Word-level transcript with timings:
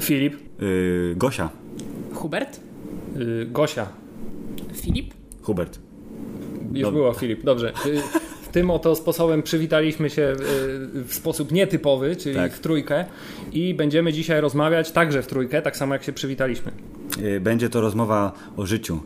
Filip. 0.00 0.36
Yy, 0.60 1.14
Gosia. 1.16 1.50
Hubert? 2.14 2.60
Yy, 3.16 3.46
Gosia. 3.46 3.86
Filip? 4.74 5.14
Hubert. 5.42 5.78
Już 6.72 6.82
Dob- 6.88 6.92
było 6.92 7.12
Filip, 7.12 7.44
dobrze. 7.44 7.72
Yy, 7.86 8.02
Tym 8.52 8.70
oto 8.70 8.96
sposobem 8.96 9.42
przywitaliśmy 9.42 10.10
się 10.10 10.22
yy, 10.22 11.04
w 11.04 11.14
sposób 11.14 11.52
nietypowy, 11.52 12.16
czyli 12.16 12.34
Tak. 12.36 12.52
w 12.52 12.60
trójkę 12.60 13.04
i 13.52 13.74
będziemy 13.74 14.12
dzisiaj 14.12 14.40
rozmawiać 14.40 14.90
także 14.90 15.22
w 15.22 15.26
trójkę, 15.26 15.62
tak 15.62 15.76
samo 15.76 15.94
jak 15.94 16.02
się 16.04 16.12
przywitaliśmy. 16.12 16.72
Yy, 17.22 17.40
Będzie 17.40 17.68
to 17.70 17.80
rozmowa 17.80 18.32
o 18.56 18.66
życiu. 18.66 19.00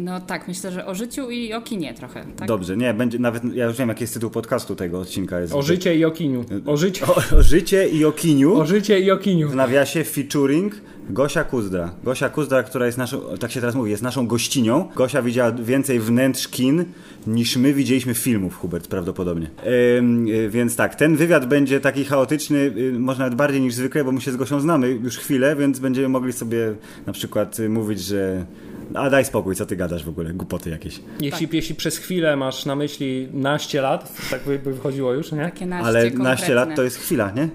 No 0.00 0.20
tak, 0.20 0.48
myślę, 0.48 0.72
że 0.72 0.86
o 0.86 0.94
życiu 0.94 1.30
i 1.30 1.52
o 1.52 1.60
kinie 1.60 1.94
trochę. 1.94 2.24
Tak? 2.36 2.48
Dobrze, 2.48 2.76
nie, 2.76 2.94
będzie 2.94 3.18
nawet, 3.18 3.54
ja 3.54 3.66
już 3.66 3.76
wiem 3.76 3.88
jaki 3.88 4.04
jest 4.04 4.14
tytuł 4.14 4.30
podcastu 4.30 4.76
tego 4.76 5.00
odcinka. 5.00 5.40
Jest 5.40 5.54
O 5.54 5.62
życie 5.62 5.96
i 5.96 6.04
o 6.04 6.10
kiniu. 6.10 6.44
O 6.66 6.76
życie, 6.76 7.06
o, 7.06 7.36
o 7.38 7.42
życie 7.42 7.88
i 7.88 8.04
o 8.04 8.12
kiniu. 8.12 8.54
o 8.60 8.66
życie 8.66 9.00
i 9.00 9.10
o 9.10 9.16
kiniu. 9.16 9.48
W 9.48 9.54
nawiasie 9.54 10.04
featuring 10.04 10.74
Gosia 11.10 11.44
Kuzdra. 11.44 11.94
Gosia 12.04 12.28
Kuzdra, 12.28 12.62
która 12.62 12.86
jest 12.86 12.98
naszą, 12.98 13.20
tak 13.40 13.50
się 13.50 13.60
teraz 13.60 13.74
mówi, 13.74 13.90
jest 13.90 14.02
naszą 14.02 14.26
gościnią. 14.26 14.88
Gosia 14.96 15.22
widziała 15.22 15.52
więcej 15.52 16.00
wnętrz 16.00 16.48
kin 16.48 16.84
niż 17.26 17.56
my 17.56 17.72
widzieliśmy 17.74 18.14
filmów, 18.14 18.56
Hubert, 18.56 18.88
prawdopodobnie. 18.88 19.50
Ym, 19.98 20.28
y, 20.28 20.48
więc 20.50 20.76
tak, 20.76 20.94
ten 20.94 21.16
wywiad 21.16 21.46
będzie 21.46 21.80
taki 21.80 22.04
chaotyczny, 22.04 22.58
y, 22.58 22.92
może 22.98 23.18
nawet 23.18 23.34
bardziej 23.34 23.60
niż 23.60 23.74
zwykle, 23.74 24.04
bo 24.04 24.12
my 24.12 24.20
się 24.20 24.32
z 24.32 24.36
Gosią 24.36 24.60
znamy 24.60 24.90
już 24.90 25.18
chwilę, 25.18 25.56
więc 25.56 25.78
będziemy 25.78 26.08
mogli 26.08 26.32
sobie 26.32 26.74
na 27.06 27.12
przykład 27.12 27.60
y, 27.60 27.68
mówić, 27.68 28.00
że 28.00 28.44
a 28.94 29.10
daj 29.10 29.24
spokój, 29.24 29.56
co 29.56 29.66
ty 29.66 29.76
gadasz 29.76 30.04
w 30.04 30.08
ogóle, 30.08 30.32
głupoty 30.32 30.70
jakieś. 30.70 31.00
Jeśli, 31.20 31.48
jeśli 31.52 31.74
przez 31.74 31.98
chwilę 31.98 32.36
masz 32.36 32.66
na 32.66 32.76
myśli 32.76 33.28
naście 33.32 33.80
lat, 33.80 34.12
tak 34.30 34.44
by, 34.44 34.58
by 34.58 34.72
wychodziło 34.72 35.12
już, 35.12 35.32
nie? 35.32 35.38
Takie 35.38 35.66
naście 35.66 35.86
Ale 35.86 36.00
konkretne. 36.00 36.24
naście 36.24 36.54
lat 36.54 36.76
to 36.76 36.82
jest 36.82 36.98
chwila, 36.98 37.30
nie? 37.30 37.48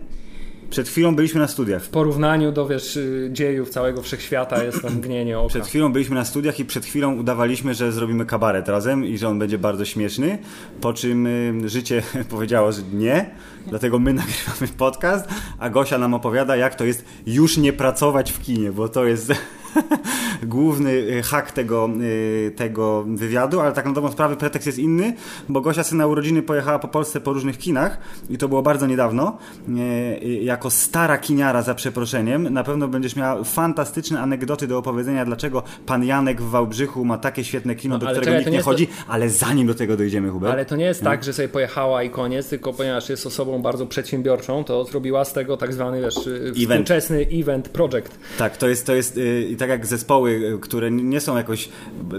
Przed 0.70 0.90
chwilą 0.90 1.16
byliśmy 1.16 1.40
na 1.40 1.48
studiach. 1.48 1.84
W 1.84 1.90
porównaniu 1.90 2.52
do 2.52 2.68
wiesz, 2.68 2.98
y, 2.98 3.30
dziejów 3.32 3.70
całego 3.70 4.02
wszechświata 4.02 4.64
jest 4.64 4.82
to 4.82 4.90
mgnienie 4.90 5.40
oka. 5.40 5.50
Przed 5.50 5.68
chwilą 5.68 5.94
byliśmy 5.94 6.16
na 6.16 6.26
studiach 6.26 6.60
i 6.60 6.66
przed 6.66 6.86
chwilą 6.86 7.16
udawaliśmy, 7.16 7.74
że 7.74 7.92
zrobimy 7.92 8.26
kabaret 8.26 8.70
razem 8.70 9.06
i 9.06 9.18
że 9.18 9.28
on 9.28 9.40
będzie 9.40 9.58
bardzo 9.58 9.86
śmieszny, 9.86 10.38
po 10.82 10.94
czym 10.94 11.28
y, 11.28 11.70
życie 11.70 12.04
powiedziało, 12.30 12.72
że 12.72 12.82
nie, 12.94 13.30
dlatego 13.68 14.00
my 14.00 14.14
nagrywamy 14.24 14.68
podcast, 14.78 15.28
a 15.60 15.70
Gosia 15.70 15.98
nam 15.98 16.14
opowiada, 16.14 16.56
jak 16.56 16.76
to 16.76 16.86
jest 16.86 17.06
już 17.26 17.58
nie 17.58 17.74
pracować 17.74 18.32
w 18.32 18.42
kinie, 18.42 18.72
bo 18.72 18.90
to 18.90 19.06
jest 19.06 19.34
główny 20.44 20.92
y, 20.92 21.22
hak 21.24 21.52
tego, 21.52 21.90
y, 22.02 22.52
tego 22.56 23.04
wywiadu, 23.08 23.60
ale 23.60 23.72
tak 23.72 23.86
na 23.86 23.92
dobrą 23.92 24.12
sprawę 24.12 24.36
pretekst 24.36 24.66
jest 24.66 24.80
inny, 24.80 25.14
bo 25.50 25.62
Gosia 25.62 25.84
sobie 25.84 25.98
na 25.98 26.08
urodziny 26.08 26.42
pojechała 26.42 26.80
po 26.80 26.88
Polsce 26.88 27.22
po 27.22 27.34
różnych 27.34 27.58
kinach 27.58 27.98
i 28.30 28.38
to 28.38 28.48
było 28.50 28.62
bardzo 28.62 28.88
niedawno. 28.88 29.38
Y, 29.70 30.40
Jako 30.40 30.70
stara 30.70 31.18
kiniara 31.18 31.62
za 31.62 31.76
przeproszeniem, 31.76 32.54
na 32.54 32.64
pewno 32.64 32.88
będziesz 32.88 33.16
miała 33.16 33.44
fantastyczne 33.44 34.22
anegdoty 34.22 34.68
do 34.68 34.78
opowiedzenia, 34.78 35.26
dlaczego 35.26 35.64
pan 35.86 36.04
Janek 36.04 36.42
w 36.42 36.50
Wałbrzychu 36.50 37.06
ma 37.06 37.18
takie 37.18 37.44
świetne 37.44 37.76
kino, 37.76 37.96
No, 37.96 38.00
do 38.00 38.06
którego 38.06 38.26
czekaj, 38.26 38.38
nikt 38.40 38.46
to 38.46 38.54
nie 38.58 38.62
chodzi, 38.62 38.88
ale 39.08 39.30
zanim 39.30 39.68
do 39.68 39.74
tego 39.74 39.98
dojdziemy, 39.98 40.30
Hubert. 40.30 40.54
Ale 40.54 40.66
to 40.66 40.76
nie 40.76 40.86
jest 40.86 41.04
tak, 41.04 41.24
że 41.24 41.34
sobie 41.34 41.48
pojechała 41.50 42.04
i 42.04 42.10
koniec, 42.10 42.50
tylko 42.50 42.74
ponieważ 42.74 43.10
jest 43.10 43.26
osobą 43.26 43.62
bardzo 43.62 43.86
przedsiębiorczą, 43.86 44.64
to 44.64 44.86
zrobiła 44.86 45.26
z 45.26 45.34
tego 45.34 45.58
tak 45.58 45.74
zwany 45.74 46.02
wiesz, 46.02 46.16
współczesny 46.56 47.28
event 47.34 47.70
project. 47.70 48.20
Tak, 48.38 48.58
to 48.58 48.68
jest, 48.68 48.86
to 48.86 48.96
jest 48.96 49.20
tak 49.60 49.70
jak 49.70 49.86
zespoły, 49.86 50.32
y, 50.32 50.60
które 50.60 50.92
nie 50.92 51.22
są 51.22 51.38
jakoś, 51.38 51.70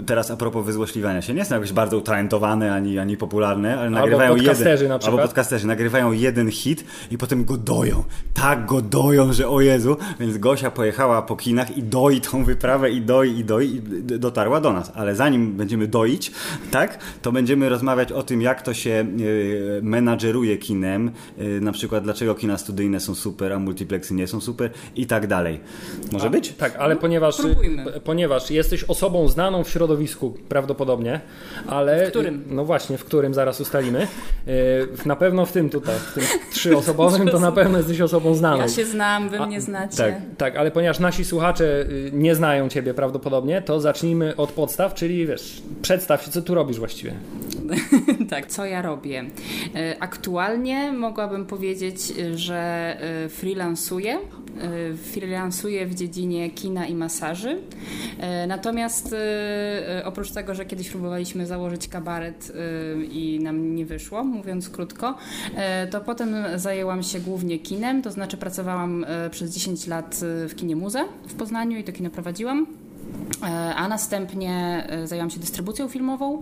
teraz 0.05 0.31
a 0.31 0.37
propos 0.37 0.65
wyzłośliwania 0.65 1.21
się, 1.21 1.33
nie 1.33 1.45
są 1.45 1.55
jakoś 1.55 1.73
bardzo 1.73 1.97
utalentowane 1.97 2.73
ani, 2.73 2.99
ani 2.99 3.17
popularne, 3.17 3.79
ale 3.79 3.89
nagrywają 3.89 4.35
podcasterzy 4.35 4.83
jeden, 4.83 4.89
na 4.89 4.99
przykład. 4.99 5.19
Albo 5.19 5.27
podcasterzy, 5.27 5.67
nagrywają 5.67 6.11
jeden 6.11 6.51
hit 6.51 6.85
i 7.11 7.17
potem 7.17 7.45
go 7.45 7.57
doją. 7.57 8.03
Tak 8.33 8.65
go 8.65 8.81
doją, 8.81 9.33
że 9.33 9.47
o 9.47 9.61
Jezu. 9.61 9.97
Więc 10.19 10.37
Gosia 10.37 10.71
pojechała 10.71 11.21
po 11.21 11.35
kinach 11.35 11.77
i 11.77 11.83
doi 11.83 12.21
tą 12.21 12.43
wyprawę 12.43 12.91
i 12.91 13.01
doi, 13.01 13.39
i 13.39 13.43
doi 13.43 13.67
i 13.75 13.81
dotarła 14.19 14.61
do 14.61 14.73
nas. 14.73 14.91
Ale 14.95 15.15
zanim 15.15 15.53
będziemy 15.53 15.87
doić, 15.87 16.31
tak, 16.71 16.99
to 17.21 17.31
będziemy 17.31 17.69
rozmawiać 17.69 18.11
o 18.11 18.23
tym, 18.23 18.41
jak 18.41 18.61
to 18.61 18.73
się 18.73 19.05
yy, 19.17 19.79
menadżeruje 19.83 20.57
kinem, 20.57 21.11
yy, 21.37 21.61
na 21.61 21.71
przykład 21.71 22.03
dlaczego 22.03 22.35
kina 22.35 22.57
studyjne 22.57 22.99
są 22.99 23.15
super, 23.15 23.53
a 23.53 23.59
multiplexy 23.59 24.13
nie 24.13 24.27
są 24.27 24.41
super 24.41 24.71
i 24.95 25.05
tak 25.05 25.27
dalej. 25.27 25.59
Może 26.11 26.29
być? 26.29 26.53
Tak, 26.53 26.75
ale 26.75 26.95
ponieważ, 26.95 27.30
próbujmy. 27.37 27.83
p- 27.85 27.99
ponieważ 27.99 28.51
jesteś 28.51 28.83
osobą 28.83 29.27
znaną 29.27 29.63
w 29.63 29.69
środowisku 29.69 30.33
prawdopodobnie, 30.49 31.19
ale... 31.67 32.05
W 32.07 32.09
którym? 32.09 32.43
No 32.49 32.65
właśnie, 32.65 32.97
w 32.97 33.05
którym 33.05 33.33
zaraz 33.33 33.61
ustalimy. 33.61 34.07
Y, 34.47 34.87
Na 35.05 35.15
pewno 35.15 35.45
w 35.45 35.51
tym 35.51 35.69
tutaj, 35.69 35.95
w 35.99 36.13
tym 36.13 36.23
trzyosobowym, 36.53 37.27
to 37.27 37.39
na 37.49 37.51
pewno 37.51 37.77
jesteś 37.77 38.01
osobą 38.01 38.35
znaną. 38.35 38.57
Ja 38.61 38.67
się 38.67 38.85
znam, 38.85 39.29
wy 39.29 39.39
A, 39.39 39.45
mnie 39.47 39.61
znacie. 39.61 39.97
tak. 39.97 40.13
Tak, 40.37 40.55
ale 40.55 40.71
ponieważ 40.71 40.99
nasi 40.99 41.25
słuchacze 41.25 41.85
y, 41.89 42.11
nie 42.13 42.35
znają 42.35 42.69
Ciebie 42.69 42.93
prawdopodobnie, 42.93 43.61
to 43.61 43.79
zacznijmy 43.79 44.35
od 44.35 44.51
podstaw, 44.51 44.93
czyli 44.93 45.27
wiesz, 45.27 45.61
przedstaw 45.81 46.23
się, 46.25 46.31
co 46.31 46.41
tu 46.41 46.55
robisz 46.55 46.79
właściwie. 46.79 47.13
tak, 48.29 48.45
co 48.47 48.65
ja 48.65 48.81
robię? 48.81 49.23
E, 49.75 49.95
Aktualnie 49.99 50.91
mogłabym 50.91 51.45
powiedzieć, 51.45 51.97
e, 52.19 52.37
że 52.37 52.55
e, 53.25 53.29
freelansuję. 53.29 54.17
E, 54.57 54.97
Freelansuję 54.97 55.85
w 55.85 55.95
dziedzinie 55.95 56.49
kina 56.49 56.87
i 56.87 56.95
masaży. 56.95 57.61
E, 58.19 58.47
Natomiast 58.47 59.13
e, 59.13 60.01
oprócz 60.05 60.31
tego, 60.31 60.55
że 60.55 60.65
kiedyś 60.65 60.89
próbowaliśmy 60.89 61.45
założyć 61.45 61.87
kabaret 61.87 62.51
i 63.11 63.39
nam 63.43 63.75
nie 63.75 63.85
wyszło, 63.85 64.23
mówiąc 64.23 64.69
krótko, 64.69 65.17
to 65.91 66.01
potem 66.01 66.35
zajęłam 66.55 67.03
się 67.03 67.19
głównie 67.19 67.59
kinem, 67.59 68.01
to 68.01 68.11
znaczy 68.11 68.37
pracowałam 68.37 69.05
przez 69.31 69.53
10 69.53 69.87
lat 69.87 70.19
w 70.21 70.55
kinie 70.55 70.75
Muze 70.75 71.05
w 71.27 71.33
Poznaniu 71.33 71.77
i 71.77 71.83
to 71.83 71.91
kino 71.91 72.09
prowadziłam. 72.09 72.67
E, 73.43 73.75
A 73.75 73.87
następnie 73.87 74.85
e, 74.89 75.07
zajęłam 75.07 75.29
się 75.29 75.39
dystrybucją 75.39 75.87
filmową, 75.87 76.41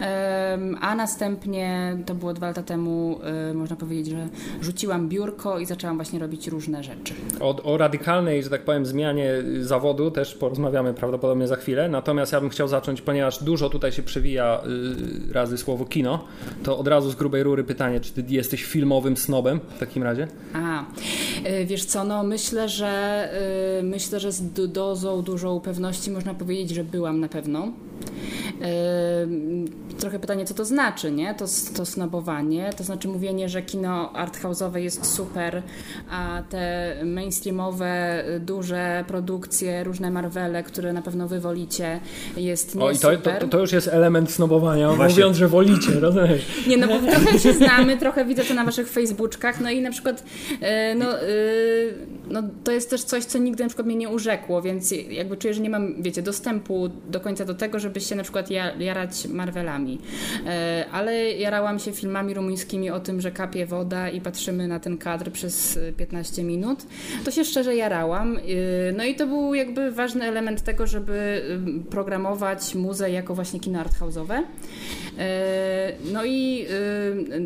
Em, 0.00 0.76
a 0.80 0.94
następnie, 0.94 1.96
to 2.06 2.14
było 2.14 2.34
dwa 2.34 2.46
lata 2.46 2.62
temu, 2.62 3.20
e, 3.50 3.54
można 3.54 3.76
powiedzieć, 3.76 4.06
że 4.06 4.28
rzuciłam 4.62 5.08
biurko 5.08 5.58
i 5.58 5.66
zaczęłam 5.66 5.96
właśnie 5.96 6.18
robić 6.18 6.48
różne 6.48 6.82
rzeczy. 6.82 7.14
O, 7.40 7.62
o 7.62 7.76
radykalnej, 7.76 8.42
że 8.42 8.50
tak 8.50 8.64
powiem, 8.64 8.86
zmianie 8.86 9.32
zawodu 9.60 10.10
też 10.10 10.34
porozmawiamy 10.34 10.94
prawdopodobnie 10.94 11.48
za 11.48 11.56
chwilę. 11.56 11.88
Natomiast 11.88 12.32
ja 12.32 12.40
bym 12.40 12.50
chciał 12.50 12.68
zacząć, 12.68 13.02
ponieważ 13.02 13.42
dużo 13.44 13.70
tutaj 13.70 13.92
się 13.92 14.02
przewija 14.02 14.60
y, 15.30 15.32
razy 15.32 15.58
słowo 15.58 15.84
kino, 15.84 16.24
to 16.62 16.78
od 16.78 16.88
razu 16.88 17.10
z 17.10 17.14
grubej 17.14 17.42
rury 17.42 17.64
pytanie, 17.64 18.00
czy 18.00 18.12
ty 18.12 18.24
jesteś 18.28 18.64
filmowym 18.64 19.16
snobem 19.16 19.60
w 19.76 19.78
takim 19.78 20.02
razie? 20.02 20.28
A, 20.54 20.84
e, 21.44 21.64
wiesz 21.64 21.84
co, 21.84 22.04
no 22.04 22.22
myślę, 22.24 22.68
że 22.68 22.88
e, 23.78 23.82
myślę, 23.82 24.20
że 24.20 24.32
z 24.32 24.52
do- 24.52 24.68
dozą 24.68 25.22
dużą 25.22 25.60
pewności 25.60 26.03
można 26.10 26.34
powiedzieć, 26.34 26.70
że 26.70 26.84
byłam 26.84 27.20
na 27.20 27.28
pewno. 27.28 27.72
E, 28.62 29.26
Trochę 29.98 30.18
pytanie, 30.18 30.44
co 30.44 30.54
to 30.54 30.64
znaczy, 30.64 31.12
nie? 31.12 31.34
To, 31.34 31.44
to 31.76 31.86
snobowanie, 31.86 32.70
to 32.76 32.84
znaczy 32.84 33.08
mówienie, 33.08 33.48
że 33.48 33.62
kino 33.62 34.12
arthouse'owe 34.16 34.76
jest 34.76 35.06
super, 35.06 35.62
a 36.10 36.42
te 36.50 36.94
mainstreamowe, 37.04 38.24
y, 38.36 38.40
duże 38.40 39.04
produkcje, 39.08 39.84
różne 39.84 40.10
Marvele, 40.10 40.62
które 40.62 40.92
na 40.92 41.02
pewno 41.02 41.28
wy 41.28 41.40
wolicie, 41.40 42.00
jest 42.36 42.74
nie 42.74 42.84
O, 42.84 42.90
i 42.90 42.98
to, 42.98 43.14
super. 43.14 43.40
to, 43.40 43.48
to 43.48 43.58
już 43.58 43.72
jest 43.72 43.88
element 43.88 44.30
snobowania, 44.30 44.92
Właśnie. 44.92 45.14
mówiąc, 45.14 45.36
że 45.36 45.48
wolicie, 45.48 46.00
rozumiesz? 46.00 46.46
Nie, 46.66 46.76
no 46.76 46.86
bo 46.86 46.98
trochę 46.98 47.38
się 47.38 47.52
znamy, 47.52 47.96
trochę 47.96 48.24
widzę 48.24 48.44
to 48.44 48.54
na 48.54 48.64
waszych 48.64 48.88
facebookach, 48.88 49.60
no 49.60 49.70
i 49.70 49.80
na 49.80 49.90
przykład 49.90 50.24
e, 50.60 50.94
no, 50.94 51.20
e, 51.20 51.26
no, 52.30 52.42
to 52.64 52.72
jest 52.72 52.90
też 52.90 53.04
coś, 53.04 53.24
co 53.24 53.38
nigdy 53.38 53.62
na 53.62 53.68
przykład 53.68 53.86
mnie 53.86 53.96
nie 53.96 54.08
urzekło, 54.08 54.62
więc 54.62 54.94
jakby 55.10 55.36
czuję, 55.36 55.54
że 55.54 55.60
nie 55.60 55.70
mam, 55.70 56.02
wiecie, 56.02 56.22
dostępu 56.22 56.88
do 57.10 57.20
końca 57.20 57.44
do 57.44 57.54
tego, 57.54 57.78
żeby 57.84 58.00
się 58.00 58.14
na 58.16 58.22
przykład 58.22 58.50
ja, 58.50 58.74
jarać 58.76 59.26
Marvelami. 59.26 59.98
E, 60.46 60.84
ale 60.92 61.30
jarałam 61.32 61.78
się 61.78 61.92
filmami 61.92 62.34
rumuńskimi 62.34 62.90
o 62.90 63.00
tym, 63.00 63.20
że 63.20 63.30
kapie 63.30 63.66
woda 63.66 64.10
i 64.10 64.20
patrzymy 64.20 64.68
na 64.68 64.80
ten 64.80 64.98
kadr 64.98 65.30
przez 65.32 65.76
e, 65.76 65.92
15 65.92 66.44
minut. 66.44 66.86
To 67.24 67.30
się 67.30 67.44
szczerze 67.44 67.76
jarałam. 67.76 68.36
E, 68.36 68.40
no 68.96 69.04
i 69.04 69.14
to 69.14 69.26
był 69.26 69.54
jakby 69.54 69.90
ważny 69.92 70.24
element 70.24 70.62
tego, 70.62 70.86
żeby 70.86 71.42
e, 71.86 71.90
programować 71.90 72.74
muzę 72.74 73.10
jako 73.10 73.34
właśnie 73.34 73.60
kino 73.60 73.78
arthouse'owe. 73.84 74.42
E, 75.18 75.92
No 76.12 76.24
i 76.24 76.66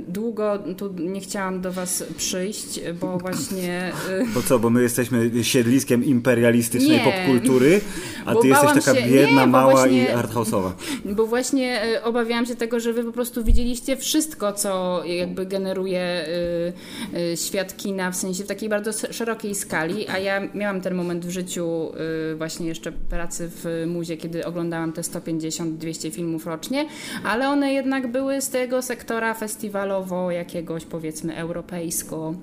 długo 0.08 0.58
tu 0.76 0.92
nie 0.98 1.20
chciałam 1.20 1.60
do 1.60 1.72
Was 1.72 2.04
przyjść, 2.16 2.80
bo 3.00 3.18
właśnie. 3.24 3.92
Bo 4.34 4.42
co, 4.42 4.58
bo 4.58 4.70
my 4.70 4.82
jesteśmy 4.82 5.30
siedliskiem 5.44 6.04
imperialistycznej 6.04 6.98
Nie. 6.98 7.04
popkultury, 7.04 7.80
A 8.26 8.34
ty 8.34 8.48
jesteś 8.48 8.68
taka 8.84 8.94
się... 8.94 9.08
biedna, 9.08 9.40
nie, 9.40 9.46
mała 9.46 9.86
i 9.86 10.06
arthouse'owa. 10.28 10.70
Bo 11.16 11.26
właśnie 11.26 11.84
y, 11.96 12.02
obawiałam 12.02 12.46
się 12.46 12.56
tego, 12.56 12.80
że 12.80 12.92
wy 12.92 13.04
po 13.04 13.12
prostu 13.12 13.44
widzieliście 13.44 13.96
wszystko, 13.96 14.52
co 14.52 15.04
jakby 15.04 15.46
generuje 15.46 16.26
y, 17.14 17.18
y, 17.32 17.36
świat 17.36 17.76
kina, 17.76 18.10
w 18.10 18.16
sensie 18.16 18.44
w 18.44 18.46
takiej 18.46 18.68
bardzo 18.68 19.12
szerokiej 19.12 19.54
skali, 19.54 20.08
a 20.08 20.18
ja 20.18 20.40
miałam 20.54 20.80
ten 20.80 20.94
moment 20.94 21.26
w 21.26 21.30
życiu 21.30 21.92
właśnie 22.36 22.66
jeszcze 22.66 22.92
pracy 22.92 23.50
w 23.50 23.84
muzie, 23.86 24.16
kiedy 24.16 24.46
oglądałam 24.46 24.92
te 24.92 25.02
150-200 25.02 26.10
filmów 26.10 26.46
rocznie, 26.46 26.86
ale 27.24 27.48
one 27.48 27.72
jednak 27.72 28.12
były 28.12 28.40
z 28.40 28.50
tego 28.50 28.82
sektora 28.82 29.34
festiwalowo 29.34 30.30
jakiegoś 30.30 30.84
powiedzmy 30.84 31.36
europejsko 31.36 32.34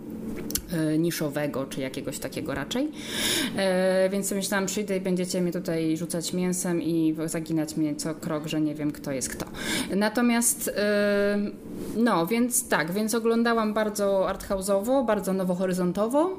E, 0.73 0.97
niszowego, 0.97 1.65
czy 1.65 1.81
jakiegoś 1.81 2.19
takiego 2.19 2.53
raczej. 2.53 2.91
E, 3.57 4.09
więc 4.09 4.31
myślałam, 4.31 4.65
przyjdę 4.65 4.97
i 4.97 5.01
będziecie 5.01 5.41
mi 5.41 5.51
tutaj 5.51 5.97
rzucać 5.97 6.33
mięsem 6.33 6.81
i 6.81 7.15
zaginać 7.25 7.74
mnie 7.77 7.95
co 7.95 8.15
krok, 8.15 8.47
że 8.47 8.61
nie 8.61 8.75
wiem 8.75 8.91
kto 8.91 9.11
jest 9.11 9.29
kto. 9.29 9.45
Natomiast 9.95 10.71
e, 10.77 11.37
no, 11.95 12.27
więc 12.27 12.67
tak, 12.67 12.91
więc 12.91 13.15
oglądałam 13.15 13.73
bardzo 13.73 14.27
arthouse'owo, 14.29 15.05
bardzo 15.05 15.33
nowohoryzontowo, 15.33 16.29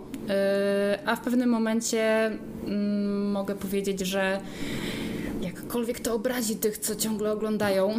a 1.06 1.16
w 1.16 1.20
pewnym 1.20 1.50
momencie 1.50 2.30
mm, 2.66 3.30
mogę 3.30 3.54
powiedzieć, 3.54 4.00
że 4.00 4.40
jakkolwiek 5.56 6.00
to 6.00 6.14
obrazi 6.14 6.56
tych, 6.56 6.78
co 6.78 6.96
ciągle 6.96 7.32
oglądają, 7.32 7.94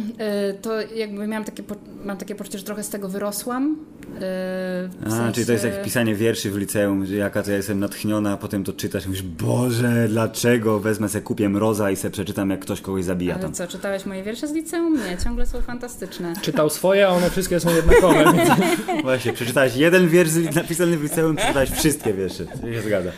to 0.62 0.80
jakby 0.80 1.26
miałam 1.26 1.44
takie, 1.44 1.62
mam 2.04 2.16
takie 2.16 2.34
poczucie, 2.34 2.58
że 2.58 2.64
trochę 2.64 2.82
z 2.82 2.88
tego 2.88 3.08
wyrosłam, 3.08 3.76
Yy, 4.08 5.06
a, 5.06 5.10
sensie... 5.10 5.32
czyli 5.32 5.46
to 5.46 5.52
jest 5.52 5.64
jak 5.64 5.82
pisanie 5.82 6.14
wierszy 6.14 6.50
w 6.50 6.56
liceum, 6.56 7.06
że 7.06 7.14
jaka 7.14 7.42
to 7.42 7.50
ja 7.50 7.56
jestem 7.56 7.80
natchniona, 7.80 8.32
a 8.32 8.36
potem 8.36 8.64
to 8.64 8.72
czytasz 8.72 9.04
i 9.04 9.08
mówisz, 9.08 9.22
Boże, 9.22 10.06
dlaczego? 10.08 10.80
Wezmę 10.80 11.08
sobie, 11.08 11.22
kupię 11.22 11.48
mroza 11.48 11.90
i 11.90 11.96
sobie 11.96 12.12
przeczytam, 12.12 12.50
jak 12.50 12.60
ktoś 12.60 12.80
kogoś 12.80 13.04
zabija 13.04 13.34
Ale 13.34 13.42
tam. 13.42 13.52
co, 13.52 13.66
czytałeś 13.66 14.06
moje 14.06 14.22
wiersze 14.22 14.48
z 14.48 14.52
liceum? 14.52 14.94
Nie, 15.10 15.16
ciągle 15.24 15.46
są 15.46 15.60
fantastyczne. 15.60 16.32
Czytał 16.42 16.70
swoje, 16.70 17.06
a 17.08 17.10
one 17.10 17.30
wszystkie 17.30 17.60
są 17.60 17.74
jednakowe. 17.76 18.24
Właśnie, 19.02 19.32
przeczytałeś 19.32 19.76
jeden 19.76 20.08
wiersz 20.08 20.30
napisany 20.54 20.96
w 20.96 21.02
liceum, 21.02 21.36
przeczytałeś 21.36 21.70
wszystkie 21.70 22.14
wiersze. 22.14 22.44
Się 22.44 22.82
zgadza. 22.86 23.10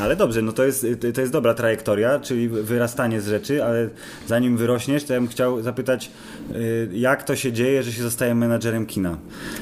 Ale 0.00 0.16
dobrze, 0.16 0.42
no 0.42 0.52
to 0.52 0.64
jest, 0.64 0.86
to 1.14 1.20
jest 1.20 1.32
dobra 1.32 1.54
trajektoria, 1.54 2.20
czyli 2.20 2.48
wyrastanie 2.48 3.20
z 3.20 3.26
rzeczy, 3.26 3.64
ale 3.64 3.88
zanim 4.26 4.56
wyrośniesz, 4.56 5.04
to 5.04 5.12
ja 5.12 5.20
bym 5.20 5.28
chciał 5.28 5.62
zapytać, 5.62 6.10
y, 6.54 6.88
jak 6.92 7.22
to 7.22 7.36
się 7.36 7.52
dzieje, 7.52 7.82
że 7.82 7.92
się 7.92 8.02
zostaje 8.02 8.34
menadżerem 8.34 8.86
kina? 8.86 9.18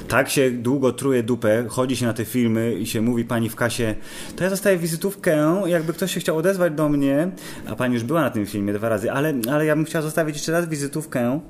Tak 0.09 0.29
się 0.29 0.51
długo 0.51 0.93
truje 0.93 1.23
dupę, 1.23 1.65
chodzi 1.69 1.97
się 1.97 2.07
na 2.07 2.13
te 2.13 2.25
filmy 2.25 2.75
i 2.75 2.87
się 2.87 3.01
mówi 3.01 3.25
pani 3.25 3.49
w 3.49 3.57
kasie, 3.57 3.95
to 4.37 4.45
ja 4.45 4.51
zostaję 4.51 4.79
wizytówkę, 4.79 5.63
jakby 5.67 5.93
ktoś 5.93 6.15
się 6.15 6.21
chciał 6.21 6.37
odezwać 6.37 6.73
do 6.73 6.89
mnie, 6.89 7.31
a 7.67 7.77
pani 7.77 7.95
już 7.95 8.05
była 8.05 8.21
na 8.21 8.31
tym 8.31 8.47
filmie 8.47 8.73
dwa 8.73 8.89
razy, 8.89 9.13
ale, 9.13 9.35
ale 9.51 9.67
ja 9.67 9.77
bym 9.77 9.85
chciał 9.85 10.03
zostawić 10.03 10.37
jeszcze 10.37 10.53
raz 10.53 10.69
wizytówkę, 10.69 11.41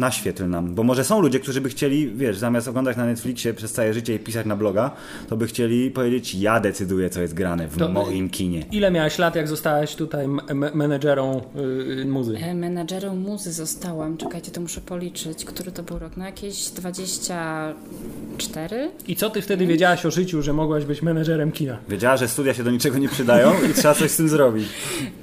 naświetl 0.00 0.48
nam. 0.48 0.74
Bo 0.74 0.82
może 0.82 1.04
są 1.04 1.20
ludzie, 1.20 1.40
którzy 1.40 1.60
by 1.60 1.68
chcieli, 1.68 2.10
wiesz, 2.14 2.38
zamiast 2.38 2.68
oglądać 2.68 2.96
na 2.96 3.06
Netflixie 3.06 3.54
przez 3.54 3.72
całe 3.72 3.94
życie 3.94 4.14
i 4.14 4.18
pisać 4.18 4.46
na 4.46 4.56
bloga, 4.56 4.90
to 5.28 5.36
by 5.36 5.46
chcieli 5.46 5.90
powiedzieć, 5.90 6.34
ja 6.34 6.60
decyduję, 6.60 7.10
co 7.10 7.22
jest 7.22 7.34
grane 7.34 7.68
w 7.68 7.76
to 7.76 7.88
moim 7.88 8.30
kinie. 8.30 8.66
Ile 8.72 8.90
miałeś 8.90 9.18
lat, 9.18 9.36
jak 9.36 9.48
zostałaś 9.48 9.94
tutaj 9.94 10.26
menedżerą 10.74 11.40
yy, 11.88 12.04
muzy? 12.04 12.38
E, 12.42 12.54
menedżerą 12.54 13.16
muzy 13.16 13.52
zostałam, 13.52 14.16
czekajcie, 14.16 14.50
to 14.50 14.60
muszę 14.60 14.80
policzyć, 14.80 15.44
który 15.44 15.72
to 15.72 15.82
był 15.82 15.98
rok, 15.98 16.12
no 16.16 16.24
jakieś 16.24 16.70
24. 16.70 18.90
I 19.08 19.16
co 19.16 19.30
ty 19.30 19.42
wtedy 19.42 19.66
wiedziałaś 19.66 20.06
o 20.06 20.10
życiu, 20.10 20.42
że 20.42 20.52
mogłaś 20.52 20.84
być 20.84 21.02
menedżerem 21.02 21.52
kina? 21.52 21.78
Wiedziała, 21.88 22.16
że 22.16 22.28
studia 22.28 22.54
się 22.54 22.64
do 22.64 22.70
niczego 22.70 22.98
nie 22.98 23.08
przydają 23.08 23.52
i 23.70 23.74
trzeba 23.74 23.94
coś 23.94 24.10
z 24.10 24.16
tym 24.16 24.28
zrobić. 24.28 24.68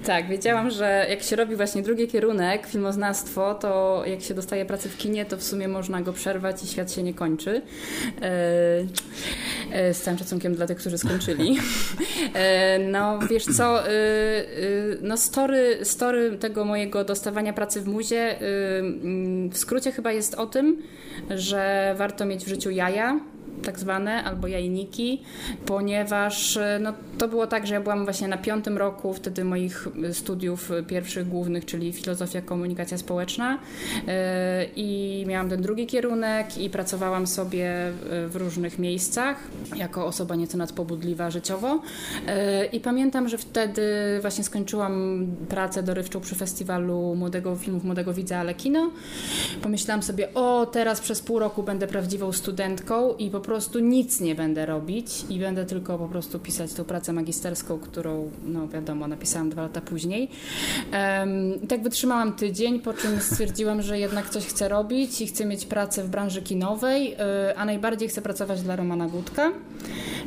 Tak, 0.05 0.29
wiedziałam, 0.29 0.71
że 0.71 1.05
jak 1.09 1.23
się 1.23 1.35
robi 1.35 1.55
właśnie 1.55 1.81
drugi 1.81 2.07
kierunek, 2.07 2.67
filmoznawstwo, 2.67 3.55
to 3.55 4.03
jak 4.05 4.21
się 4.21 4.33
dostaje 4.33 4.65
pracę 4.67 4.89
w 4.89 4.97
kinie, 4.97 5.25
to 5.25 5.37
w 5.37 5.43
sumie 5.43 5.67
można 5.67 6.01
go 6.01 6.13
przerwać 6.13 6.63
i 6.63 6.67
świat 6.67 6.91
się 6.91 7.03
nie 7.03 7.13
kończy. 7.13 7.61
E, 8.21 8.31
e, 9.71 9.93
z 9.93 10.01
całym 10.01 10.17
szacunkiem 10.17 10.55
dla 10.55 10.67
tych, 10.67 10.77
którzy 10.77 10.97
skończyli. 10.97 11.57
E, 12.33 12.79
no 12.79 13.19
wiesz 13.19 13.45
co, 13.45 13.83
no 15.01 15.17
story, 15.17 15.79
story 15.83 16.37
tego 16.37 16.65
mojego 16.65 17.03
dostawania 17.03 17.53
pracy 17.53 17.81
w 17.81 17.87
muzie 17.87 18.35
w 19.51 19.57
skrócie 19.57 19.91
chyba 19.91 20.11
jest 20.11 20.35
o 20.35 20.45
tym, 20.45 20.83
że 21.29 21.93
warto 21.97 22.25
mieć 22.25 22.45
w 22.45 22.47
życiu 22.47 22.69
jaja, 22.69 23.19
tak 23.63 23.79
zwane, 23.79 24.23
albo 24.23 24.47
jajniki, 24.47 25.21
ponieważ 25.65 26.57
e, 26.57 26.79
no, 26.81 26.93
to 27.17 27.27
było 27.27 27.47
tak, 27.47 27.67
że 27.67 27.73
ja 27.73 27.81
byłam 27.81 28.03
właśnie 28.03 28.27
na 28.27 28.37
piątym 28.37 28.77
roku 28.77 29.13
wtedy 29.13 29.43
moich 29.43 29.87
studiów 30.13 30.71
pierwszych 30.87 31.29
głównych, 31.29 31.65
czyli 31.65 31.93
filozofia, 31.93 32.41
komunikacja 32.41 32.97
społeczna 32.97 33.59
e, 34.07 34.65
i 34.75 35.23
miałam 35.27 35.49
ten 35.49 35.61
drugi 35.61 35.87
kierunek 35.87 36.57
i 36.57 36.69
pracowałam 36.69 37.27
sobie 37.27 37.91
w 38.27 38.35
różnych 38.35 38.79
miejscach 38.79 39.37
jako 39.75 40.05
osoba 40.05 40.35
nieco 40.35 40.57
nadpobudliwa 40.57 41.31
życiowo 41.31 41.81
e, 42.27 42.65
i 42.65 42.79
pamiętam, 42.79 43.29
że 43.29 43.37
wtedy 43.37 43.81
właśnie 44.21 44.43
skończyłam 44.43 45.25
pracę 45.49 45.83
dorywczą 45.83 46.21
przy 46.21 46.35
festiwalu 46.35 47.15
młodego 47.15 47.55
filmów 47.55 47.83
Młodego 47.83 48.13
Widza, 48.13 48.37
ale 48.37 48.53
kino. 48.53 48.91
Pomyślałam 49.61 50.03
sobie, 50.03 50.33
o 50.33 50.65
teraz 50.65 51.01
przez 51.01 51.21
pół 51.21 51.39
roku 51.39 51.63
będę 51.63 51.87
prawdziwą 51.87 52.31
studentką 52.31 53.15
i 53.15 53.29
po 53.29 53.39
prostu 53.47 53.79
nic 53.79 54.21
nie 54.21 54.35
będę 54.35 54.65
robić 54.65 55.25
i 55.29 55.39
będę 55.39 55.65
tylko 55.65 55.97
po 55.97 56.07
prostu 56.07 56.39
pisać 56.39 56.73
tą 56.73 56.83
pracę 56.83 57.13
magisterską, 57.13 57.79
którą, 57.79 58.31
no 58.45 58.67
wiadomo, 58.67 59.07
napisałam 59.07 59.49
dwa 59.49 59.61
lata 59.61 59.81
później. 59.81 60.29
Um, 60.93 61.67
tak 61.67 61.83
wytrzymałam 61.83 62.33
tydzień, 62.33 62.79
po 62.79 62.93
czym 62.93 63.19
stwierdziłam, 63.21 63.81
że 63.81 63.99
jednak 63.99 64.29
coś 64.29 64.45
chcę 64.45 64.69
robić 64.69 65.21
i 65.21 65.27
chcę 65.27 65.45
mieć 65.45 65.65
pracę 65.65 66.03
w 66.03 66.09
branży 66.09 66.41
kinowej, 66.41 67.13
e, 67.13 67.53
a 67.57 67.65
najbardziej 67.65 68.09
chcę 68.09 68.21
pracować 68.21 68.61
dla 68.61 68.75
Romana 68.75 69.07
Gutka. 69.07 69.51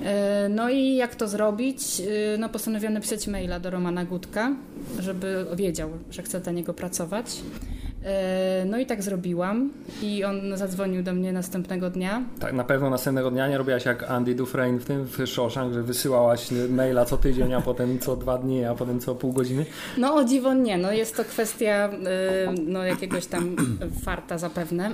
E, 0.05 0.49
no 0.49 0.71
i 0.71 0.95
jak 0.95 1.15
to 1.15 1.29
zrobić? 1.29 2.01
E, 2.35 2.39
no 2.39 2.49
postanowiłam 2.49 2.95
napisać 2.95 3.27
maila 3.27 3.61
do 3.61 3.71
Romana 3.71 4.05
Gutka, 4.05 4.55
żeby 4.99 5.47
wiedział, 5.57 5.91
że 6.11 6.23
chcę 6.23 6.41
dla 6.41 6.53
niego 6.53 6.75
pracować. 6.75 7.27
E, 8.05 8.65
no 8.67 8.79
i 8.79 8.87
tak 8.87 9.03
zrobiłam 9.03 9.71
i 10.03 10.25
on 10.25 10.57
zadzwonił 10.57 11.03
do 11.03 11.13
mnie 11.13 11.33
następnego 11.33 11.91
dnia. 11.91 12.23
Tak, 12.39 12.53
na 12.53 12.65
pewno 12.65 12.91
następnego 12.91 13.31
dnia 13.31 13.49
nie 13.49 13.59
robiłaś 13.59 13.85
jak 13.85 14.11
Andy 14.11 14.35
Dufresne 14.35 14.79
w 14.79 14.85
tym 14.85 15.05
w 15.05 15.27
Shawshank, 15.27 15.75
że 15.75 15.83
wysyłałaś 15.83 16.49
maila 16.71 17.05
co 17.05 17.17
tydzień, 17.17 17.55
a 17.55 17.61
potem 17.71 17.99
co 17.99 18.17
dwa 18.17 18.39
dni, 18.39 18.65
a 18.65 18.75
potem 18.75 19.01
co 19.01 19.15
pół 19.15 19.33
godziny? 19.33 19.67
No 19.99 20.15
o 20.15 20.25
dziwo 20.25 20.55
nie, 20.55 20.79
no 20.79 20.93
jest 20.93 21.17
to 21.17 21.25
kwestia 21.25 21.91
y, 21.93 22.63
no, 22.67 22.85
jakiegoś 22.85 23.27
tam 23.27 23.57
farta 24.05 24.39
zapewne. 24.39 24.91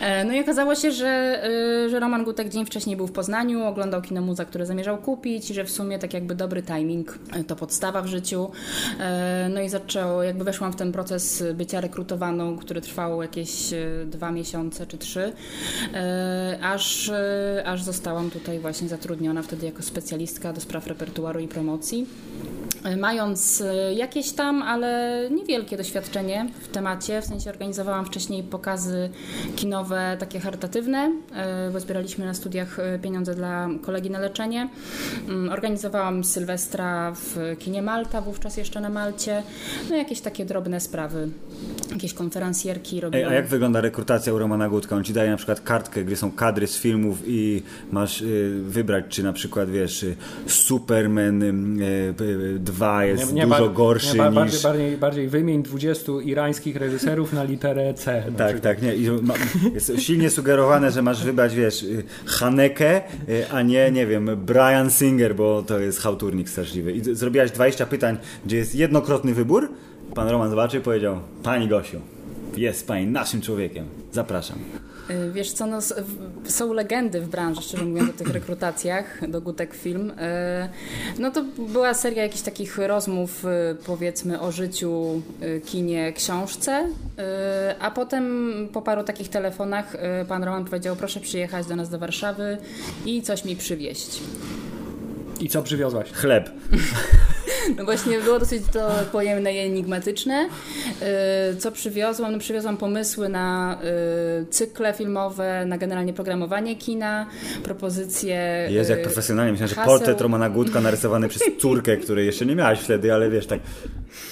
E, 0.00 0.24
no 0.24 0.32
i 0.32 0.40
okazało 0.40 0.74
się, 0.74 0.92
że, 0.92 1.42
że 1.90 2.00
Roman 2.00 2.24
Gutek 2.24 2.48
dzień 2.48 2.66
wcześniej 2.66 2.96
był 2.96 3.06
w 3.06 3.12
Poznaniu, 3.12 3.64
oglądał 3.64 4.02
kino 4.02 4.20
muza, 4.20 4.44
które 4.44 4.66
zamierzał 4.66 4.98
kupić 4.98 5.50
i 5.50 5.54
że 5.54 5.64
w 5.64 5.70
sumie 5.70 5.98
tak 5.98 6.14
jakby 6.14 6.34
dobry 6.34 6.62
timing 6.62 7.18
to 7.46 7.56
podstawa 7.56 8.02
w 8.02 8.06
życiu. 8.06 8.50
E, 9.00 9.48
no 9.54 9.60
i 9.60 9.68
zaczęło, 9.68 10.22
jakby 10.22 10.44
weszłam 10.44 10.72
w 10.72 10.76
ten 10.76 10.92
proces 10.92 11.44
bycia 11.54 11.80
rekrutowaną 11.80 12.31
który 12.60 12.80
trwał 12.80 13.22
jakieś 13.22 13.72
e, 13.72 14.06
dwa 14.06 14.30
miesiące 14.30 14.86
czy 14.86 14.98
trzy, 14.98 15.32
e, 15.94 16.58
aż, 16.62 17.08
e, 17.08 17.62
aż 17.66 17.82
zostałam 17.82 18.30
tutaj 18.30 18.60
właśnie 18.60 18.88
zatrudniona 18.88 19.42
wtedy 19.42 19.66
jako 19.66 19.82
specjalistka 19.82 20.52
do 20.52 20.60
spraw 20.60 20.86
repertuaru 20.86 21.40
i 21.40 21.48
promocji. 21.48 22.06
Mając 22.96 23.62
jakieś 23.94 24.32
tam, 24.32 24.62
ale 24.62 25.20
niewielkie 25.30 25.76
doświadczenie 25.76 26.46
w 26.60 26.68
temacie, 26.68 27.22
w 27.22 27.24
sensie 27.24 27.50
organizowałam 27.50 28.06
wcześniej 28.06 28.42
pokazy 28.42 29.10
kinowe 29.56 30.16
takie 30.20 30.40
charytatywne, 30.40 31.12
bo 31.72 31.80
zbieraliśmy 31.80 32.26
na 32.26 32.34
studiach 32.34 32.76
pieniądze 33.02 33.34
dla 33.34 33.68
kolegi 33.82 34.10
na 34.10 34.18
leczenie. 34.18 34.68
Mm, 35.28 35.52
organizowałam 35.52 36.24
Sylwestra 36.24 37.12
w 37.14 37.56
kinie 37.58 37.82
Malta, 37.82 38.20
wówczas 38.20 38.56
jeszcze 38.56 38.80
na 38.80 38.88
Malcie, 38.88 39.42
no 39.90 39.96
jakieś 39.96 40.20
takie 40.20 40.44
drobne 40.44 40.80
sprawy, 40.80 41.28
jakieś 41.90 42.14
konferencjerki 42.22 43.00
robią. 43.00 43.28
a 43.28 43.34
jak 43.34 43.46
wygląda 43.46 43.80
rekrutacja 43.80 44.34
u 44.34 44.38
Romana 44.38 44.68
Gutka? 44.68 44.96
On 44.96 45.04
ci 45.04 45.12
daje 45.12 45.30
na 45.30 45.36
przykład 45.36 45.60
kartkę, 45.60 46.04
gdzie 46.04 46.16
są 46.16 46.30
kadry 46.30 46.66
z 46.66 46.78
filmów 46.78 47.18
i 47.26 47.62
masz 47.92 48.22
y, 48.22 48.60
wybrać, 48.64 49.04
czy 49.08 49.22
na 49.22 49.32
przykład 49.32 49.70
wiesz, 49.70 50.02
y, 50.02 50.16
Superman 50.46 51.42
y, 51.42 52.58
2 52.58 53.04
jest 53.04 53.32
nie, 53.32 53.40
nie, 53.40 53.46
dużo 53.46 53.68
gorszy 53.68 54.18
nie, 54.18 54.24
niż... 54.24 54.34
Bardziej, 54.34 54.60
bardziej, 54.62 54.96
bardziej 54.96 55.28
wymień 55.28 55.62
20 55.62 56.12
irańskich 56.24 56.76
reżyserów 56.76 57.32
na 57.32 57.44
literę 57.44 57.94
C. 57.94 58.24
Tak, 58.36 58.60
tak, 58.60 58.82
nie. 58.82 58.94
I 58.94 59.10
ma, 59.10 59.34
jest 59.74 59.92
silnie 59.98 60.30
sugerowane, 60.30 60.90
że 60.90 61.02
masz 61.02 61.24
wybrać, 61.24 61.54
wiesz, 61.54 61.82
y, 61.82 62.02
Haneke, 62.26 63.02
y, 63.28 63.50
a 63.50 63.62
nie, 63.62 63.90
nie 63.90 64.06
wiem, 64.06 64.30
Brian 64.46 64.90
Singer, 64.90 65.34
bo 65.34 65.62
to 65.62 65.78
jest 65.78 66.00
hałturnik 66.00 66.48
straszliwy. 66.48 66.92
I 66.92 67.14
zrobiłaś 67.14 67.50
20 67.50 67.86
pytań, 67.86 68.16
gdzie 68.46 68.56
jest 68.56 68.74
jednokrotny 68.74 69.34
wybór, 69.34 69.68
Pan 70.14 70.28
Roman 70.28 70.50
zobaczył 70.50 70.80
i 70.80 70.84
powiedział: 70.84 71.20
Pani 71.42 71.68
Gosiu, 71.68 72.00
jest 72.56 72.86
pani 72.86 73.06
naszym 73.06 73.40
człowiekiem. 73.40 73.86
Zapraszam. 74.12 74.58
Y, 75.10 75.32
wiesz 75.32 75.52
co, 75.52 75.66
no, 75.66 75.78
są 76.44 76.72
legendy 76.72 77.20
w 77.20 77.28
branży, 77.28 77.62
szczerze 77.62 77.84
mówiąc, 77.84 78.10
o 78.10 78.12
tych 78.12 78.28
rekrutacjach 78.38 79.30
do 79.30 79.40
Gutek 79.40 79.74
Film. 79.74 80.10
Y, 80.10 80.14
no 81.18 81.30
to 81.30 81.44
była 81.58 81.94
seria 81.94 82.22
jakichś 82.22 82.42
takich 82.42 82.78
rozmów, 82.78 83.44
y, 83.44 83.48
powiedzmy, 83.86 84.40
o 84.40 84.52
życiu, 84.52 85.22
kinie, 85.66 86.12
książce, 86.12 86.88
a 87.80 87.90
potem 87.90 88.68
po 88.72 88.82
paru 88.82 89.04
takich 89.04 89.28
telefonach 89.28 89.96
pan 90.28 90.44
Roman 90.44 90.64
powiedział, 90.64 90.96
proszę 90.96 91.20
przyjechać 91.20 91.66
do 91.66 91.76
nas 91.76 91.90
do 91.90 91.98
Warszawy 91.98 92.58
i 93.06 93.22
coś 93.22 93.44
mi 93.44 93.56
przywieźć. 93.56 94.20
I 95.42 95.48
co 95.48 95.62
przywiozłaś? 95.62 96.12
Chleb. 96.12 96.50
No 97.76 97.84
właśnie 97.84 98.20
było 98.20 98.38
dosyć 98.38 98.62
to 98.72 98.90
pojemne 99.12 99.54
i 99.54 99.58
enigmatyczne. 99.58 100.48
Y, 101.52 101.56
co 101.56 101.72
przywiozłam? 101.72 102.32
No 102.32 102.38
przywiozłam 102.38 102.76
pomysły 102.76 103.28
na 103.28 103.78
y, 104.42 104.46
cykle 104.46 104.92
filmowe, 104.92 105.66
na 105.66 105.78
generalnie 105.78 106.12
programowanie 106.12 106.76
kina, 106.76 107.26
propozycje. 107.62 108.68
Jest 108.70 108.90
jak 108.90 108.98
y, 108.98 109.02
profesjonalnie. 109.02 109.52
Myślałem, 109.52 109.74
że 109.74 109.84
portret 109.84 110.20
Romana 110.20 110.50
Gutka 110.50 110.80
narysowany 110.80 111.28
przez 111.28 111.42
córkę, 111.62 111.96
której 111.96 112.26
jeszcze 112.26 112.46
nie 112.46 112.56
miałaś 112.56 112.80
wtedy, 112.80 113.14
ale 113.14 113.30
wiesz, 113.30 113.46
tak. 113.46 113.60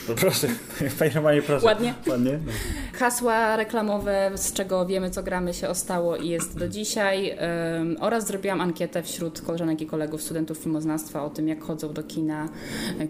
No 0.08 0.14
proszę, 0.14 0.48
Romanie, 1.14 1.42
proszę. 1.42 1.66
Ładnie. 1.66 1.94
Ładnie. 2.06 2.38
No. 2.46 2.52
Hasła 2.92 3.56
reklamowe, 3.56 4.30
z 4.34 4.52
czego 4.52 4.86
wiemy, 4.86 5.10
co 5.10 5.22
gramy, 5.22 5.54
się 5.54 5.68
ostało 5.68 6.16
i 6.16 6.28
jest 6.28 6.58
do 6.58 6.68
dzisiaj. 6.68 7.36
oraz 8.00 8.26
zrobiłam 8.26 8.60
ankietę 8.60 9.02
wśród 9.02 9.40
koleżanek 9.40 9.80
i 9.80 9.86
kolegów, 9.86 10.22
studentów 10.22 10.58
filmoznawstwa 10.58 11.24
o 11.24 11.30
tym, 11.30 11.48
jak 11.48 11.62
chodzą 11.62 11.92
do 11.92 12.02
kina, 12.02 12.48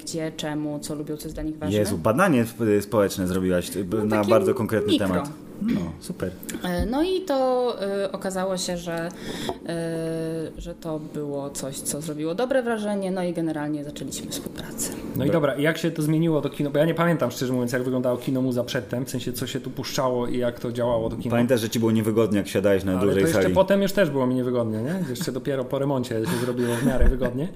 gdzie, 0.00 0.32
czemu, 0.36 0.78
co 0.78 0.94
lubią, 0.94 1.16
co 1.16 1.24
jest 1.24 1.36
dla 1.36 1.42
nich 1.42 1.58
ważne. 1.58 1.78
Jezu, 1.78 1.98
badanie 1.98 2.44
społeczne 2.80 3.26
zrobiłaś 3.26 3.70
no, 3.90 4.04
na 4.04 4.24
bardzo 4.24 4.54
konkretny 4.54 4.92
mikro. 4.92 5.08
temat. 5.08 5.30
No, 5.62 5.80
super. 6.00 6.30
E, 6.62 6.86
no 6.86 7.02
i 7.02 7.20
to 7.20 7.76
y, 8.04 8.12
okazało 8.12 8.56
się, 8.56 8.76
że, 8.76 9.08
y, 9.08 10.60
że 10.60 10.74
to 10.74 11.00
było 11.14 11.50
coś, 11.50 11.76
co 11.76 12.00
zrobiło 12.00 12.34
dobre 12.34 12.62
wrażenie, 12.62 13.10
no 13.10 13.22
i 13.22 13.32
generalnie 13.32 13.84
zaczęliśmy 13.84 14.30
współpracę. 14.30 14.92
No 15.16 15.24
i 15.24 15.30
dobra, 15.30 15.56
jak 15.56 15.78
się 15.78 15.90
to 15.90 16.02
zmieniło 16.02 16.40
do 16.40 16.50
kino? 16.50 16.70
Bo 16.70 16.78
ja 16.78 16.84
nie 16.84 16.94
pamiętam, 16.94 17.30
szczerze 17.30 17.52
mówiąc, 17.52 17.72
jak 17.72 17.82
wyglądało 17.82 18.16
kino 18.16 18.42
muza 18.42 18.64
przedtem, 18.64 19.04
w 19.04 19.10
sensie 19.10 19.32
co 19.32 19.46
się 19.46 19.60
tu 19.60 19.70
puszczało 19.70 20.26
i 20.26 20.38
jak 20.38 20.60
to 20.60 20.72
działało 20.72 21.10
to 21.10 21.16
kino. 21.16 21.30
Pamiętasz, 21.30 21.60
że 21.60 21.70
ci 21.70 21.78
było 21.78 21.90
niewygodnie, 21.90 22.38
jak 22.38 22.48
siadałeś 22.48 22.84
na 22.84 22.92
Ale 22.92 23.00
dużej 23.00 23.22
to 23.22 23.26
jeszcze 23.28 23.42
sali. 23.42 23.54
potem 23.54 23.82
już 23.82 23.92
też 23.92 24.10
było 24.10 24.26
mi 24.26 24.34
niewygodnie, 24.34 24.82
nie? 24.82 25.04
Jeszcze 25.10 25.32
dopiero 25.32 25.64
po 25.64 25.78
remoncie 25.78 26.14
się 26.14 26.36
zrobiło 26.44 26.74
w 26.74 26.86
miarę 26.86 27.08
wygodnie. 27.08 27.48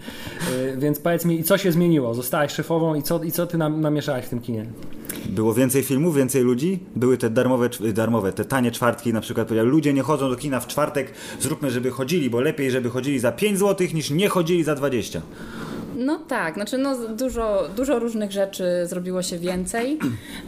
Y, 0.53 0.77
więc 0.77 0.99
powiedz 0.99 1.25
mi, 1.25 1.45
co 1.45 1.59
się 1.59 1.73
zmieniło? 1.73 2.15
Zostałaś 2.15 2.53
szefową 2.53 2.95
i 2.95 3.03
co, 3.03 3.23
i 3.23 3.33
co 3.33 3.47
ty 3.47 3.59
nam, 3.59 3.81
namieszałaś 3.81 4.25
w 4.25 4.29
tym 4.29 4.41
kinie? 4.41 4.67
Było 5.29 5.55
więcej 5.55 5.83
filmów, 5.83 6.17
więcej 6.17 6.43
ludzi, 6.43 6.79
były 6.97 7.19
te 7.19 7.31
darmowe, 7.31 7.69
darmowe 7.93 8.33
te 8.33 8.45
tanie 8.45 8.71
czwartki 8.71 9.13
na 9.13 9.21
przykład. 9.21 9.51
Ludzie 9.51 9.93
nie 9.93 10.03
chodzą 10.03 10.31
do 10.31 10.37
kina 10.37 10.61
w 10.61 10.67
czwartek, 10.67 11.13
zróbmy, 11.41 11.71
żeby 11.71 11.91
chodzili, 11.91 12.31
bo 12.31 12.41
lepiej, 12.41 12.71
żeby 12.71 12.91
chodzili 12.91 13.19
za 13.19 13.33
5 13.33 13.59
zł 13.59 13.87
niż 13.95 14.11
nie 14.11 14.29
chodzili 14.29 14.65
za 14.65 14.75
20. 14.75 15.23
No 16.05 16.19
tak, 16.19 16.55
znaczy 16.55 16.79
no 16.79 17.09
dużo, 17.09 17.69
dużo 17.77 17.99
różnych 17.99 18.33
rzeczy 18.33 18.65
zrobiło 18.87 19.23
się 19.23 19.39
więcej. 19.39 19.99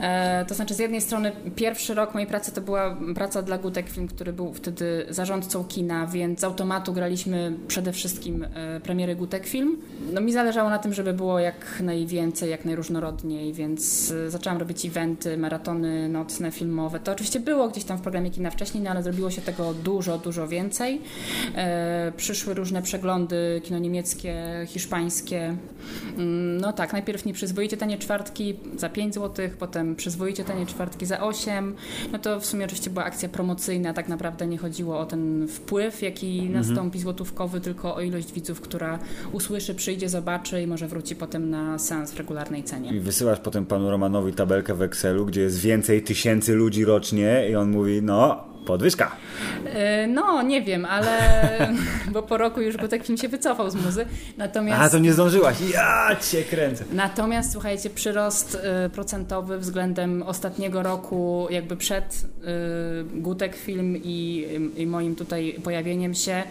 E, 0.01 0.45
to 0.45 0.55
znaczy 0.55 0.75
z 0.75 0.79
jednej 0.79 1.01
strony 1.01 1.33
pierwszy 1.57 1.95
rok 1.95 2.15
mojej 2.15 2.29
pracy 2.29 2.53
to 2.53 2.61
była 2.61 2.97
praca 3.15 3.43
dla 3.43 3.59
Gutek 3.59 3.89
Film, 3.89 4.09
który 4.09 4.33
był 4.33 4.55
wtedy 4.55 5.07
zarządcą 5.09 5.65
kina, 5.65 6.07
więc 6.07 6.41
z 6.41 6.45
automatu 6.45 6.93
graliśmy 6.93 7.53
przede 7.69 7.93
wszystkim 7.93 8.47
e, 8.55 8.81
premiery 8.81 9.17
Gutek 9.17 9.47
Film. 9.47 9.77
No 10.13 10.21
mi 10.21 10.33
zależało 10.33 10.71
na 10.71 10.79
tym, 10.79 10.95
żeby 10.95 11.13
było 11.13 11.39
jak 11.39 11.81
najwięcej, 11.81 12.51
jak 12.51 12.65
najróżnorodniej, 12.65 13.53
więc 13.53 14.11
e, 14.11 14.31
zaczęłam 14.31 14.59
robić 14.59 14.87
eventy, 14.87 15.39
maratony 15.39 16.09
nocne, 16.09 16.51
filmowe. 16.51 17.01
To 17.01 17.13
oczywiście 17.13 17.41
było 17.41 17.69
gdzieś 17.69 17.85
tam 17.85 17.99
w 17.99 18.01
programie 18.01 18.31
kina 18.31 18.51
wcześniej, 18.51 18.83
no 18.83 18.91
ale 18.91 19.03
zrobiło 19.03 19.31
się 19.31 19.43
tego 19.43 19.75
dużo, 19.75 20.19
dużo 20.19 20.49
więcej. 20.49 21.01
E, 21.55 22.13
przyszły 22.17 22.55
różne 22.55 22.83
przeglądy, 22.83 23.61
kino 23.65 23.79
niemieckie, 23.79 24.35
hiszpańskie, 24.67 25.46
no 26.61 26.73
tak, 26.73 26.93
najpierw 26.93 27.25
nieprzyzwoicie 27.25 27.77
tanie 27.77 27.99
czwartki 27.99 28.57
za 28.77 28.89
5 28.89 29.15
zł, 29.15 29.49
potem 29.59 29.97
przyzwoicie 29.97 30.45
tanie 30.45 30.67
czwartki 30.67 31.07
za 31.07 31.21
8. 31.21 31.75
No 32.13 32.19
to 32.19 32.41
w 32.41 32.47
sumie 32.47 32.65
oczywiście 32.65 32.91
była 32.91 33.05
akcja 33.05 33.29
promocyjna, 33.29 33.93
tak 33.93 34.09
naprawdę 34.09 34.47
nie 34.47 34.59
chodziło 34.59 34.99
o 34.99 35.07
ten 35.07 35.49
wpływ, 35.49 36.03
jaki 36.03 36.39
mhm. 36.39 36.53
nastąpi 36.53 36.99
złotówkowy, 36.99 37.61
tylko 37.61 37.95
o 37.95 38.01
ilość 38.01 38.33
widzów, 38.33 38.61
która 38.61 38.99
usłyszy, 39.33 39.75
przyjdzie, 39.75 40.09
zobaczy 40.09 40.63
i 40.63 40.67
może 40.67 40.89
wróci 40.89 41.17
potem 41.17 41.51
na 41.51 41.79
seans 41.79 42.13
w 42.13 42.19
regularnej 42.19 42.65
cenie. 42.65 42.91
I 42.97 43.01
wysyłasz 43.01 43.41
potem 43.41 43.67
panu 43.67 43.91
Romanowi 43.91 44.33
tabelkę 44.33 44.75
w 44.75 44.83
Excelu, 44.83 45.27
gdzie 45.27 45.41
jest 45.41 45.59
więcej 45.59 46.03
tysięcy 46.03 46.55
ludzi 46.55 46.85
rocznie 46.85 47.49
i 47.51 47.57
on 47.57 47.71
mówi, 47.71 48.03
no 48.03 48.56
Podwyżka. 48.67 49.17
E, 49.65 50.07
no, 50.07 50.43
nie 50.43 50.63
wiem, 50.63 50.85
ale 50.85 51.09
bo 52.13 52.23
po 52.23 52.37
roku 52.37 52.61
już 52.61 52.77
Gutek 52.77 53.05
Film 53.05 53.19
się 53.19 53.29
wycofał 53.29 53.71
z 53.71 53.75
muzy. 53.75 54.07
Natomiast... 54.37 54.83
A, 54.83 54.89
to 54.91 54.99
nie 54.99 55.13
zdążyłaś. 55.13 55.57
Ja 55.73 56.17
cię 56.31 56.43
kręcę. 56.43 56.85
Natomiast 56.93 57.53
słuchajcie, 57.53 57.91
przyrost 57.91 58.59
e, 58.63 58.91
procentowy 58.91 59.59
względem 59.59 60.23
ostatniego 60.23 60.83
roku, 60.83 61.47
jakby 61.51 61.77
przed 61.77 62.05
e, 62.05 63.21
Gutek 63.21 63.57
Film 63.57 63.97
i, 64.05 64.47
i 64.77 64.87
moim 64.87 65.17
tutaj 65.17 65.57
pojawieniem 65.65 66.15
się, 66.15 66.43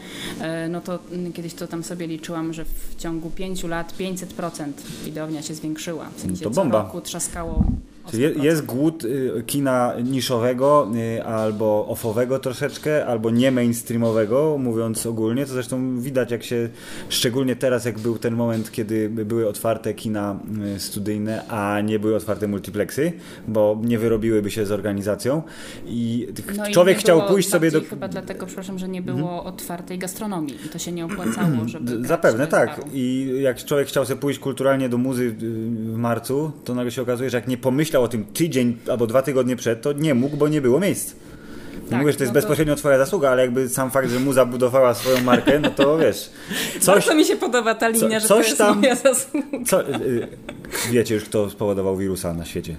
no 0.70 0.82
to 0.82 1.00
kiedyś 1.34 1.54
to 1.54 1.68
tam 1.68 1.84
sobie 1.84 2.08
liczyłam, 2.08 2.54
że 2.54 2.66
w 2.66 2.96
ciągu 2.98 3.30
pięciu 3.30 3.68
lat 3.68 3.94
500% 4.00 4.72
widownia 5.06 5.42
się 5.42 5.54
zwiększyła. 5.54 6.10
W 6.16 6.22
sensie 6.22 6.44
to 6.44 6.50
bomba. 6.50 6.80
co 6.80 6.86
roku 6.86 7.02
trzaskało 7.02 7.66
Czyli 8.12 8.44
jest 8.44 8.66
głód 8.66 9.04
y, 9.04 9.44
kina 9.46 9.94
niszowego 10.04 10.88
y, 10.96 11.24
albo 11.24 11.88
offowego 11.88 12.40
troszeczkę, 12.40 13.06
albo 13.06 13.30
nie 13.32 13.52
mainstreamowego, 13.52 14.58
mówiąc 14.58 15.06
ogólnie, 15.06 15.46
to 15.46 15.54
zresztą 15.54 16.00
widać 16.00 16.32
jak 16.32 16.44
się, 16.44 16.70
szczególnie 17.10 17.56
teraz 17.56 17.86
jak 17.86 18.00
był 18.00 18.18
ten 18.18 18.36
moment, 18.36 18.72
kiedy 18.72 19.10
były 19.10 19.50
otwarte 19.50 19.94
kina 19.94 20.40
y, 20.76 20.80
studyjne, 20.80 21.48
a 21.48 21.82
nie 21.82 22.00
były 22.00 22.16
otwarte 22.16 22.48
multiplexy, 22.48 23.14
bo 23.48 23.82
nie 23.84 24.00
wyrobiłyby 24.00 24.52
się 24.52 24.66
z 24.66 24.72
organizacją. 24.72 25.42
I 25.86 26.28
no 26.58 26.64
człowiek 26.72 26.98
i 26.98 27.00
chciał 27.00 27.28
pójść 27.28 27.50
sobie 27.50 27.72
do... 27.72 27.82
chyba 27.82 28.08
dlatego, 28.08 28.46
przepraszam, 28.46 28.80
że 28.80 28.88
nie 28.88 29.02
było 29.02 29.38
mhm. 29.38 29.48
otwartej 29.48 30.00
gastronomii 30.00 30.56
i 30.66 30.70
to 30.70 30.80
się 30.80 30.92
nie 30.92 31.06
opłacało, 31.06 31.68
żeby... 31.68 32.08
Zapewne 32.08 32.48
tak. 32.48 32.82
i 32.94 33.34
jak 33.42 33.66
człowiek 33.66 33.88
chciał 33.88 34.06
sobie 34.06 34.22
pójść 34.22 34.40
kulturalnie 34.40 34.90
do 34.90 34.98
muzy 34.98 35.36
w 35.40 35.96
marcu, 35.98 36.52
to 36.64 36.76
nagle 36.76 36.92
się 36.92 37.02
okazuje, 37.02 37.30
że 37.30 37.38
jak 37.38 37.48
nie 37.48 37.58
pomyślał 37.58 37.95
pomyślał 37.96 38.04
o 38.04 38.08
tym 38.08 38.26
tydzień 38.34 38.78
albo 38.92 39.08
dwa 39.08 39.22
tygodnie 39.22 39.56
przed, 39.56 39.82
to 39.82 39.94
nie 39.94 40.14
mógł, 40.14 40.38
bo 40.38 40.48
nie 40.48 40.62
było 40.62 40.80
miejsc. 40.80 41.16
Nie 41.84 41.90
tak, 41.90 42.00
mówię, 42.00 42.12
że 42.12 42.18
to 42.18 42.24
jest 42.24 42.34
no 42.34 42.40
bezpośrednio 42.40 42.76
to... 42.76 42.80
twoja 42.80 42.98
zasługa, 42.98 43.30
ale 43.30 43.42
jakby 43.42 43.70
sam 43.70 43.92
fakt, 43.92 44.10
że 44.10 44.20
mu 44.20 44.34
zabudowała 44.34 44.94
swoją 44.94 45.22
markę, 45.24 45.60
no 45.60 45.70
to 45.70 45.98
wiesz. 45.98 46.30
Coś, 46.80 46.86
Bardzo 46.86 47.16
mi 47.16 47.26
się 47.26 47.36
podoba 47.36 47.76
ta 47.76 47.88
linia, 47.88 48.22
co, 48.22 48.28
że 48.28 48.28
to 48.28 48.42
jest 48.42 48.58
tam, 48.58 48.80
moja 48.80 48.96
zasługa. 48.96 49.48
Co, 49.66 49.90
y, 49.90 50.28
wiecie 50.92 51.16
już, 51.16 51.24
kto 51.24 51.50
spowodował 51.50 51.98
wirusa 51.98 52.34
na 52.34 52.46
świecie 52.46 52.76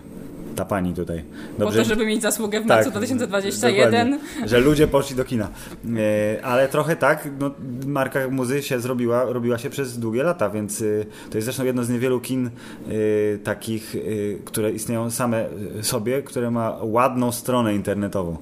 ta 0.57 0.65
pani 0.65 0.95
tutaj. 0.95 1.25
Dobrze? 1.59 1.79
Po 1.79 1.85
to, 1.85 1.89
żeby 1.89 2.07
mieć 2.07 2.23
zasługę 2.23 2.61
w 2.61 2.67
marcu 2.67 2.85
tak, 2.85 2.93
2021. 2.93 4.19
Że 4.45 4.61
ludzie 4.61 4.87
poszli 4.87 5.17
do 5.17 5.25
kina. 5.25 5.49
E, 5.97 6.45
ale 6.45 6.69
trochę 6.69 6.97
tak, 6.97 7.29
no, 7.39 7.51
marka 7.87 8.29
muzy 8.29 8.63
się 8.63 8.81
zrobiła, 8.81 9.25
robiła 9.25 9.59
się 9.59 9.71
przez 9.71 9.99
długie 9.99 10.23
lata, 10.23 10.51
więc 10.51 10.81
y, 10.81 11.07
to 11.31 11.39
jest 11.39 11.45
zresztą 11.45 11.65
jedno 11.65 11.85
z 11.85 11.89
niewielu 11.89 12.21
kin 12.21 12.51
y, 12.91 13.39
takich, 13.45 13.95
y, 13.95 14.39
które 14.45 14.73
istnieją 14.73 15.11
same 15.11 15.47
sobie, 15.83 16.23
które 16.23 16.51
ma 16.51 16.77
ładną 16.83 17.33
stronę 17.33 17.75
internetową. 17.75 18.37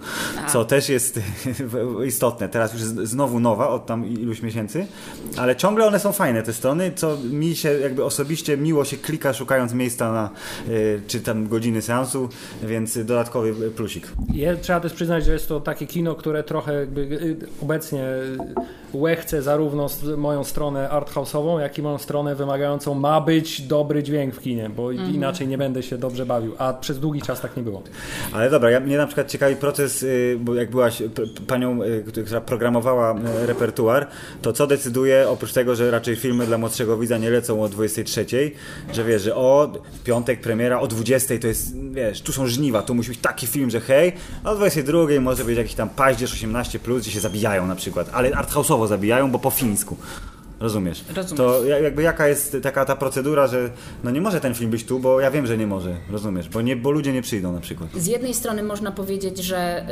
A. 0.44 0.50
Co 0.50 0.64
też 0.64 0.88
jest 0.88 1.20
istotne. 2.06 2.48
Teraz 2.48 2.72
już 2.72 2.82
jest 2.82 2.96
znowu 2.96 3.40
nowa 3.40 3.68
od 3.68 3.86
tam 3.86 4.06
iluś 4.06 4.42
miesięcy, 4.42 4.86
ale 5.36 5.56
ciągle 5.56 5.86
one 5.86 6.00
są 6.00 6.12
fajne, 6.12 6.42
te 6.42 6.52
strony, 6.52 6.92
co 6.94 7.16
mi 7.30 7.56
się 7.56 7.68
jakby 7.68 8.04
osobiście 8.04 8.56
miło 8.56 8.84
się 8.84 8.96
klika 8.96 9.32
szukając 9.32 9.72
miejsca 9.72 10.12
na 10.12 10.30
czy 11.06 11.20
tam 11.20 11.48
godziny 11.48 11.82
seansu 11.82 12.03
więc 12.62 12.98
dodatkowy 13.04 13.70
plusik. 13.70 14.08
Je, 14.32 14.56
trzeba 14.56 14.80
też 14.80 14.92
przyznać, 14.92 15.24
że 15.24 15.32
jest 15.32 15.48
to 15.48 15.60
takie 15.60 15.86
kino, 15.86 16.14
które 16.14 16.42
trochę 16.42 16.72
y, 16.82 17.36
obecnie 17.62 18.04
łechce 18.94 19.42
zarówno 19.42 19.86
moją 20.16 20.44
stronę 20.44 20.88
arthouse'ową, 20.92 21.58
jak 21.58 21.78
i 21.78 21.82
moją 21.82 21.98
stronę 21.98 22.34
wymagającą 22.34 22.94
ma 22.94 23.20
być 23.20 23.62
dobry 23.62 24.02
dźwięk 24.02 24.34
w 24.34 24.40
kinie, 24.40 24.70
bo 24.76 24.92
mhm. 24.92 25.14
inaczej 25.14 25.48
nie 25.48 25.58
będę 25.58 25.82
się 25.82 25.98
dobrze 25.98 26.26
bawił, 26.26 26.54
a 26.58 26.72
przez 26.72 27.00
długi 27.00 27.22
czas 27.22 27.40
tak 27.40 27.56
nie 27.56 27.62
było. 27.62 27.82
Ale 28.32 28.50
dobra, 28.50 28.70
ja, 28.70 28.80
mnie 28.80 28.96
na 28.96 29.06
przykład 29.06 29.30
ciekawi 29.30 29.56
proces, 29.56 30.02
y, 30.02 30.38
bo 30.40 30.54
jak 30.54 30.70
byłaś 30.70 31.02
panią, 31.46 31.82
y, 31.82 32.04
która 32.26 32.40
programowała 32.40 33.14
repertuar, 33.46 34.06
to 34.42 34.52
co 34.52 34.66
decyduje, 34.66 35.28
oprócz 35.28 35.52
tego, 35.52 35.74
że 35.74 35.90
raczej 35.90 36.16
filmy 36.16 36.46
dla 36.46 36.58
młodszego 36.58 36.96
widza 36.96 37.18
nie 37.18 37.30
lecą 37.30 37.62
o 37.62 37.68
23, 37.68 38.26
że 38.92 39.04
wiesz, 39.04 39.22
że 39.22 39.36
o 39.36 39.72
piątek 40.04 40.40
premiera, 40.40 40.80
o 40.80 40.86
20 40.86 41.38
to 41.38 41.46
jest 41.46 41.76
wiesz, 41.90 42.22
tu 42.22 42.32
są 42.32 42.46
żniwa, 42.46 42.82
tu 42.82 42.94
musi 42.94 43.08
być 43.08 43.18
taki 43.18 43.46
film, 43.46 43.70
że 43.70 43.80
hej, 43.80 44.12
a 44.44 44.50
o 44.50 44.54
22 44.54 45.20
może 45.20 45.44
być 45.44 45.58
jakiś 45.58 45.74
tam 45.74 45.88
paździerz 45.88 46.34
18+, 46.34 46.78
plus, 46.78 47.02
gdzie 47.02 47.10
się 47.10 47.20
zabijają 47.20 47.66
na 47.66 47.76
przykład, 47.76 48.10
ale 48.12 48.30
arthouse'owo 48.30 48.83
zabijają, 48.86 49.30
bo 49.30 49.38
po 49.38 49.50
fińsku. 49.50 49.96
Rozumiesz? 50.60 51.04
Rozumiesz. 51.16 51.36
To 51.36 51.64
ja- 51.64 51.78
jakby 51.78 52.02
jaka 52.02 52.28
jest 52.28 52.56
taka 52.62 52.84
ta 52.84 52.96
procedura, 52.96 53.46
że 53.46 53.70
no 54.04 54.10
nie 54.10 54.20
może 54.20 54.40
ten 54.40 54.54
film 54.54 54.70
być 54.70 54.84
tu, 54.84 54.98
bo 55.00 55.20
ja 55.20 55.30
wiem, 55.30 55.46
że 55.46 55.58
nie 55.58 55.66
może. 55.66 55.96
Rozumiesz? 56.10 56.48
Bo, 56.48 56.62
nie, 56.62 56.76
bo 56.76 56.90
ludzie 56.90 57.12
nie 57.12 57.22
przyjdą 57.22 57.52
na 57.52 57.60
przykład. 57.60 57.90
Z 57.96 58.06
jednej 58.06 58.34
strony 58.34 58.62
można 58.62 58.92
powiedzieć, 58.92 59.38
że, 59.38 59.86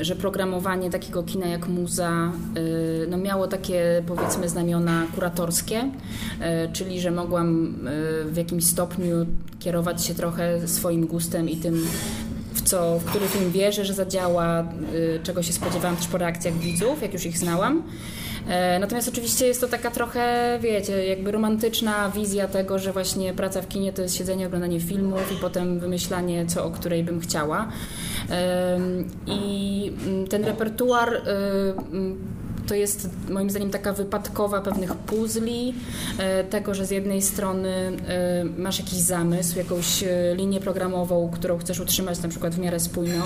y, 0.00 0.04
że 0.04 0.16
programowanie 0.16 0.90
takiego 0.90 1.22
kina 1.22 1.46
jak 1.46 1.68
muza 1.68 2.32
y, 2.56 3.06
no 3.10 3.16
miało 3.18 3.46
takie 3.48 4.02
powiedzmy 4.06 4.48
znamiona 4.48 5.06
kuratorskie, 5.14 5.78
y, 5.80 6.72
czyli 6.72 7.00
że 7.00 7.10
mogłam 7.10 7.74
y, 8.24 8.30
w 8.32 8.36
jakimś 8.36 8.64
stopniu 8.66 9.26
kierować 9.58 10.04
się 10.04 10.14
trochę 10.14 10.68
swoim 10.68 11.06
gustem 11.06 11.48
i 11.50 11.56
tym, 11.56 11.86
co, 12.66 12.98
w 12.98 13.04
który 13.04 13.28
film 13.28 13.50
wierzę, 13.52 13.84
że 13.84 13.94
zadziała, 13.94 14.64
y, 14.94 15.20
czego 15.22 15.42
się 15.42 15.52
spodziewałam 15.52 15.96
też 15.96 16.06
po 16.08 16.18
reakcjach 16.18 16.54
widzów, 16.54 17.02
jak 17.02 17.12
już 17.12 17.26
ich 17.26 17.38
znałam. 17.38 17.82
E, 18.48 18.78
Natomiast 18.78 19.08
oczywiście 19.08 19.46
jest 19.46 19.60
to 19.60 19.68
taka 19.68 19.90
trochę, 19.90 20.58
wiecie, 20.62 21.06
jakby 21.06 21.30
romantyczna 21.32 22.10
wizja 22.10 22.48
tego, 22.48 22.78
że 22.78 22.92
właśnie 22.92 23.34
praca 23.34 23.62
w 23.62 23.68
kinie 23.68 23.92
to 23.92 24.02
jest 24.02 24.16
siedzenie, 24.16 24.46
oglądanie 24.46 24.80
filmów 24.80 25.32
i 25.32 25.36
potem 25.36 25.80
wymyślanie, 25.80 26.46
co 26.46 26.64
o 26.64 26.70
której 26.70 27.04
bym 27.04 27.20
chciała. 27.20 27.68
Em, 28.30 29.08
I 29.26 29.92
mm, 30.06 30.26
ten 30.26 30.44
repertuar 30.44 31.14
y, 31.14 31.20
mm, 31.92 32.18
to 32.66 32.74
jest 32.74 33.08
moim 33.28 33.50
zdaniem 33.50 33.70
taka 33.70 33.92
wypadkowa 33.92 34.60
pewnych 34.60 34.94
puzli, 34.94 35.74
e, 36.18 36.44
tego, 36.44 36.74
że 36.74 36.86
z 36.86 36.90
jednej 36.90 37.22
strony 37.22 37.68
e, 38.08 38.44
masz 38.44 38.78
jakiś 38.78 38.98
zamysł, 38.98 39.58
jakąś 39.58 40.02
e, 40.02 40.34
linię 40.34 40.60
programową, 40.60 41.30
którą 41.34 41.58
chcesz 41.58 41.80
utrzymać 41.80 42.22
na 42.22 42.28
przykład 42.28 42.54
w 42.54 42.58
miarę 42.58 42.80
spójną. 42.80 43.24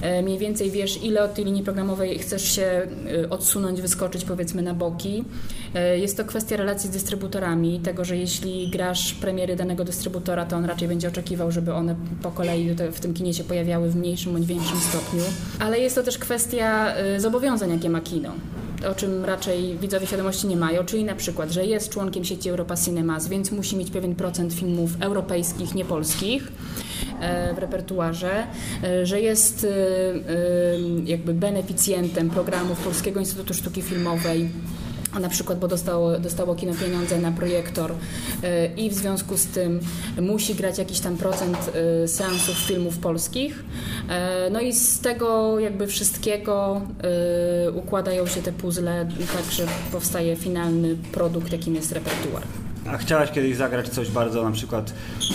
E, 0.00 0.22
Mniej 0.22 0.38
więcej 0.38 0.70
wiesz, 0.70 1.02
ile 1.04 1.22
od 1.24 1.34
tej 1.34 1.44
linii 1.44 1.62
programowej 1.62 2.18
chcesz 2.18 2.52
się 2.52 2.62
e, 2.62 2.88
odsunąć, 3.30 3.80
wyskoczyć 3.82 4.24
powiedzmy 4.24 4.62
na 4.62 4.74
boki. 4.74 5.24
E, 5.74 5.98
Jest 5.98 6.16
to 6.16 6.24
kwestia 6.24 6.56
relacji 6.56 6.90
z 6.90 6.92
dystrybutorami, 6.92 7.80
tego, 7.80 8.04
że 8.04 8.16
jeśli 8.16 8.70
grasz 8.70 9.14
premiery 9.14 9.56
danego 9.56 9.84
dystrybutora, 9.84 10.44
to 10.44 10.56
on 10.56 10.64
raczej 10.64 10.88
będzie 10.88 11.08
oczekiwał, 11.08 11.52
żeby 11.52 11.72
one 11.72 11.96
po 12.22 12.30
kolei 12.30 12.76
w 12.92 13.00
tym 13.00 13.14
kinie 13.14 13.34
się 13.34 13.44
pojawiały 13.44 13.90
w 13.90 13.96
mniejszym 13.96 14.32
bądź 14.32 14.46
większym 14.46 14.78
stopniu. 14.80 15.22
Ale 15.58 15.78
jest 15.78 15.94
to 15.94 16.02
też 16.02 16.18
kwestia 16.18 16.94
zobowiązań, 17.18 17.70
jakie 17.70 17.90
ma 17.90 18.00
kino 18.00 18.32
o 18.90 18.94
czym 18.94 19.24
raczej 19.24 19.78
widzowie 19.78 20.06
świadomości 20.06 20.46
nie 20.46 20.56
mają, 20.56 20.84
czyli 20.84 21.04
na 21.04 21.14
przykład, 21.14 21.50
że 21.50 21.66
jest 21.66 21.88
członkiem 21.90 22.24
sieci 22.24 22.48
Europa 22.48 22.76
Cinemas, 22.76 23.28
więc 23.28 23.52
musi 23.52 23.76
mieć 23.76 23.90
pewien 23.90 24.14
procent 24.14 24.52
filmów 24.54 24.90
europejskich, 25.00 25.74
nie 25.74 25.84
polskich 25.84 26.52
w 27.54 27.58
repertuarze, 27.58 28.46
e, 28.84 29.06
że 29.06 29.20
jest 29.20 29.64
e, 29.64 29.68
e, 29.68 30.78
jakby 31.04 31.34
beneficjentem 31.34 32.30
programów 32.30 32.84
Polskiego 32.84 33.20
Instytutu 33.20 33.54
Sztuki 33.54 33.82
Filmowej 33.82 34.50
na 35.20 35.28
przykład, 35.28 35.58
bo 35.58 35.68
dostało, 35.68 36.18
dostało 36.18 36.54
kino 36.54 36.74
pieniądze 36.74 37.18
na 37.18 37.32
projektor 37.32 37.92
e, 38.42 38.66
i 38.66 38.90
w 38.90 38.94
związku 38.94 39.36
z 39.36 39.46
tym 39.46 39.80
musi 40.20 40.54
grać 40.54 40.78
jakiś 40.78 41.00
tam 41.00 41.16
procent 41.16 41.58
e, 42.04 42.08
seansów 42.08 42.56
filmów 42.56 42.98
polskich. 42.98 43.64
E, 44.08 44.50
No 44.50 44.60
i 44.60 44.72
z 44.72 45.00
tego 45.00 45.60
jakby 45.60 45.86
wszystkiego 45.86 46.82
e, 47.66 47.70
układają 47.70 48.26
się 48.26 48.42
te 48.42 48.52
puzzle, 48.52 49.08
tak 49.36 49.52
że 49.52 49.66
powstaje 49.92 50.36
finalny 50.36 50.96
produkt, 51.12 51.52
jakim 51.52 51.74
jest 51.74 51.92
repertuar. 51.92 52.42
A 52.92 52.96
chciałaś 52.96 53.30
kiedyś 53.30 53.56
zagrać 53.56 53.88
coś 53.88 54.10
bardzo 54.10 54.42
na 54.42 54.50
przykład 54.50 54.94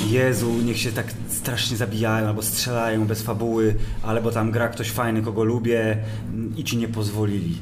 Jezu, 0.10 0.52
niech 0.66 0.78
się 0.78 0.92
tak 0.92 1.06
strasznie 1.28 1.78
zabijają 1.78 2.28
albo 2.28 2.42
strzelają 2.42 3.06
bez 3.06 3.22
fabuły, 3.22 3.76
albo 4.04 4.32
tam 4.32 4.52
gra 4.52 4.70
ktoś 4.70 4.92
fajny, 4.92 5.22
kogo 5.22 5.44
lubię 5.44 5.98
mm, 6.34 6.58
i 6.58 6.64
ci 6.64 6.78
nie 6.78 6.88
pozwolili. 6.88 7.58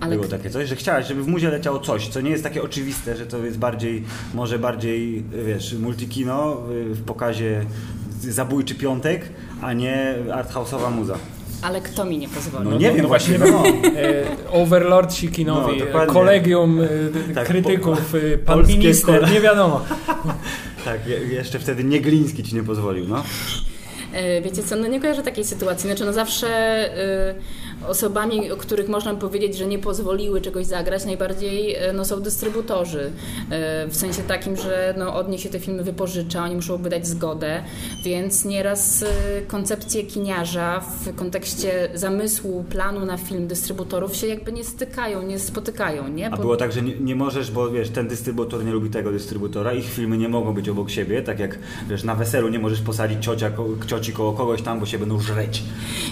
Ale 0.00 0.16
Było 0.16 0.28
takie 0.28 0.50
coś, 0.50 0.68
że 0.68 0.76
chciałaś, 0.76 1.06
żeby 1.08 1.22
w 1.22 1.28
muzie 1.28 1.50
leciało 1.50 1.78
coś, 1.78 2.08
co 2.08 2.20
nie 2.20 2.30
jest 2.30 2.42
takie 2.42 2.62
oczywiste, 2.62 3.16
że 3.16 3.26
to 3.26 3.44
jest 3.44 3.58
bardziej, 3.58 4.04
może 4.34 4.58
bardziej, 4.58 5.24
wiesz, 5.46 5.74
multikino 5.74 6.56
y, 6.70 6.94
w 6.94 7.04
pokazie 7.04 7.64
zabójczy 8.20 8.74
piątek, 8.74 9.28
a 9.60 9.72
nie 9.72 10.14
arthouse'owa 10.28 10.90
muza. 10.90 11.18
Ale 11.62 11.80
kto 11.80 12.04
mi 12.04 12.18
nie 12.18 12.28
pozwoli? 12.28 12.68
No 12.68 12.78
nie 12.78 12.92
wiem, 12.92 13.06
właśnie 13.06 13.38
no. 13.38 13.46
E, 13.46 14.52
Overlordsi 14.52 15.28
kinowi, 15.28 15.82
No, 15.94 16.06
kolegium 16.06 16.80
e, 16.80 17.34
Tak, 17.34 17.46
krytyków, 17.46 18.14
e, 18.14 18.38
pan 18.38 18.54
polskie 18.56 18.78
minister, 18.78 19.30
nie 19.30 19.40
wiadomo. 19.40 19.84
Tak, 20.84 21.06
je- 21.06 21.18
jeszcze 21.18 21.58
wtedy 21.58 21.84
nie 21.84 22.00
Gliński 22.00 22.42
ci 22.42 22.54
nie 22.54 22.62
pozwolił, 22.62 23.08
no. 23.08 23.22
Wiecie 24.44 24.62
co, 24.62 24.76
no 24.76 24.86
nie 24.86 25.00
kojarzę 25.00 25.22
takiej 25.22 25.44
sytuacji. 25.44 25.88
Znaczy, 25.88 26.04
no 26.04 26.12
zawsze 26.12 26.48
e, 26.48 27.34
osobami, 27.88 28.50
o 28.52 28.56
których 28.56 28.88
można 28.88 29.14
powiedzieć, 29.14 29.56
że 29.56 29.66
nie 29.66 29.78
pozwoliły 29.78 30.40
czegoś 30.40 30.66
zagrać, 30.66 31.04
najbardziej 31.04 31.74
e, 31.74 31.92
no, 31.92 32.04
są 32.04 32.20
dystrybutorzy. 32.20 33.10
E, 33.50 33.86
W 33.88 33.96
sensie 33.96 34.22
takim, 34.22 34.56
że 34.56 34.94
no, 34.98 35.14
od 35.14 35.28
nich 35.28 35.40
się 35.40 35.48
te 35.48 35.60
filmy 35.60 35.82
wypożycza, 35.82 36.44
oni 36.44 36.54
muszą 36.54 36.76
wydać 36.76 37.06
zgodę, 37.06 37.62
więc 38.04 38.44
nieraz 38.44 39.02
e, 39.02 39.06
koncepcje 39.46 40.02
kiniarza 40.02 40.80
w 40.80 41.14
kontekście 41.16 41.88
zamysłu, 41.94 42.64
planu 42.70 43.04
na 43.06 43.16
film 43.16 43.46
dystrybutorów 43.46 44.16
się 44.16 44.26
jakby 44.26 44.52
nie 44.52 44.64
stykają, 44.64 45.22
nie 45.22 45.38
spotykają, 45.38 46.08
nie? 46.08 46.26
A 46.26 46.30
Bo- 46.36 46.42
było 46.42 46.56
tak, 46.56 46.72
że 46.72 46.82
nie, 46.82 46.94
nie 47.00 47.16
możesz, 47.16 47.50
bo 47.50 47.70
wiesz, 47.70 47.90
ten 47.90 48.08
dystrybutor 48.08 48.64
nie 48.64 48.72
lubi 48.72 48.90
tego 48.90 49.12
dystrybutora, 49.12 49.72
ich 49.72 49.84
filmy 49.90 50.18
nie 50.18 50.28
mogą 50.28 50.54
być 50.54 50.68
obok 50.68 50.90
siebie, 50.90 51.22
tak 51.22 51.38
jak 51.38 51.58
wiesz, 51.88 52.04
na 52.04 52.14
weselu 52.14 52.48
nie 52.48 52.58
możesz 52.58 52.80
posadzić 52.80 53.24
ciocia, 53.24 53.50
ko, 53.50 53.66
cioci 53.86 54.12
koło 54.12 54.32
kogoś 54.32 54.62
tam, 54.62 54.80
bo 54.80 54.86
się 54.86 54.98
będą 54.98 55.20
żreć. 55.20 55.62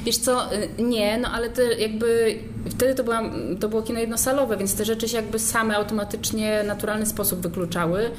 Wiesz 0.05 0.17
co, 0.19 0.55
y, 0.55 0.69
nie, 0.83 1.19
no 1.19 1.29
ale 1.33 1.51
te 1.61 1.75
jakby 1.81 2.35
wtedy 2.71 2.95
to, 2.95 3.05
była, 3.05 3.23
to 3.61 3.69
było 3.69 3.83
kino 3.83 4.01
jednosalowe, 4.01 4.57
więc 4.57 4.75
te 4.75 4.85
rzeczy 4.85 5.09
się 5.09 5.17
jakby 5.17 5.39
same 5.39 5.77
automatycznie 5.77 6.61
w 6.65 6.67
naturalny 6.67 7.07
sposób 7.07 7.41
wykluczały, 7.41 8.01
y, 8.05 8.11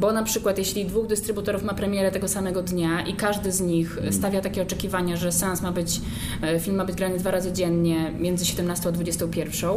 bo 0.00 0.12
na 0.12 0.22
przykład 0.22 0.58
jeśli 0.58 0.84
dwóch 0.86 1.06
dystrybutorów 1.06 1.62
ma 1.62 1.74
premierę 1.74 2.10
tego 2.10 2.28
samego 2.28 2.62
dnia 2.62 3.00
i 3.02 3.14
każdy 3.14 3.52
z 3.52 3.60
nich 3.60 3.98
stawia 4.10 4.40
takie 4.40 4.62
oczekiwania, 4.62 5.16
że 5.16 5.32
seans 5.32 5.62
ma 5.62 5.72
być, 5.72 6.00
y, 6.56 6.60
film 6.60 6.76
ma 6.76 6.84
być 6.84 6.96
grany 6.96 7.18
dwa 7.18 7.30
razy 7.30 7.52
dziennie 7.52 8.12
między 8.18 8.44
17 8.46 8.88
a 8.88 8.92
21, 8.92 9.70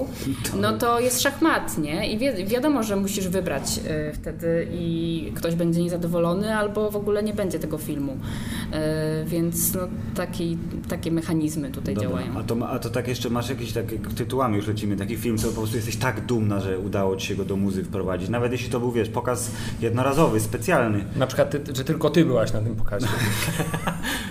no 0.62 0.78
to 0.78 1.00
jest 1.00 1.22
szachmat, 1.22 1.78
nie? 1.78 2.12
I 2.12 2.18
wi- 2.18 2.46
wiadomo, 2.46 2.84
że 2.84 2.96
musisz 2.96 3.28
wybrać 3.28 3.64
y, 4.10 4.14
wtedy 4.14 4.68
i 4.72 5.32
ktoś 5.36 5.56
będzie 5.56 5.82
niezadowolony 5.84 6.56
albo 6.56 6.92
w 6.92 6.96
ogóle 6.96 7.24
nie 7.24 7.34
będzie 7.34 7.60
tego 7.60 7.78
filmu. 7.78 8.12
Y, 8.12 9.26
Więc 9.26 9.74
no, 9.74 9.82
taki, 10.16 10.58
takie 10.90 11.12
mechanizmy 11.12 11.72
tutaj 11.72 11.96
Dobra, 11.96 12.10
działają. 12.10 12.38
A 12.70 12.80
to, 12.80 12.90
tak 12.90 13.08
jeszcze 13.08 13.30
masz 13.30 13.50
jakieś 13.50 13.74
takie 13.74 14.00
tytułami 14.00 14.56
już 14.56 14.68
lecimy, 14.68 14.98
taki 14.98 15.18
film, 15.18 15.38
co 15.38 15.48
po 15.48 15.54
prostu 15.54 15.76
jesteś 15.76 15.96
tak 15.96 16.26
dumna, 16.26 16.60
że 16.60 16.80
udało 16.80 17.16
ci 17.16 17.28
się 17.28 17.36
go 17.36 17.46
do 17.46 17.56
muzy 17.56 17.84
wprowadzić. 17.84 18.30
Nawet 18.30 18.52
jeśli 18.52 18.70
to 18.70 18.80
był, 18.80 18.92
wiesz, 18.92 19.10
pokaz 19.10 19.52
jednorazowy, 19.82 20.40
specjalny. 20.40 21.06
Na 21.16 21.28
przykład, 21.28 21.50
ty, 21.50 21.76
że 21.76 21.84
tylko 21.84 22.10
ty 22.10 22.26
byłaś 22.26 22.54
na 22.54 22.62
tym 22.62 22.76
pokazie. 22.76 23.08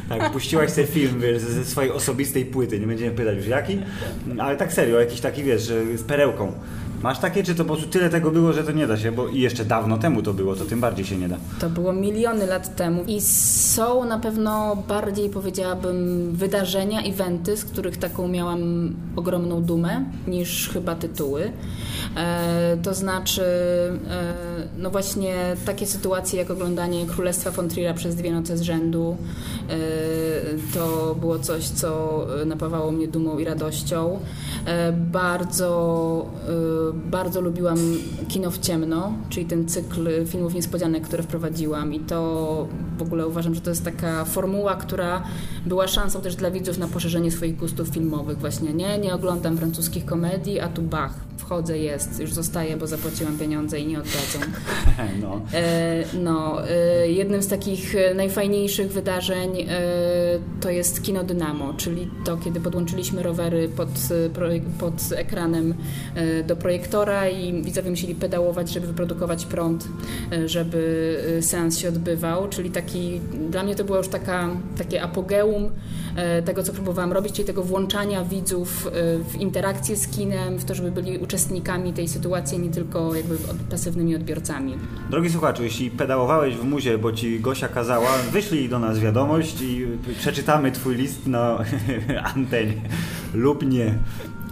Tak, 0.08 0.32
puściłaś 0.32 0.70
sobie 0.70 0.86
film, 0.86 1.20
wiesz, 1.20 1.38
ze 1.42 1.52
ze 1.52 1.64
swojej 1.64 1.90
osobistej 1.90 2.44
płyty, 2.44 2.80
nie 2.80 2.86
będziemy 2.86 3.10
pytać 3.10 3.36
już 3.36 3.46
jaki, 3.46 3.78
ale 4.38 4.56
tak 4.56 4.72
serio, 4.72 5.00
jakiś 5.00 5.20
taki, 5.20 5.42
wiesz, 5.42 5.62
z 5.94 6.02
perełką. 6.02 6.52
Masz 7.02 7.18
takie, 7.18 7.42
czy 7.42 7.54
to 7.54 7.64
po 7.64 7.74
prostu 7.74 7.90
tyle 7.90 8.10
tego 8.10 8.30
było, 8.30 8.52
że 8.52 8.64
to 8.64 8.72
nie 8.72 8.86
da 8.86 8.96
się, 8.96 9.12
bo 9.12 9.28
i 9.28 9.40
jeszcze 9.40 9.64
dawno 9.64 9.98
temu 9.98 10.22
to 10.22 10.34
było, 10.34 10.54
to 10.54 10.64
tym 10.64 10.80
bardziej 10.80 11.04
się 11.04 11.16
nie 11.16 11.28
da. 11.28 11.36
To 11.60 11.70
było 11.70 11.92
miliony 11.92 12.46
lat 12.46 12.76
temu 12.76 13.04
i 13.06 13.20
są 13.20 14.04
na 14.04 14.18
pewno 14.18 14.76
bardziej 14.88 15.30
powiedziałabym 15.30 16.30
wydarzenia, 16.32 17.02
eventy, 17.02 17.56
z 17.56 17.64
których 17.64 17.96
taką 17.96 18.28
miałam 18.28 18.94
ogromną 19.16 19.62
dumę 19.62 20.04
niż 20.26 20.68
chyba 20.68 20.94
tytuły. 20.94 21.52
E, 22.16 22.76
to 22.82 22.94
znaczy, 22.94 23.42
e, 24.10 24.34
no 24.78 24.90
właśnie 24.90 25.34
takie 25.66 25.86
sytuacje 25.86 26.38
jak 26.38 26.50
oglądanie 26.50 27.06
Królestwa 27.06 27.50
von 27.50 27.68
przez 27.94 28.14
dwie 28.14 28.32
noce 28.32 28.58
z 28.58 28.62
rzędu, 28.62 29.16
e, 29.68 29.74
to 30.74 31.14
było 31.20 31.38
coś, 31.38 31.64
co 31.64 32.20
napawało 32.46 32.92
mnie 32.92 33.08
dumą 33.08 33.38
i 33.38 33.44
radością. 33.44 34.18
Bardzo, 34.92 36.26
bardzo 36.94 37.40
lubiłam 37.40 37.78
kino 38.28 38.50
w 38.50 38.58
ciemno, 38.58 39.12
czyli 39.28 39.46
ten 39.46 39.68
cykl 39.68 40.26
filmów 40.26 40.54
niespodzianek, 40.54 41.02
które 41.02 41.22
wprowadziłam 41.22 41.94
i 41.94 42.00
to 42.00 42.68
w 42.98 43.02
ogóle 43.02 43.26
uważam, 43.26 43.54
że 43.54 43.60
to 43.60 43.70
jest 43.70 43.84
taka 43.84 44.24
formuła, 44.24 44.74
która 44.74 45.22
była 45.66 45.88
szansą 45.88 46.20
też 46.20 46.36
dla 46.36 46.50
widzów 46.50 46.78
na 46.78 46.88
poszerzenie 46.88 47.30
swoich 47.30 47.56
gustów 47.56 47.88
filmowych. 47.88 48.38
Właśnie 48.38 48.72
nie, 48.72 48.98
nie 48.98 49.14
oglądam 49.14 49.56
francuskich 49.56 50.04
komedii, 50.04 50.60
a 50.60 50.68
tu 50.68 50.82
bach, 50.82 51.14
wchodzę, 51.44 51.78
jest, 51.78 52.20
już 52.20 52.32
zostaję, 52.32 52.76
bo 52.76 52.86
zapłaciłam 52.86 53.38
pieniądze 53.38 53.80
i 53.80 53.86
nie 53.86 53.98
oddadzą. 53.98 54.38
No. 55.20 55.40
E, 55.52 56.04
No, 56.14 56.68
e, 56.68 57.08
jednym 57.10 57.42
z 57.42 57.48
takich 57.48 57.94
e, 57.96 58.14
najfajniejszych 58.14 58.92
wydarzeń 58.92 59.66
to 60.60 60.70
jest 60.70 61.02
Kino 61.02 61.24
Dynamo, 61.24 61.74
czyli 61.74 62.10
to, 62.24 62.36
kiedy 62.36 62.60
podłączyliśmy 62.60 63.22
rowery 63.22 63.68
pod, 63.68 63.88
pod 64.78 64.94
ekranem 65.16 65.74
do 66.46 66.56
projektora 66.56 67.28
i 67.28 67.62
widzowie 67.62 67.90
musieli 67.90 68.14
pedałować, 68.14 68.70
żeby 68.70 68.86
wyprodukować 68.86 69.46
prąd, 69.46 69.88
żeby 70.46 71.18
seans 71.40 71.78
się 71.78 71.88
odbywał, 71.88 72.48
czyli 72.48 72.70
taki, 72.70 73.20
dla 73.50 73.62
mnie 73.62 73.74
to 73.74 73.84
było 73.84 73.98
już 73.98 74.08
taka, 74.08 74.48
takie 74.78 75.02
apogeum 75.02 75.70
tego, 76.44 76.62
co 76.62 76.72
próbowałam 76.72 77.12
robić, 77.12 77.32
czyli 77.32 77.46
tego 77.46 77.62
włączania 77.62 78.24
widzów 78.24 78.90
w 79.32 79.40
interakcję 79.40 79.96
z 79.96 80.08
kinem, 80.08 80.58
w 80.58 80.64
to, 80.64 80.74
żeby 80.74 80.90
byli 80.90 81.18
uczestnikami 81.18 81.33
tej 81.94 82.08
sytuacji, 82.08 82.58
nie 82.58 82.70
tylko 82.70 83.14
jakby 83.14 83.36
pasywnymi 83.70 84.16
odbiorcami. 84.16 84.74
Drogi 85.10 85.30
słuchaczu, 85.30 85.62
jeśli 85.62 85.90
pedałowałeś 85.90 86.56
w 86.56 86.64
muzie, 86.64 86.98
bo 86.98 87.12
ci 87.12 87.40
Gosia 87.40 87.68
kazała, 87.68 88.08
wyślij 88.32 88.68
do 88.68 88.78
nas 88.78 88.98
wiadomość 88.98 89.62
i 89.62 89.86
przeczytamy 90.18 90.72
twój 90.72 90.94
list 90.96 91.26
na 91.26 91.58
antenie 92.34 92.82
lub 93.34 93.66
nie. 93.66 93.98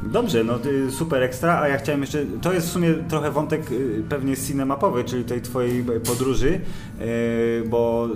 Dobrze, 0.02 0.44
no 0.44 0.58
super 0.90 1.22
ekstra, 1.22 1.60
a 1.60 1.68
ja 1.68 1.78
chciałem 1.78 2.00
jeszcze, 2.00 2.24
to 2.40 2.52
jest 2.52 2.68
w 2.68 2.70
sumie 2.70 2.94
trochę 3.08 3.30
wątek 3.30 3.72
y, 3.72 4.02
pewnie 4.08 4.36
cinemapowy, 4.36 5.04
czyli 5.04 5.24
tej 5.24 5.42
twojej 5.42 5.84
podróży, 5.84 6.60
y, 7.00 7.64
bo 7.68 8.08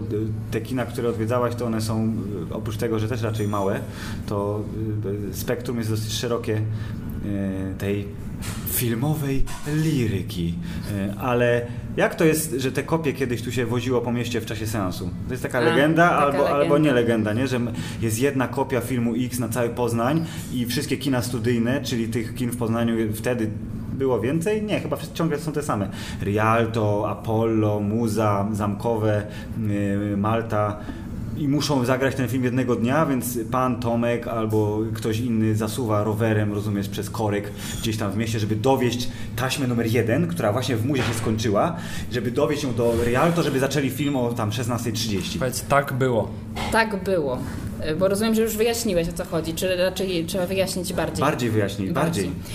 te 0.51 0.61
kina, 0.61 0.87
które 0.87 1.09
odwiedzałaś, 1.09 1.55
to 1.55 1.67
one 1.67 1.81
są, 1.81 2.13
y, 2.51 2.55
oprócz 2.55 2.77
tego, 2.77 2.99
że 2.99 3.09
też 3.09 3.23
raczej 3.23 3.49
małe, 3.49 3.81
to 4.27 4.65
spektrum 5.33 5.79
jest 5.79 5.91
dosyć 5.91 6.13
szerokie 6.13 6.61
tej 7.79 8.09
filmowej 8.67 9.45
liryki. 9.75 10.55
Ale 11.21 11.67
jak 11.97 12.15
to 12.15 12.25
jest, 12.25 12.55
że 12.59 12.73
te 12.73 12.83
kopie 12.83 13.13
kiedyś 13.13 13.43
tu 13.43 13.53
się 13.53 13.67
woziło 13.67 14.01
po 14.01 14.13
mieście 14.13 14.41
w 14.41 14.47
czasie 14.47 14.67
seansu? 14.67 15.11
To 15.27 15.35
jest 15.35 15.43
taka 15.43 15.59
A, 15.59 15.61
legenda, 15.61 16.09
taka 16.09 16.23
albo, 16.23 16.39
legenda. 16.39 16.57
albo 16.57 16.79
nie 16.79 16.93
legenda, 16.93 17.33
nie? 17.33 17.49
że 17.49 17.61
jest 18.03 18.19
jedna 18.21 18.49
kopia 18.49 18.81
filmu 18.81 19.15
X 19.17 19.39
na 19.39 19.49
cały 19.49 19.69
Poznań 19.69 20.25
i 20.53 20.67
wszystkie 20.67 20.97
kina 20.97 21.23
studyjne, 21.23 21.81
czyli 21.83 22.09
tych 22.09 22.35
kin 22.35 22.51
w 22.51 22.57
Poznaniu 22.57 23.13
wtedy 23.13 23.51
było 23.93 24.21
więcej? 24.21 24.63
Nie, 24.63 24.81
chyba 24.81 24.97
ciągle 25.15 25.39
są 25.39 25.53
te 25.53 25.63
same. 25.63 25.89
Rialto, 26.23 27.11
Apollo, 27.11 27.81
Muza, 27.81 28.49
Zamkowe, 28.53 29.27
yy, 29.69 30.17
Malta 30.17 30.79
i 31.37 31.49
muszą 31.49 31.85
zagrać 31.85 32.15
ten 32.15 32.29
film 32.29 32.45
jednego 32.45 32.77
dnia, 32.77 33.07
więc 33.07 33.39
pan 33.51 33.81
Tomek 33.81 34.29
albo 34.29 34.81
ktoś 34.95 35.19
inny 35.21 35.55
zasuwa 35.55 36.05
rowerem, 36.05 36.53
rozumiesz, 36.53 36.89
przez 36.89 37.11
korek 37.11 37.51
gdzieś 37.81 37.97
tam 37.97 38.13
w 38.13 38.17
mieście, 38.17 38.39
żeby 38.39 38.57
dowieść 38.57 39.09
taśmę 39.37 39.67
numer 39.67 39.87
jeden, 39.87 40.27
która 40.27 40.53
właśnie 40.53 40.77
w 40.77 40.87
muzie 40.87 41.03
się 41.03 41.15
skończyła, 41.15 41.77
żeby 42.13 42.31
dowieść 42.31 42.63
ją 42.63 42.75
do 42.75 42.95
Rialto, 43.05 43.43
żeby 43.43 43.61
zaczęli 43.61 43.91
film 43.91 44.17
o 44.17 44.33
tam 44.33 44.51
16.30. 44.51 45.39
Powiedz, 45.39 45.65
tak 45.69 45.93
było. 45.93 46.31
Tak 46.73 47.05
było. 47.05 47.39
E, 47.81 47.95
bo 47.95 48.09
rozumiem, 48.09 48.35
że 48.35 48.43
już 48.43 48.57
wyjaśniłeś 48.57 49.09
o 49.09 49.13
co 49.13 49.25
chodzi, 49.25 49.55
czy 49.55 49.77
raczej 49.77 50.25
trzeba 50.25 50.47
wyjaśnić 50.47 50.93
bardziej? 50.93 51.21
Bardziej 51.21 51.51
wyjaśnić, 51.51 51.91
bardziej. 51.91 52.25
bardziej. 52.25 52.47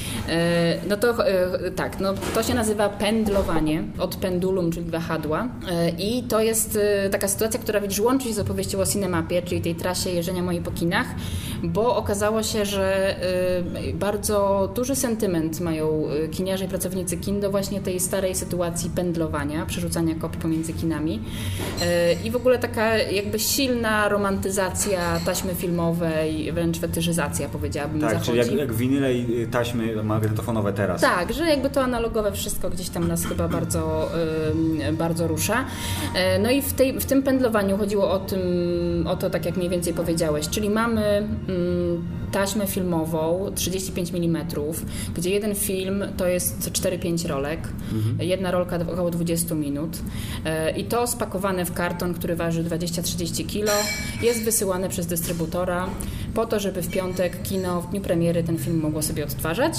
No 0.89 0.97
to 0.97 1.27
e, 1.27 1.71
tak, 1.71 1.99
no 1.99 2.13
to 2.33 2.43
się 2.43 2.53
nazywa 2.53 2.89
pendlowanie 2.89 3.83
od 3.99 4.15
pendulum, 4.15 4.71
czyli 4.71 4.91
wahadła 4.91 5.47
e, 5.71 5.89
i 5.89 6.23
to 6.23 6.41
jest 6.41 6.79
taka 7.11 7.27
sytuacja, 7.27 7.59
która 7.59 7.81
widzisz 7.81 7.99
łączy 7.99 8.27
się 8.27 8.33
z 8.33 8.39
opowieścią 8.39 8.79
o 8.79 8.85
Cinemapie, 8.85 9.41
czyli 9.41 9.61
tej 9.61 9.75
trasie 9.75 10.09
jeżdżenia 10.09 10.43
mojej 10.43 10.61
po 10.61 10.71
kinach, 10.71 11.07
bo 11.63 11.95
okazało 11.95 12.43
się, 12.43 12.65
że 12.65 13.15
bardzo 13.93 14.69
duży 14.75 14.95
sentyment 14.95 15.59
mają 15.59 16.03
kiniarze 16.31 16.65
i 16.65 16.67
pracownicy 16.67 17.17
kin 17.17 17.39
do 17.39 17.51
właśnie 17.51 17.81
tej 17.81 17.99
starej 17.99 18.35
sytuacji 18.35 18.89
pendlowania, 18.89 19.65
przerzucania 19.65 20.15
kopii 20.15 20.41
pomiędzy 20.41 20.73
kinami 20.73 21.19
i 22.23 22.31
w 22.31 22.35
ogóle 22.35 22.59
taka 22.59 22.97
jakby 22.97 23.39
silna 23.39 24.09
romantyzacja 24.09 25.10
taśmy 25.19 25.55
filmowe 25.55 26.29
i 26.29 26.51
wręcz 26.51 26.79
fetyszyzacja, 26.79 27.49
powiedziałabym, 27.49 28.01
Tak, 28.01 28.11
zachodzi. 28.11 28.31
czyli 28.31 28.37
jak, 28.37 28.59
jak 28.59 28.73
winyle 28.73 29.13
i 29.13 29.47
taśmy 29.47 30.03
magnetofonowe 30.03 30.73
teraz. 30.73 31.01
Tak, 31.01 31.33
że 31.33 31.45
jakby 31.45 31.69
to 31.69 31.83
analogowe 31.83 32.31
wszystko 32.31 32.69
gdzieś 32.69 32.89
tam 32.89 33.07
nas 33.07 33.25
chyba 33.25 33.47
bardzo, 33.47 34.11
bardzo 34.93 35.27
rusza. 35.27 35.65
Yy, 36.13 36.19
no 36.43 36.51
i 36.51 36.61
w, 36.61 36.73
tej, 36.73 36.99
w 36.99 37.05
tym 37.05 37.23
pędlowaniu 37.23 37.77
chodziło 37.77 38.11
o, 38.11 38.19
tym, 38.19 38.41
o 39.07 39.15
to, 39.15 39.29
tak 39.29 39.45
jak 39.45 39.57
mniej 39.57 39.69
więcej 39.69 39.93
powiedziałeś, 39.93 40.49
czyli 40.49 40.69
mamy 40.69 41.27
taśmę 42.31 42.67
filmową 42.67 43.51
35 43.55 44.11
mm, 44.13 44.45
gdzie 45.15 45.29
jeden 45.29 45.55
film 45.55 46.03
to 46.17 46.27
jest 46.27 46.69
4-5 46.69 47.27
rolek, 47.27 47.67
mhm. 47.93 48.29
jedna 48.29 48.51
rolka 48.51 48.79
około 48.91 49.11
20 49.11 49.55
minut 49.55 49.97
y, 49.97 50.79
i 50.79 50.83
to 50.83 51.07
spakowane 51.07 51.65
w 51.65 51.73
karton, 51.73 52.13
który 52.13 52.35
waży 52.35 52.63
20-30 52.63 53.45
kg, 53.53 53.73
jest 54.21 54.43
wysyłane 54.43 54.89
przez 54.89 55.00
dystrybutora 55.07 55.87
po 56.33 56.45
to, 56.45 56.59
żeby 56.59 56.81
w 56.81 56.89
piątek 56.89 57.41
kino 57.41 57.81
w 57.81 57.89
dniu 57.89 58.01
premiery 58.01 58.43
ten 58.43 58.57
film 58.57 58.79
mogło 58.79 59.01
sobie 59.01 59.23
odtwarzać. 59.23 59.73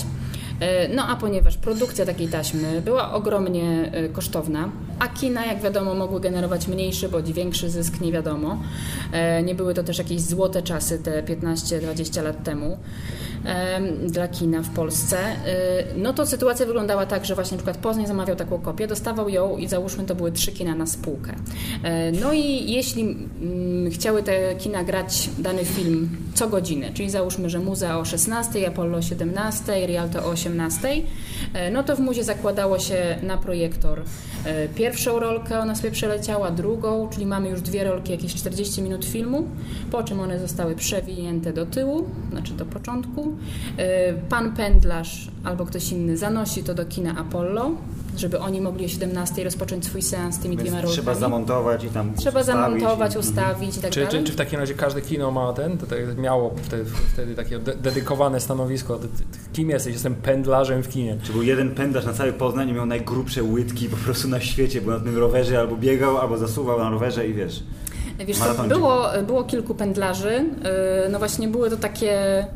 E, 0.61 0.88
no 0.88 1.08
a 1.08 1.16
ponieważ 1.16 1.56
produkcja 1.56 2.06
takiej 2.06 2.28
taśmy 2.28 2.82
była 2.82 3.12
ogromnie 3.12 3.90
e, 3.92 4.08
kosztowna, 4.08 4.68
a 4.98 5.08
kina, 5.08 5.46
jak 5.46 5.61
wiadomo, 5.61 5.94
mogły 5.94 6.20
generować 6.20 6.68
mniejszy 6.68 7.08
bądź 7.08 7.32
większy 7.32 7.70
zysk, 7.70 8.00
nie 8.00 8.12
wiadomo. 8.12 8.62
E, 9.12 9.42
nie 9.42 9.54
były 9.54 9.74
to 9.74 9.82
też 9.82 9.98
jakieś 9.98 10.20
złote 10.20 10.62
czasy 10.62 10.98
te 10.98 11.22
15-20 11.22 12.22
lat 12.22 12.44
temu 12.44 12.78
dla 14.07 14.28
kina 14.28 14.62
w 14.62 14.70
Polsce, 14.70 15.18
no 15.96 16.12
to 16.12 16.26
sytuacja 16.26 16.66
wyglądała 16.66 17.07
tak, 17.07 17.24
że 17.24 17.35
właśnie 17.35 17.57
na 17.57 17.59
przykład 17.59 17.76
Poznań 17.76 18.07
zamawiał 18.07 18.37
taką 18.37 18.59
kopię, 18.59 18.87
dostawał 18.87 19.28
ją 19.28 19.57
i 19.57 19.68
załóżmy 19.68 20.05
to 20.05 20.14
były 20.14 20.33
trzy 20.33 20.52
kina 20.52 20.74
na 20.74 20.87
spółkę. 20.87 21.33
No 22.20 22.33
i 22.33 22.72
jeśli 22.72 23.02
mm, 23.02 23.90
chciały 23.90 24.22
te 24.22 24.55
kina 24.55 24.85
grać 24.85 25.31
dany 25.38 25.64
film 25.64 26.16
co 26.35 26.48
godzinę, 26.48 26.90
czyli 26.94 27.11
załóżmy, 27.11 27.50
że 27.50 27.59
Muza 27.59 27.98
o 27.98 28.05
16, 28.05 28.68
Apollo 28.68 28.98
o 28.98 29.02
17, 29.02 29.87
Rialto 29.87 30.24
o 30.24 30.28
18, 30.28 30.88
no 31.72 31.83
to 31.83 31.96
w 31.96 32.00
Muzie 32.00 32.24
zakładało 32.24 32.78
się 32.78 33.18
na 33.22 33.38
projektor 33.38 34.02
pierwszą 34.74 35.18
rolkę, 35.18 35.61
ona 35.61 35.74
sobie 35.74 35.90
przeleciała, 35.90 36.50
drugą, 36.50 37.09
czyli 37.09 37.26
mamy 37.26 37.48
już 37.48 37.61
dwie 37.61 37.85
rolki, 37.85 38.12
jakieś 38.12 38.35
40 38.35 38.83
minut 38.83 39.05
filmu, 39.05 39.48
po 39.90 40.02
czym 40.02 40.20
one 40.20 40.38
zostały 40.38 40.74
przewinięte 40.74 41.52
do 41.52 41.66
tyłu, 41.66 42.07
znaczy 42.31 42.52
do 42.52 42.66
początku, 42.66 43.31
E, 43.76 44.12
pan 44.12 44.52
Pendlarz 44.52 45.28
albo 45.44 45.66
ktoś 45.66 45.92
inny 45.92 46.16
zanosi 46.16 46.64
to 46.64 46.74
do 46.74 46.84
kina 46.84 47.16
Apollo, 47.16 47.70
żeby 48.16 48.38
oni 48.38 48.60
mogli 48.60 48.84
o 48.84 48.88
17 48.88 49.44
rozpocząć 49.44 49.84
swój 49.84 50.02
seans 50.02 50.34
z 50.34 50.38
tymi 50.38 50.56
dwiema 50.56 50.76
rolkami. 50.76 50.94
Trzeba 50.94 51.14
zamontować 51.14 51.84
i 51.84 51.88
tam 51.88 52.14
Trzeba 52.14 52.40
ustawić 52.40 52.62
zamontować, 52.62 53.14
i... 53.14 53.18
ustawić 53.18 53.76
i 53.76 53.80
tak 53.80 53.90
czy, 53.90 54.00
dalej. 54.00 54.20
Czy, 54.20 54.26
czy, 54.26 54.32
w 54.32 54.36
takim 54.36 54.58
razie 54.58 54.74
każde 54.74 55.02
kino 55.02 55.30
ma 55.30 55.52
ten, 55.52 55.78
to, 55.78 55.86
tak 55.86 56.18
miało 56.18 56.54
wtedy, 56.62 56.84
wtedy 57.12 57.34
takie 57.34 57.58
de 57.58 57.74
dedykowane 57.76 58.40
stanowisko, 58.40 59.00
kim 59.52 59.70
jesteś? 59.70 59.92
Jestem 59.92 60.14
pendlarzem 60.14 60.82
w 60.82 60.88
kinie. 60.88 61.16
Czy 61.22 61.32
był 61.32 61.42
jeden 61.42 61.74
pendlarz 61.74 62.04
na 62.04 62.12
cały 62.12 62.32
Poznań 62.32 62.68
i 62.68 62.72
miał 62.72 62.86
najgrubsze 62.86 63.42
łydki 63.42 63.88
po 63.88 63.96
prostu 63.96 64.28
na 64.28 64.40
świecie, 64.40 64.80
bo 64.80 64.90
na 64.90 65.00
tym 65.00 65.18
rowerze 65.18 65.58
albo 65.58 65.76
biegał, 65.76 66.18
albo 66.18 66.38
zasuwał 66.38 66.78
na 66.78 66.90
rowerze 66.90 67.28
i 67.28 67.34
wiesz... 67.34 67.62
Wiesz 68.26 68.38
co, 68.38 68.64
było, 68.64 69.04
było 69.26 69.44
kilku 69.44 69.74
pendlarzy, 69.74 70.44
y, 71.06 71.10
no 71.10 71.18
właśnie 71.18 71.48
były 71.48 71.70
to 71.70 71.76
takie 71.76 72.46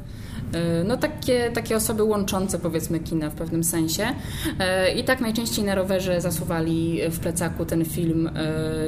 no 0.85 0.97
takie, 0.97 1.51
takie 1.51 1.77
osoby 1.77 2.03
łączące 2.03 2.59
powiedzmy 2.59 3.01
kina 3.01 3.31
w 3.31 3.35
pewnym 3.35 3.65
sensie. 3.65 4.07
E, 4.59 4.93
i 4.95 5.05
tak 5.05 5.21
najczęściej 5.21 5.65
na 5.65 5.75
rowerze 5.75 6.21
zasuwali 6.21 7.01
w 7.11 7.21
plecaku 7.21 7.65
ten 7.65 7.85
film 7.85 8.27
e, 8.27 8.33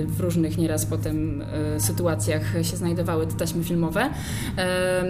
w 0.07 0.21
różnych 0.21 0.59
nieraz 0.59 0.87
potem 0.87 1.45
sytuacjach 1.79 2.43
się 2.63 2.77
znajdowały 2.77 3.27
te 3.27 3.33
taśmy 3.33 3.65
filmowe. 3.65 4.11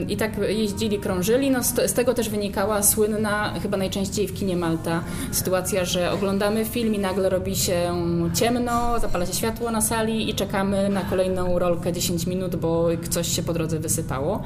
I 0.09 0.17
tak 0.17 0.33
jeździli, 0.49 0.99
krążyli, 0.99 1.51
no 1.51 1.63
z 1.63 1.93
tego 1.93 2.15
też 2.15 2.29
wynikała 2.29 2.83
słynna 2.83 3.55
chyba 3.63 3.77
najczęściej 3.77 4.29
w 4.29 4.35
kinie 4.35 4.57
Malta 4.57 5.03
sytuacja, 5.33 5.85
że 5.85 6.13
oglądamy 6.13 6.65
film 6.65 6.95
i 6.95 6.99
nagle 6.99 7.29
robi 7.29 7.57
się 7.57 7.93
ciemno, 8.35 8.99
zapala 9.01 9.27
się 9.27 9.33
światło 9.33 9.71
na 9.71 9.81
sali 9.81 10.31
i 10.31 10.35
czekamy 10.35 10.89
na 10.89 11.01
kolejną 11.01 11.59
rolkę 11.59 11.93
10 11.93 12.27
minut, 12.27 12.57
bo 12.57 12.89
coś 13.11 13.29
się 13.29 13.43
po 13.43 13.53
drodze 13.53 13.79
wysypało. 13.79 14.43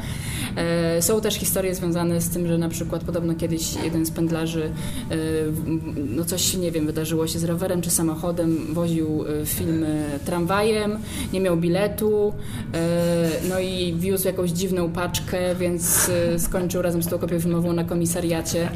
Są 1.00 1.20
też 1.20 1.34
historie 1.34 1.74
związane 1.74 1.91
związane 1.92 2.20
z 2.20 2.28
tym, 2.28 2.46
że 2.46 2.58
na 2.58 2.68
przykład 2.68 3.04
podobno 3.04 3.34
kiedyś 3.34 3.74
jeden 3.84 4.06
z 4.06 4.10
pendlarzy, 4.10 4.70
e, 5.10 5.16
no 5.96 6.24
coś, 6.24 6.54
nie 6.54 6.72
wiem, 6.72 6.86
wydarzyło 6.86 7.26
się 7.26 7.38
z 7.38 7.44
rowerem 7.44 7.82
czy 7.82 7.90
samochodem, 7.90 8.74
woził 8.74 9.24
e, 9.42 9.46
filmy 9.46 10.04
tramwajem, 10.24 10.98
nie 11.32 11.40
miał 11.40 11.56
biletu, 11.56 12.32
e, 12.74 13.28
no 13.48 13.60
i 13.60 13.94
wiózł 13.98 14.26
jakąś 14.26 14.50
dziwną 14.50 14.90
paczkę, 14.90 15.54
więc 15.54 16.10
skończył 16.38 16.82
razem 16.82 17.02
z 17.02 17.08
tą 17.08 17.18
kopią 17.18 17.40
filmową 17.40 17.72
na 17.72 17.84
komisariacie, 17.84 18.68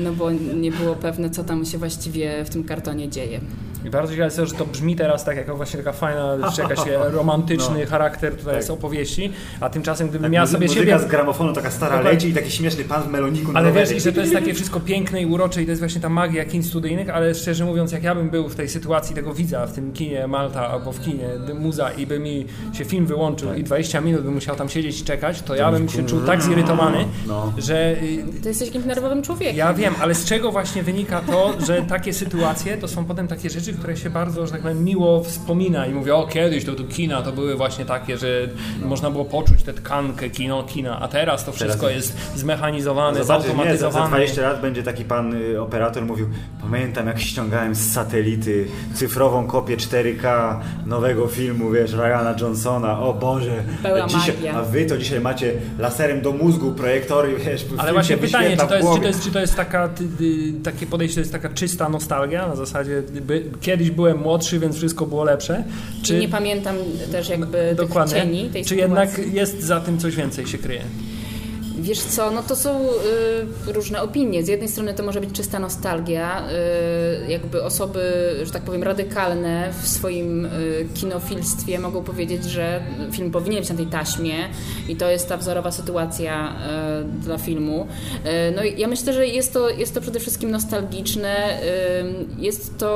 no 0.00 0.12
bo 0.12 0.30
nie 0.32 0.72
było 0.72 0.94
pewne, 0.94 1.30
co 1.30 1.44
tam 1.44 1.64
się 1.64 1.78
właściwie 1.78 2.44
w 2.44 2.50
tym 2.50 2.64
kartonie 2.64 3.08
dzieje. 3.08 3.40
I 3.84 3.90
bardzo 3.90 4.12
ciekawe 4.12 4.24
jest 4.24 4.52
że 4.52 4.58
to 4.58 4.66
brzmi 4.66 4.96
teraz 4.96 5.24
tak 5.24 5.36
jako 5.36 5.56
właśnie 5.56 5.78
taka 5.78 5.92
fajna, 5.92 6.50
czy 6.54 6.62
jakaś 6.68 6.78
romantyczny 7.10 7.80
no. 7.80 7.90
charakter 7.90 8.30
tutaj 8.32 8.44
tak. 8.44 8.56
jest 8.56 8.70
opowieści, 8.70 9.32
a 9.60 9.70
tymczasem 9.70 10.08
gdybym 10.08 10.22
tak, 10.22 10.32
miał 10.32 10.46
sobie 10.46 10.66
muzyka 10.66 10.84
siebie... 10.84 10.98
z 10.98 11.06
gramofonu 11.06 11.52
taka 11.52 11.70
stara 11.70 12.00
leci 12.00 12.28
i 12.28 12.32
taki 12.32 12.50
śmieszny 12.50 12.84
pan 12.84 13.02
w 13.02 13.08
meloniku 13.08 13.52
Ale 13.54 13.72
wiesz, 13.72 13.92
i 13.92 14.00
że 14.00 14.12
to 14.12 14.20
jest 14.20 14.32
takie 14.32 14.54
wszystko 14.54 14.80
piękne 14.80 15.22
i 15.22 15.26
urocze 15.26 15.62
i 15.62 15.64
to 15.64 15.70
jest 15.70 15.80
właśnie 15.80 16.00
ta 16.00 16.08
magia 16.08 16.44
kin 16.44 16.62
studyjnych, 16.62 17.10
ale 17.10 17.34
szczerze 17.34 17.64
mówiąc, 17.64 17.92
jak 17.92 18.02
ja 18.02 18.14
bym 18.14 18.30
był 18.30 18.48
w 18.48 18.54
tej 18.54 18.68
sytuacji 18.68 19.14
tego 19.14 19.34
widza 19.34 19.66
w 19.66 19.72
tym 19.72 19.92
kinie 19.92 20.26
Malta 20.26 20.68
albo 20.68 20.92
w 20.92 21.00
kinie 21.00 21.28
Muza 21.54 21.90
i 21.90 22.06
by 22.06 22.18
mi 22.18 22.46
się 22.72 22.84
film 22.84 23.06
wyłączył 23.06 23.48
tak. 23.48 23.58
i 23.58 23.64
20 23.64 24.00
minut 24.00 24.22
bym 24.22 24.34
musiał 24.34 24.56
tam 24.56 24.68
siedzieć 24.68 25.00
i 25.00 25.04
czekać, 25.04 25.40
to, 25.42 25.48
to 25.48 25.54
ja 25.54 25.72
bym 25.72 25.88
się 25.88 26.06
czuł 26.06 26.20
tak 26.20 26.42
zirytowany, 26.42 27.04
no. 27.26 27.52
że... 27.58 27.96
Ty 28.42 28.48
jesteś 28.48 28.68
jakimś 28.68 28.84
nerwowym 28.84 29.22
człowiekiem. 29.22 29.56
Ja 29.56 29.74
wiem, 29.74 29.94
ale 30.00 30.14
z 30.14 30.24
czego 30.24 30.52
właśnie 30.52 30.82
wynika 30.82 31.20
to, 31.20 31.54
że 31.66 31.82
takie 31.82 32.12
sytuacje 32.12 32.76
to 32.76 32.88
są 32.88 33.04
potem 33.04 33.28
takie 33.28 33.50
rzeczy, 33.50 33.71
rzeczy, 33.72 33.78
które 33.78 33.96
się 33.96 34.10
bardzo, 34.10 34.46
że 34.46 34.52
tak 34.52 34.60
powiem, 34.60 34.84
miło 34.84 35.24
wspomina 35.24 35.86
i 35.86 35.92
mówię, 35.92 36.14
o 36.14 36.26
kiedyś 36.26 36.64
to 36.64 36.74
tu 36.74 36.84
kina 36.84 37.22
to 37.22 37.32
były 37.32 37.56
właśnie 37.56 37.84
takie, 37.84 38.18
że 38.18 38.48
można 38.84 39.10
było 39.10 39.24
poczuć 39.24 39.62
tę 39.62 39.72
tkankę 39.72 40.30
kino, 40.30 40.62
kina, 40.62 41.00
a 41.00 41.08
teraz 41.08 41.44
to 41.44 41.52
wszystko 41.52 41.86
teraz 41.86 41.96
jest 41.96 42.38
zmechanizowane, 42.38 43.24
Zobaczysz, 43.24 43.46
zautomatyzowane. 43.46 44.04
Nie, 44.04 44.10
za, 44.10 44.10
za 44.10 44.16
20 44.16 44.42
lat 44.42 44.60
będzie 44.60 44.82
taki 44.82 45.04
pan 45.04 45.34
y, 45.34 45.60
operator 45.60 46.06
mówił, 46.06 46.28
pamiętam 46.60 47.06
jak 47.06 47.20
ściągałem 47.20 47.74
z 47.74 47.92
satelity 47.92 48.66
cyfrową 48.94 49.46
kopię 49.46 49.76
4K 49.76 50.56
nowego 50.86 51.26
filmu, 51.26 51.70
wiesz, 51.70 51.92
Ryana 51.92 52.34
Johnsona, 52.40 53.00
o 53.00 53.14
Boże, 53.14 53.62
dzisiaj, 54.06 54.48
a 54.54 54.62
wy 54.62 54.86
to 54.86 54.98
dzisiaj 54.98 55.20
macie 55.20 55.52
laserem 55.78 56.20
do 56.20 56.32
mózgu 56.32 56.72
projektory, 56.72 57.36
wiesz, 57.36 57.66
Ale 57.78 57.92
właśnie 57.92 58.16
pytanie, 58.16 58.56
czy 58.56 58.66
to, 58.66 58.76
jest, 58.76 58.94
czy, 58.94 59.00
to 59.00 59.06
jest, 59.06 59.24
czy 59.24 59.30
to 59.30 59.40
jest 59.40 59.56
taka, 59.56 59.88
ty, 59.88 60.04
ty, 60.18 60.52
takie 60.64 60.86
podejście, 60.86 61.14
to 61.14 61.20
jest 61.20 61.32
taka 61.32 61.48
czysta 61.48 61.88
nostalgia, 61.88 62.48
na 62.48 62.56
zasadzie 62.56 63.02
by, 63.22 63.44
kiedyś 63.62 63.90
byłem 63.90 64.18
młodszy, 64.18 64.58
więc 64.58 64.76
wszystko 64.76 65.06
było 65.06 65.24
lepsze. 65.24 65.64
Czy 66.02 66.16
I 66.16 66.20
nie 66.20 66.28
pamiętam 66.28 66.76
też 67.12 67.28
jakby 67.28 67.74
Dokładnie. 67.76 68.14
tych 68.14 68.22
cieni 68.22 68.50
tej 68.50 68.64
Czy 68.64 68.68
sytuacji. 68.68 68.78
jednak 68.78 69.34
jest 69.34 69.62
za 69.62 69.80
tym 69.80 69.98
coś 69.98 70.16
więcej 70.16 70.46
się 70.46 70.58
kryje? 70.58 70.82
Wiesz 71.82 72.00
co, 72.00 72.30
no 72.30 72.42
to 72.42 72.56
są 72.56 72.80
y, 73.68 73.72
różne 73.72 74.02
opinie. 74.02 74.42
Z 74.42 74.48
jednej 74.48 74.68
strony 74.68 74.94
to 74.94 75.02
może 75.02 75.20
być 75.20 75.32
czysta 75.32 75.58
nostalgia, 75.58 76.42
y, 77.28 77.30
jakby 77.30 77.62
osoby, 77.62 78.00
że 78.42 78.52
tak 78.52 78.62
powiem, 78.62 78.82
radykalne 78.82 79.72
w 79.82 79.88
swoim 79.88 80.46
y, 80.46 80.50
kinofilstwie 80.94 81.78
mogą 81.78 82.04
powiedzieć, 82.04 82.44
że 82.44 82.82
film 83.12 83.30
powinien 83.30 83.60
być 83.60 83.70
na 83.70 83.76
tej 83.76 83.86
taśmie 83.86 84.34
i 84.88 84.96
to 84.96 85.10
jest 85.10 85.28
ta 85.28 85.36
wzorowa 85.36 85.70
sytuacja 85.70 86.52
y, 87.00 87.04
dla 87.04 87.38
filmu. 87.38 87.86
Y, 88.26 88.54
no 88.56 88.64
i 88.64 88.80
ja 88.80 88.88
myślę, 88.88 89.12
że 89.12 89.26
jest 89.26 89.52
to, 89.52 89.70
jest 89.70 89.94
to 89.94 90.00
przede 90.00 90.20
wszystkim 90.20 90.50
nostalgiczne, 90.50 91.62
y, 91.62 92.42
jest 92.42 92.78
to 92.78 92.92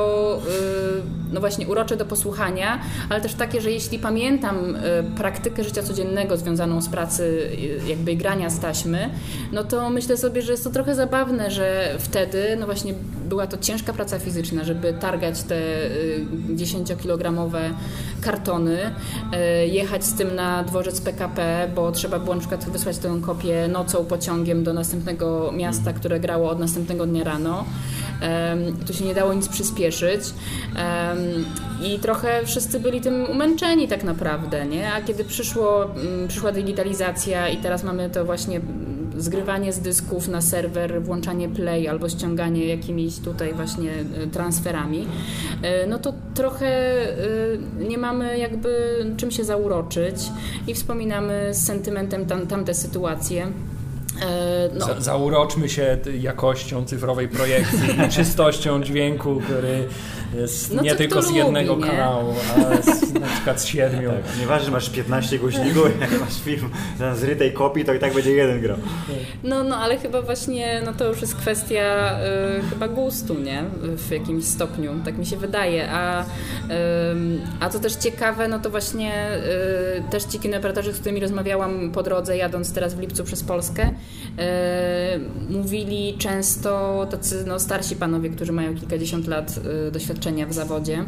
no 1.31 1.39
właśnie 1.39 1.67
urocze 1.67 1.97
do 1.97 2.05
posłuchania, 2.05 2.79
ale 3.09 3.21
też 3.21 3.33
takie, 3.33 3.61
że 3.61 3.71
jeśli 3.71 3.99
pamiętam 3.99 4.77
praktykę 5.17 5.63
życia 5.63 5.83
codziennego 5.83 6.37
związaną 6.37 6.81
z 6.81 6.89
pracy, 6.89 7.49
jakby 7.87 8.15
grania 8.15 8.49
z 8.49 8.59
taśmy, 8.59 9.09
no 9.51 9.63
to 9.63 9.89
myślę 9.89 10.17
sobie, 10.17 10.41
że 10.41 10.51
jest 10.51 10.63
to 10.63 10.69
trochę 10.69 10.95
zabawne, 10.95 11.51
że 11.51 11.95
wtedy, 11.99 12.57
no 12.59 12.65
właśnie 12.65 12.93
była 13.27 13.47
to 13.47 13.57
ciężka 13.57 13.93
praca 13.93 14.19
fizyczna, 14.19 14.63
żeby 14.63 14.93
targać 14.93 15.43
te 15.43 15.55
10-kilogramowe 16.55 17.69
y, 17.69 18.21
kartony, 18.21 18.77
y, 19.63 19.67
jechać 19.67 20.05
z 20.05 20.13
tym 20.13 20.35
na 20.35 20.63
dworzec 20.63 21.01
PKP, 21.01 21.69
bo 21.75 21.91
trzeba 21.91 22.19
było 22.19 22.35
na 22.35 22.39
przykład 22.39 22.69
wysłać 22.69 22.97
tę 22.97 23.19
kopię 23.25 23.67
nocą 23.67 24.05
pociągiem 24.05 24.63
do 24.63 24.73
następnego 24.73 25.51
miasta, 25.51 25.79
mhm. 25.79 25.97
które 25.97 26.19
grało 26.19 26.49
od 26.49 26.59
następnego 26.59 27.05
dnia 27.05 27.23
rano. 27.23 27.65
Tu 28.87 28.93
się 28.93 29.05
nie 29.05 29.13
dało 29.13 29.33
nic 29.33 29.47
przyspieszyć 29.47 30.21
i 31.83 31.99
trochę 31.99 32.45
wszyscy 32.45 32.79
byli 32.79 33.01
tym 33.01 33.25
umęczeni 33.29 33.87
tak 33.87 34.03
naprawdę, 34.03 34.65
nie? 34.65 34.93
A 34.93 35.01
kiedy 35.01 35.23
przyszło, 35.23 35.83
mm, 35.83 36.27
przyszła 36.27 36.51
digitalizacja 36.51 37.49
i 37.49 37.57
teraz 37.57 37.83
mamy 37.83 38.09
to 38.09 38.25
właśnie 38.25 38.61
zgrywanie 39.17 39.73
z 39.73 39.79
dysków 39.79 40.27
na 40.27 40.41
serwer, 40.41 41.03
włączanie 41.03 41.49
play 41.49 41.87
albo 41.87 42.09
ściąganie 42.09 42.65
jakimiś 42.65 43.19
tutaj 43.19 43.53
właśnie 43.53 43.91
e, 43.91 44.27
transferami, 44.27 45.07
e, 45.61 45.87
no 45.87 45.99
to 45.99 46.13
trochę 46.33 46.67
e, 46.67 47.87
nie 47.89 47.97
mamy 47.97 48.37
jakby 48.37 48.97
czym 49.17 49.31
się 49.31 49.43
zauroczyć 49.43 50.15
i 50.67 50.73
wspominamy 50.73 51.53
z 51.53 51.65
sentymentem 51.65 52.25
tam, 52.25 52.47
tamte 52.47 52.73
sytuacje. 52.73 53.47
No. 54.79 54.85
Za, 54.85 55.01
zauroczmy 55.01 55.69
się 55.69 55.97
jakością 56.19 56.85
cyfrowej 56.85 57.27
projekcji, 57.27 57.89
czystością 58.15 58.83
dźwięku, 58.83 59.41
który 59.45 59.87
jest 60.35 60.73
no 60.73 60.81
nie 60.81 60.95
tylko 60.95 61.21
z 61.21 61.31
jednego 61.31 61.75
lubi, 61.75 61.87
kanału, 61.87 62.33
ale 62.55 62.83
z, 62.83 63.13
na 63.13 63.27
przykład 63.27 63.61
z 63.61 63.65
siedmiu. 63.65 64.09
Tak, 64.09 64.39
nieważne, 64.39 64.65
że 64.65 64.71
masz 64.71 64.89
15 64.89 65.39
głośników, 65.39 66.01
jak 66.01 66.19
masz 66.19 66.41
film 66.41 66.69
z 67.15 67.23
rytej 67.23 67.53
kopii, 67.53 67.85
to 67.85 67.93
i 67.93 67.99
tak 67.99 68.13
będzie 68.13 68.31
jeden 68.31 68.61
grał. 68.61 68.77
No, 69.43 69.63
no, 69.63 69.75
ale 69.77 69.97
chyba 69.97 70.21
właśnie 70.21 70.81
no 70.85 70.93
to 70.93 71.07
już 71.07 71.21
jest 71.21 71.35
kwestia 71.35 72.19
y, 72.59 72.69
chyba 72.69 72.87
gustu, 72.87 73.39
nie? 73.39 73.63
W 73.81 74.11
jakimś 74.11 74.45
stopniu, 74.45 74.91
tak 75.05 75.17
mi 75.17 75.25
się 75.25 75.37
wydaje. 75.37 75.91
A, 75.91 76.21
y, 76.21 76.25
a 77.59 77.69
co 77.69 77.79
też 77.79 77.95
ciekawe, 77.95 78.47
no 78.47 78.59
to 78.59 78.69
właśnie 78.69 79.13
y, 80.07 80.11
też 80.11 80.23
ci 80.23 80.39
kinooperatorzy, 80.39 80.93
z 80.93 80.99
którymi 80.99 81.19
rozmawiałam 81.19 81.91
po 81.91 82.03
drodze, 82.03 82.37
jadąc 82.37 82.73
teraz 82.73 82.93
w 82.93 82.99
lipcu 82.99 83.23
przez 83.23 83.43
Polskę, 83.43 83.89
mówili 85.49 86.17
często 86.17 87.07
tacy 87.11 87.43
no, 87.47 87.59
starsi 87.59 87.95
panowie, 87.95 88.29
którzy 88.29 88.51
mają 88.51 88.75
kilkadziesiąt 88.75 89.27
lat 89.27 89.59
y, 89.87 89.91
doświadczenia 89.91 90.45
w 90.45 90.53
zawodzie, 90.53 91.05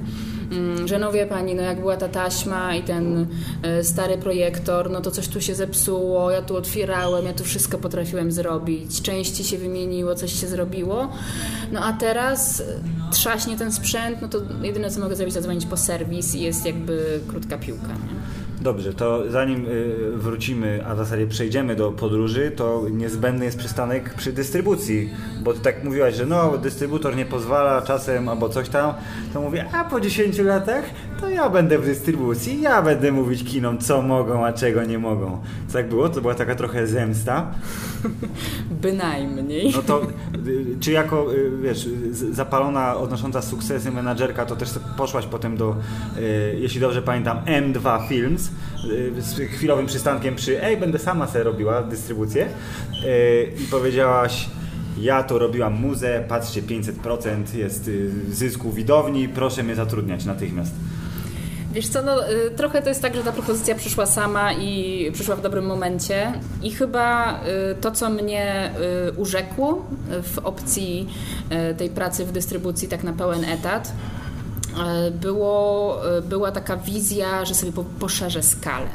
mm, 0.52 0.88
że 0.88 1.00
no 1.00 1.12
wie 1.12 1.26
pani, 1.26 1.56
no 1.56 1.62
jak 1.62 1.80
była 1.80 1.98
ta 1.98 2.08
taśma 2.08 2.76
i 2.76 2.84
ten 2.84 3.28
e, 3.62 3.84
stary 3.84 4.18
projektor, 4.18 4.92
no 4.92 5.02
to 5.02 5.12
coś 5.12 5.28
tu 5.28 5.42
się 5.42 5.56
zepsuło, 5.56 6.32
ja 6.32 6.42
tu 6.42 6.56
otwierałem, 6.56 7.26
ja 7.26 7.34
tu 7.34 7.44
wszystko 7.44 7.78
potrafiłem 7.78 8.32
zrobić, 8.32 9.02
części 9.02 9.44
się 9.44 9.58
wymieniło, 9.58 10.16
coś 10.16 10.34
się 10.42 10.48
zrobiło, 10.48 11.10
no 11.72 11.84
a 11.84 11.94
teraz 11.94 12.64
trzaśnie 13.12 13.58
ten 13.58 13.72
sprzęt, 13.72 14.22
no 14.22 14.28
to 14.28 14.40
jedyne 14.62 14.90
co 14.90 15.00
mogę 15.00 15.16
zrobić, 15.16 15.34
zadzwonić 15.34 15.66
po 15.66 15.78
serwis 15.78 16.36
i 16.36 16.42
jest 16.42 16.66
jakby 16.66 17.20
krótka 17.28 17.58
piłka. 17.58 17.88
Nie? 17.88 18.39
Dobrze, 18.62 18.94
to 18.94 19.32
zanim 19.32 19.66
y, 19.66 20.12
wrócimy, 20.14 20.86
a 20.88 20.96
w 20.96 20.98
zasadzie 20.98 21.28
przejdziemy 21.28 21.76
do 21.76 21.92
podróży, 21.92 22.52
to 22.56 22.86
niezbędny 22.92 23.46
jest 23.46 23.58
przystanek 23.58 24.14
przy 24.14 24.34
dystrybucji, 24.34 25.10
bo 25.42 25.54
ty 25.54 25.60
tak 25.60 25.84
mówiłaś, 25.84 26.16
że 26.16 26.26
no, 26.26 26.58
dystrybutor 26.58 27.16
nie 27.16 27.26
pozwala 27.26 27.82
czasem 27.82 28.30
albo 28.30 28.50
coś 28.50 28.70
tam, 28.70 28.94
to 29.34 29.42
mówię, 29.42 29.66
a 29.74 29.84
po 29.84 30.02
10 30.02 30.38
latach 30.38 30.84
to 31.22 31.30
ja 31.30 31.50
będę 31.50 31.80
w 31.80 31.86
dystrybucji, 31.86 32.62
ja 32.62 32.82
będę 32.82 33.12
mówić 33.12 33.44
kinom, 33.44 33.78
co 33.78 34.02
mogą, 34.02 34.46
a 34.46 34.54
czego 34.54 34.84
nie 34.84 35.00
mogą. 35.00 35.40
Co 35.68 35.74
tak 35.74 35.90
było? 35.90 36.10
To 36.10 36.22
była 36.22 36.36
taka 36.36 36.56
trochę 36.56 36.88
zemsta. 36.88 37.52
Bynajmniej. 38.82 39.72
No 39.76 39.82
to, 39.82 40.02
y, 40.48 40.78
czy 40.80 40.92
jako, 40.92 41.34
y, 41.34 41.52
wiesz, 41.62 41.90
zapalona, 42.32 42.98
odnosząca 42.98 43.42
sukcesy 43.42 43.92
menadżerka, 43.92 44.46
to 44.46 44.56
też 44.56 44.70
poszłaś 44.98 45.26
potem 45.26 45.58
do, 45.58 45.76
jeśli 46.60 46.82
dobrze 46.82 47.02
pamiętam, 47.02 47.38
M2 47.46 48.08
Films, 48.08 48.50
Y, 48.86 49.22
z 49.22 49.40
chwilowym 49.40 49.86
przystankiem 49.86 50.36
przy 50.36 50.64
ej, 50.64 50.78
będę 50.78 51.00
sama 51.00 51.28
sobie 51.28 51.44
robiła 51.44 51.84
dystrybucję 51.84 52.46
y, 52.46 53.54
i 53.64 53.68
powiedziałaś 53.72 54.50
ja 55.02 55.24
to 55.24 55.40
robiłam 55.40 55.74
muzę, 55.74 56.24
patrzcie 56.28 56.62
500% 56.62 57.56
jest 57.56 57.88
y, 57.88 58.12
zysku 58.30 58.72
widowni, 58.72 59.30
proszę 59.30 59.64
mnie 59.64 59.76
zatrudniać 59.76 60.26
natychmiast. 60.26 60.72
Wiesz 61.74 61.88
co, 61.88 62.02
no, 62.02 62.18
trochę 62.56 62.82
to 62.82 62.90
jest 62.90 63.02
tak, 63.02 63.16
że 63.16 63.24
ta 63.24 63.32
propozycja 63.32 63.76
przyszła 63.76 64.06
sama 64.06 64.54
i 64.54 65.12
przyszła 65.14 65.36
w 65.36 65.42
dobrym 65.42 65.66
momencie 65.66 66.32
i 66.64 66.72
chyba 66.72 67.40
to, 67.82 67.92
co 67.92 68.10
mnie 68.10 68.72
urzekło 69.18 69.86
w 70.24 70.40
opcji 70.40 71.10
tej 71.78 71.90
pracy 71.90 72.26
w 72.26 72.32
dystrybucji 72.32 72.88
tak 72.88 73.04
na 73.04 73.14
pełen 73.14 73.46
etat, 73.46 73.94
było, 75.12 75.98
była 76.24 76.52
taka 76.52 76.78
wizja, 76.78 77.46
że 77.46 77.56
sobie 77.56 77.72
poszerzę 78.00 78.44
skalę. 78.44 78.88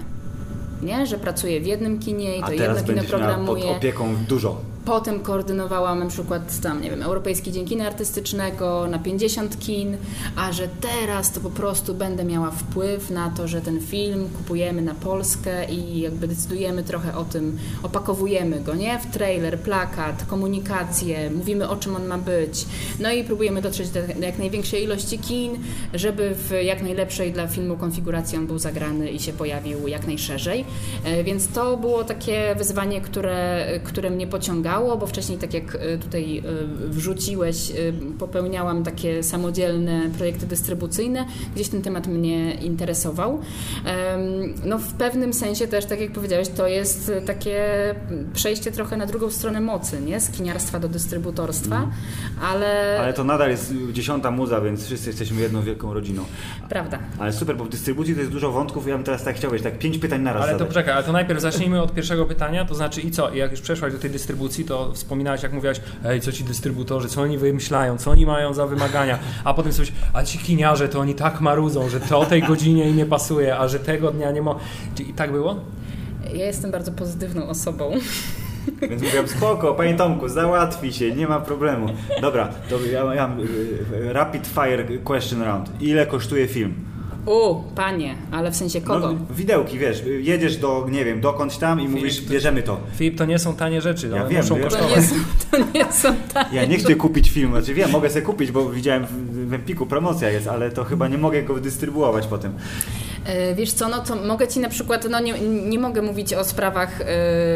Nie? 0.82 1.06
Że 1.06 1.18
pracuję 1.18 1.60
w 1.60 1.66
jednym 1.66 1.98
kinie 1.98 2.38
i 2.38 2.42
to 2.42 2.52
jedno 2.52 2.82
kino 2.82 3.02
programuje. 3.02 3.64
pod 3.64 3.76
opieką 3.76 4.16
dużo. 4.28 4.56
Potem 4.84 5.20
koordynowałam 5.20 5.98
na 5.98 6.06
przykład 6.06 6.60
tam, 6.60 6.82
nie 6.82 6.90
wiem, 6.90 7.02
Europejski 7.02 7.52
Dzień 7.52 7.66
Kina 7.66 7.86
Artystycznego 7.86 8.86
na 8.86 8.98
50 8.98 9.58
kin, 9.58 9.96
a 10.36 10.52
że 10.52 10.68
teraz 10.80 11.32
to 11.32 11.40
po 11.40 11.50
prostu 11.50 11.94
będę 11.94 12.24
miała 12.24 12.50
wpływ 12.50 13.10
na 13.10 13.30
to, 13.30 13.48
że 13.48 13.60
ten 13.60 13.80
film 13.80 14.28
kupujemy 14.36 14.82
na 14.82 14.94
Polskę 14.94 15.70
i 15.70 16.00
jakby 16.00 16.28
decydujemy 16.28 16.82
trochę 16.82 17.16
o 17.16 17.24
tym, 17.24 17.58
opakowujemy 17.82 18.60
go, 18.60 18.74
nie? 18.74 18.98
W 18.98 19.06
trailer, 19.06 19.58
plakat, 19.58 20.24
komunikację, 20.26 21.30
mówimy 21.30 21.68
o 21.68 21.76
czym 21.76 21.96
on 21.96 22.06
ma 22.06 22.18
być. 22.18 22.66
No 23.00 23.12
i 23.12 23.24
próbujemy 23.24 23.62
dotrzeć 23.62 23.90
do 23.90 24.00
jak 24.20 24.38
największej 24.38 24.82
ilości 24.82 25.18
kin, 25.18 25.58
żeby 25.94 26.34
w 26.34 26.50
jak 26.62 26.82
najlepszej 26.82 27.32
dla 27.32 27.46
filmu 27.46 27.76
konfiguracji 27.76 28.38
on 28.38 28.46
był 28.46 28.58
zagrany 28.58 29.10
i 29.10 29.20
się 29.20 29.32
pojawił 29.32 29.88
jak 29.88 30.06
najszerzej. 30.06 30.64
E, 31.04 31.24
więc 31.24 31.48
to 31.48 31.76
było 31.76 32.04
takie 32.04 32.54
wyzwanie, 32.58 33.00
które, 33.00 33.66
które 33.84 34.10
mnie 34.10 34.26
pociągało 34.26 34.73
bo 34.80 35.06
wcześniej, 35.06 35.38
tak 35.38 35.54
jak 35.54 35.74
e, 35.74 35.98
tutaj 35.98 36.38
e, 36.38 36.42
wrzuciłeś, 36.88 37.70
e, 37.70 37.74
popełniałam 38.18 38.84
takie 38.84 39.22
samodzielne 39.22 40.10
projekty 40.18 40.46
dystrybucyjne, 40.46 41.26
gdzieś 41.54 41.68
ten 41.68 41.82
temat 41.82 42.06
mnie 42.06 42.54
interesował. 42.54 43.40
No 44.64 44.78
w 44.78 44.92
pewnym 44.92 45.32
sensie 45.32 45.68
też, 45.68 45.84
tak 45.84 46.00
jak 46.00 46.12
powiedziałeś, 46.12 46.48
to 46.48 46.66
jest 46.66 47.12
takie 47.26 47.64
przejście 48.34 48.72
trochę 48.72 48.96
na 48.96 49.06
drugą 49.06 49.30
stronę 49.30 49.60
mocy, 49.60 50.00
nie? 50.00 50.20
Z 50.20 50.30
kiniarstwa 50.30 50.80
do 50.80 50.88
dystrybutorstwa, 50.88 51.76
mm. 51.76 51.90
ale... 52.42 52.98
Ale 53.00 53.12
to 53.12 53.24
nadal 53.24 53.50
jest 53.50 53.74
dziesiąta 53.92 54.30
muza, 54.30 54.60
więc 54.60 54.84
wszyscy 54.84 55.10
jesteśmy 55.10 55.40
jedną 55.40 55.62
wielką 55.62 55.94
rodziną. 55.94 56.24
Prawda. 56.68 56.98
Ale 57.18 57.32
super, 57.32 57.56
bo 57.56 57.64
w 57.64 57.68
dystrybucji 57.68 58.14
to 58.14 58.20
jest 58.20 58.32
dużo 58.32 58.52
wątków, 58.52 58.88
ja 58.88 58.94
bym 58.94 59.04
teraz 59.04 59.24
tak 59.24 59.36
chciał 59.36 59.50
tak 59.58 59.78
pięć 59.78 59.98
pytań 59.98 60.22
na 60.22 60.32
raz 60.32 60.42
Ale 60.42 60.52
zadać. 60.52 60.68
to 60.68 60.74
czekaj, 60.74 60.94
ale 60.94 61.04
to 61.04 61.12
najpierw 61.12 61.40
zacznijmy 61.40 61.82
od 61.82 61.94
pierwszego 61.94 62.26
pytania, 62.26 62.64
to 62.64 62.74
znaczy 62.74 63.00
i 63.00 63.10
co? 63.10 63.34
Jak 63.34 63.50
już 63.50 63.60
przeszłaś 63.60 63.92
do 63.92 63.98
tej 63.98 64.10
dystrybucji, 64.10 64.63
To 64.64 64.92
wspominałeś, 64.92 65.42
jak 65.42 65.52
mówiłaś, 65.52 65.80
ej, 66.04 66.20
co 66.20 66.32
ci 66.32 66.44
dystrybutorzy, 66.44 67.08
co 67.08 67.22
oni 67.22 67.38
wymyślają, 67.38 67.98
co 67.98 68.10
oni 68.10 68.26
mają 68.26 68.54
za 68.54 68.66
wymagania, 68.66 69.18
a 69.44 69.54
potem 69.54 69.72
coś, 69.72 69.92
a 70.12 70.24
ci 70.24 70.38
kiniarze 70.38 70.88
to 70.88 71.00
oni 71.00 71.14
tak 71.14 71.40
marudzą, 71.40 71.88
że 71.88 72.00
to 72.00 72.18
o 72.18 72.26
tej 72.26 72.42
godzinie 72.42 72.90
im 72.90 72.96
nie 72.96 73.06
pasuje, 73.06 73.58
a 73.58 73.68
że 73.68 73.78
tego 73.78 74.10
dnia 74.10 74.30
nie 74.30 74.42
ma. 74.42 74.54
I 75.08 75.12
tak 75.12 75.32
było? 75.32 75.60
Ja 76.34 76.46
jestem 76.46 76.70
bardzo 76.70 76.92
pozytywną 76.92 77.48
osobą. 77.48 77.92
Więc 78.90 79.02
mówię, 79.02 79.28
spoko, 79.28 79.74
panie 79.74 79.94
Tomku, 79.94 80.28
załatwi 80.28 80.92
się, 80.92 81.12
nie 81.12 81.28
ma 81.28 81.40
problemu. 81.40 81.86
Dobra, 82.20 82.48
to 82.70 82.80
ja, 82.92 83.14
ja 83.14 83.36
y, 83.92 84.12
rapid 84.12 84.46
fire 84.46 84.98
question 85.04 85.42
round. 85.42 85.70
Ile 85.80 86.06
kosztuje 86.06 86.48
film? 86.48 86.74
U, 87.26 87.62
panie, 87.74 88.14
ale 88.30 88.50
w 88.50 88.56
sensie 88.56 88.80
kogo? 88.80 89.12
No, 89.12 89.18
widełki, 89.34 89.78
wiesz, 89.78 90.02
jedziesz 90.20 90.56
do, 90.56 90.86
nie 90.90 91.04
wiem, 91.04 91.20
dokądś 91.20 91.56
tam 91.56 91.80
i 91.80 91.88
mówisz, 91.88 92.20
bierzemy 92.22 92.62
to. 92.62 92.80
Filip, 92.96 93.18
to 93.18 93.24
nie 93.24 93.38
są 93.38 93.54
tanie 93.56 93.80
rzeczy, 93.80 94.08
Ja 94.08 94.20
one 94.20 94.28
wiem, 94.30 94.42
muszą. 94.42 94.56
To 94.56 94.62
kosztować. 94.64 94.96
nie, 94.96 95.02
są, 95.02 95.14
to 95.50 95.56
nie 95.74 95.92
są 95.92 96.14
tanie. 96.34 96.48
Ja 96.56 96.64
nie 96.64 96.78
chcę 96.78 96.94
kupić 96.94 97.30
filmu, 97.30 97.56
znaczy 97.56 97.74
wiem, 97.74 97.90
mogę 97.90 98.10
sobie 98.10 98.22
kupić, 98.22 98.52
bo 98.52 98.70
widziałem 98.70 99.06
w, 99.06 99.48
w 99.48 99.54
Empiku 99.54 99.86
promocja 99.86 100.30
jest, 100.30 100.48
ale 100.48 100.70
to 100.70 100.84
chyba 100.84 101.08
nie 101.08 101.18
mogę 101.18 101.42
go 101.42 101.54
dystrybuować 101.60 102.26
potem. 102.26 102.52
E, 103.26 103.54
Wiesz 103.54 103.72
co, 103.72 103.88
no 103.88 103.98
to 103.98 104.16
mogę 104.16 104.48
Ci 104.48 104.60
na 104.60 104.68
przykład, 104.68 105.06
no 105.10 105.20
nie, 105.20 105.32
nie 105.68 105.78
mogę 105.78 106.02
mówić 106.02 106.34
o 106.34 106.44
sprawach 106.44 107.00
e, 107.00 107.04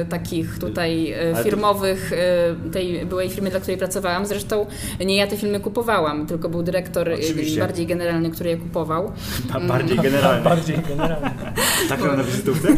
takich 0.04 0.58
tutaj 0.58 1.12
e, 1.12 1.44
firmowych 1.44 2.12
e, 2.12 2.70
tej 2.72 3.06
byłej 3.06 3.30
firmy, 3.30 3.50
dla 3.50 3.60
której 3.60 3.78
pracowałam. 3.78 4.26
Zresztą 4.26 4.66
nie 5.00 5.16
ja 5.16 5.26
te 5.26 5.36
filmy 5.36 5.60
kupowałam, 5.60 6.26
tylko 6.26 6.48
był 6.48 6.62
dyrektor 6.62 7.08
e, 7.08 7.14
Oczywiście. 7.14 7.60
bardziej 7.60 7.86
generalny, 7.86 8.30
który 8.30 8.50
je 8.50 8.56
kupował. 8.56 9.12
Ba- 9.52 9.60
Bardziej 9.60 9.96
generalnie. 9.96 10.44
Bardziej 10.50 10.76
generalnie. 10.88 11.30
Tak 11.88 12.00
na 12.16 12.24
wizytówce? 12.24 12.68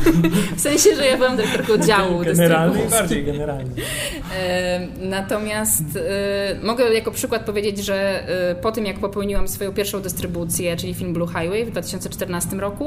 W 0.56 0.60
sensie, 0.60 0.96
że 0.96 1.06
ja 1.06 1.16
byłam 1.16 1.36
dyrektorką 1.36 1.78
działu 1.86 2.18
Generalnie 2.24 2.84
i 2.84 2.88
bardziej 2.90 3.24
generalnie. 3.24 3.70
E, 4.38 4.80
Natomiast 5.00 5.82
e, 5.96 6.54
mogę 6.66 6.94
jako 6.94 7.10
przykład 7.10 7.44
powiedzieć, 7.44 7.78
że 7.84 8.28
e, 8.50 8.54
po 8.54 8.72
tym 8.72 8.86
jak 8.86 8.98
popełniłam 8.98 9.48
swoją 9.48 9.72
pierwszą 9.72 10.00
dystrybucję, 10.02 10.76
czyli 10.76 10.94
film 10.94 11.12
Blue 11.12 11.26
Highway 11.28 11.64
w 11.64 11.70
2014 11.70 12.56
roku, 12.56 12.79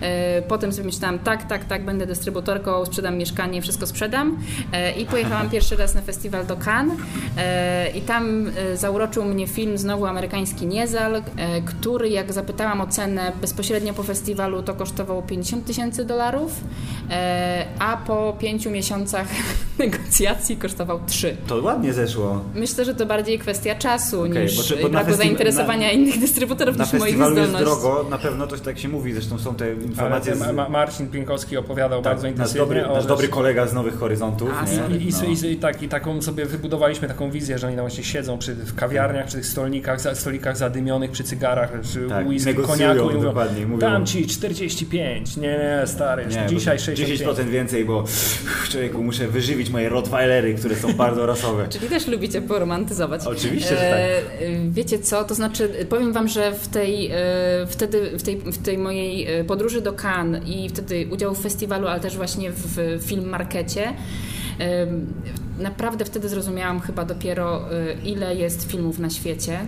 e, 0.00 0.42
potem 0.42 0.72
sobie 0.72 0.84
myślałam, 0.86 1.18
tak, 1.18 1.48
tak, 1.48 1.64
tak, 1.64 1.84
będę 1.84 2.06
dystrybutorką, 2.06 2.86
sprzedam 2.86 3.16
mieszkanie, 3.18 3.62
wszystko 3.62 3.86
sprzedam 3.86 4.38
e, 4.72 4.92
i 4.92 5.06
pojechałam 5.06 5.50
pierwszy 5.50 5.76
raz 5.76 5.94
na 5.94 6.02
festiwal 6.02 6.46
do 6.46 6.56
Cannes 6.56 6.96
e, 7.36 7.90
i 7.90 8.00
tam 8.00 8.50
zauroczył 8.74 9.24
mnie 9.24 9.46
film 9.46 9.78
znowu 9.78 10.06
amerykański 10.06 10.66
Niezal, 10.66 11.22
który 11.64 12.08
jak 12.08 12.32
zapytałam 12.32 12.80
o 12.80 12.86
cenę 12.86 13.32
bezpośrednio 13.40 13.94
po 13.94 14.02
festiwalu, 14.02 14.62
to 14.62 14.74
kosztował 14.74 15.22
50 15.22 15.66
tysięcy 15.66 16.04
dolarów, 16.04 16.52
a 17.78 17.96
po 17.96 18.36
pięciu 18.38 18.70
miesiącach 18.70 19.26
negocjacji 19.78 20.56
kosztował 20.56 21.00
3. 21.06 21.36
To 21.46 21.62
ładnie 21.62 21.92
zeszło. 21.92 22.44
Myślę, 22.54 22.84
że 22.84 22.94
to 22.94 23.06
bardziej 23.06 23.38
kwestia 23.38 23.74
czasu 23.74 24.20
Okej, 24.22 24.42
niż 24.42 24.70
na 24.82 24.88
braku 24.88 25.14
zainteresowania 25.14 25.86
na- 25.86 25.92
innych 25.92 26.18
dystrybutorów 26.20 26.76
Na 26.76 26.84
niż 26.84 26.92
moich 26.92 27.02
festiwalu 27.02 27.36
jest 27.36 27.50
zdolności. 27.50 27.82
drogo, 27.82 28.10
na 28.10 28.18
pewno 28.18 28.46
to 28.46 28.58
tak 28.58 28.78
się 28.78 28.88
mówi, 28.88 29.12
zresztą 29.12 29.29
są 29.38 29.54
te 29.54 29.72
informacje 29.74 30.34
Ma- 30.34 30.46
z... 30.46 30.52
Ma- 30.52 30.68
Marcin 30.68 31.08
Pinkowski 31.08 31.56
opowiadał 31.56 32.02
tak, 32.02 32.12
bardzo 32.12 32.22
nasz 32.26 32.32
intensywnie 32.32 32.60
dobry, 32.60 32.86
o 32.86 32.94
nasz 32.94 33.06
dobry 33.06 33.28
kolega 33.28 33.66
z 33.66 33.72
Nowych 33.74 33.98
Horyzontów. 33.98 34.50
A. 34.60 34.92
I, 34.92 35.08
i, 35.08 35.12
No. 35.42 35.48
i, 35.48 35.52
i, 35.52 35.56
tak, 35.56 35.82
I 35.82 35.88
taką 35.88 36.22
sobie 36.22 36.46
wybudowaliśmy 36.46 37.08
taką 37.08 37.30
wizję, 37.30 37.58
że 37.58 37.66
oni 37.66 37.76
tam 37.76 37.82
właśnie 37.84 38.04
siedzą 38.04 38.38
przy, 38.38 38.54
w 38.54 38.74
kawiarniach, 38.74 39.26
przy 39.26 39.36
tych 39.36 39.46
stolikach, 39.46 40.00
za, 40.00 40.14
stolikach 40.14 40.56
zadymionych, 40.56 41.10
przy 41.10 41.24
cygarach, 41.24 41.80
przy 41.80 42.08
Tak, 42.08 42.26
whisky, 42.26 42.54
koniaku 42.54 43.00
i 43.00 43.02
mówią, 43.14 43.20
dokładnie, 43.22 43.66
mówią- 43.66 43.80
dam 43.80 44.06
ci 44.06 44.26
45, 44.26 45.36
nie, 45.36 45.42
nie, 45.48 45.82
stary, 45.86 46.26
Nie, 46.26 46.46
dzisiaj 46.48 46.76
bo 46.76 46.82
65. 46.82 47.38
10% 47.38 47.48
więcej, 47.48 47.84
bo 47.84 48.04
człowieku, 48.70 49.02
muszę 49.02 49.28
wyżywić 49.28 49.70
moje 49.70 49.88
Rottweilery, 49.88 50.54
które 50.54 50.76
są 50.76 50.92
bardzo 50.92 51.26
rasowe. 51.26 51.68
Czyli 51.72 51.88
też 51.88 52.06
lubicie 52.06 52.42
poromantyzować. 52.42 53.26
Oczywiście, 53.26 53.76
że 53.76 53.90
E, 53.90 54.70
Wiecie 54.70 54.98
co, 54.98 55.24
to 55.24 55.34
znaczy 55.34 55.68
powiem 55.88 56.12
Wam, 56.12 56.28
że 56.28 56.52
w 56.52 56.68
tej, 56.68 57.10
e, 57.10 57.16
wtedy, 57.68 58.18
w 58.18 58.22
tej, 58.22 58.36
w 58.38 58.58
tej 58.58 58.78
mojej 58.78 59.19
e, 59.26 59.44
podróży 59.44 59.80
do 59.80 59.92
Cannes 59.92 60.42
i 60.46 60.68
wtedy 60.68 61.06
udział 61.10 61.34
w 61.34 61.40
festiwalu, 61.40 61.86
ale 61.86 62.00
też 62.00 62.16
właśnie 62.16 62.50
w 62.52 62.98
film 63.06 63.28
markecie, 63.28 63.94
naprawdę 65.58 66.04
wtedy 66.04 66.28
zrozumiałam 66.28 66.80
chyba 66.80 67.04
dopiero 67.04 67.72
e, 67.72 67.92
ile 68.04 68.36
jest 68.36 68.70
filmów 68.70 68.98
na 68.98 69.10
świecie, 69.10 69.58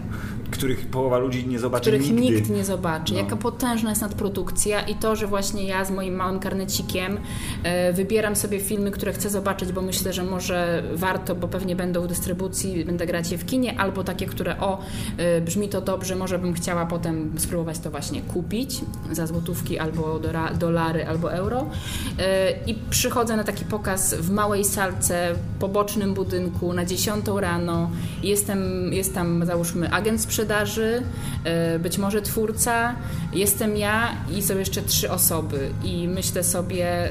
Których 0.52 0.86
połowa 0.86 1.18
ludzi 1.18 1.46
nie 1.48 1.58
zobaczy 1.58 1.82
których 1.90 2.10
nigdy. 2.10 2.20
nikt 2.36 2.50
nie 2.50 2.64
zobaczy. 2.64 3.12
No. 3.12 3.18
Jaka 3.18 3.36
potężna 3.36 3.90
jest 3.90 4.02
nadprodukcja 4.02 4.80
i 4.80 4.94
to, 4.94 5.16
że 5.16 5.26
właśnie 5.26 5.64
ja 5.64 5.84
z 5.84 5.90
moim 5.90 6.14
małym 6.14 6.40
karnecikiem 6.40 7.18
e, 7.62 7.92
wybieram 7.92 8.36
sobie 8.36 8.60
filmy, 8.60 8.90
które 8.90 9.12
chcę 9.12 9.30
zobaczyć, 9.30 9.72
bo 9.72 9.82
myślę, 9.82 10.12
że 10.12 10.22
może 10.24 10.82
warto, 10.94 11.34
bo 11.34 11.48
pewnie 11.48 11.76
będą 11.76 12.02
w 12.02 12.06
dystrybucji, 12.06 12.84
będę 12.84 13.06
grać 13.06 13.32
je 13.32 13.38
w 13.38 13.46
kinie, 13.46 13.80
albo 13.80 14.04
takie, 14.04 14.26
które 14.26 14.60
o, 14.60 14.78
e, 15.16 15.40
brzmi 15.40 15.68
to 15.68 15.80
dobrze, 15.80 16.16
może 16.16 16.38
bym 16.38 16.54
chciała 16.54 16.86
potem 16.86 17.32
spróbować 17.38 17.78
to 17.78 17.90
właśnie 17.90 18.22
kupić 18.22 18.80
za 19.12 19.26
złotówki 19.26 19.78
albo 19.78 20.18
dora- 20.18 20.54
dolary, 20.54 21.06
albo 21.06 21.32
euro. 21.32 21.66
E, 22.18 22.52
I 22.66 22.74
przychodzę 22.90 23.36
na 23.36 23.44
taki 23.44 23.64
pokaz 23.64 24.14
w 24.14 24.30
małej 24.30 24.64
salce, 24.64 25.34
pobocznym 25.58 26.14
budynku 26.14 26.72
na 26.72 26.84
10 26.84 27.24
rano. 27.40 27.90
Jestem, 28.22 28.92
jest 28.92 29.14
tam 29.14 29.46
załóżmy 29.46 29.90
agent 29.92 30.20
sprzedaży, 30.20 30.41
e, 31.44 31.78
być 31.78 31.98
może 31.98 32.22
twórca, 32.22 32.94
jestem 33.32 33.76
ja 33.76 34.08
i 34.36 34.42
są 34.42 34.58
jeszcze 34.58 34.82
trzy 34.82 35.10
osoby. 35.10 35.70
I 35.84 36.08
myślę 36.08 36.44
sobie, 36.44 37.08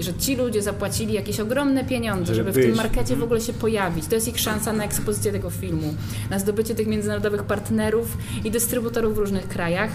że 0.00 0.14
ci 0.14 0.36
ludzie 0.36 0.62
zapłacili 0.62 1.12
jakieś 1.14 1.40
ogromne 1.40 1.84
pieniądze, 1.84 2.34
Żeby 2.34 2.52
żeby, 2.52 2.62
w 2.62 2.66
tym 2.66 2.76
markecie 2.76 3.04
w 3.06 3.10
Mhm. 3.10 3.22
ogóle 3.22 3.40
się 3.40 3.52
pojawić. 3.52 4.06
To 4.06 4.14
jest 4.14 4.28
ich 4.28 4.40
szansa 4.40 4.72
na 4.72 4.84
ekspozycję 4.84 5.32
tego 5.32 5.50
filmu, 5.50 5.94
na 6.30 6.38
zdobycie 6.38 6.74
tych 6.74 6.86
międzynarodowych 6.86 7.42
partnerów 7.42 8.16
i 8.44 8.50
dystrybutorów 8.50 9.14
w 9.14 9.18
różnych 9.18 9.48
krajach. 9.48 9.90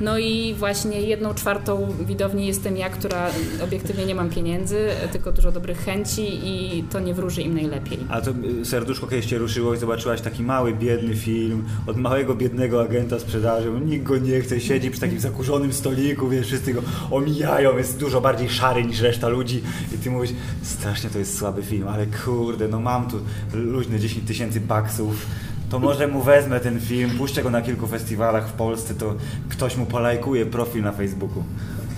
No 0.00 0.18
i 0.18 0.54
właśnie 0.58 1.00
jedną 1.02 1.34
czwartą 1.34 1.94
widowni 2.06 2.46
jestem 2.46 2.76
ja, 2.76 2.90
która 2.90 3.30
obiektywnie 3.64 4.06
nie 4.06 4.14
mam 4.14 4.30
pieniędzy, 4.30 4.88
tylko 5.12 5.32
dużo 5.32 5.52
dobrych 5.52 5.78
chęci 5.78 6.40
i 6.44 6.84
to 6.92 7.00
nie 7.00 7.14
wróży 7.14 7.42
im 7.42 7.54
najlepiej. 7.54 7.98
A 8.08 8.20
to 8.20 8.30
y, 8.60 8.64
serduszko 8.64 9.06
kiedyś 9.06 9.26
cię 9.26 9.38
ruszyło 9.38 9.74
i 9.74 9.78
zobaczyłaś 9.78 10.20
taki 10.20 10.42
mały, 10.42 10.72
biedny 10.74 11.16
film 11.16 11.64
od 11.86 11.96
małego, 11.96 12.34
biednego 12.34 12.82
agenta 12.82 13.18
sprzedaży, 13.18 13.70
nikt 13.86 14.04
go 14.04 14.18
nie 14.18 14.40
chce, 14.40 14.60
siedzi 14.60 14.90
przy 14.90 15.00
takim 15.00 15.20
zakurzonym 15.20 15.72
stoliku, 15.72 16.28
wiesz, 16.28 16.46
wszyscy 16.46 16.72
go 16.72 16.82
omijają, 17.10 17.78
jest 17.78 17.98
dużo 17.98 18.20
bardziej 18.20 18.48
szary 18.50 18.84
niż 18.84 19.00
reszta 19.00 19.28
ludzi 19.28 19.47
i 19.94 19.98
ty 20.02 20.10
mówisz, 20.10 20.30
strasznie 20.62 21.10
to 21.10 21.18
jest 21.18 21.38
słaby 21.38 21.62
film, 21.62 21.88
ale 21.88 22.06
kurde, 22.06 22.68
no 22.68 22.80
mam 22.80 23.10
tu 23.10 23.16
luźne 23.52 24.00
10 24.00 24.26
tysięcy 24.26 24.60
baksów, 24.60 25.26
to 25.70 25.78
może 25.78 26.08
mu 26.08 26.22
wezmę 26.22 26.60
ten 26.60 26.80
film, 26.80 27.10
puszczę 27.10 27.42
go 27.42 27.50
na 27.50 27.62
kilku 27.62 27.86
festiwalach 27.86 28.48
w 28.48 28.52
Polsce, 28.52 28.94
to 28.94 29.14
ktoś 29.48 29.76
mu 29.76 29.86
polajkuje 29.86 30.46
profil 30.46 30.82
na 30.82 30.92
Facebooku. 30.92 31.44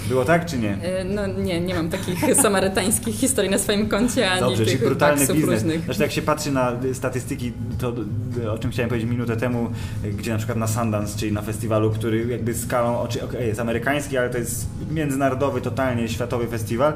Było 0.08 0.24
tak, 0.24 0.46
czy 0.46 0.58
nie? 0.58 0.78
E, 0.82 1.04
No 1.04 1.26
nie, 1.26 1.60
nie 1.60 1.74
mam 1.74 1.88
takich 1.90 2.34
samarytańskich 2.42 3.14
historii 3.14 3.50
na 3.50 3.58
swoim 3.58 3.88
koncie, 3.88 4.30
ani 4.30 4.40
Dobrze, 4.40 4.64
czyli 4.64 4.78
tych 4.78 4.86
brutalny 4.86 5.18
baksów 5.18 5.36
biznes. 5.36 5.54
różnych. 5.54 5.84
Zresztą 5.84 6.02
jak 6.02 6.12
się 6.12 6.22
patrzy 6.22 6.52
na 6.52 6.72
statystyki, 6.92 7.52
to 7.78 7.94
y, 8.42 8.50
o 8.50 8.58
czym 8.58 8.70
chciałem 8.70 8.88
powiedzieć 8.88 9.10
minutę 9.10 9.36
temu, 9.36 9.70
y, 10.04 10.12
gdzie 10.12 10.30
na 10.32 10.36
przykład 10.38 10.58
na 10.58 10.66
Sundance, 10.66 11.18
czyli 11.18 11.32
na 11.32 11.42
festiwalu, 11.42 11.90
który 11.90 12.26
jakby 12.26 12.54
skalą, 12.54 12.98
okej, 13.00 13.46
jest 13.46 13.60
amerykański, 13.60 14.18
ale 14.18 14.30
to 14.30 14.38
jest 14.38 14.66
międzynarodowy, 14.90 15.60
totalnie 15.60 16.08
światowy 16.08 16.46
festiwal, 16.46 16.92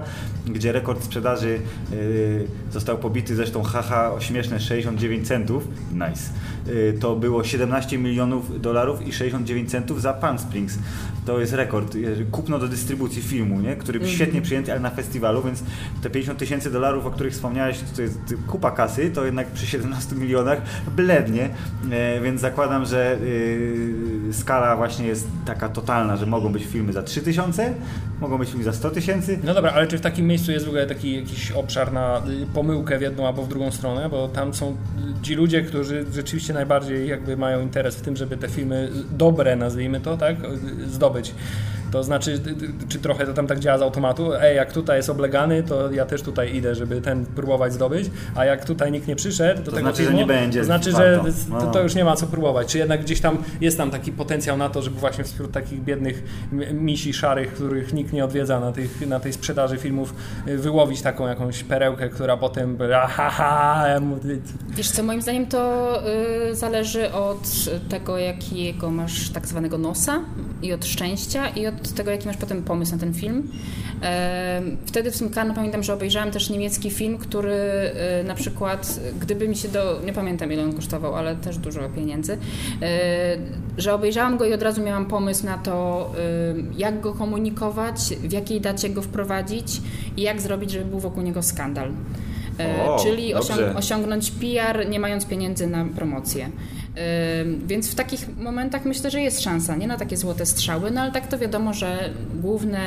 gdzie 0.46 0.72
rekord 0.72 1.04
sprzedaży 1.04 1.58
y, 1.92 2.46
został 2.72 2.98
pobity 2.98 3.36
zresztą 3.36 3.62
haha 3.62 4.12
o 4.12 4.20
śmieszne 4.20 4.60
69 4.60 5.28
centów, 5.28 5.68
nice. 5.92 6.22
Y, 6.68 6.98
to 7.00 7.16
było 7.16 7.44
17 7.44 7.98
milionów 7.98 8.60
dolarów 8.60 9.06
i 9.06 9.12
69 9.12 9.70
centów 9.70 10.02
za 10.02 10.12
Palm 10.12 10.38
Springs. 10.38 10.78
To 11.26 11.40
jest 11.40 11.52
rekord. 11.52 11.94
Y, 11.94 12.26
Kupno 12.30 12.58
do 12.58 12.68
dystrybucji 12.68 13.22
filmu, 13.22 13.60
nie? 13.60 13.76
który 13.76 13.98
Mhm. 13.98 14.16
świetnie 14.16 14.42
przyjęty, 14.42 14.72
ale 14.72 14.80
na 14.80 14.90
festiwalu, 14.90 15.42
więc 15.42 15.62
te 16.02 16.10
50 16.10 16.38
tysięcy 16.38 16.70
dolarów, 16.70 17.06
o 17.06 17.10
których 17.10 17.32
wspomniałeś, 17.32 17.78
to 17.96 18.02
jest 18.02 18.18
kupa 18.46 18.70
kasy, 18.70 19.10
to 19.10 19.24
jednak 19.24 19.46
przy 19.46 19.66
17 19.66 20.16
milionach 20.16 20.62
blednie, 20.96 21.48
e, 21.90 22.20
więc 22.20 22.40
zakładam, 22.40 22.86
że 22.86 23.16
y, 23.22 24.32
skala 24.32 24.76
właśnie 24.76 25.06
jest 25.06 25.28
taka 25.46 25.68
totalna, 25.68 26.16
że 26.16 26.26
mogą 26.26 26.52
być 26.52 26.64
filmy 26.64 26.92
za 26.92 27.02
3 27.02 27.20
tysiące, 27.22 27.74
mogą 28.20 28.38
być 28.38 28.48
filmy 28.48 28.64
za 28.64 28.72
100 28.72 28.90
tysięcy. 28.90 29.38
No 29.44 29.54
dobra, 29.54 29.72
ale 29.72 29.86
czy 29.86 29.98
w 29.98 30.00
takim 30.00 30.26
miejscu 30.26 30.52
jest 30.52 30.64
w 30.66 30.68
ogóle 30.68 30.86
taki 30.86 31.16
jakiś 31.16 31.50
obszar 31.52 31.92
na 31.92 32.22
y, 32.42 32.46
pomyłkę 32.54 32.98
w 32.98 33.02
jedną 33.02 33.26
albo 33.26 33.42
w 33.42 33.48
drugą 33.48 33.70
stronę? 33.70 34.08
Bo 34.08 34.28
tam 34.28 34.54
są 34.54 34.76
ci 35.22 35.34
ludzie, 35.34 35.62
którzy 35.62 36.04
rzeczywiście 36.14 36.54
najbardziej 36.54 37.08
jakby 37.08 37.36
mają 37.36 37.60
interes 37.62 37.96
w 37.96 38.00
tym, 38.00 38.16
żeby 38.16 38.36
te 38.36 38.48
filmy 38.48 38.90
dobre, 39.12 39.56
nazwijmy 39.56 40.00
to, 40.00 40.16
tak, 40.16 40.36
y, 40.84 40.88
zdobyć. 41.14 41.34
To 41.90 42.04
znaczy, 42.04 42.40
czy 42.88 42.98
trochę 42.98 43.26
to 43.26 43.34
tam 43.34 43.46
tak 43.46 43.60
działa 43.60 43.78
z 43.78 43.82
automatu? 43.82 44.34
Ej, 44.34 44.56
jak 44.56 44.72
tutaj 44.72 44.96
jest 44.96 45.10
oblegany, 45.10 45.62
to 45.62 45.92
ja 45.92 46.06
też 46.06 46.22
tutaj 46.22 46.56
idę, 46.56 46.74
żeby 46.74 47.00
ten 47.00 47.26
próbować 47.26 47.72
zdobyć, 47.72 48.10
a 48.34 48.44
jak 48.44 48.64
tutaj 48.64 48.92
nikt 48.92 49.08
nie 49.08 49.16
przyszedł 49.16 49.62
do 49.62 49.70
To 49.70 49.76
tego 49.76 49.88
znaczy, 49.88 49.96
że 49.96 50.02
filmu, 50.02 50.18
nie 50.18 50.26
będzie 50.26 50.58
to 50.60 50.64
znaczy, 50.64 50.90
że 50.90 51.16
warto. 51.16 51.32
No. 51.50 51.60
to, 51.60 51.66
to 51.66 51.82
już 51.82 51.94
nie 51.94 52.04
ma 52.04 52.16
co 52.16 52.26
próbować. 52.26 52.68
Czy 52.68 52.78
jednak 52.78 53.00
gdzieś 53.00 53.20
tam 53.20 53.38
jest 53.60 53.76
tam 53.76 53.90
taki 53.90 54.12
potencjał 54.12 54.56
na 54.56 54.68
to, 54.68 54.82
żeby 54.82 54.96
właśnie 54.96 55.24
wśród 55.24 55.52
takich 55.52 55.84
biednych 55.84 56.22
misi 56.72 57.12
szarych, 57.12 57.54
których 57.54 57.92
nikt 57.92 58.12
mnie 58.12 58.24
odwiedza 58.24 58.60
na, 58.60 58.72
tych, 58.72 59.06
na 59.06 59.20
tej 59.20 59.32
sprzedaży 59.32 59.78
filmów, 59.78 60.14
y, 60.48 60.58
wyłowić 60.58 61.02
taką 61.02 61.26
jakąś 61.26 61.62
perełkę, 61.62 62.08
która 62.08 62.36
potem 62.36 62.78
ha 63.08 63.86
Wiesz 64.68 64.90
co, 64.90 65.02
moim 65.02 65.22
zdaniem 65.22 65.46
to 65.46 66.02
y, 66.50 66.54
zależy 66.54 67.12
od 67.12 67.48
tego, 67.88 68.18
jakiego 68.18 68.90
masz 68.90 69.30
tak 69.30 69.46
zwanego 69.46 69.78
nosa 69.78 70.20
i 70.64 70.72
od 70.72 70.86
szczęścia 70.86 71.48
i 71.48 71.66
od 71.66 71.92
tego, 71.92 72.10
jaki 72.10 72.26
masz 72.26 72.36
potem 72.36 72.62
pomysł 72.62 72.92
na 72.92 72.98
ten 72.98 73.14
film. 73.14 73.48
Wtedy 74.86 75.10
w 75.10 75.34
Cannes 75.34 75.56
pamiętam, 75.56 75.82
że 75.82 75.94
obejrzałam 75.94 76.30
też 76.30 76.50
niemiecki 76.50 76.90
film, 76.90 77.18
który 77.18 77.54
y, 78.20 78.24
na 78.24 78.34
przykład, 78.34 79.00
gdyby 79.20 79.48
mi 79.48 79.56
się 79.56 79.68
do... 79.68 80.00
nie 80.06 80.12
pamiętam 80.12 80.52
ile 80.52 80.64
on 80.64 80.72
kosztował, 80.72 81.14
ale 81.14 81.36
też 81.36 81.58
dużo 81.58 81.80
pieniędzy, 81.88 82.32
y, 82.32 82.38
że 83.78 83.94
obejrzałam 83.94 84.36
go 84.36 84.44
i 84.44 84.52
od 84.52 84.62
razu 84.62 84.82
miałam 84.82 85.06
pomysł 85.06 85.46
na 85.46 85.58
to, 85.58 86.10
y, 86.18 86.64
jak 86.78 87.00
go 87.00 87.12
komunikować, 87.12 87.98
w 88.22 88.32
jakiej 88.32 88.60
dacie 88.60 88.88
go 88.88 89.02
wprowadzić 89.02 89.80
i 90.16 90.22
jak 90.22 90.40
zrobić, 90.40 90.70
żeby 90.70 90.84
był 90.84 91.00
wokół 91.00 91.22
niego 91.22 91.42
skandal. 91.42 91.90
O, 92.86 92.98
Czyli 93.02 93.34
osiąg 93.34 93.60
osiągnąć 93.76 94.30
PR, 94.30 94.88
nie 94.88 95.00
mając 95.00 95.26
pieniędzy 95.26 95.66
na 95.66 95.84
promocję. 95.96 96.50
Więc 97.66 97.90
w 97.90 97.94
takich 97.94 98.36
momentach 98.36 98.84
myślę, 98.84 99.10
że 99.10 99.20
jest 99.20 99.42
szansa, 99.42 99.76
nie 99.76 99.86
na 99.86 99.96
takie 99.96 100.16
złote 100.16 100.46
strzały, 100.46 100.90
no 100.90 101.00
ale 101.00 101.12
tak 101.12 101.26
to 101.26 101.38
wiadomo, 101.38 101.74
że 101.74 102.10
główne 102.40 102.80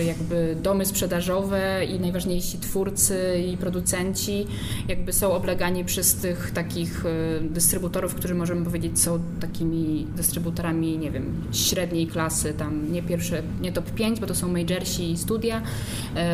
y, 0.00 0.04
jakby 0.04 0.56
domy 0.62 0.86
sprzedażowe 0.86 1.84
i 1.84 2.00
najważniejsi 2.00 2.58
twórcy 2.58 3.44
i 3.52 3.56
producenci 3.56 4.46
jakby 4.88 5.12
są 5.12 5.32
oblegani 5.32 5.84
przez 5.84 6.14
tych 6.14 6.50
takich 6.50 7.06
y, 7.06 7.40
dystrybutorów, 7.40 8.14
którzy 8.14 8.34
możemy 8.34 8.64
powiedzieć 8.64 9.00
są 9.00 9.20
takimi 9.40 10.06
dystrybutorami, 10.16 10.98
nie 10.98 11.10
wiem, 11.10 11.42
średniej 11.52 12.06
klasy, 12.06 12.54
tam 12.54 12.92
nie 12.92 13.02
pierwsze, 13.02 13.42
nie 13.60 13.72
top 13.72 13.90
5, 13.90 14.20
bo 14.20 14.26
to 14.26 14.34
są 14.34 14.48
majorsi 14.48 15.10
i 15.10 15.18
studia, 15.18 15.62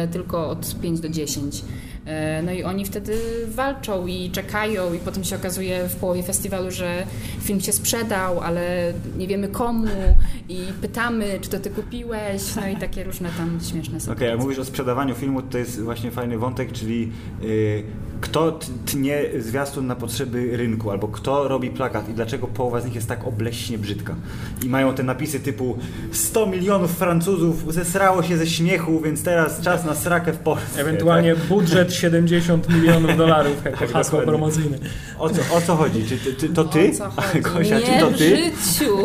y, 0.05 0.09
tylko 0.09 0.51
od 0.51 0.81
5 0.81 1.01
do 1.01 1.09
10. 1.09 1.62
E, 2.07 2.42
no 2.42 2.53
i 2.53 2.62
oni 2.62 2.84
wtedy 2.84 3.16
walczą 3.48 4.07
i 4.07 4.30
czekają 4.30 4.94
i 4.94 4.98
potem 4.98 5.24
się 5.24 5.36
okazuje 5.36 5.88
w 5.88 5.96
połowie 5.96 6.22
festiwalu, 6.22 6.70
że 6.70 7.07
film 7.40 7.61
się 7.61 7.72
sprzedał, 7.72 8.40
ale 8.40 8.92
nie 9.18 9.26
wiemy 9.26 9.48
komu 9.48 9.86
i 10.48 10.59
pytamy, 10.80 11.38
czy 11.40 11.50
to 11.50 11.59
ty 11.59 11.70
kupiłeś, 11.70 12.57
no 12.57 12.68
i 12.68 12.76
takie 12.76 13.05
różne 13.05 13.28
tam 13.38 13.59
śmieszne 13.70 14.00
sytuacje. 14.00 14.12
Okej, 14.12 14.28
okay, 14.28 14.40
a 14.40 14.42
mówisz 14.42 14.59
o 14.59 14.64
sprzedawaniu 14.64 15.14
filmu, 15.14 15.42
to 15.42 15.59
jest 15.59 15.80
właśnie 15.80 16.11
fajny 16.11 16.38
wątek, 16.38 16.72
czyli 16.72 17.12
yy, 17.40 17.84
kto 18.23 18.59
tnie 18.87 19.23
zwiastun 19.39 19.87
na 19.87 19.97
potrzeby 19.97 20.57
rynku, 20.57 20.91
albo 20.91 21.09
kto 21.09 21.49
robi 21.49 21.70
plakat 21.70 22.09
i 22.09 22.14
dlaczego 22.14 22.47
połowa 22.47 22.81
z 22.81 22.85
nich 22.85 22.95
jest 22.95 23.09
tak 23.09 23.27
obleśnie 23.27 23.79
brzydka. 23.79 24.14
I 24.64 24.68
mają 24.68 24.95
te 24.95 25.03
napisy 25.03 25.41
typu 25.41 25.79
100 26.12 26.47
milionów 26.47 26.91
Francuzów 26.91 27.75
zesrało 27.75 28.23
się 28.23 28.37
ze 28.37 28.47
śmiechu, 28.47 29.01
więc 29.01 29.23
teraz 29.23 29.61
czas 29.61 29.85
na 29.85 29.95
srakę 29.95 30.33
w 30.33 30.39
Polsce. 30.39 30.81
Ewentualnie 30.81 31.35
tak? 31.35 31.45
budżet 31.45 31.95
70 31.95 32.68
milionów 32.68 33.16
dolarów 33.16 33.64
jako 33.64 33.79
tak, 33.87 33.93
hasło 33.93 34.20
promocyjne. 34.20 34.79
O 35.18 35.31
co, 35.31 35.57
o 35.57 35.61
co 35.61 35.77
chodzi? 35.77 36.05
Czy, 36.07 36.18
ty, 36.35 36.49
to 36.49 36.64
ty? 36.64 36.91
O 36.91 36.97
co 36.99 37.11
chodzi? 37.11 37.43
Kosia, 37.53 37.79
Nie 37.79 37.87
czy 37.87 38.01
to 38.01 38.11
ty? 38.11 38.16
w 38.16 38.18
życiu. 38.79 38.97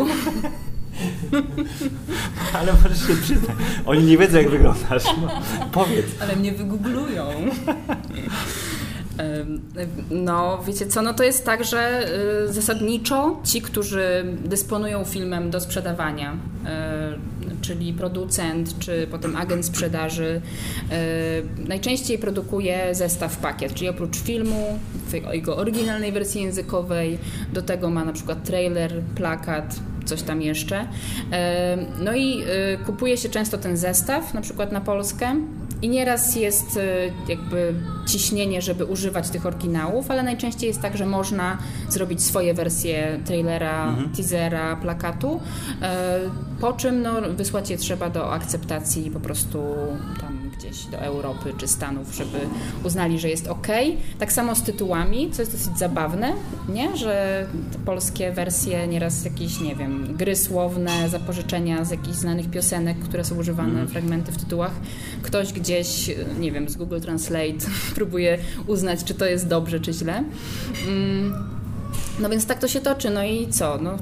Ale 2.58 2.72
możesz 2.72 3.06
się 3.06 3.16
przyznać. 3.22 3.56
Oni 3.86 4.04
nie 4.04 4.18
wiedzą, 4.18 4.38
jak 4.38 4.50
wyglądasz. 4.50 5.04
No, 5.04 5.28
powiedz. 5.72 6.06
Ale 6.20 6.36
mnie 6.36 6.52
wygooglują. 6.52 7.30
No, 10.10 10.58
wiecie 10.66 10.86
co, 10.86 11.02
no 11.02 11.14
to 11.14 11.24
jest 11.24 11.44
tak, 11.44 11.64
że 11.64 12.08
y, 12.48 12.52
zasadniczo 12.52 13.40
ci, 13.44 13.62
którzy 13.62 14.24
dysponują 14.44 15.04
filmem 15.04 15.50
do 15.50 15.60
sprzedawania, 15.60 16.32
y, 16.32 16.36
czyli 17.60 17.92
producent, 17.92 18.78
czy 18.78 19.06
potem 19.10 19.36
agent 19.36 19.66
sprzedaży, 19.66 20.40
y, 21.62 21.68
najczęściej 21.68 22.18
produkuje 22.18 22.94
zestaw 22.94 23.36
pakiet, 23.36 23.74
czyli 23.74 23.88
oprócz 23.88 24.16
filmu, 24.16 24.78
jego 25.32 25.56
oryginalnej 25.56 26.12
wersji 26.12 26.42
językowej, 26.42 27.18
do 27.52 27.62
tego 27.62 27.90
ma 27.90 28.04
na 28.04 28.12
przykład 28.12 28.44
trailer, 28.44 29.02
plakat, 29.14 29.80
coś 30.04 30.22
tam 30.22 30.42
jeszcze. 30.42 30.88
No 32.04 32.16
i 32.16 32.42
kupuje 32.86 33.16
się 33.16 33.28
często 33.28 33.58
ten 33.58 33.76
zestaw, 33.76 34.34
na 34.34 34.40
przykład 34.40 34.72
na 34.72 34.80
Polskę, 34.80 35.36
i 35.82 35.88
nieraz 35.88 36.36
jest 36.36 36.76
y, 36.76 37.12
jakby 37.28 37.74
ciśnienie, 38.06 38.62
żeby 38.62 38.84
używać 38.84 39.30
tych 39.30 39.46
oryginałów, 39.46 40.10
ale 40.10 40.22
najczęściej 40.22 40.68
jest 40.68 40.82
tak, 40.82 40.96
że 40.96 41.06
można 41.06 41.58
zrobić 41.88 42.22
swoje 42.22 42.54
wersje 42.54 43.20
trailera, 43.24 43.88
mhm. 43.88 44.10
teasera, 44.10 44.76
plakatu, 44.76 45.40
e, 45.82 46.20
po 46.60 46.72
czym 46.72 47.02
no, 47.02 47.12
wysłać 47.36 47.70
je 47.70 47.78
trzeba 47.78 48.10
do 48.10 48.32
akceptacji 48.32 49.10
po 49.10 49.20
prostu 49.20 49.58
tam 50.20 50.37
gdzieś 50.58 50.84
do 50.84 50.98
Europy 50.98 51.54
czy 51.58 51.68
Stanów, 51.68 52.14
żeby 52.14 52.38
uznali, 52.84 53.18
że 53.18 53.28
jest 53.28 53.46
ok. 53.46 53.66
Tak 54.18 54.32
samo 54.32 54.54
z 54.54 54.62
tytułami, 54.62 55.30
co 55.30 55.42
jest 55.42 55.52
dosyć 55.52 55.78
zabawne, 55.78 56.32
nie? 56.68 56.96
że 56.96 57.46
polskie 57.84 58.32
wersje 58.32 58.86
nieraz 58.86 59.24
jakieś, 59.24 59.60
nie 59.60 59.76
wiem, 59.76 60.16
gry 60.16 60.36
słowne, 60.36 61.08
zapożyczenia 61.08 61.84
z 61.84 61.90
jakichś 61.90 62.16
znanych 62.16 62.50
piosenek, 62.50 62.98
które 62.98 63.24
są 63.24 63.36
używane, 63.36 63.72
mm. 63.72 63.88
fragmenty 63.88 64.32
w 64.32 64.36
tytułach, 64.38 64.72
ktoś 65.22 65.52
gdzieś, 65.52 66.10
nie 66.40 66.52
wiem, 66.52 66.68
z 66.68 66.76
Google 66.76 67.00
Translate 67.00 67.66
próbuje 67.94 68.38
uznać, 68.66 69.04
czy 69.04 69.14
to 69.14 69.24
jest 69.24 69.48
dobrze, 69.48 69.80
czy 69.80 69.92
źle. 69.92 70.24
Mm 70.88 71.57
no 72.20 72.28
więc 72.28 72.46
tak 72.46 72.58
to 72.58 72.68
się 72.68 72.80
toczy, 72.80 73.10
no 73.10 73.24
i 73.24 73.48
co? 73.48 73.78
No 73.82 73.96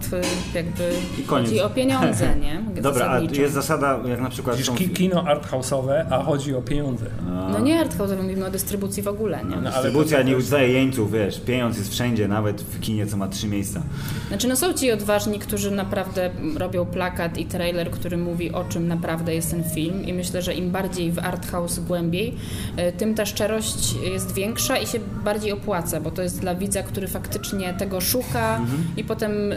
jakby 0.55 0.91
I 1.21 1.23
koniec. 1.23 1.49
chodzi 1.49 1.61
o 1.61 1.71
pieniądze, 1.71 2.37
nie? 2.37 2.63
Dobra, 2.83 3.11
a 3.11 3.21
jest 3.21 3.55
zasada, 3.55 3.99
jak 4.09 4.21
na 4.21 4.31
przykład... 4.31 4.57
Są... 4.57 4.75
kino 4.75 5.23
arthouse'owe, 5.23 6.05
a 6.11 6.23
chodzi 6.23 6.55
o 6.55 6.63
pieniądze. 6.63 7.07
A. 7.29 7.49
No 7.53 7.61
nie 7.61 7.85
arthouse'owe, 7.85 8.23
mówimy 8.23 8.47
o 8.47 8.51
dystrybucji 8.51 9.03
w 9.03 9.09
ogóle, 9.09 9.45
nie? 9.45 9.57
No, 9.57 9.71
Dystrybucja 9.71 10.23
nie 10.23 10.37
uznaje 10.37 10.69
jeńców, 10.73 11.13
wiesz, 11.13 11.41
pieniądz 11.41 11.79
jest 11.79 11.93
wszędzie, 11.93 12.29
nawet 12.29 12.63
w 12.63 12.81
kinie, 12.81 13.07
co 13.07 13.17
ma 13.17 13.29
trzy 13.29 13.49
miejsca. 13.49 13.83
Znaczy, 14.29 14.49
no 14.49 14.57
są 14.57 14.73
ci 14.73 14.93
odważni, 14.93 15.39
którzy 15.39 15.71
naprawdę 15.71 16.31
robią 16.57 16.87
plakat 16.87 17.39
i 17.39 17.45
trailer, 17.45 17.91
który 17.91 18.17
mówi 18.17 18.53
o 18.53 18.65
czym 18.65 18.89
naprawdę 18.89 19.35
jest 19.35 19.51
ten 19.51 19.65
film 19.65 20.05
i 20.05 20.13
myślę, 20.13 20.43
że 20.43 20.55
im 20.55 20.71
bardziej 20.71 21.13
w 21.13 21.19
arthouse 21.19 21.79
głębiej, 21.79 22.35
e, 22.77 22.93
tym 22.93 23.15
ta 23.15 23.27
szczerość 23.27 23.95
jest 24.13 24.35
większa 24.35 24.79
i 24.79 24.87
się 24.87 24.99
bardziej 25.25 25.53
opłaca, 25.53 26.01
bo 26.01 26.11
to 26.11 26.23
jest 26.23 26.41
dla 26.41 26.55
widza, 26.55 26.83
który 26.83 27.09
faktycznie 27.09 27.75
tego 27.75 28.01
szuka 28.07 28.57
mhm. 28.57 28.85
i 28.97 29.05
potem 29.05 29.53
y, 29.53 29.57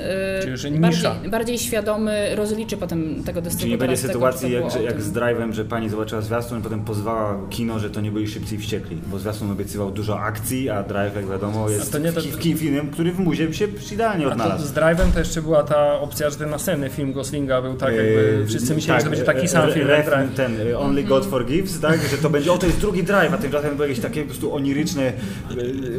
bardziej, 0.80 1.30
bardziej, 1.32 1.60
świadomy 1.60 2.36
rozliczy 2.36 2.78
potem 2.78 3.24
tego 3.24 3.42
dystrybutora. 3.42 3.60
Czyli 3.60 3.72
nie 3.72 3.78
będzie 3.78 3.98
sytuacji 3.98 4.52
jak, 4.52 4.82
jak 4.84 5.02
z 5.02 5.14
Drive'em, 5.14 5.52
że 5.52 5.66
pani 5.66 5.90
zobaczyła 5.90 6.22
zwiastun 6.22 6.60
i 6.60 6.62
potem 6.62 6.80
pozwała 6.80 7.38
kino, 7.50 7.80
że 7.80 7.90
to 7.90 8.02
nie 8.02 8.12
byli 8.12 8.28
szybcy 8.28 8.56
i 8.56 8.58
wściekli, 8.58 8.98
bo 9.08 9.20
zwiastun 9.20 9.52
obiecywał 9.52 9.92
dużo 9.92 10.20
akcji, 10.20 10.70
a 10.70 10.84
Drive, 10.84 11.16
jak 11.16 11.30
wiadomo, 11.30 11.70
jest 11.70 11.92
to 11.92 11.98
nie 11.98 12.14
to... 12.14 12.22
filmem, 12.58 12.92
który 12.92 13.12
w 13.12 13.20
muzie 13.20 13.54
się 13.54 13.68
idealnie 13.92 14.28
odnalazł. 14.28 14.66
z 14.66 14.74
Drive'em 14.74 15.12
to 15.14 15.20
jeszcze 15.20 15.42
była 15.42 15.64
ta 15.64 16.00
opcja, 16.00 16.30
że 16.30 16.36
ten 16.36 16.50
następny 16.50 16.90
film 16.90 17.14
Goslinga 17.14 17.62
był 17.62 17.74
tak 17.74 17.96
jakby, 17.96 18.38
eee, 18.42 18.48
wszyscy 18.48 18.76
myśleli, 18.76 18.88
tak, 18.88 19.00
że 19.00 19.04
to 19.04 19.10
będzie 19.10 19.26
taki 19.26 19.48
sam 19.48 19.72
film. 19.72 19.88
Ref, 19.88 20.10
ten 20.36 20.58
Only 20.78 21.04
God 21.04 21.24
mhm. 21.24 21.32
Forgives, 21.32 21.80
tak, 21.80 22.00
że 22.12 22.18
to 22.18 22.30
będzie, 22.30 22.54
o 22.54 22.58
to 22.58 22.66
jest 22.66 22.80
drugi 22.80 23.04
Drive, 23.04 23.34
a 23.34 23.38
tymczasem 23.38 23.76
były 23.76 23.88
jakieś 23.88 24.04
takie 24.04 24.22
po 24.22 24.28
prostu 24.28 24.56
oniryczne, 24.56 25.14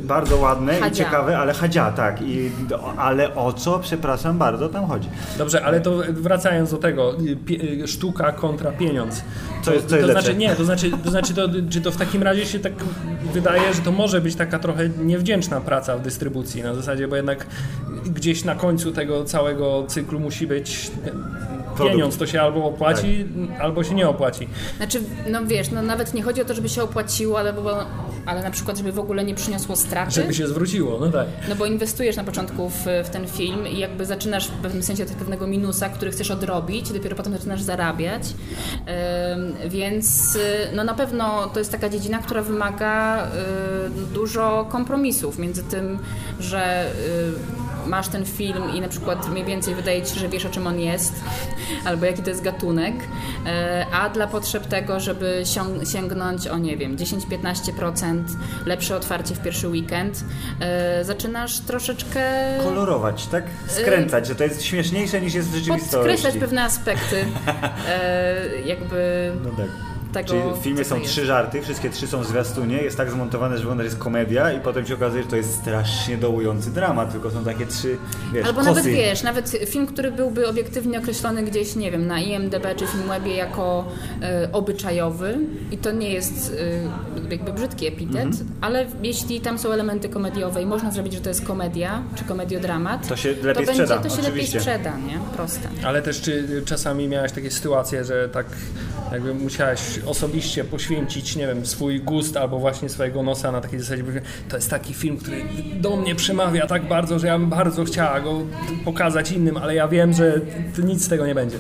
bardzo 0.03 0.37
ładne 0.37 0.73
hadzia. 0.73 0.89
i 0.89 0.93
ciekawe, 0.93 1.39
ale 1.39 1.53
hadzia, 1.53 1.93
tak, 1.93 2.23
i 2.23 2.40
ale 2.97 3.35
o 3.35 3.53
co, 3.53 3.79
przepraszam 3.79 4.39
bardzo, 4.39 4.69
tam 4.69 4.87
chodzi. 4.87 5.09
Dobrze, 5.39 5.65
ale 5.65 5.81
to 5.81 6.03
wracając 6.09 6.71
do 6.71 6.77
tego, 6.77 7.15
sztuka 7.87 8.33
kontra 8.33 8.73
pieniądz. 8.73 9.23
Co 9.63 9.75
jest, 9.75 9.87
co 9.87 9.97
jest 9.97 10.07
to 10.09 10.13
znaczy 10.13 10.37
nie, 10.37 10.57
to 10.57 10.65
znaczy, 10.65 10.91
to 11.05 11.11
znaczy 11.11 11.35
to, 11.35 11.49
czy 11.71 11.81
to 11.81 11.91
w 11.91 11.97
takim 11.97 12.23
razie 12.23 12.47
się 12.47 12.59
tak 12.59 12.73
wydaje, 13.33 13.75
że 13.75 13.81
to 13.81 13.93
może 13.93 14.21
być 14.21 14.35
taka 14.35 14.59
trochę 14.59 14.89
niewdzięczna 14.89 15.61
praca 15.61 15.97
w 15.97 16.03
dystrybucji 16.03 16.63
na 16.63 16.75
zasadzie, 16.75 17.09
bo 17.09 17.17
jednak 17.17 17.47
gdzieś 18.05 18.45
na 18.45 18.55
końcu 18.55 18.93
tego 18.93 19.25
całego 19.25 19.85
cyklu 19.89 20.21
musi 20.21 20.47
być 20.47 20.91
pieniądz, 21.79 22.17
to 22.17 22.27
się 22.27 22.41
albo 22.41 22.65
opłaci, 22.65 23.27
tak. 23.49 23.61
albo 23.61 23.85
się 23.85 23.95
nie 23.95 24.09
opłaci. 24.09 24.49
Znaczy, 24.77 25.03
no 25.31 25.47
wiesz, 25.47 25.71
no 25.71 25.83
nawet 25.83 26.15
nie 26.15 26.23
chodzi 26.23 26.43
o 26.43 26.45
to, 26.45 26.55
żeby 26.55 26.69
się 26.69 26.83
opłaciło, 26.83 27.39
ale, 27.39 27.53
bo, 27.53 27.85
ale 28.27 28.43
na 28.43 28.51
przykład, 28.51 28.77
żeby 28.77 28.93
w 28.93 28.99
ogóle 28.99 29.25
nie 29.25 29.35
przyniosło 29.35 29.77
straty. 29.77 30.11
Żeby 30.11 30.35
się 30.35 30.47
zwróciło, 30.47 30.99
no 31.01 31.09
tak. 31.09 31.27
No 31.49 31.55
bo 31.55 31.67
inwestujesz 31.67 32.17
na 32.17 32.25
początku 32.25 32.69
w, 32.69 32.87
w 33.05 33.11
ten 33.11 33.29
film 33.29 33.67
i 33.67 33.79
jakby 33.79 34.07
zaczynasz 34.07 34.49
w 34.49 34.63
pewnym 34.63 34.83
sensie 34.83 35.03
od 35.03 35.11
pewnego 35.11 35.47
minusa, 35.47 35.89
który 35.89 36.11
chcesz 36.11 36.31
odrobić, 36.31 36.93
dopiero 36.93 37.17
potem 37.17 37.33
zaczynasz 37.33 37.63
zarabiać. 37.63 38.23
Yy, 39.63 39.69
więc 39.69 40.37
y, 40.37 40.41
no 40.75 40.85
na 40.85 40.95
pewno 40.95 41.47
to 41.47 41.59
jest 41.59 41.73
taka 41.73 41.89
dziedzina, 41.89 42.19
która 42.19 42.43
wymaga 42.43 43.27
yy, 43.85 43.91
dużo 44.15 44.67
kompromisów 44.71 45.39
między 45.39 45.63
tym, 45.63 45.99
że 46.41 46.91
yy, 47.27 47.70
masz 47.87 48.09
ten 48.09 48.25
film 48.25 48.75
i 48.75 48.81
na 48.81 48.89
przykład 48.89 49.29
mniej 49.29 49.45
więcej 49.45 49.75
wydaje 49.75 50.03
ci 50.03 50.15
się, 50.15 50.21
że 50.21 50.29
wiesz 50.29 50.47
o 50.47 50.51
czym 50.51 50.67
on 50.67 50.81
jest, 50.81 51.13
albo 51.85 52.07
jaki 52.07 52.23
to 52.23 52.31
jest 52.31 52.43
gatunek, 52.43 52.95
e, 53.47 53.87
a 53.93 54.09
dla 54.09 54.27
potrzeb 54.27 54.67
tego, 54.67 55.01
żeby 55.01 55.43
sięgnąć 55.93 56.47
o 56.47 56.59
nie 56.59 56.77
wiem, 56.77 56.97
10-15% 56.97 58.23
lepsze 58.67 58.97
otwarcie 58.97 59.35
w 59.35 59.43
pierwszy 59.43 59.69
weekend, 59.69 60.25
e, 60.61 61.05
zaczynasz 61.05 61.59
troszeczkę 61.59 62.21
kolorować, 62.65 63.27
tak? 63.27 63.45
Skręcać, 63.67 64.27
że 64.27 64.35
to 64.35 64.45
jest 64.45 64.63
śmieszniejsze 64.63 65.21
niż 65.21 65.35
jest 65.35 65.49
w 65.49 65.55
rzeczywistości. 65.55 65.97
Podkreślać 65.97 66.37
pewne 66.37 66.63
aspekty, 66.63 67.25
jakby... 68.73 69.33
No 69.45 69.51
tak 69.51 69.90
tego. 70.13 70.29
Czyli 70.29 70.43
w 70.61 70.65
filmie 70.65 70.85
są 70.85 71.01
trzy 71.01 71.27
żarty, 71.27 71.63
wszystkie 71.63 71.91
trzy 71.91 72.07
są 72.07 72.21
w 72.21 72.27
zwiastunie, 72.27 72.77
jest 72.77 72.97
tak 72.97 73.11
zmontowane, 73.11 73.57
że 73.57 73.61
wygląda, 73.61 73.83
że 73.83 73.87
jest 73.87 73.99
komedia 73.99 74.53
i 74.53 74.61
potem 74.61 74.87
się 74.87 74.95
okazuje, 74.95 75.23
że 75.23 75.29
to 75.29 75.37
jest 75.37 75.55
strasznie 75.55 76.17
dołujący 76.17 76.71
dramat, 76.71 77.13
tylko 77.13 77.31
są 77.31 77.45
takie 77.45 77.67
trzy, 77.67 77.97
wiesz, 78.33 78.47
Albo 78.47 78.59
kosy. 78.59 78.71
nawet 78.71 78.85
wiesz, 78.85 79.23
nawet 79.23 79.57
film, 79.67 79.87
który 79.87 80.13
byłby 80.13 80.49
obiektywnie 80.49 80.99
określony 80.99 81.43
gdzieś, 81.43 81.77
nie 81.77 81.91
wiem, 81.91 82.07
na 82.07 82.21
IMDB 82.21 82.67
czy 82.77 82.87
Filmwebie 82.87 83.35
jako 83.35 83.85
y, 84.45 84.53
obyczajowy 84.53 85.39
i 85.71 85.79
to 85.79 85.93
nie 85.93 86.11
jest 86.13 86.53
y, 86.53 87.31
jakby 87.31 87.53
brzydki 87.53 87.87
epitet, 87.87 88.25
mhm. 88.25 88.47
ale 88.61 88.87
jeśli 89.03 89.41
tam 89.41 89.59
są 89.59 89.73
elementy 89.73 90.09
komediowe 90.09 90.63
i 90.63 90.67
można 90.67 90.91
zrobić, 90.91 91.13
że 91.13 91.21
to 91.21 91.29
jest 91.29 91.47
komedia 91.47 92.03
czy 92.15 92.25
komediodramat, 92.25 93.09
to 93.09 93.17
się 93.17 93.29
lepiej 93.43 93.67
to 93.67 93.73
sprzeda. 93.73 93.95
Będzie, 93.95 94.09
to 94.11 94.17
się 94.17 94.23
oczywiście. 94.23 94.59
lepiej 94.59 94.81
sprzeda, 94.83 94.99
nie? 94.99 95.19
Proste. 95.37 95.69
Ale 95.85 96.03
też 96.03 96.21
czy 96.21 96.63
czasami 96.65 97.09
miałeś 97.09 97.33
takie 97.33 97.51
sytuacje, 97.51 98.05
że 98.05 98.29
tak 98.29 98.47
jakby 99.13 99.35
musiałeś 99.35 99.81
osobiście 100.07 100.65
poświęcić, 100.65 101.37
nie 101.37 101.47
wiem, 101.47 101.67
swój 101.67 102.01
gust 102.01 102.37
albo 102.37 102.59
właśnie 102.59 102.89
swojego 102.89 103.23
nosa 103.23 103.53
na 103.53 103.61
takiej 103.61 103.81
zasadzie, 103.81 104.05
to 104.49 104.57
jest 104.57 104.71
taki 104.71 104.95
film, 104.95 105.17
który 105.19 105.45
do 105.81 105.97
mnie 105.97 106.15
przemawia 106.15 106.67
tak 106.67 106.89
bardzo, 106.89 107.19
że 107.19 107.27
ja 107.27 107.39
bym 107.39 107.51
bardzo 107.51 107.85
chciała 107.85 108.21
go 108.21 108.41
pokazać 108.85 109.33
innym, 109.33 109.57
ale 109.57 109.75
ja 109.75 109.89
wiem, 109.89 110.13
że 110.13 110.41
nic 110.85 111.05
z 111.05 111.09
tego 111.09 111.27
nie 111.27 111.35
będzie. 111.35 111.57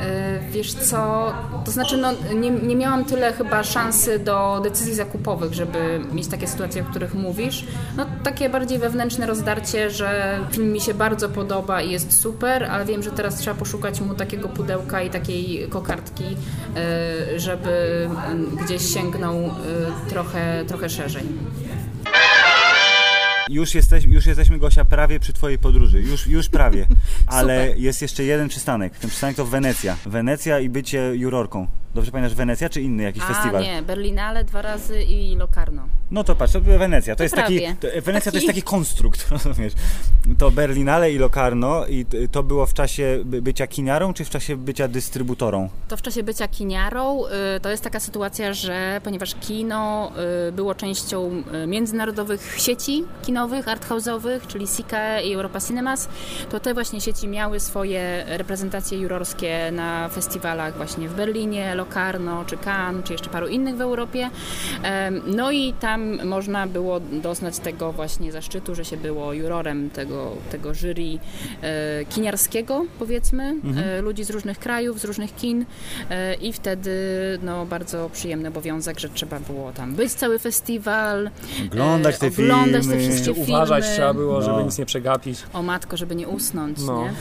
E, 0.00 0.38
wiesz 0.50 0.72
co, 0.72 1.32
to 1.64 1.70
znaczy 1.70 1.96
no, 1.96 2.12
nie, 2.34 2.50
nie 2.50 2.76
miałam 2.76 3.04
tyle 3.04 3.32
chyba 3.32 3.64
szansy 3.64 4.18
do 4.18 4.60
decyzji 4.64 4.94
zakupowych, 4.94 5.54
żeby 5.54 6.00
mieć 6.12 6.26
takie 6.26 6.46
sytuacje, 6.46 6.82
o 6.82 6.84
których 6.84 7.14
mówisz. 7.14 7.64
No 7.96 8.06
takie 8.22 8.48
bardziej 8.48 8.78
wewnętrzne 8.78 9.26
rozdarcie, 9.26 9.90
że 9.90 10.38
film 10.50 10.72
mi 10.72 10.80
się 10.80 10.94
bardzo 10.94 11.28
podoba 11.28 11.82
i 11.82 11.90
jest 11.90 12.20
super, 12.20 12.64
ale 12.64 12.84
wiem, 12.84 13.02
że 13.02 13.10
teraz 13.10 13.36
trzeba 13.36 13.56
poszukać 13.56 14.00
mu 14.00 14.14
takiego 14.14 14.48
pudełka 14.48 15.02
i 15.02 15.10
takiej 15.10 15.68
kokardki, 15.68 16.24
e, 16.76 17.40
żeby 17.40 18.08
gdzieś 18.64 18.94
sięgnął 18.94 19.36
e, 19.36 19.50
trochę, 20.08 20.64
trochę 20.64 20.88
szerzej. 20.88 21.22
Już, 23.48 23.74
jesteś, 23.74 24.04
już 24.04 24.26
jesteśmy, 24.26 24.58
Gosia, 24.58 24.84
prawie 24.84 25.20
przy 25.20 25.32
twojej 25.32 25.58
podróży. 25.58 26.00
Już, 26.00 26.26
już 26.26 26.48
prawie. 26.48 26.86
Ale 27.26 27.66
Super. 27.66 27.82
jest 27.82 28.02
jeszcze 28.02 28.24
jeden 28.24 28.48
przystanek. 28.48 28.98
Ten 28.98 29.10
przystanek 29.10 29.36
to 29.36 29.44
Wenecja. 29.46 29.96
Wenecja 30.06 30.60
i 30.60 30.68
bycie 30.68 31.12
jurorką. 31.16 31.66
Dobrze 31.94 32.10
pamiętasz 32.12 32.34
Wenecja 32.34 32.68
czy 32.68 32.80
inny 32.82 33.02
jakiś 33.02 33.22
A, 33.22 33.26
festiwal? 33.26 33.62
nie, 33.62 33.82
Berlinale 33.82 34.44
dwa 34.44 34.62
razy 34.62 35.02
i 35.02 35.36
Locarno. 35.36 35.88
No 36.10 36.24
to 36.24 36.34
patrz, 36.34 36.52
to 36.52 36.60
Wenecja. 36.60 37.14
To, 37.14 37.18
to 37.18 37.22
jest 37.22 37.34
taki, 37.34 37.60
to, 37.60 37.88
Wenecja 38.02 38.12
taki... 38.12 38.30
to 38.30 38.36
jest 38.36 38.46
taki 38.46 38.62
konstrukt, 38.62 39.26
rozumiesz? 39.44 39.72
To 40.38 40.50
Berlinale 40.50 41.12
i 41.12 41.18
Locarno 41.18 41.86
i 41.86 42.06
to 42.32 42.42
było 42.42 42.66
w 42.66 42.74
czasie 42.74 43.18
bycia 43.24 43.66
kiniarą, 43.66 44.14
czy 44.14 44.24
w 44.24 44.30
czasie 44.30 44.56
bycia 44.56 44.88
dystrybutorą? 44.88 45.68
To 45.88 45.96
w 45.96 46.02
czasie 46.02 46.22
bycia 46.22 46.48
kiniarą. 46.48 47.26
Y, 47.56 47.60
to 47.60 47.70
jest 47.70 47.84
taka 47.84 48.00
sytuacja, 48.00 48.52
że 48.52 49.00
ponieważ 49.04 49.34
kino 49.34 50.12
y, 50.48 50.52
było 50.52 50.74
częścią 50.74 51.42
y, 51.64 51.66
międzynarodowych 51.66 52.54
sieci 52.58 53.04
kinowych, 53.22 53.66
arthouse'owych, 53.66 54.46
czyli 54.46 54.66
Sika 54.66 55.20
i 55.20 55.34
Europa 55.34 55.60
Cinemas, 55.60 56.08
to 56.50 56.60
te 56.60 56.74
właśnie 56.74 57.00
sieci 57.00 57.28
miały 57.28 57.60
swoje 57.60 58.24
reprezentacje 58.26 58.98
jurorskie 58.98 59.72
na 59.72 60.08
festiwalach 60.08 60.76
właśnie 60.76 61.08
w 61.08 61.14
Berlinie, 61.14 61.74
Locarno, 61.74 62.44
czy 62.44 62.56
Cannes, 62.56 63.04
czy 63.04 63.12
jeszcze 63.12 63.30
paru 63.30 63.46
innych 63.46 63.76
w 63.76 63.80
Europie. 63.80 64.30
No 65.26 65.50
i 65.50 65.72
tam 65.72 65.97
można 66.24 66.66
było 66.66 67.00
doznać 67.00 67.58
tego 67.58 67.92
właśnie 67.92 68.32
zaszczytu, 68.32 68.74
że 68.74 68.84
się 68.84 68.96
było 68.96 69.32
jurorem 69.32 69.90
tego, 69.90 70.32
tego 70.50 70.74
jury 70.74 71.18
e, 71.62 72.04
kiniarskiego, 72.04 72.84
powiedzmy, 72.98 73.44
mhm. 73.64 73.88
E, 73.88 74.00
ludzi 74.02 74.24
z 74.24 74.30
różnych 74.30 74.58
krajów, 74.58 75.00
z 75.00 75.04
różnych 75.04 75.36
kin 75.36 75.64
e, 76.10 76.34
i 76.34 76.52
wtedy 76.52 76.90
no, 77.42 77.66
bardzo 77.66 78.10
przyjemny 78.12 78.48
obowiązek, 78.48 78.98
że 78.98 79.08
trzeba 79.08 79.40
było 79.40 79.72
tam 79.72 79.94
być 79.94 80.12
cały 80.12 80.38
festiwal, 80.38 81.30
oglądać 81.66 82.18
te 82.18 82.26
oglądać 82.26 82.82
filmy, 82.82 82.96
te 82.96 83.10
wszystkie 83.10 83.34
filmy. 83.34 83.48
Uważać 83.48 83.84
trzeba 83.84 84.14
było, 84.14 84.42
żeby 84.42 84.56
no. 84.56 84.62
nic 84.62 84.78
nie 84.78 84.86
przegapić. 84.86 85.38
O 85.52 85.62
matko, 85.62 85.96
żeby 85.96 86.14
nie 86.14 86.28
usnąć, 86.28 86.78
no. 86.86 87.02
nie? 87.02 87.12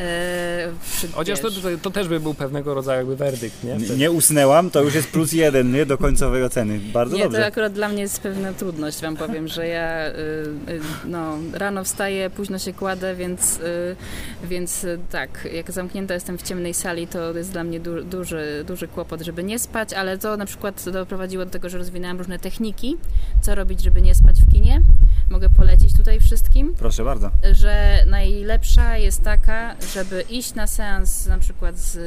E, 0.00 0.68
Chociaż 1.12 1.40
to, 1.40 1.50
to, 1.50 1.58
to, 1.82 1.90
też 1.90 2.08
by 2.08 2.20
był 2.20 2.34
pewnego 2.34 2.74
rodzaju 2.74 2.98
jakby 2.98 3.16
werdykt, 3.16 3.64
nie? 3.64 3.96
nie 3.96 4.10
usnęłam, 4.10 4.70
to 4.70 4.82
już 4.82 4.94
jest 4.94 5.08
plus 5.08 5.32
jeden 5.32 5.72
nie? 5.72 5.86
do 5.86 5.98
końcowej 5.98 6.44
oceny. 6.44 6.78
Bardzo 6.92 7.16
nie, 7.16 7.22
dobrze. 7.22 7.38
to 7.38 7.46
akurat 7.46 7.72
dla 7.72 7.88
mnie 7.88 8.02
jest 8.02 8.15
pewna 8.18 8.52
trudność, 8.52 9.00
wam 9.00 9.16
powiem, 9.16 9.48
że 9.48 9.68
ja 9.68 10.06
y, 10.06 10.12
y, 10.12 10.80
no, 11.04 11.36
rano 11.52 11.84
wstaję, 11.84 12.30
późno 12.30 12.58
się 12.58 12.72
kładę, 12.72 13.14
więc, 13.14 13.60
y, 13.60 13.96
więc 14.44 14.86
tak, 15.10 15.48
jak 15.52 15.72
zamknięta 15.72 16.14
jestem 16.14 16.38
w 16.38 16.42
ciemnej 16.42 16.74
sali, 16.74 17.06
to 17.06 17.32
jest 17.32 17.52
dla 17.52 17.64
mnie 17.64 17.80
du 17.80 18.04
duży, 18.04 18.64
duży 18.66 18.88
kłopot, 18.88 19.20
żeby 19.20 19.44
nie 19.44 19.58
spać, 19.58 19.92
ale 19.92 20.18
to 20.18 20.36
na 20.36 20.46
przykład 20.46 20.84
doprowadziło 20.92 21.44
do 21.44 21.50
tego, 21.50 21.68
że 21.68 21.78
rozwinęłam 21.78 22.18
różne 22.18 22.38
techniki, 22.38 22.96
co 23.40 23.54
robić, 23.54 23.82
żeby 23.82 24.02
nie 24.02 24.14
spać 24.14 24.36
w 24.40 24.52
kinie. 24.52 24.82
Mogę 25.30 25.50
polecić 25.50 25.96
tutaj 25.96 26.20
wszystkim. 26.20 26.74
Proszę 26.78 27.04
bardzo. 27.04 27.30
Że 27.52 28.04
najlepsza 28.06 28.96
jest 28.96 29.22
taka, 29.22 29.76
żeby 29.94 30.24
iść 30.30 30.54
na 30.54 30.66
seans 30.66 31.26
na 31.26 31.38
przykład 31.38 31.78
z 31.78 31.98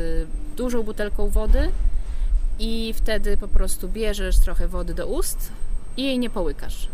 dużą 0.57 0.83
butelką 0.83 1.29
wody, 1.29 1.71
i 2.59 2.93
wtedy 2.93 3.37
po 3.37 3.47
prostu 3.47 3.89
bierzesz 3.89 4.37
trochę 4.37 4.67
wody 4.67 4.93
do 4.93 5.07
ust 5.07 5.51
i 5.97 6.03
jej 6.03 6.19
nie 6.19 6.29
połykasz. 6.29 6.87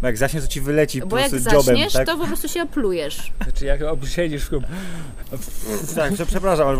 Bo 0.00 0.06
jak 0.06 0.16
zaśniesz, 0.16 0.42
to 0.42 0.48
ci 0.48 0.60
wyleci 0.60 1.00
Bo 1.00 1.06
po 1.06 1.18
jak 1.18 1.30
prostu 1.30 1.44
zaśniesz, 1.44 1.66
dziobem, 1.66 1.90
tak? 1.92 2.06
to 2.06 2.18
po 2.18 2.26
prostu 2.26 2.48
się 2.48 2.62
oplujesz. 2.62 3.32
Znaczy 3.42 3.64
jak 3.64 3.80
siedzisz 4.06 4.44
w... 4.44 5.94
tak, 5.94 6.12
przepraszam, 6.26 6.68
ale... 6.68 6.78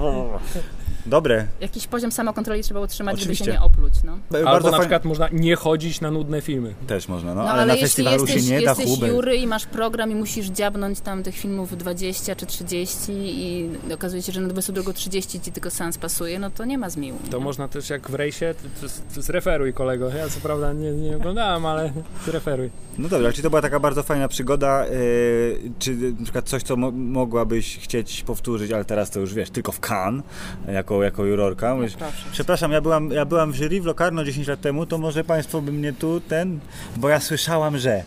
Dobre. 1.07 1.46
Jakiś 1.61 1.86
poziom 1.86 2.12
samokontroli 2.12 2.62
trzeba 2.62 2.80
utrzymać, 2.80 3.14
Oczywiście. 3.14 3.44
żeby 3.44 3.57
się 3.57 3.61
nie 3.61 3.66
opluć. 3.66 3.94
No. 4.05 4.18
Albo 4.38 4.44
Bardzo 4.44 4.70
na 4.70 4.78
przykład 4.78 5.05
można 5.05 5.28
nie 5.32 5.57
chodzić 5.57 6.00
na 6.00 6.11
nudne 6.11 6.40
filmy. 6.40 6.74
Też 6.86 7.09
można, 7.09 7.34
no, 7.34 7.42
no 7.42 7.50
ale, 7.50 7.62
ale 7.62 7.74
na 7.74 7.80
festiwalu 7.80 8.26
jesteś, 8.26 8.44
się 8.44 8.50
nie 8.50 8.62
da 8.62 8.70
jesteś 8.70 8.98
jury 9.11 9.36
i 9.36 9.46
masz 9.46 9.66
program 9.66 10.11
i 10.11 10.14
musisz 10.14 10.46
dziabnąć 10.46 11.00
tam 11.00 11.22
tych 11.22 11.34
filmów 11.34 11.76
20 11.76 12.36
czy 12.36 12.46
30 12.46 13.12
i 13.12 13.70
okazuje 13.94 14.22
się, 14.22 14.32
że 14.32 14.40
na 14.40 14.48
22.30 14.48 15.40
ci 15.44 15.53
tylko 15.53 15.70
sens 15.70 15.98
pasuje, 15.98 16.38
no 16.38 16.50
to 16.50 16.64
nie 16.64 16.78
ma 16.78 16.90
zmiłu. 16.90 17.18
To 17.30 17.38
nie? 17.38 17.44
można 17.44 17.68
też 17.68 17.90
jak 17.90 18.11
w 18.11 18.14
rejsie, 18.14 18.55
zreferuj 19.11 19.72
kolego. 19.72 20.09
Ja 20.09 20.28
co 20.28 20.40
prawda 20.40 20.72
nie, 20.72 20.92
nie 20.92 21.16
oglądałem, 21.16 21.66
ale 21.66 21.92
zreferuj. 22.26 22.70
No 22.98 23.09
dobra, 23.09 23.32
czy 23.32 23.42
to 23.42 23.50
była 23.50 23.62
taka 23.62 23.80
bardzo 23.80 24.03
fajna 24.03 24.28
przygoda, 24.28 24.86
yy, 24.86 25.72
czy 25.78 25.94
na 26.18 26.22
przykład 26.22 26.48
coś, 26.48 26.62
co 26.62 26.76
mo 26.76 26.90
mogłabyś 26.90 27.78
chcieć 27.78 28.22
powtórzyć, 28.22 28.72
ale 28.72 28.84
teraz 28.84 29.11
to 29.11 29.20
już 29.20 29.34
wiesz, 29.34 29.50
tylko 29.50 29.72
w 29.72 29.80
Cannes, 29.80 30.24
jako, 30.68 30.91
jako 31.03 31.24
jurorka. 31.24 31.74
Mówisz, 31.74 31.95
przepraszam, 32.32 32.72
ja 32.72 32.80
byłam, 32.80 33.11
ja 33.11 33.24
byłam 33.24 33.53
w 33.53 33.57
jury 33.57 33.80
w 33.80 33.84
Locarno 33.84 34.24
10 34.24 34.49
lat 34.49 34.61
temu, 34.61 34.86
to 34.86 34.99
może 34.99 35.24
Państwo 35.24 35.61
by 35.61 35.72
mnie 35.72 35.93
tu 35.93 36.20
ten, 36.20 36.61
bo 36.97 37.09
ja 37.09 37.20
słyszałam, 37.20 37.78
że... 37.78 38.05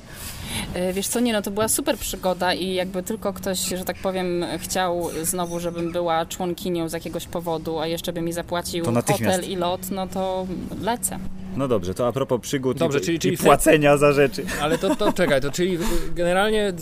E, 0.73 0.93
wiesz 0.93 1.07
co, 1.07 1.19
nie 1.19 1.33
no, 1.33 1.41
to 1.41 1.51
była 1.51 1.67
super 1.67 1.97
przygoda 1.97 2.53
i 2.53 2.73
jakby 2.73 3.03
tylko 3.03 3.33
ktoś, 3.33 3.59
że 3.59 3.85
tak 3.85 3.97
powiem, 3.97 4.45
chciał 4.57 5.09
znowu, 5.23 5.59
żebym 5.59 5.91
była 5.91 6.25
członkinią 6.25 6.89
z 6.89 6.93
jakiegoś 6.93 7.27
powodu, 7.27 7.79
a 7.79 7.87
jeszcze 7.87 8.13
by 8.13 8.21
mi 8.21 8.33
zapłacił 8.33 8.85
hotel 8.85 9.43
i 9.49 9.55
lot, 9.55 9.91
no 9.91 10.07
to 10.07 10.47
lecę. 10.81 11.19
No 11.57 11.67
dobrze, 11.67 11.93
to 11.93 12.07
a 12.07 12.11
propos 12.11 12.41
przygód 12.41 12.77
dobrze, 12.77 12.99
i, 12.99 13.01
czyli, 13.01 13.19
czyli 13.19 13.33
i 13.33 13.37
płacenia 13.37 13.97
za 13.97 14.13
rzeczy. 14.13 14.45
Ale 14.61 14.77
to, 14.77 14.95
to 14.95 15.13
czekaj, 15.13 15.41
to 15.41 15.51
czyli 15.51 15.77
generalnie 16.15 16.73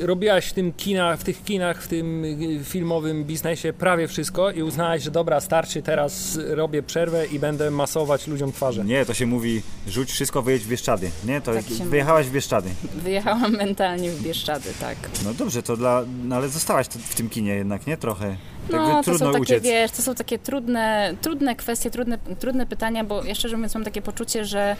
robiłaś 0.00 0.46
w 0.46 0.52
tym 0.52 0.72
kinach, 0.72 1.20
w 1.20 1.24
tych 1.24 1.44
kinach, 1.44 1.82
w 1.82 1.88
tym 1.88 2.24
filmowym 2.64 3.24
biznesie 3.24 3.72
prawie 3.72 4.08
wszystko 4.08 4.50
i 4.50 4.62
uznałaś, 4.62 5.02
że 5.02 5.10
dobra, 5.10 5.40
starczy, 5.40 5.82
teraz 5.82 6.38
robię 6.48 6.82
przerwę 6.82 7.26
i 7.26 7.38
będę 7.38 7.70
masować 7.70 8.26
ludziom 8.26 8.52
twarze. 8.52 8.84
Nie, 8.84 9.06
to 9.06 9.14
się 9.14 9.26
mówi, 9.26 9.62
rzuć 9.88 10.12
wszystko, 10.12 10.42
wyjedź 10.42 10.62
w 10.62 10.68
Bieszczady. 10.68 11.10
Nie, 11.26 11.40
to 11.40 11.54
tak 11.54 11.64
wyjechałaś 11.64 12.26
w 12.26 12.32
Bieszczady. 12.32 12.68
Wyjechałam 13.16 13.52
mentalnie 13.52 14.10
w 14.10 14.22
Bieszczady, 14.22 14.68
tak. 14.80 14.96
No 15.24 15.34
dobrze, 15.34 15.62
to 15.62 15.76
dla, 15.76 16.02
no 16.24 16.36
ale 16.36 16.48
zostałaś 16.48 16.86
w 16.86 17.14
tym 17.14 17.28
kinie 17.28 17.54
jednak, 17.54 17.86
nie? 17.86 17.96
Trochę. 17.96 18.36
No, 18.70 19.02
to 19.02 19.18
są 19.18 19.32
takie, 19.32 19.42
uciec. 19.42 19.64
wiesz, 19.64 19.90
to 19.90 20.02
są 20.02 20.14
takie 20.14 20.38
trudne, 20.38 21.14
trudne 21.20 21.56
kwestie, 21.56 21.90
trudne, 21.90 22.18
trudne 22.38 22.66
pytania, 22.66 23.04
bo 23.04 23.24
ja 23.24 23.34
szczerze 23.34 23.56
mówiąc 23.56 23.74
mam 23.74 23.84
takie 23.84 24.02
poczucie, 24.02 24.44
że 24.44 24.76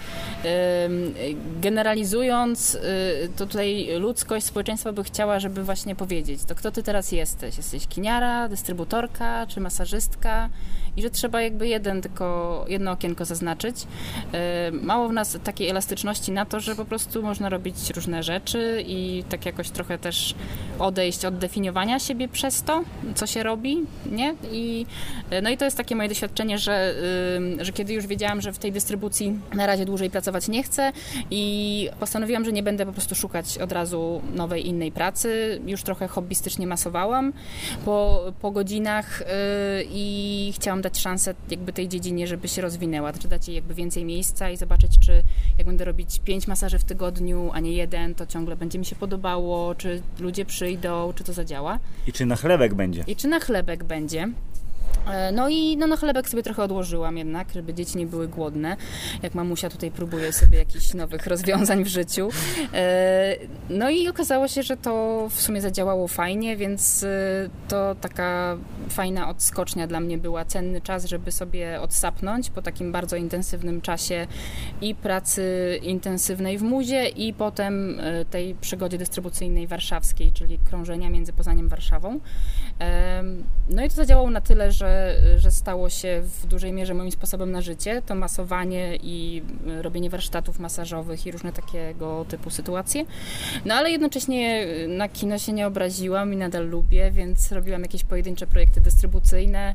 generalizując, 1.60 2.74
y, 2.74 2.78
to 3.36 3.46
tutaj 3.46 3.88
ludzkość, 3.98 4.46
społeczeństwo 4.46 4.92
by 4.92 5.04
chciała, 5.04 5.40
żeby 5.40 5.64
właśnie 5.64 5.96
powiedzieć, 5.96 6.44
to 6.44 6.54
kto 6.54 6.70
ty 6.70 6.82
teraz 6.82 7.12
jesteś? 7.12 7.56
Jesteś 7.56 7.86
kiniara, 7.86 8.48
dystrybutorka 8.48 9.46
czy 9.46 9.60
masażystka? 9.60 10.48
i 10.96 11.02
że 11.02 11.10
trzeba 11.10 11.42
jakby 11.42 11.68
jeden 11.68 12.02
tylko, 12.02 12.64
jedno 12.68 12.90
okienko 12.92 13.24
zaznaczyć. 13.24 13.76
E, 14.32 14.70
mało 14.72 15.08
w 15.08 15.12
nas 15.12 15.38
takiej 15.44 15.68
elastyczności 15.68 16.32
na 16.32 16.46
to, 16.46 16.60
że 16.60 16.74
po 16.74 16.84
prostu 16.84 17.22
można 17.22 17.48
robić 17.48 17.90
różne 17.90 18.22
rzeczy 18.22 18.84
i 18.86 19.24
tak 19.28 19.46
jakoś 19.46 19.70
trochę 19.70 19.98
też 19.98 20.34
odejść 20.78 21.24
od 21.24 21.38
definiowania 21.38 21.98
siebie 21.98 22.28
przez 22.28 22.62
to, 22.62 22.82
co 23.14 23.26
się 23.26 23.42
robi, 23.42 23.75
nie? 24.10 24.34
I, 24.52 24.86
e, 25.30 25.42
no 25.42 25.50
i 25.50 25.56
to 25.56 25.64
jest 25.64 25.76
takie 25.76 25.96
moje 25.96 26.08
doświadczenie, 26.08 26.58
że, 26.58 26.94
że 27.60 27.72
kiedy 27.72 27.92
już 27.92 28.06
wiedziałam, 28.06 28.40
że 28.40 28.52
w 28.52 28.58
tej 28.58 28.72
dystrybucji 28.72 29.38
na 29.54 29.66
razie 29.66 29.84
dłużej 29.84 30.10
pracować 30.10 30.48
nie 30.48 30.62
chcę 30.62 30.92
i 31.30 31.88
postanowiłam, 32.00 32.44
że 32.44 32.52
nie 32.52 32.62
będę 32.62 32.86
po 32.86 32.92
prostu 32.92 33.14
szukać 33.14 33.58
od 33.58 33.72
razu 33.72 34.22
nowej, 34.34 34.66
innej 34.68 34.92
pracy. 34.92 35.60
Już 35.66 35.82
trochę 35.82 36.08
hobbystycznie 36.08 36.66
masowałam 36.66 37.32
po, 37.84 38.32
po 38.40 38.50
godzinach 38.50 39.22
e, 39.22 39.26
i 39.90 40.52
chciałam 40.54 40.82
dać 40.82 40.98
szansę 40.98 41.34
jakby 41.50 41.72
tej 41.72 41.88
dziedzinie, 41.88 42.26
żeby 42.26 42.48
się 42.48 42.62
rozwinęła, 42.62 43.12
czy 43.12 43.28
dać 43.28 43.48
jej 43.48 43.54
jakby 43.54 43.74
więcej 43.74 44.04
miejsca 44.04 44.50
i 44.50 44.56
zobaczyć, 44.56 44.98
czy 44.98 45.22
jak 45.58 45.66
będę 45.66 45.84
robić 45.84 46.20
pięć 46.24 46.48
masaży 46.48 46.78
w 46.78 46.84
tygodniu, 46.84 47.50
a 47.52 47.60
nie 47.60 47.72
jeden, 47.72 48.14
to 48.14 48.26
ciągle 48.26 48.56
będzie 48.56 48.78
mi 48.78 48.84
się 48.84 48.96
podobało, 48.96 49.74
czy 49.74 50.02
ludzie 50.20 50.44
przyjdą, 50.44 51.12
czy 51.16 51.24
to 51.24 51.32
zadziała. 51.32 51.78
I 52.06 52.12
czy 52.12 52.26
na 52.26 52.36
chlebek 52.36 52.74
będzie. 52.74 53.04
I 53.06 53.16
czy 53.16 53.28
na 53.28 53.40
chlebek 53.40 53.65
będzie. 53.84 54.28
E, 55.06 55.32
no 55.32 55.48
i 55.48 55.76
no, 55.76 55.86
na 55.86 55.96
chlebek 55.96 56.28
sobie 56.28 56.42
trochę 56.42 56.62
odłożyłam 56.62 57.18
jednak, 57.18 57.52
żeby 57.52 57.74
dzieci 57.74 57.98
nie 57.98 58.06
były 58.06 58.28
głodne, 58.28 58.76
jak 59.22 59.34
mamusia 59.34 59.70
tutaj 59.70 59.90
próbuje 59.90 60.32
sobie 60.32 60.58
jakichś 60.58 60.94
nowych 60.94 61.26
rozwiązań 61.26 61.84
w 61.84 61.88
życiu. 61.88 62.28
E, 62.74 63.36
no 63.70 63.90
i 63.90 64.08
okazało 64.08 64.48
się, 64.48 64.62
że 64.62 64.76
to 64.76 65.26
w 65.30 65.40
sumie 65.40 65.60
zadziałało 65.60 66.08
fajnie, 66.08 66.56
więc 66.56 67.02
e, 67.02 67.08
to 67.68 67.94
taka 68.00 68.56
fajna 68.88 69.28
odskocznia 69.28 69.86
dla 69.86 70.00
mnie 70.00 70.18
była, 70.18 70.44
cenny 70.44 70.80
czas, 70.80 71.04
żeby 71.04 71.32
sobie 71.32 71.80
odsapnąć 71.80 72.50
po 72.50 72.62
takim 72.62 72.92
bardzo 72.92 73.16
intensywnym 73.16 73.80
czasie 73.80 74.26
i 74.80 74.94
pracy 74.94 75.78
intensywnej 75.82 76.58
w 76.58 76.62
muzie 76.62 77.08
i 77.08 77.32
potem 77.34 78.00
tej 78.30 78.54
przygodzie 78.54 78.98
dystrybucyjnej 78.98 79.66
warszawskiej, 79.66 80.32
czyli 80.32 80.58
krążenia 80.58 81.10
między 81.10 81.32
Poznaniem 81.32 81.68
Warszawą. 81.68 82.20
No 83.70 83.84
i 83.84 83.88
to 83.88 83.94
zadziałało 83.94 84.30
na 84.30 84.40
tyle, 84.40 84.72
że, 84.72 84.95
że 85.36 85.50
stało 85.50 85.90
się 85.90 86.22
w 86.42 86.46
dużej 86.46 86.72
mierze 86.72 86.94
moim 86.94 87.12
sposobem 87.12 87.50
na 87.50 87.60
życie. 87.60 88.02
To 88.06 88.14
masowanie 88.14 88.96
i 89.02 89.42
robienie 89.82 90.10
warsztatów 90.10 90.58
masażowych 90.58 91.26
i 91.26 91.32
różne 91.32 91.52
takiego 91.52 92.24
typu 92.28 92.50
sytuacje. 92.50 93.04
No 93.64 93.74
ale 93.74 93.90
jednocześnie 93.90 94.66
na 94.88 95.08
kino 95.08 95.38
się 95.38 95.52
nie 95.52 95.66
obraziłam 95.66 96.32
i 96.32 96.36
nadal 96.36 96.68
lubię, 96.68 97.10
więc 97.10 97.52
robiłam 97.52 97.82
jakieś 97.82 98.04
pojedyncze 98.04 98.46
projekty 98.46 98.80
dystrybucyjne, 98.80 99.74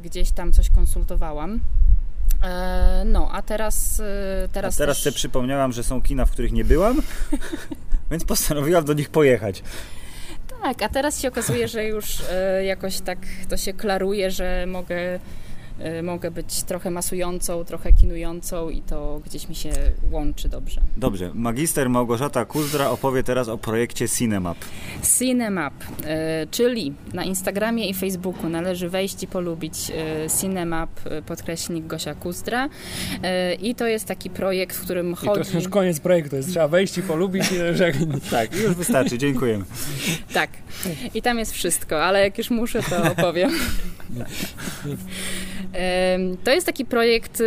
gdzieś 0.00 0.30
tam 0.30 0.52
coś 0.52 0.70
konsultowałam. 0.70 1.60
E, 2.42 3.02
no, 3.06 3.30
a 3.32 3.42
teraz. 3.42 4.02
Teraz, 4.52 4.74
a 4.74 4.78
teraz 4.78 4.96
też... 4.96 5.04
sobie 5.04 5.16
przypomniałam, 5.16 5.72
że 5.72 5.82
są 5.82 6.02
kina, 6.02 6.26
w 6.26 6.30
których 6.30 6.52
nie 6.52 6.64
byłam, 6.64 7.02
więc 8.10 8.24
postanowiłam 8.24 8.84
do 8.84 8.92
nich 8.92 9.08
pojechać. 9.08 9.62
Tak, 10.66 10.82
a 10.82 10.88
teraz 10.88 11.20
się 11.20 11.28
okazuje, 11.28 11.68
że 11.68 11.84
już 11.84 12.22
e, 12.32 12.64
jakoś 12.64 13.00
tak 13.00 13.18
to 13.48 13.56
się 13.56 13.72
klaruje, 13.72 14.30
że 14.30 14.64
mogę 14.66 15.18
mogę 16.02 16.30
być 16.30 16.62
trochę 16.62 16.90
masującą, 16.90 17.64
trochę 17.64 17.92
kinującą 17.92 18.70
i 18.70 18.82
to 18.82 19.20
gdzieś 19.26 19.48
mi 19.48 19.54
się 19.54 19.72
łączy 20.10 20.48
dobrze. 20.48 20.80
Dobrze. 20.96 21.30
Magister 21.34 21.90
Małgorzata 21.90 22.44
Kuzdra 22.44 22.90
opowie 22.90 23.22
teraz 23.22 23.48
o 23.48 23.58
projekcie 23.58 24.08
Cinemap. 24.08 24.58
Cinemap, 25.18 25.74
y, 25.82 25.86
czyli 26.50 26.94
na 27.12 27.24
Instagramie 27.24 27.88
i 27.88 27.94
Facebooku 27.94 28.48
należy 28.48 28.88
wejść 28.88 29.22
i 29.22 29.26
polubić 29.26 29.90
y, 29.90 30.40
Cinemap 30.40 30.90
podkreślnik 31.26 31.86
Gosia 31.86 32.14
Kuzdra 32.14 32.68
i 33.62 33.74
to 33.74 33.86
jest 33.86 34.06
taki 34.06 34.30
projekt, 34.30 34.76
w 34.76 34.80
którym 34.80 35.14
chodzi... 35.14 35.30
I 35.30 35.34
to 35.34 35.38
jest 35.38 35.54
już 35.54 35.68
koniec 35.68 36.00
projektu, 36.00 36.36
jest 36.36 36.50
trzeba 36.50 36.68
wejść 36.68 36.98
i 36.98 37.02
polubić. 37.02 37.44
I... 37.52 37.56
tak, 38.30 38.54
już 38.54 38.74
wystarczy, 38.74 39.18
dziękujemy. 39.18 39.64
tak, 40.32 40.50
i 41.14 41.22
tam 41.22 41.38
jest 41.38 41.52
wszystko, 41.52 42.04
ale 42.04 42.20
jak 42.20 42.38
już 42.38 42.50
muszę, 42.50 42.82
to 42.82 43.02
opowiem. 43.12 43.50
To 46.44 46.50
jest 46.50 46.66
taki 46.66 46.84
projekt, 46.84 47.40
y, 47.40 47.44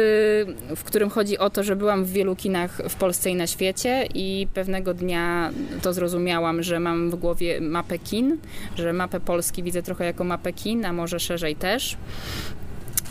w 0.76 0.84
którym 0.84 1.10
chodzi 1.10 1.38
o 1.38 1.50
to, 1.50 1.64
że 1.64 1.76
byłam 1.76 2.06
w 2.06 2.12
wielu 2.12 2.36
kinach 2.36 2.82
w 2.90 2.96
Polsce 2.96 3.30
i 3.30 3.36
na 3.36 3.48
świecie 3.48 4.08
i 4.14 4.48
pewnego 4.54 4.94
dnia 4.94 5.52
to 5.82 5.94
zrozumiałam, 5.94 6.64
że 6.64 6.80
mam 6.80 7.10
w 7.10 7.16
głowie 7.16 7.62
mapę 7.62 8.00
kin, 8.00 8.38
że 8.76 8.94
mapę 8.94 9.20
Polski 9.20 9.64
widzę 9.64 9.84
trochę 9.84 10.06
jako 10.06 10.24
mapę 10.24 10.54
kin, 10.54 10.86
a 10.86 10.94
może 10.94 11.20
szerzej 11.20 11.56
też. 11.56 11.98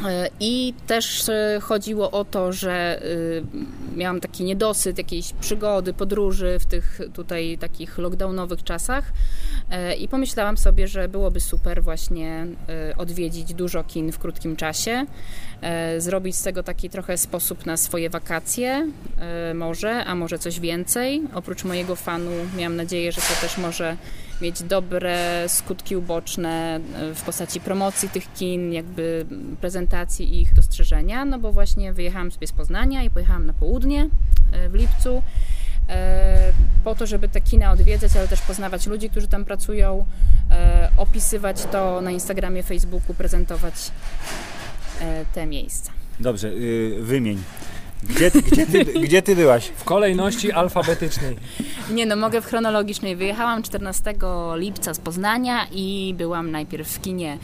E, 0.07 0.29
I 0.41 0.75
też 0.87 1.29
e, 1.29 1.61
chodziło 1.63 2.11
o 2.11 2.25
to, 2.25 2.53
że 2.53 3.03
e, 3.03 3.97
miałam 3.97 4.21
taki 4.21 4.45
niedosyt 4.45 4.99
jakiejś 4.99 5.33
przygody, 5.33 5.93
podróży 5.93 6.57
w 6.61 6.67
tych 6.67 7.01
tutaj 7.15 7.59
takich 7.61 7.99
lockdownowych 7.99 8.65
czasach 8.65 9.13
i 9.99 10.09
pomyślałam 10.09 10.57
sobie, 10.57 10.89
że 10.89 11.09
byłoby 11.09 11.41
super 11.41 11.83
właśnie 11.83 12.47
odwiedzić 12.97 13.55
dużo 13.55 13.85
kin 13.85 14.13
w 14.13 14.19
krótkim 14.19 14.57
czasie, 14.57 15.07
zrobić 15.99 16.37
z 16.37 16.43
tego 16.43 16.63
taki 16.63 16.91
trochę 16.91 17.19
sposób 17.19 17.67
na 17.67 17.77
swoje 17.77 18.11
wakacje, 18.11 18.91
może, 19.55 20.05
a 20.05 20.15
może 20.15 20.39
coś 20.39 20.61
więcej. 20.61 21.23
Oprócz 21.35 21.65
mojego 21.65 21.97
fanu 21.97 22.31
miałam 22.57 22.77
nadzieję, 22.77 23.13
że 23.13 23.21
to 23.21 23.41
też 23.41 23.59
może 23.59 23.97
mieć 24.41 24.63
dobre 24.63 25.45
skutki 25.49 25.97
uboczne 25.97 26.81
e, 26.95 27.15
w 27.15 27.23
postaci 27.23 27.61
promocji 27.61 28.09
tych 28.09 28.33
kin, 28.33 28.73
jakby 28.73 29.27
prezentacji 29.61 30.41
ich 30.41 30.55
dostrzeżenia, 30.55 31.25
no 31.25 31.39
bo 31.39 31.53
właśnie 31.53 31.93
wyjechałam 31.93 32.31
sobie 32.31 32.47
z 32.47 32.53
Poznania 32.53 33.03
i 33.03 33.11
pojechałam 33.11 33.47
na 33.47 33.53
południe 33.53 34.09
e, 34.53 34.69
w 34.69 34.75
lipcu 34.75 35.23
e, 35.89 36.53
po 36.85 36.95
to, 36.95 37.07
żeby 37.07 37.29
te 37.29 37.41
kina 37.41 37.73
odwiedzać, 37.73 38.17
ale 38.17 38.29
też 38.29 38.41
poznawać 38.41 38.87
ludzi, 38.87 39.11
którzy 39.11 39.29
tam 39.29 39.45
pracują, 39.45 40.07
opisywać 40.97 41.65
to 41.73 42.01
na 42.01 42.11
Instagramie, 42.11 42.63
Facebooku, 42.63 43.15
prezentować 43.15 43.75
te 45.35 45.47
miejsca. 45.47 45.93
Dobrze, 46.21 46.49
y, 46.49 46.97
wymień 47.01 47.43
gdzie 48.03 48.31
ty, 48.31 48.43
gdzie, 48.43 48.67
ty, 48.67 48.85
gdzie 48.85 49.23
ty 49.23 49.37
byłaś? 49.37 49.67
W 49.67 49.85
kolejności 49.85 50.53
alfabetycznej. 50.53 51.37
Nie 51.91 52.07
no, 52.07 52.17
mogę 52.17 52.41
w 52.41 52.47
chronologicznej. 52.47 53.17
Wyjechałam 53.17 53.63
14 53.63 54.15
lipca 54.55 54.95
z 54.95 54.99
Poznania 54.99 55.67
i 55.73 56.15
byłam 56.19 56.51
najpierw 56.51 56.89
w 56.89 57.01
kinie 57.01 57.39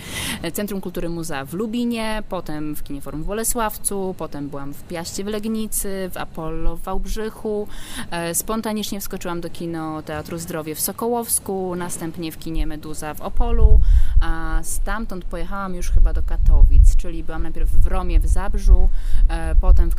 Centrum 0.53 0.81
Kultury 0.81 1.09
Muza 1.09 1.45
w 1.45 1.55
Lubinie, 1.55 2.23
potem 2.29 2.77
w 2.77 2.83
kinie 2.83 3.01
Forum 3.01 3.23
w 3.23 3.27
Bolesławcu, 3.27 4.15
potem 4.19 4.49
byłam 4.49 4.75
w 4.75 4.83
Piaście 4.83 5.25
w 5.25 5.27
Legnicy, 5.27 6.11
w 6.13 6.17
Apollo 6.17 6.77
w 6.77 6.81
Wałbrzychu. 6.81 7.69
E, 8.11 8.35
spontanicznie 8.35 9.01
wskoczyłam 9.01 9.41
do 9.41 9.51
kino 9.51 10.03
Teatru 10.03 10.39
Zdrowie 10.39 10.75
w 10.75 10.81
Sokołowsku, 10.81 11.75
następnie 11.77 12.33
w 12.33 12.39
kinie 12.39 12.67
Meduza 12.67 13.15
w 13.15 13.21
Opolu, 13.21 13.81
a 14.21 14.61
stamtąd 14.63 15.25
pojechałam 15.25 15.75
już 15.75 15.91
chyba 15.91 16.13
do 16.13 16.23
Katowic, 16.23 16.97
czyli 16.97 17.25
byłam 17.25 17.43
najpierw 17.43 17.71
w 17.71 17.87
Romie 17.87 18.21
w 18.21 18.27
Zabrzu, 18.27 18.89
e, 19.29 19.55
potem 19.55 19.91
w 19.91 19.95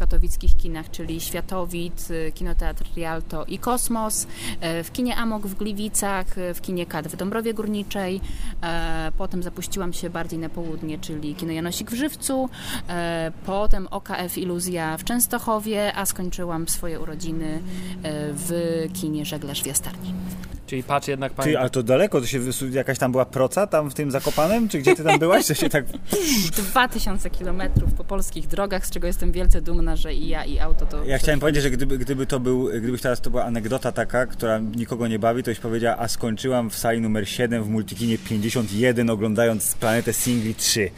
katowickich 0.45 0.57
kinach, 0.57 0.91
czyli 0.91 1.21
Światowid, 1.21 2.07
e, 2.27 2.31
Kinoteatr 2.31 2.83
Rialto 2.95 3.45
i 3.45 3.59
Kosmos, 3.59 4.27
e, 4.61 4.83
w 4.83 4.91
kinie 4.91 5.15
Amok 5.15 5.47
w 5.47 5.55
Gliwicach, 5.55 6.25
w 6.55 6.61
kinie 6.61 6.85
KAD 6.85 7.07
w 7.07 7.15
Dąbrowie 7.15 7.53
Górniczej, 7.53 8.21
potem 9.17 9.43
zapuściłam 9.43 9.93
się 9.93 10.09
bardziej 10.09 10.39
na 10.39 10.49
południe, 10.49 10.97
czyli 10.99 11.35
kino 11.35 11.51
Janosik 11.51 11.91
w 11.91 11.93
Żywcu, 11.93 12.49
potem 13.45 13.87
OKF 13.91 14.37
Iluzja 14.37 14.97
w 14.97 15.03
Częstochowie, 15.03 15.95
a 15.95 16.05
skończyłam 16.05 16.67
swoje 16.67 16.99
urodziny 16.99 17.61
w 18.33 18.51
kinie 18.93 19.25
Żeglarz 19.25 19.63
w 19.63 19.65
Jastarni. 19.65 20.13
Czyli 20.67 20.83
patrz 20.83 21.07
jednak 21.07 21.33
pani... 21.33 21.51
Ty, 21.51 21.59
ale 21.59 21.69
to 21.69 21.83
daleko, 21.83 22.21
to 22.21 22.27
się 22.27 22.39
jakaś 22.71 22.97
tam 22.97 23.11
była 23.11 23.25
proca 23.25 23.67
tam 23.67 23.89
w 23.89 23.93
tym 23.93 24.11
Zakopanem? 24.11 24.69
Czy 24.69 24.79
gdzie 24.79 24.95
ty 24.95 25.03
tam 25.03 25.19
byłaś? 25.19 25.47
To 25.47 25.53
się 25.53 25.69
tak... 25.69 25.85
Dwa 26.57 26.87
tysiące 26.87 27.29
kilometrów 27.29 27.93
po 27.93 28.03
polskich 28.03 28.47
drogach, 28.47 28.87
z 28.87 28.89
czego 28.89 29.07
jestem 29.07 29.31
wielce 29.31 29.61
dumna, 29.61 29.95
że 29.95 30.13
i 30.13 30.27
ja 30.27 30.34
i 30.43 30.59
auto 30.59 30.85
to... 30.85 31.05
Ja 31.05 31.17
chciałem 31.17 31.39
powiedzieć, 31.39 31.63
że 31.63 31.71
gdyby, 31.71 31.97
gdyby 31.97 32.25
to 32.25 32.39
był, 32.39 32.69
gdybyś 32.81 33.01
teraz 33.01 33.21
to 33.21 33.29
była 33.29 33.45
anegdota 33.45 33.91
taka, 33.91 34.25
która 34.25 34.59
nikogo 34.59 35.07
nie 35.07 35.19
bawi, 35.19 35.43
to 35.43 35.51
byś 35.51 35.59
powiedziała, 35.59 35.97
a 35.97 36.07
skończyłam 36.07 36.69
w 36.69 36.77
sali 36.77 37.01
numer 37.01 37.29
7 37.29 37.63
w 37.63 37.69
Multikinie 37.69 38.17
51 38.17 39.09
oglądając 39.09 39.75
Planetę 39.75 40.13
Singli 40.13 40.55
3. 40.55 40.89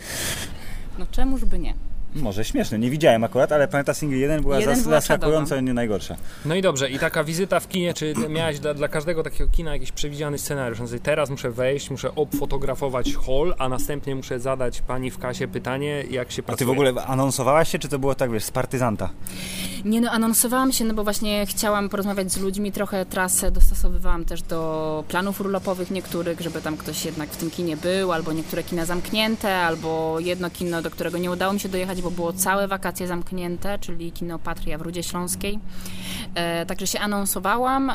No 0.99 1.05
czemuż 1.11 1.45
by 1.45 1.59
nie? 1.59 1.73
Może 2.21 2.45
śmieszne, 2.45 2.79
nie 2.79 2.89
widziałem 2.89 3.23
akurat, 3.23 3.51
ale 3.51 3.67
Planeta 3.67 3.93
Single 3.93 4.17
1 4.17 4.41
była 4.41 4.59
Jeden 4.59 4.75
zas- 4.75 4.83
była 4.83 5.01
czadowa. 5.01 5.61
nie 5.61 5.73
najgorsza. 5.73 6.15
No 6.45 6.55
i 6.55 6.61
dobrze, 6.61 6.89
i 6.89 6.99
taka 6.99 7.23
wizyta 7.23 7.59
w 7.59 7.67
kinie, 7.67 7.93
czy 7.93 8.13
miałeś 8.29 8.59
dla, 8.59 8.73
dla 8.73 8.87
każdego 8.87 9.23
takiego 9.23 9.49
kina 9.51 9.73
jakiś 9.73 9.91
przewidziany 9.91 10.37
scenariusz? 10.37 10.79
Na 10.79 10.85
zasadzie 10.85 11.03
teraz 11.03 11.29
muszę 11.29 11.51
wejść, 11.51 11.89
muszę 11.89 12.15
obfotografować 12.15 13.13
hall, 13.15 13.55
a 13.57 13.69
następnie 13.69 14.15
muszę 14.15 14.39
zadać 14.39 14.81
pani 14.81 15.11
w 15.11 15.17
kasie 15.17 15.47
pytanie, 15.47 16.03
jak 16.09 16.31
się 16.31 16.41
A 16.41 16.45
pracuje. 16.45 16.57
ty 16.57 16.65
w 16.65 16.69
ogóle 16.69 16.93
anonsowałaś 17.07 17.71
się, 17.71 17.79
czy 17.79 17.87
to 17.89 17.99
było 17.99 18.15
tak, 18.15 18.31
wiesz, 18.31 18.43
z 18.43 18.51
partyzanta? 18.51 19.09
Nie 19.85 20.01
no, 20.01 20.11
anonsowałam 20.11 20.71
się, 20.71 20.85
no 20.85 20.93
bo 20.93 21.03
właśnie 21.03 21.45
chciałam 21.45 21.89
porozmawiać 21.89 22.31
z 22.31 22.37
ludźmi, 22.37 22.71
trochę 22.71 23.05
trasę 23.05 23.51
dostosowywałam 23.51 24.25
też 24.25 24.41
do 24.41 25.03
planów 25.07 25.41
urlopowych 25.41 25.91
niektórych, 25.91 26.41
żeby 26.41 26.61
tam 26.61 26.77
ktoś 26.77 27.05
jednak 27.05 27.29
w 27.29 27.37
tym 27.37 27.51
kinie 27.51 27.77
był, 27.77 28.11
albo 28.11 28.33
niektóre 28.33 28.63
kina 28.63 28.85
zamknięte, 28.85 29.55
albo 29.55 30.19
jedno 30.19 30.49
kino, 30.49 30.81
do 30.81 30.91
którego 30.91 31.17
nie 31.17 31.31
udało 31.31 31.53
mi 31.53 31.59
się 31.59 31.69
dojechać, 31.69 32.01
bo 32.01 32.06
było 32.11 32.33
całe 32.33 32.67
wakacje 32.67 33.07
zamknięte, 33.07 33.79
czyli 33.79 34.11
kino 34.11 34.39
Patria 34.39 34.77
w 34.77 34.81
Rudzie 34.81 35.03
Śląskiej. 35.03 35.59
E, 36.35 36.65
także 36.65 36.87
się 36.87 36.99
anonsowałam 36.99 37.89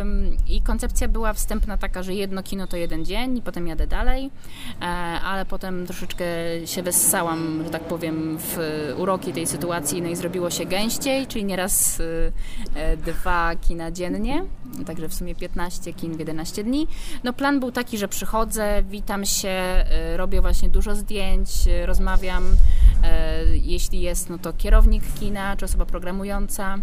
ym, 0.00 0.36
i 0.48 0.62
koncepcja 0.62 1.08
była 1.08 1.32
wstępna 1.32 1.76
taka, 1.76 2.02
że 2.02 2.14
jedno 2.14 2.42
kino 2.42 2.66
to 2.66 2.76
jeden 2.76 3.04
dzień 3.04 3.38
i 3.38 3.42
potem 3.42 3.66
jadę 3.66 3.86
dalej, 3.86 4.30
e, 4.80 4.84
ale 5.20 5.44
potem 5.44 5.86
troszeczkę 5.86 6.24
się 6.64 6.82
wessałam, 6.82 7.62
że 7.64 7.70
tak 7.70 7.82
powiem, 7.82 8.38
w 8.38 8.58
uroki 8.96 9.32
tej 9.32 9.46
sytuacji, 9.46 10.02
no 10.02 10.08
i 10.08 10.16
zrobiło 10.16 10.50
się 10.50 10.66
gęściej, 10.66 11.26
czyli 11.26 11.44
nieraz 11.44 12.00
y, 12.00 12.32
e, 12.74 12.96
dwa 12.96 13.56
kina 13.56 13.90
dziennie, 13.90 14.44
także 14.86 15.08
w 15.08 15.14
sumie 15.14 15.34
15 15.34 15.92
kin 15.92 16.16
w 16.16 16.18
11 16.18 16.64
dni. 16.64 16.88
No 17.24 17.32
plan 17.32 17.60
był 17.60 17.72
taki, 17.72 17.98
że 17.98 18.08
przychodzę, 18.08 18.82
witam 18.90 19.24
się, 19.24 19.84
y, 20.14 20.16
robię 20.16 20.40
właśnie 20.40 20.68
dużo 20.68 20.94
zdjęć, 20.94 21.50
rozmawiam, 21.84 22.44
e, 23.02 23.51
jeśli 23.56 24.00
jest, 24.00 24.30
no 24.30 24.38
to 24.38 24.52
kierownik 24.52 25.02
kina, 25.20 25.56
czy 25.56 25.64
osoba 25.64 25.86
programująca, 25.86 26.78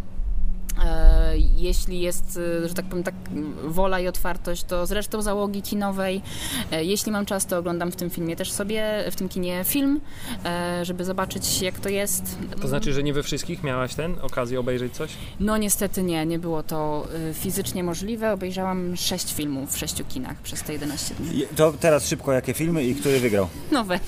E, 0.86 1.38
Jeśli 1.56 2.00
jest, 2.00 2.40
e, 2.64 2.68
że 2.68 2.74
tak 2.74 2.86
powiem, 2.86 3.04
tak 3.04 3.16
wola 3.64 4.00
i 4.00 4.08
otwartość, 4.08 4.64
to 4.64 4.86
z 4.86 4.92
resztą 4.92 5.22
załogi 5.22 5.62
kinowej. 5.62 6.22
E, 6.72 6.84
Jeśli 6.84 7.12
mam 7.12 7.26
czas, 7.26 7.46
to 7.46 7.58
oglądam 7.58 7.92
w 7.92 7.96
tym 7.96 8.10
filmie 8.10 8.36
też 8.36 8.52
sobie, 8.52 9.04
w 9.12 9.16
tym 9.16 9.30
kinie 9.30 9.64
film, 9.64 10.02
żeby 10.84 11.06
zobaczyć 11.06 11.62
jak 11.62 11.80
to 11.80 11.90
jest. 11.90 12.38
To 12.62 12.68
znaczy, 12.68 12.94
że 12.94 13.04
nie 13.04 13.14
we 13.14 13.24
wszystkich 13.24 13.64
miałaś 13.64 13.96
ten 13.96 14.16
okazję 14.22 14.60
obejrzeć 14.60 14.94
coś? 14.94 15.12
No 15.40 15.58
niestety 15.58 16.04
nie, 16.04 16.26
nie 16.26 16.40
było 16.40 16.64
to 16.64 17.08
fizycznie 17.34 17.84
możliwe. 17.84 18.34
Obejrzałam 18.34 18.98
sześć 18.98 19.34
filmów 19.34 19.74
w 19.74 19.78
sześciu 19.78 20.06
kinach 20.06 20.42
przez 20.42 20.64
te 20.64 20.74
11 20.74 21.16
dni. 21.16 21.44
To 21.56 21.74
teraz 21.80 22.08
szybko, 22.08 22.34
jakie 22.34 22.54
filmy 22.54 22.84
i 22.84 22.96
który 22.96 23.20
wygrał? 23.20 23.48
No 23.72 23.84
weź. 23.84 24.02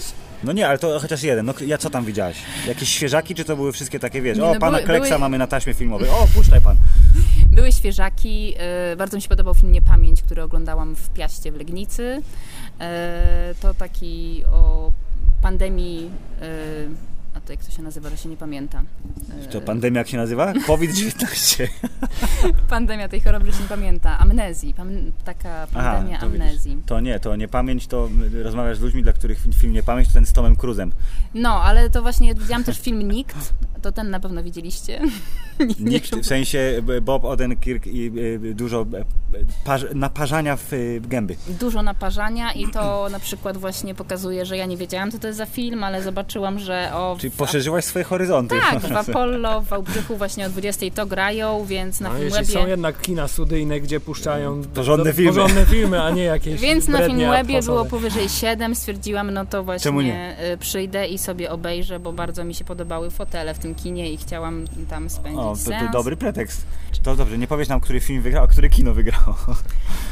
No 0.44 0.52
nie, 0.52 0.68
ale 0.68 0.78
to 0.78 1.00
chociaż 1.00 1.24
jeden. 1.24 1.46
No 1.46 1.54
ja 1.66 1.78
co 1.78 1.90
tam 1.90 2.06
widziałaś? 2.06 2.36
Jakieś 2.68 2.90
świeżaki, 2.90 3.36
czy 3.36 3.46
to 3.46 3.56
były 3.56 3.72
wszystkie 3.72 4.00
takie, 4.00 4.22
wiesz, 4.22 4.38
Nie, 4.38 4.44
o, 4.44 4.54
no 4.54 4.60
pana 4.60 4.78
były- 4.78 4.86
Kleksa 4.88 5.08
były- 5.10 5.20
mamy 5.20 5.38
na 5.38 5.48
taśmie 5.48 5.74
filmowej, 5.74 6.10
o, 6.10 6.28
puszczaj 6.36 6.62
pan. 6.62 6.78
Były 7.56 7.72
świeżaki. 7.72 8.54
e, 8.58 8.96
Bardzo 8.96 9.18
mi 9.18 9.22
się 9.22 9.30
podobał 9.30 9.54
film 9.56 9.72
Niepamięć, 9.72 10.22
który 10.22 10.44
oglądałam 10.44 10.96
w 10.96 11.10
Piaście 11.10 11.52
w 11.52 11.56
Legnicy. 11.56 12.22
E, 12.80 13.56
To 13.62 13.74
taki 13.74 14.44
o 14.52 14.92
pandemii. 15.42 16.10
A 17.44 17.48
to 17.48 17.54
jak 17.54 17.66
to 17.66 17.72
się 17.72 17.84
nazywa, 17.84 18.10
to 18.10 18.16
się 18.16 18.30
nie 18.30 18.38
pamięta. 18.38 18.84
To 19.52 19.62
pandemia 19.62 19.98
jak 19.98 20.08
się 20.08 20.18
nazywa? 20.18 20.54
COVID-19. 20.68 21.68
Pandemia 22.70 23.08
tej 23.08 23.22
choroby, 23.22 23.46
że 23.46 23.58
się 23.58 23.64
nie 23.64 23.70
pamięta. 23.70 24.20
Amnezji. 24.20 24.74
Pam- 24.74 25.12
taka 25.26 25.68
pandemia 25.74 26.20
to 26.20 26.30
widzisz. 26.30 26.42
amnezji. 26.42 26.78
To 26.86 27.00
nie, 27.00 27.20
to 27.20 27.36
nie 27.36 27.48
pamięć, 27.48 27.88
to 27.88 28.10
rozmawiasz 28.44 28.78
z 28.78 28.82
ludźmi, 28.82 29.04
dla 29.04 29.14
których 29.14 29.40
film 29.56 29.74
nie 29.74 29.84
pamięć, 29.84 30.08
to 30.08 30.14
ten 30.14 30.26
z 30.26 30.34
Tomem 30.34 30.56
Cruzem. 30.56 30.92
No, 31.34 31.62
ale 31.64 31.90
to 31.90 32.02
właśnie 32.02 32.36
widziałam 32.36 32.64
też 32.64 32.80
film 32.80 33.02
Nikt. 33.12 33.54
To 33.82 33.92
ten 33.92 34.10
na 34.10 34.20
pewno 34.20 34.44
widzieliście. 34.44 35.02
Nikt, 35.80 36.16
w 36.16 36.26
sensie 36.26 36.82
y, 36.90 37.02
Bob 37.02 37.26
Odenkirk 37.26 37.88
i 37.88 38.12
y, 38.18 38.54
dużo 38.54 38.82
y, 38.82 39.46
parz, 39.64 39.86
naparzania 39.94 40.58
w 40.58 40.72
gęby. 41.08 41.36
Dużo 41.60 41.82
naparzania 41.82 42.52
i 42.52 42.68
to 42.68 43.08
na 43.12 43.20
przykład 43.20 43.58
właśnie 43.58 43.96
pokazuje, 43.96 44.46
że 44.46 44.58
ja 44.58 44.66
nie 44.66 44.78
wiedziałam, 44.78 45.12
co 45.12 45.20
to 45.20 45.28
jest 45.28 45.38
za 45.38 45.46
film, 45.46 45.84
ale 45.84 46.04
zobaczyłam, 46.04 46.60
że 46.60 46.92
o... 46.94 47.16
Czyli 47.20 47.32
poszerzyłaś 47.32 47.86
swoje 47.86 48.06
horyzonty. 48.06 48.56
Tak, 48.72 48.80
w 48.80 48.92
Apollo, 49.10 49.62
w 49.62 49.68
Wałbrzychu 49.68 50.18
właśnie 50.18 50.46
o 50.46 50.50
20 50.50 50.86
to 50.96 51.06
grają, 51.06 51.66
więc 51.66 52.00
na 52.00 52.10
No, 52.10 52.18
jeśli 52.18 52.32
Filmwebie... 52.32 52.64
są 52.64 52.68
jednak 52.68 53.02
kina 53.02 53.28
studyjne, 53.28 53.80
gdzie 53.80 54.00
puszczają 54.00 54.62
Porządne 54.74 55.14
filmy. 55.14 55.32
porządne 55.32 55.66
filmy, 55.66 56.02
a 56.04 56.10
nie 56.10 56.24
jakieś 56.24 56.62
Więc 56.62 56.88
na 56.88 57.08
Filmwebie 57.08 57.62
było 57.62 57.86
powyżej 57.86 58.30
7, 58.30 58.76
stwierdziłam, 58.76 59.32
no 59.32 59.46
to 59.46 59.64
właśnie 59.64 60.36
przyjdę 60.60 61.08
i 61.08 61.18
sobie 61.18 61.52
obejrzę, 61.52 62.00
bo 62.00 62.14
bardzo 62.14 62.44
mi 62.44 62.54
się 62.54 62.66
podobały 62.66 63.12
fotele 63.12 63.54
w 63.54 63.60
tym 63.60 63.71
kinie 63.76 64.12
i 64.12 64.18
chciałam 64.18 64.66
tam 64.90 65.10
spędzić 65.10 65.40
O, 65.40 65.44
to, 65.44 65.50
to 65.50 65.56
seans. 65.56 65.92
dobry 65.92 66.18
pretekst. 66.18 66.66
To 67.04 67.16
dobrze, 67.16 67.38
nie 67.38 67.48
powiesz 67.48 67.68
nam, 67.68 67.80
który 67.80 68.00
film 68.00 68.22
wygrał, 68.22 68.44
a 68.44 68.48
które 68.48 68.70
kino 68.70 68.94
wygrało. 68.94 69.36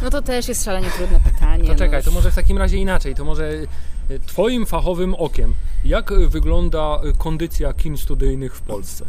No 0.02 0.10
to 0.10 0.22
też 0.22 0.48
jest 0.48 0.66
szalenie 0.66 0.88
trudne 0.98 1.20
pytanie. 1.34 1.64
To 1.70 1.76
czekaj, 1.76 2.00
no. 2.00 2.06
to 2.06 2.12
może 2.12 2.32
w 2.32 2.36
takim 2.36 2.58
razie 2.58 2.78
inaczej. 2.78 3.16
To 3.16 3.26
może 3.26 3.44
y, 3.52 4.20
twoim 4.28 4.66
fachowym 4.66 5.16
okiem, 5.16 5.54
jak 5.86 6.12
y, 6.12 6.28
wygląda 6.28 7.00
y, 7.06 7.18
kondycja 7.18 7.74
kin 7.74 7.98
studyjnych 7.98 8.56
w 8.56 8.62
Polsce? 8.62 9.06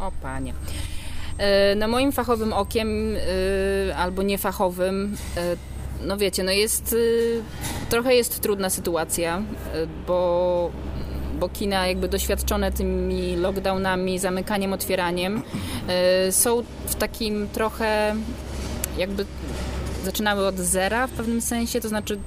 O 0.00 0.12
panie. 0.22 0.54
E, 1.38 1.74
No 1.74 1.88
moim 1.88 2.12
fachowym 2.12 2.52
okiem, 2.52 3.16
e, 3.88 3.96
albo 3.96 4.22
niefachowym, 4.22 5.16
e, 5.36 5.56
no 6.06 6.16
wiecie, 6.16 6.42
no 6.42 6.52
jest, 6.52 6.92
e, 7.86 7.88
trochę 7.90 8.14
jest 8.14 8.40
trudna 8.40 8.70
sytuacja, 8.70 9.36
e, 9.38 9.42
bo, 10.06 10.70
bo 11.40 11.48
kina 11.48 11.86
jakby 11.86 12.08
doświadczone 12.08 12.72
tymi 12.72 13.36
lockdownami, 13.36 14.18
zamykaniem, 14.18 14.72
otwieraniem, 14.72 15.42
e, 15.88 16.32
są 16.32 16.62
w 16.86 16.94
takim 16.94 17.48
trochę 17.52 18.14
jakby 18.98 19.24
zaczynały 20.04 20.46
od 20.46 20.56
zera 20.56 21.06
w 21.06 21.10
pewnym 21.10 21.40
sensie, 21.40 21.80
to 21.80 21.88
znaczy 21.88 22.18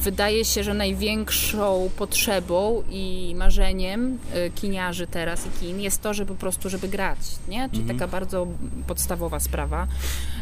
wydaje 0.00 0.44
się, 0.44 0.64
że 0.64 0.74
największą 0.74 1.90
potrzebą 1.96 2.82
i 2.90 3.34
marzeniem 3.36 4.18
y, 4.36 4.50
kiniarzy 4.50 5.06
teraz 5.06 5.46
i 5.46 5.50
kin 5.60 5.80
jest 5.80 6.02
to, 6.02 6.14
żeby 6.14 6.34
po 6.34 6.40
prostu, 6.40 6.70
żeby 6.70 6.88
grać, 6.88 7.18
nie? 7.48 7.68
Czyli 7.72 7.84
taka 7.84 8.08
bardzo 8.08 8.46
podstawowa 8.86 9.40
sprawa. 9.40 9.86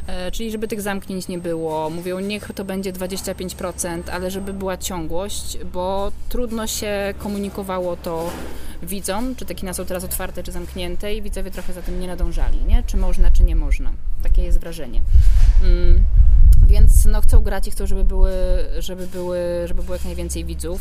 E, 0.07 0.31
Czyli 0.31 0.51
żeby 0.51 0.69
tych 0.69 0.81
zamknięć 0.81 1.29
nie 1.29 1.39
było. 1.39 1.91
Mówią, 1.91 2.21
niech 2.21 2.51
to 2.55 2.65
będzie 2.65 2.93
25%, 2.93 4.03
ale 4.13 4.31
żeby 4.31 4.53
była 4.53 4.77
ciągłość, 4.77 5.59
bo 5.73 6.13
trudno 6.29 6.67
się 6.67 7.15
komunikowało 7.19 7.97
to 7.97 8.31
widzom, 8.83 9.37
czy 9.37 9.45
te 9.45 9.55
kina 9.55 9.73
są 9.73 9.85
teraz 9.85 10.05
otwarte, 10.05 10.43
czy 10.43 10.53
zamknięte 10.53 11.15
i 11.15 11.23
widzowie 11.23 11.51
trochę 11.51 11.73
za 11.73 11.83
tym 11.83 12.01
nie 12.01 12.07
nadążali, 12.07 12.65
nie? 12.65 12.83
Czy 12.87 12.97
można, 12.97 13.31
czy 13.31 13.43
nie 13.43 13.57
można. 13.57 13.93
Takie 14.23 14.43
jest 14.43 14.61
wrażenie. 14.61 15.03
Mm. 15.63 16.03
Więc 16.67 17.05
no, 17.05 17.21
chcą 17.21 17.41
grać 17.41 17.69
i 17.69 17.71
chcą, 17.71 17.87
żeby, 17.87 18.05
były, 18.05 18.33
żeby, 18.79 19.07
były, 19.07 19.39
żeby 19.67 19.83
było 19.83 19.95
jak 19.95 20.05
najwięcej 20.05 20.45
widzów. 20.45 20.81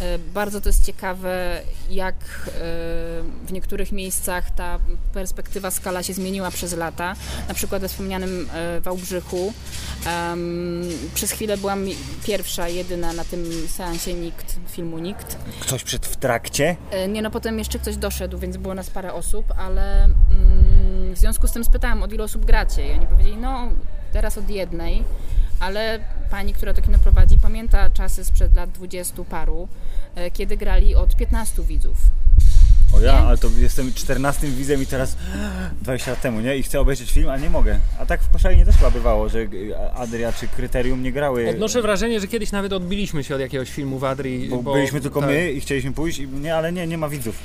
E, 0.00 0.18
Bardzo 0.18 0.60
to 0.60 0.68
jest 0.68 0.84
ciekawe, 0.84 1.62
jak 1.90 2.14
e, 2.14 2.50
w 3.46 3.52
niektórych 3.52 3.92
miejscach 3.92 4.50
ta 4.50 4.78
perspektywa, 5.12 5.70
skala 5.70 6.02
się 6.02 6.14
zmieniła 6.14 6.50
przez 6.50 6.76
lata. 6.76 7.16
Na 7.48 7.54
przykład 7.54 7.82
we 7.82 7.88
wspomnianym 7.88 8.48
e, 8.52 8.80
Wałbrzychu. 8.80 9.52
Przez 11.14 11.30
chwilę 11.30 11.56
byłam 11.56 11.86
pierwsza, 12.24 12.68
jedyna 12.68 13.12
na 13.12 13.24
tym 13.24 13.44
seansie 13.68 14.14
Nikt, 14.14 14.56
filmu 14.68 14.98
Nikt. 14.98 15.36
Ktoś 15.60 15.84
przed 15.84 16.06
w 16.06 16.16
trakcie? 16.16 16.76
Nie 17.08 17.22
no, 17.22 17.30
potem 17.30 17.58
jeszcze 17.58 17.78
ktoś 17.78 17.96
doszedł, 17.96 18.38
więc 18.38 18.56
było 18.56 18.74
nas 18.74 18.90
parę 18.90 19.12
osób, 19.12 19.52
ale 19.58 20.04
mm, 20.04 21.14
w 21.14 21.18
związku 21.18 21.48
z 21.48 21.52
tym 21.52 21.64
spytałam, 21.64 22.02
od 22.02 22.12
ilu 22.12 22.24
osób 22.24 22.44
gracie? 22.44 22.88
I 22.88 22.90
oni 22.92 23.06
powiedzieli, 23.06 23.36
no 23.36 23.68
teraz 24.12 24.38
od 24.38 24.50
jednej, 24.50 25.04
ale 25.60 26.00
pani, 26.30 26.52
która 26.52 26.74
to 26.74 26.82
kino 26.82 26.98
prowadzi, 26.98 27.38
pamięta 27.38 27.90
czasy 27.90 28.24
sprzed 28.24 28.56
lat 28.56 28.70
dwudziestu 28.70 29.24
paru, 29.24 29.68
e, 30.14 30.30
kiedy 30.30 30.56
grali 30.56 30.94
od 30.94 31.16
15 31.16 31.62
widzów. 31.62 31.96
O 32.92 33.00
ja, 33.00 33.12
ale 33.12 33.38
to 33.38 33.48
jestem 33.58 33.94
14 33.94 34.46
widzem 34.46 34.82
i 34.82 34.86
teraz 34.86 35.16
20 35.82 36.10
lat 36.10 36.20
temu, 36.20 36.40
nie? 36.40 36.56
I 36.56 36.62
chcę 36.62 36.80
obejrzeć 36.80 37.12
film, 37.12 37.28
a 37.28 37.36
nie 37.36 37.50
mogę. 37.50 37.78
A 37.98 38.06
tak 38.06 38.22
w 38.22 38.30
Koszalinie 38.30 38.64
też 38.64 38.76
chyba 38.76 38.90
bywało, 38.90 39.28
że 39.28 39.38
y, 39.38 39.78
Adria 39.94 40.32
czy 40.32 40.48
Kryterium 40.48 41.02
nie 41.02 41.12
grały. 41.12 41.50
Odnoszę 41.50 41.82
wrażenie, 41.82 42.20
że 42.20 42.28
kiedyś 42.28 42.52
nawet 42.52 42.72
odbiliśmy 42.72 43.24
się 43.24 43.34
od 43.34 43.40
jakiegoś 43.40 43.70
filmu 43.70 43.98
w 43.98 44.04
Adrii. 44.04 44.48
Bo, 44.48 44.72
byliśmy 44.72 45.00
tylko 45.00 45.20
tak. 45.20 45.28
my 45.28 45.52
i 45.52 45.60
chcieliśmy 45.60 45.92
pójść, 45.92 46.18
i 46.18 46.28
nie, 46.28 46.56
ale 46.56 46.72
nie, 46.72 46.86
nie 46.86 46.98
ma 46.98 47.08
widzów. 47.08 47.38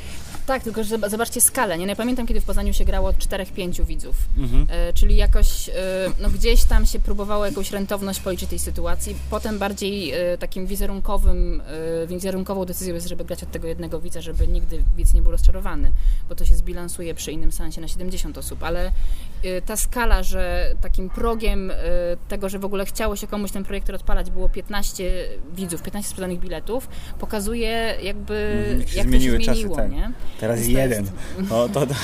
Tak, 0.51 0.63
tylko 0.63 0.83
że 0.83 0.97
zob- 0.97 1.09
zobaczcie 1.09 1.41
skalę. 1.41 1.77
Nie, 1.77 1.85
no 1.85 1.89
ja 1.89 1.95
pamiętam, 1.95 2.27
kiedy 2.27 2.41
w 2.41 2.45
Poznaniu 2.45 2.73
się 2.73 2.85
grało 2.85 3.09
od 3.09 3.15
4-5 3.15 3.85
widzów. 3.85 4.15
Mhm. 4.37 4.67
E, 4.69 4.93
czyli 4.93 5.15
jakoś, 5.15 5.69
e, 5.69 5.73
no 6.21 6.29
gdzieś 6.29 6.63
tam 6.63 6.85
się 6.85 6.99
próbowało 6.99 7.45
jakąś 7.45 7.71
rentowność 7.71 8.19
policzyć 8.19 8.49
tej 8.49 8.59
sytuacji. 8.59 9.15
Potem 9.29 9.59
bardziej 9.59 10.11
e, 10.11 10.37
takim 10.37 10.67
wizerunkowym, 10.67 11.61
e, 12.03 12.07
wizerunkową 12.07 12.65
decyzją 12.65 12.95
jest, 12.95 13.07
żeby 13.07 13.25
grać 13.25 13.43
od 13.43 13.51
tego 13.51 13.67
jednego 13.67 14.01
widza, 14.01 14.21
żeby 14.21 14.47
nigdy 14.47 14.83
widz 14.97 15.13
nie 15.13 15.21
był 15.21 15.31
rozczarowany, 15.31 15.91
bo 16.29 16.35
to 16.35 16.45
się 16.45 16.55
zbilansuje 16.55 17.13
przy 17.15 17.31
innym 17.31 17.51
sensie 17.51 17.81
na 17.81 17.87
70 17.87 18.37
osób, 18.37 18.63
ale 18.63 18.91
e, 19.43 19.61
ta 19.61 19.77
skala, 19.77 20.23
że 20.23 20.73
takim 20.81 21.09
progiem 21.09 21.71
e, 21.71 21.75
tego, 22.27 22.49
że 22.49 22.59
w 22.59 22.65
ogóle 22.65 22.85
chciało 22.85 23.15
się 23.15 23.27
komuś 23.27 23.51
ten 23.51 23.63
projektor 23.63 23.95
odpalać, 23.95 24.31
było 24.31 24.49
15 24.49 25.11
widzów, 25.55 25.81
15 25.81 26.09
sprzedanych 26.09 26.39
biletów, 26.39 26.87
pokazuje 27.19 27.95
jakby 28.03 28.33
Mhm, 28.33 28.79
jak 28.79 28.95
jak 28.95 29.07
to 29.11 29.19
się 29.19 29.39
czasy, 29.39 29.59
zmieniło, 29.59 29.75
tak. 29.75 29.91
nie? 29.91 30.11
Teraz 30.41 30.59
jest 30.59 30.69
jeden. 30.69 31.07
O, 31.49 31.69
to, 31.69 31.87
tak, 31.87 31.97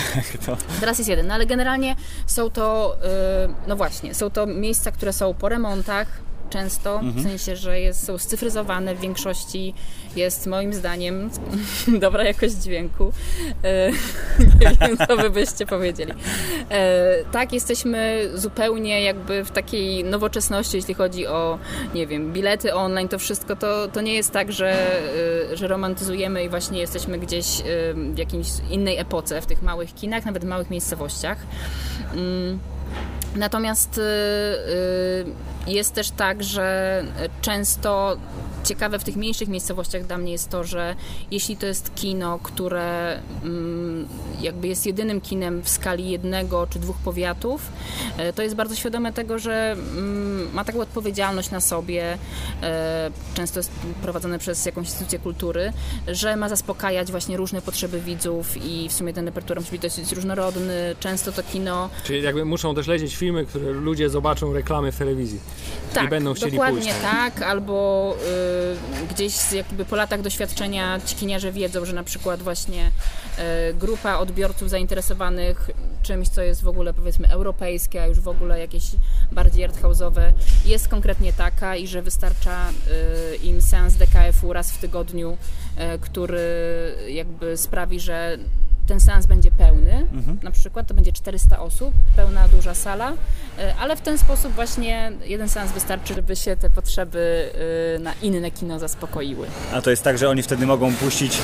to. 0.45 0.57
Teraz 0.79 0.97
jest 0.97 1.09
jeden, 1.09 1.27
no 1.27 1.33
ale 1.33 1.45
generalnie 1.45 1.95
są 2.25 2.49
to, 2.49 2.97
y, 3.45 3.67
no 3.67 3.75
właśnie, 3.75 4.13
są 4.13 4.29
to 4.29 4.45
miejsca, 4.45 4.91
które 4.91 5.13
są 5.13 5.33
po 5.33 5.49
remontach 5.49 6.07
często, 6.49 6.99
w 7.03 7.23
sensie, 7.23 7.55
że 7.55 7.79
jest, 7.79 8.05
są 8.05 8.17
scyfryzowane 8.17 8.95
w 8.95 8.99
większości, 8.99 9.73
jest 10.15 10.47
moim 10.47 10.73
zdaniem 10.73 11.29
dobra 11.99 12.23
jakość 12.23 12.55
dźwięku. 12.55 13.13
Y, 13.49 13.91
nie 14.61 14.71
wiem, 14.81 14.97
co 15.07 15.17
wy 15.17 15.29
byście 15.29 15.65
powiedzieli. 15.65 16.11
Y, 16.11 16.15
tak, 17.31 17.53
jesteśmy 17.53 18.29
zupełnie 18.33 19.01
jakby 19.01 19.43
w 19.43 19.51
takiej 19.51 20.03
nowoczesności, 20.03 20.77
jeśli 20.77 20.93
chodzi 20.93 21.27
o, 21.27 21.59
nie 21.93 22.07
wiem, 22.07 22.33
bilety 22.33 22.73
online, 22.73 23.07
to 23.07 23.19
wszystko, 23.19 23.55
to, 23.55 23.87
to 23.87 24.01
nie 24.01 24.13
jest 24.13 24.31
tak, 24.31 24.51
że, 24.51 25.01
y, 25.51 25.57
że 25.57 25.67
romantyzujemy 25.67 26.43
i 26.43 26.49
właśnie 26.49 26.79
jesteśmy 26.79 27.17
gdzieś 27.17 27.45
w 28.13 28.17
jakiejś 28.17 28.47
innej 28.69 28.97
epoce, 28.97 29.41
w 29.41 29.45
tych 29.45 29.61
małych 29.61 29.95
kinach, 29.95 30.25
nawet 30.25 30.45
w 30.45 30.47
małych 30.47 30.69
miejscowościach. 30.69 31.37
Mm. 32.13 32.59
Natomiast 33.35 33.97
y, 33.97 34.01
y, 34.01 35.25
jest 35.67 35.93
też 35.93 36.11
tak, 36.11 36.43
że 36.43 37.03
często 37.41 38.17
ciekawe 38.67 38.99
w 38.99 39.03
tych 39.03 39.15
mniejszych 39.15 39.47
miejscowościach 39.47 40.05
dla 40.05 40.17
mnie 40.17 40.31
jest 40.31 40.49
to, 40.49 40.63
że 40.63 40.95
jeśli 41.31 41.57
to 41.57 41.65
jest 41.65 41.95
kino, 41.95 42.39
które 42.43 43.19
mm, 43.43 44.07
jakby 44.41 44.67
jest 44.67 44.85
jedynym 44.85 45.21
kinem 45.21 45.63
w 45.63 45.69
skali 45.69 46.09
jednego 46.09 46.67
czy 46.67 46.79
dwóch 46.79 46.97
powiatów, 46.97 47.71
e, 48.17 48.33
to 48.33 48.41
jest 48.41 48.55
bardzo 48.55 48.75
świadome 48.75 49.13
tego, 49.13 49.39
że 49.39 49.71
mm, 49.71 50.53
ma 50.53 50.63
taką 50.63 50.79
odpowiedzialność 50.79 51.51
na 51.51 51.61
sobie, 51.61 52.17
e, 52.63 53.11
często 53.33 53.59
jest 53.59 53.71
prowadzone 54.01 54.39
przez 54.39 54.65
jakąś 54.65 54.87
instytucję 54.87 55.19
kultury, 55.19 55.73
że 56.07 56.35
ma 56.35 56.49
zaspokajać 56.49 57.11
właśnie 57.11 57.37
różne 57.37 57.61
potrzeby 57.61 58.01
widzów 58.01 58.65
i 58.65 58.89
w 58.89 58.93
sumie 58.93 59.13
ten 59.13 59.25
repertuar 59.25 59.59
musi 59.59 59.71
być 59.71 59.81
dosyć 59.81 60.11
różnorodny. 60.11 60.95
Często 60.99 61.31
to 61.31 61.43
kino 61.43 61.89
Czyli 62.03 62.23
jakby 62.23 62.45
muszą 62.45 62.75
też 62.75 62.87
lecieć 62.87 63.15
filmy, 63.15 63.45
które 63.45 63.71
ludzie 63.71 64.09
zobaczą 64.09 64.53
reklamy 64.53 64.91
w 64.91 64.97
telewizji 64.97 65.39
tak, 65.93 66.09
będą 66.09 66.33
chcieli 66.33 66.51
dokładnie 66.51 66.81
pójść. 66.81 67.01
tak, 67.01 67.41
albo 67.41 68.15
y, 69.03 69.07
gdzieś 69.13 69.51
jakby 69.51 69.85
po 69.85 69.95
latach 69.95 70.21
doświadczenia 70.21 70.99
ci 71.05 71.15
kiniarze 71.15 71.51
wiedzą, 71.51 71.85
że 71.85 71.93
na 71.93 72.03
przykład 72.03 72.41
właśnie 72.41 72.91
y, 73.69 73.73
grupa 73.73 74.17
odbiorców 74.17 74.69
zainteresowanych 74.69 75.69
czymś, 76.03 76.29
co 76.29 76.41
jest 76.41 76.63
w 76.63 76.67
ogóle 76.67 76.93
powiedzmy 76.93 77.27
europejskie, 77.29 78.01
a 78.01 78.07
już 78.07 78.19
w 78.19 78.27
ogóle 78.27 78.59
jakieś 78.59 78.83
bardziej 79.31 79.69
arthouse'owe, 79.69 80.31
jest 80.65 80.87
konkretnie 80.87 81.33
taka 81.33 81.75
i 81.75 81.87
że 81.87 82.01
wystarcza 82.01 82.69
y, 82.69 83.35
im 83.35 83.61
seans 83.61 83.93
DKF-u 83.93 84.53
raz 84.53 84.71
w 84.71 84.77
tygodniu, 84.77 85.37
y, 85.95 85.99
który 85.99 86.47
jakby 87.07 87.57
sprawi, 87.57 87.99
że 87.99 88.37
ten 88.87 88.99
seans 88.99 89.25
będzie 89.25 89.51
pełny, 89.51 90.07
na 90.43 90.51
przykład 90.51 90.87
to 90.87 90.93
będzie 90.93 91.11
400 91.11 91.59
osób, 91.59 91.93
pełna 92.15 92.47
duża 92.47 92.75
sala, 92.75 93.11
y, 93.11 93.15
ale 93.79 93.95
w 93.95 94.01
ten 94.01 94.17
sposób 94.17 94.53
właśnie 94.53 95.11
jeden 95.25 95.49
seans 95.49 95.71
wystarczy, 95.71 96.13
żeby 96.13 96.35
się 96.35 96.55
te 96.55 96.69
potrzeby 96.69 97.51
y, 97.95 97.99
na 97.99 98.13
inne 98.21 98.51
kino 98.51 98.79
zaspokoiły. 98.79 99.47
A 99.73 99.81
to 99.81 99.89
jest 99.89 100.03
tak, 100.03 100.17
że 100.17 100.29
oni 100.29 100.43
wtedy 100.43 100.65
mogą 100.65 100.93
puścić. 100.93 101.37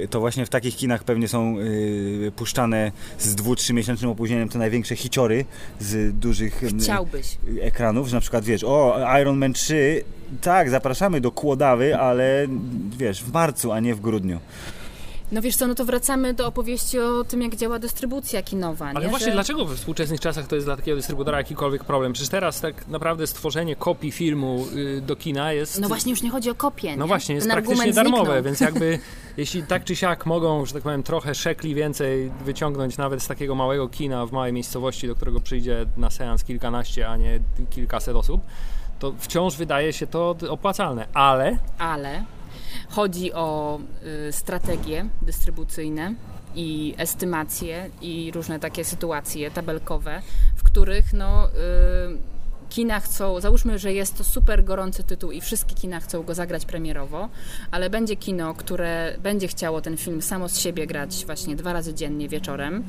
Yy, 0.00 0.08
To 0.10 0.20
właśnie 0.20 0.46
w 0.46 0.48
takich 0.48 0.76
kinach 0.76 1.04
pewnie 1.04 1.28
są 1.28 1.58
yy, 1.58 2.32
puszczane 2.36 2.92
z 3.18 3.34
dwu, 3.34 3.56
trzy 3.56 3.72
miesięcznym 3.72 4.10
opóźnieniem 4.10 4.48
te 4.48 4.58
największe 4.58 4.96
hiciory 4.96 5.44
z 5.80 6.18
dużych 6.18 6.62
yy, 6.62 6.68
Chciałbyś. 6.80 7.38
ekranów, 7.60 8.08
że 8.08 8.16
na 8.16 8.20
przykład 8.20 8.44
wiesz, 8.44 8.64
o 8.64 8.98
Iron 9.20 9.38
Man 9.38 9.52
3, 9.52 10.04
tak, 10.40 10.70
zapraszamy 10.70 11.20
do 11.20 11.30
Kłodawy, 11.32 11.96
ale 11.96 12.46
wiesz, 12.98 13.22
w 13.24 13.32
marcu, 13.32 13.72
a 13.72 13.80
nie 13.80 13.94
w 13.94 14.00
grudniu. 14.00 14.38
No 15.34 15.42
wiesz 15.42 15.56
co, 15.56 15.66
no 15.66 15.74
to 15.74 15.84
wracamy 15.84 16.34
do 16.34 16.46
opowieści 16.46 16.98
o 16.98 17.24
tym, 17.24 17.42
jak 17.42 17.56
działa 17.56 17.78
dystrybucja 17.78 18.42
kinowa. 18.42 18.86
Ale 18.94 19.00
nie? 19.04 19.08
właśnie 19.10 19.26
Że- 19.26 19.32
dlaczego 19.32 19.64
we 19.64 19.76
współczesnych 19.76 20.20
czasach 20.20 20.46
to 20.46 20.54
jest 20.54 20.66
dla 20.66 20.76
takiego 20.76 20.96
dystrybutora 20.96 21.38
jakikolwiek 21.38 21.84
problem? 21.84 22.12
Przecież 22.12 22.28
teraz 22.28 22.60
tak 22.60 22.88
naprawdę 22.88 23.26
stworzenie 23.26 23.76
kopii 23.76 24.12
filmu 24.12 24.66
y, 24.76 25.00
do 25.00 25.16
kina 25.16 25.52
jest... 25.52 25.80
No 25.80 25.88
właśnie, 25.88 26.10
już 26.10 26.22
nie 26.22 26.30
chodzi 26.30 26.50
o 26.50 26.54
kopię. 26.54 26.96
No 26.96 27.04
nie? 27.04 27.08
właśnie, 27.08 27.34
jest 27.34 27.46
Ten 27.46 27.52
praktycznie 27.56 27.92
darmowe, 27.92 28.24
zniknął. 28.24 28.42
więc 28.42 28.60
jakby 28.60 28.98
jeśli 29.36 29.62
tak 29.62 29.84
czy 29.84 29.96
siak 29.96 30.26
mogą, 30.26 30.66
że 30.66 30.72
tak 30.74 30.82
powiem, 30.82 31.02
trochę 31.02 31.34
szekli 31.34 31.74
więcej 31.74 32.30
wyciągnąć 32.44 32.96
nawet 32.96 33.22
z 33.22 33.26
takiego 33.28 33.54
małego 33.54 33.88
kina 33.88 34.26
w 34.26 34.32
małej 34.32 34.52
miejscowości, 34.52 35.06
do 35.08 35.14
którego 35.14 35.40
przyjdzie 35.40 35.86
na 35.96 36.10
seans 36.10 36.44
kilkanaście, 36.44 37.08
a 37.08 37.16
nie 37.16 37.40
kilkaset 37.70 38.16
osób, 38.16 38.40
to 38.98 39.14
wciąż 39.18 39.56
wydaje 39.56 39.92
się 39.92 40.06
to 40.06 40.36
opłacalne, 40.48 41.06
ale 41.14 41.58
ale 41.78 42.24
chodzi 42.88 43.32
o 43.32 43.78
y, 44.28 44.32
strategie 44.32 45.08
dystrybucyjne 45.22 46.14
i 46.54 46.94
estymacje 46.98 47.90
i 48.02 48.30
różne 48.34 48.60
takie 48.60 48.84
sytuacje 48.84 49.50
tabelkowe, 49.50 50.22
w 50.56 50.62
których 50.62 51.12
no, 51.12 51.48
y, 51.48 51.50
kina 52.68 53.00
chcą, 53.00 53.40
załóżmy, 53.40 53.78
że 53.78 53.92
jest 53.92 54.18
to 54.18 54.24
super 54.24 54.64
gorący 54.64 55.02
tytuł 55.02 55.30
i 55.30 55.40
wszystkie 55.40 55.74
kina 55.74 56.00
chcą 56.00 56.22
go 56.22 56.34
zagrać 56.34 56.64
premierowo, 56.64 57.28
ale 57.70 57.90
będzie 57.90 58.16
kino, 58.16 58.54
które 58.54 59.16
będzie 59.22 59.48
chciało 59.48 59.80
ten 59.80 59.96
film 59.96 60.22
samo 60.22 60.48
z 60.48 60.58
siebie 60.58 60.86
grać 60.86 61.26
właśnie 61.26 61.56
dwa 61.56 61.72
razy 61.72 61.94
dziennie 61.94 62.28
wieczorem. 62.28 62.84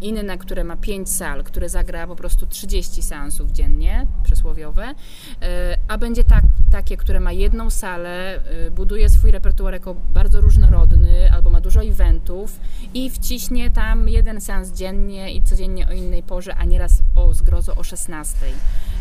Inne, 0.00 0.38
które 0.38 0.64
ma 0.64 0.76
5 0.76 1.10
sal, 1.10 1.44
które 1.44 1.68
zagra 1.68 2.06
po 2.06 2.16
prostu 2.16 2.46
30 2.46 3.02
seansów 3.02 3.50
dziennie, 3.50 4.06
przysłowiowe, 4.22 4.94
e, 5.42 5.76
a 5.88 5.98
będzie 5.98 6.24
tak, 6.24 6.44
takie, 6.72 6.96
które 6.96 7.20
ma 7.20 7.32
jedną 7.32 7.70
salę, 7.70 8.40
e, 8.66 8.70
buduje 8.70 9.08
swój 9.08 9.30
repertuar 9.30 9.72
jako 9.74 9.94
bardzo 9.94 10.40
różnorodny, 10.40 11.32
albo 11.32 11.50
ma 11.50 11.60
dużo 11.60 11.84
eventów 11.84 12.60
i 12.94 13.10
wciśnie 13.10 13.70
tam 13.70 14.08
jeden 14.08 14.40
seans 14.40 14.72
dziennie 14.72 15.34
i 15.34 15.42
codziennie 15.42 15.88
o 15.88 15.92
innej 15.92 16.22
porze, 16.22 16.54
a 16.54 16.64
nieraz 16.64 17.02
o 17.14 17.34
zgrozo 17.34 17.74
o 17.74 17.82
16. 17.82 18.36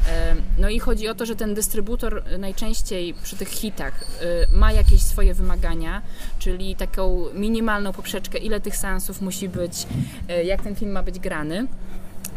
E, 0.08 0.36
No 0.58 0.70
i 0.70 0.80
chodzi 0.80 1.08
o 1.08 1.16
to, 1.16 1.26
że 1.26 1.36
ten 1.36 1.54
dystrybutor 1.54 2.24
najczęściej 2.40 3.14
przy 3.14 3.36
tych 3.36 3.50
hitach 3.50 4.06
ma 4.52 4.72
jakieś 4.72 5.02
swoje 5.02 5.34
wymagania, 5.34 6.02
czyli 6.40 6.76
taką 6.76 7.26
minimalną 7.34 7.94
poprzeczkę, 7.94 8.38
ile 8.38 8.60
tych 8.60 8.78
seansów 8.78 9.22
musi 9.22 9.50
być, 9.50 9.88
jak 10.46 10.62
ten 10.62 10.76
film 10.76 10.85
ma 10.92 11.04
być 11.04 11.20
grany. 11.20 11.68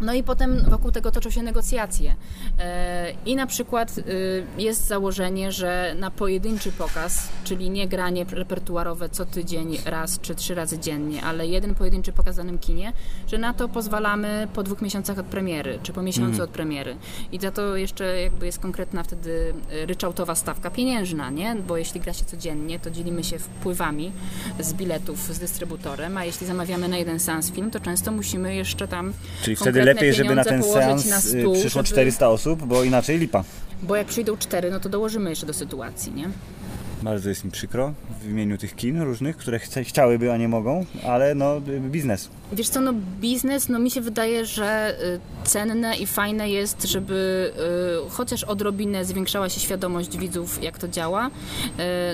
No 0.01 0.14
i 0.14 0.22
potem 0.22 0.64
wokół 0.68 0.90
tego 0.90 1.11
toczą 1.11 1.30
się 1.30 1.42
negocjacje. 1.42 2.16
E, 2.59 3.12
I 3.26 3.36
na 3.36 3.46
przykład 3.46 3.99
y, 3.99 4.44
jest 4.59 4.86
założenie, 4.86 5.53
że 5.53 5.94
na 5.99 6.11
pojedynczy 6.11 6.72
pokaz, 6.72 7.28
czyli 7.44 7.70
nie 7.70 7.88
granie 7.88 8.24
repertuarowe 8.30 9.09
co 9.09 9.26
tydzień 9.26 9.78
raz 9.84 10.20
czy 10.20 10.34
trzy 10.34 10.55
razy 10.55 10.78
dziennie, 10.78 11.22
ale 11.22 11.46
jeden 11.46 11.74
pojedynczy 11.74 12.12
pokaz 12.12 12.34
w 12.34 12.38
danym 12.38 12.59
kinie, 12.59 12.92
że 13.26 13.38
na 13.38 13.55
to 13.55 13.68
pozwalamy 13.68 14.49
po 14.55 14.62
dwóch 14.62 14.82
miesiącach 14.82 15.18
od 15.18 15.26
premiery, 15.26 15.78
czy 15.82 15.92
po 15.92 16.03
miesiącu 16.03 16.42
od 16.42 16.51
premiery. 16.51 16.96
I 17.32 17.40
za 17.40 17.51
to 17.51 17.76
jeszcze 17.76 18.20
jakby 18.20 18.46
jest 18.46 18.59
konkretna 18.59 19.03
wtedy 19.03 19.55
y, 19.72 19.86
ryczałtowa 19.86 20.34
stawka 20.34 20.70
pieniężna, 20.70 21.30
nie? 21.30 21.57
Bo 21.68 21.76
jeśli 21.76 22.01
gra 22.01 22.12
się 22.12 22.24
codziennie, 22.24 22.78
to 22.78 22.90
dzielimy 22.90 23.24
się 23.24 23.38
wpływami 23.38 24.12
z 24.61 24.74
biletów 24.74 25.18
z 25.18 25.38
dystrybutorem, 25.38 26.16
a 26.16 26.24
jeśli 26.24 26.46
zamawiamy 26.46 26.88
na 26.88 26.96
jeden 26.96 27.20
seans 27.20 27.53
film, 27.53 27.70
to 27.70 27.80
często 27.80 28.12
musimy 28.12 28.55
jeszcze 28.55 28.88
tam 28.88 29.12
Czyli 29.42 29.57
wtedy 29.57 29.84
lepiej, 29.95 30.14
żeby 30.14 30.34
na 30.34 30.45
ten 30.45 30.62
seans 30.62 31.07
na 31.07 31.18
y, 31.18 31.20
stół, 31.22 31.55
przyszło 31.55 31.82
żeby- 31.82 31.89
400 31.89 32.28
osób, 32.28 32.64
bo 32.66 32.84
inaczej 32.84 33.18
lipa. 33.18 33.45
Bo 33.82 33.97
jak 33.97 34.07
przyjdą 34.07 34.36
cztery, 34.36 34.70
no 34.70 34.80
to 34.80 34.89
dołożymy 34.89 35.30
jeszcze 35.30 35.47
do 35.47 35.53
sytuacji, 35.53 36.12
nie? 36.12 36.28
Bardzo 37.03 37.28
jest 37.28 37.45
mi 37.45 37.51
przykro 37.51 37.95
w 38.22 38.30
imieniu 38.30 38.59
tych 38.59 38.76
kin 38.76 39.01
różnych, 39.03 39.36
które 39.36 39.59
chce, 39.59 39.84
chciałyby, 39.84 40.32
a 40.32 40.36
nie 40.36 40.49
mogą, 40.49 40.84
ale 41.07 41.34
no 41.34 41.57
y, 41.68 41.80
biznes. 41.80 42.28
Wiesz 42.53 42.68
co, 42.68 42.80
no 42.80 42.92
biznes, 43.20 43.68
no 43.68 43.78
mi 43.78 43.90
się 43.90 44.01
wydaje, 44.01 44.46
że 44.46 44.96
y, 45.44 45.49
cenne 45.49 45.96
i 45.96 46.07
fajne 46.07 46.51
jest, 46.51 46.84
żeby 46.84 47.53
y, 48.07 48.11
chociaż 48.11 48.44
odrobinę 48.44 49.05
zwiększała 49.05 49.49
się 49.49 49.61
świadomość 49.61 50.18
widzów, 50.18 50.62
jak 50.62 50.78
to 50.78 50.88
działa, 50.88 51.26
y, 51.26 51.30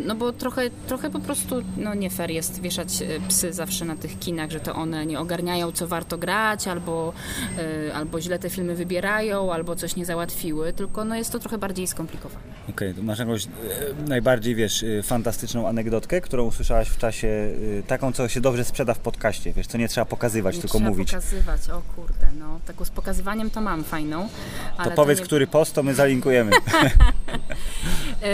no 0.06 0.14
bo 0.14 0.32
trochę, 0.32 0.70
trochę 0.86 1.10
po 1.10 1.18
prostu, 1.18 1.62
no 1.76 1.94
nie 1.94 2.10
fair 2.10 2.30
jest 2.30 2.60
wieszać 2.60 3.02
y, 3.02 3.20
psy 3.28 3.52
zawsze 3.52 3.84
na 3.84 3.96
tych 3.96 4.18
kinach, 4.18 4.50
że 4.50 4.60
to 4.60 4.74
one 4.74 5.06
nie 5.06 5.20
ogarniają, 5.20 5.72
co 5.72 5.86
warto 5.86 6.18
grać, 6.18 6.68
albo, 6.68 7.12
y, 7.88 7.94
albo 7.94 8.20
źle 8.20 8.38
te 8.38 8.50
filmy 8.50 8.74
wybierają, 8.74 9.52
albo 9.52 9.76
coś 9.76 9.96
nie 9.96 10.04
załatwiły, 10.04 10.72
tylko 10.72 11.04
no 11.04 11.16
jest 11.16 11.32
to 11.32 11.38
trochę 11.38 11.58
bardziej 11.58 11.86
skomplikowane. 11.86 12.44
Okej, 12.70 12.94
to 12.94 13.02
masz 13.02 13.18
jakąś 13.18 13.44
e, 13.44 13.48
najbardziej, 14.08 14.54
wiesz, 14.54 14.84
fantastyczną 15.02 15.68
anegdotkę, 15.68 16.20
którą 16.20 16.44
usłyszałaś 16.44 16.88
w 16.88 16.98
czasie, 16.98 17.50
taką, 17.86 18.12
co 18.12 18.28
się 18.28 18.40
dobrze 18.40 18.64
sprzeda 18.64 18.94
w 18.94 18.98
podcaście, 18.98 19.52
wiesz, 19.52 19.66
co 19.66 19.78
nie 19.78 19.88
trzeba 19.88 20.04
pokazywać, 20.24 20.54
Nie 20.54 20.60
tylko 20.62 20.78
trzeba 20.78 20.90
mówić. 20.90 21.10
pokazywać, 21.10 21.70
o 21.70 21.82
kurde, 21.96 22.26
no 22.38 22.60
taką 22.66 22.84
z 22.84 22.90
pokazywaniem 22.90 23.50
to 23.50 23.60
mam 23.60 23.84
fajną. 23.84 24.28
To 24.76 24.82
ale 24.82 24.94
powiedz, 24.94 25.18
nie... 25.18 25.24
który 25.24 25.46
post, 25.46 25.74
to 25.74 25.82
my 25.82 25.94
zalinkujemy. 25.94 26.52
E, 28.22 28.26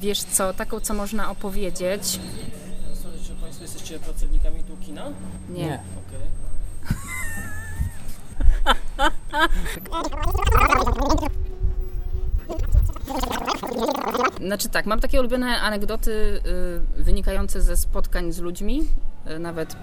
wiesz 0.00 0.22
co, 0.22 0.54
taką 0.54 0.80
co 0.80 0.94
można 0.94 1.30
opowiedzieć. 1.30 2.20
Sorry, 2.94 3.18
czy 3.26 3.34
Państwo 3.34 3.62
jesteście 3.62 3.98
pracownikami 3.98 4.62
tu 4.62 4.76
kina? 4.76 5.12
Nie. 5.48 5.64
Nie. 5.64 5.80
Znaczy 14.46 14.68
tak, 14.68 14.86
mam 14.86 15.00
takie 15.00 15.20
ulubione 15.20 15.60
anegdoty 15.60 16.12
y, 16.98 17.02
wynikające 17.02 17.62
ze 17.62 17.76
spotkań 17.76 18.32
z 18.32 18.38
ludźmi, 18.38 18.88
nawet 19.38 19.76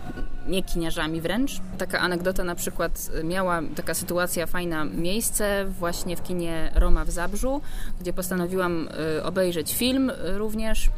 nie 0.48 0.64
kiniarzami 0.64 1.22
wręcz. 1.22 1.52
Taka 1.78 2.00
anegdota 2.00 2.44
na 2.44 2.56
przykład 2.56 3.10
y, 3.20 3.24
miała 3.24 3.62
taka 3.76 3.94
sytuacja 3.94 4.46
fajna 4.46 4.86
miejsce 4.86 5.66
właśnie 5.80 6.18
w 6.18 6.24
kinie 6.24 6.72
Roma 6.76 7.06
w 7.06 7.10
Zabrzu, 7.10 7.62
gdzie 8.02 8.14
postanowiłam 8.14 8.90
y, 9.18 9.24
obejrzeć 9.24 9.76
film 9.76 10.12
również 10.24 10.90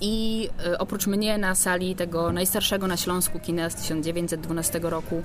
i 0.00 0.48
oprócz 0.78 1.06
mnie 1.06 1.38
na 1.38 1.54
sali 1.54 1.96
tego 1.96 2.32
najstarszego 2.32 2.86
na 2.86 2.96
Śląsku 2.96 3.38
kina 3.38 3.70
z 3.70 3.74
1912 3.74 4.80
roku 4.82 5.22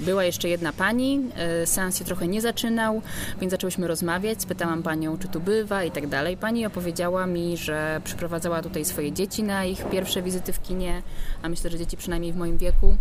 była 0.00 0.24
jeszcze 0.24 0.48
jedna 0.48 0.72
pani. 0.72 1.20
Seans 1.64 1.98
się 1.98 2.04
trochę 2.04 2.28
nie 2.28 2.40
zaczynał, 2.40 3.02
więc 3.40 3.50
zaczęłyśmy 3.50 3.86
rozmawiać. 3.86 4.42
Spytałam 4.42 4.82
panią, 4.82 5.18
czy 5.18 5.28
tu 5.28 5.40
bywa 5.40 5.84
i 5.84 5.90
tak 5.90 6.06
dalej. 6.06 6.36
Pani 6.36 6.66
opowiedziała 6.66 7.26
mi, 7.26 7.56
że 7.56 8.00
przyprowadzała 8.04 8.62
tutaj 8.62 8.84
swoje 8.84 9.12
dzieci 9.12 9.42
na 9.42 9.64
ich 9.64 9.88
pierwsze 9.90 10.22
wizyty 10.22 10.52
w 10.52 10.62
kinie, 10.62 11.02
a 11.44 11.48
myślę, 11.48 11.70
że 11.70 11.78
dzieci 11.78 11.96
przynajmniej 11.96 12.32
w 12.32 12.36
moim 12.36 12.58
wieku. 12.58 12.96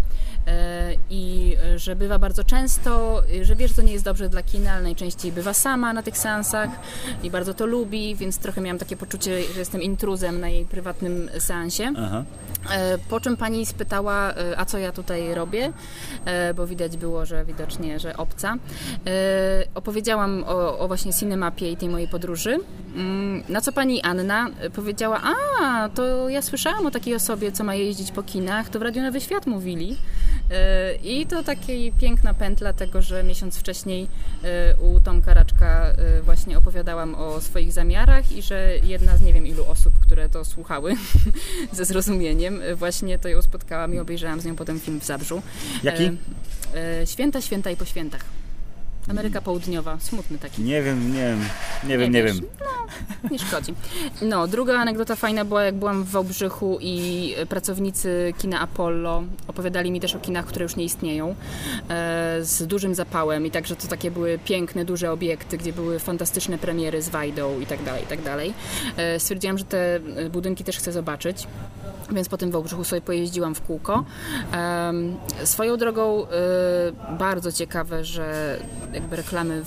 I 1.10 1.56
że 1.76 1.96
bywa 1.96 2.20
bardzo 2.20 2.44
często, 2.44 3.22
że 3.42 3.56
wie, 3.56 3.68
że 3.68 3.74
to 3.74 3.82
nie 3.82 3.94
jest 3.94 4.06
dobrze 4.06 4.30
dla 4.30 4.44
kina, 4.44 4.72
ale 4.72 4.84
najczęściej 4.84 5.32
bywa 5.32 5.54
sama 5.54 5.94
na 5.94 6.04
tych 6.04 6.18
seansach 6.18 6.70
i 7.24 7.32
bardzo 7.32 7.54
to 7.54 7.66
lubi, 7.66 8.16
więc 8.16 8.38
trochę 8.38 8.62
miałam 8.62 8.78
takie 8.80 8.98
poczucie, 8.98 9.44
że 9.54 9.60
jestem 9.60 9.82
intruzem 9.82 10.40
na 10.40 10.50
jej 10.50 10.66
prywatnym 10.66 11.30
seansie. 11.40 11.94
Aha. 11.98 12.24
E, 12.72 12.98
Po 12.98 13.20
czym 13.20 13.38
pani 13.38 13.66
spytała, 13.66 14.34
e, 14.34 14.60
a 14.60 14.66
co 14.66 14.78
ja 14.78 14.92
tutaj 14.92 15.34
robię, 15.36 15.74
E, 16.26 16.54
bo 16.54 16.68
widać 16.68 16.98
było, 16.98 17.26
że 17.26 17.46
widocznie, 17.46 18.00
że 18.00 18.18
obca. 18.18 18.56
Opowiedziałam 19.76 20.44
o, 20.48 20.80
o 20.80 20.88
właśnie 20.88 21.14
cinemapie 21.14 21.72
i 21.72 21.78
tej 21.78 21.90
mojej 21.90 22.08
podróży, 22.08 22.58
Mm, 22.96 23.44
na 23.50 23.62
co 23.62 23.72
pani 23.72 24.02
Anna 24.02 24.48
powiedziała, 24.76 25.22
a 25.64 25.90
to 25.90 26.30
ja 26.30 26.42
słyszałam 26.42 26.86
o 26.86 26.92
takiej 26.92 27.16
osobie, 27.16 27.52
co 27.52 27.64
ma 27.64 27.76
jeździć 27.76 28.12
po 28.12 28.24
kinach, 28.24 28.70
to 28.70 28.80
w 28.80 28.82
Radiu 28.82 29.02
Nowy 29.04 29.22
Świat 29.22 29.48
mówili. 29.48 29.98
E, 30.54 30.96
I 31.04 31.26
to 31.26 31.44
taka 31.44 31.64
piękna 32.00 32.34
pętla 32.34 32.74
tego, 32.74 33.02
że 33.02 33.24
miesiąc 33.24 33.58
wcześniej 33.58 34.08
e, 34.44 34.76
u 34.76 35.00
Tomka 35.00 35.34
Raczka 35.34 35.86
e, 35.86 36.22
właśnie 36.22 36.58
opowiadałam 36.58 37.16
o 37.16 37.42
swoich 37.42 37.72
zamiarach 37.72 38.32
i 38.32 38.42
że 38.42 38.74
jedna 38.84 39.18
z 39.18 39.22
nie 39.22 39.34
wiem 39.34 39.48
ilu 39.48 39.66
osób, 39.66 39.94
które 40.00 40.30
to 40.30 40.46
słuchały 40.46 40.96
ze 41.74 41.86
zrozumieniem, 41.86 42.62
właśnie 42.76 43.20
to 43.20 43.30
ją 43.30 43.42
spotkałam 43.42 43.94
i 43.94 44.00
obejrzałam 44.00 44.42
z 44.42 44.46
nią 44.46 44.56
potem 44.56 44.80
film 44.80 45.00
w 45.00 45.06
Zabrzu. 45.06 45.42
Jaki? 45.84 46.12
Święta, 47.06 47.42
święta 47.42 47.72
i 47.72 47.76
po 47.76 47.86
świętach. 47.86 48.43
Ameryka 49.10 49.42
Południowa, 49.42 49.98
smutny 50.00 50.38
taki. 50.38 50.62
Nie 50.62 50.82
wiem, 50.84 51.14
nie 51.14 51.20
wiem, 51.26 51.40
nie 51.88 51.98
wiem, 51.98 52.12
nie 52.12 52.24
wiem. 52.24 52.42
No, 53.24 53.30
nie 53.32 53.40
szkodzi. 53.40 53.74
No, 54.22 54.48
druga 54.48 54.80
anegdota 54.80 55.16
fajna 55.16 55.46
była, 55.46 55.64
jak 55.64 55.76
byłam 55.76 56.04
w 56.04 56.10
Wałbrzychu 56.10 56.78
i 56.82 57.36
pracownicy 57.50 58.34
kina 58.38 58.60
Apollo 58.60 59.24
opowiadali 59.48 59.92
mi 59.92 60.00
też 60.00 60.16
o 60.16 60.20
kinach, 60.20 60.46
które 60.46 60.64
już 60.64 60.76
nie 60.76 60.84
istnieją, 60.84 61.36
e, 61.90 62.38
z 62.42 62.68
dużym 62.68 62.96
zapałem 62.96 63.46
i 63.46 63.52
także 63.52 63.76
to 63.76 63.88
takie 63.88 64.12
były 64.12 64.40
piękne, 64.46 64.86
duże 64.86 65.12
obiekty, 65.12 65.58
gdzie 65.58 65.74
były 65.74 66.00
fantastyczne 66.00 66.58
premiery 66.58 67.02
z 67.02 67.10
Wajdą 67.10 67.60
i 67.60 67.66
tak 67.66 67.84
dalej, 67.84 68.04
i 68.04 68.08
tak 68.08 68.22
dalej. 68.24 68.54
E, 68.98 69.20
Stwierdziłam, 69.20 69.58
że 69.58 69.64
te 69.66 70.00
budynki 70.32 70.64
też 70.64 70.78
chcę 70.78 70.92
zobaczyć. 70.92 71.48
Więc 72.14 72.30
po 72.30 72.38
tym 72.38 72.52
Wałbrzychu 72.52 72.84
sobie 72.84 73.02
pojeździłam 73.02 73.56
w 73.56 73.62
kółko. 73.62 74.04
Swoją 75.44 75.78
drogą 75.78 76.28
e, 76.28 76.28
bardzo 77.20 77.52
ciekawe, 77.52 78.06
że 78.06 78.58
jakby 78.94 79.16
reklamy 79.16 79.64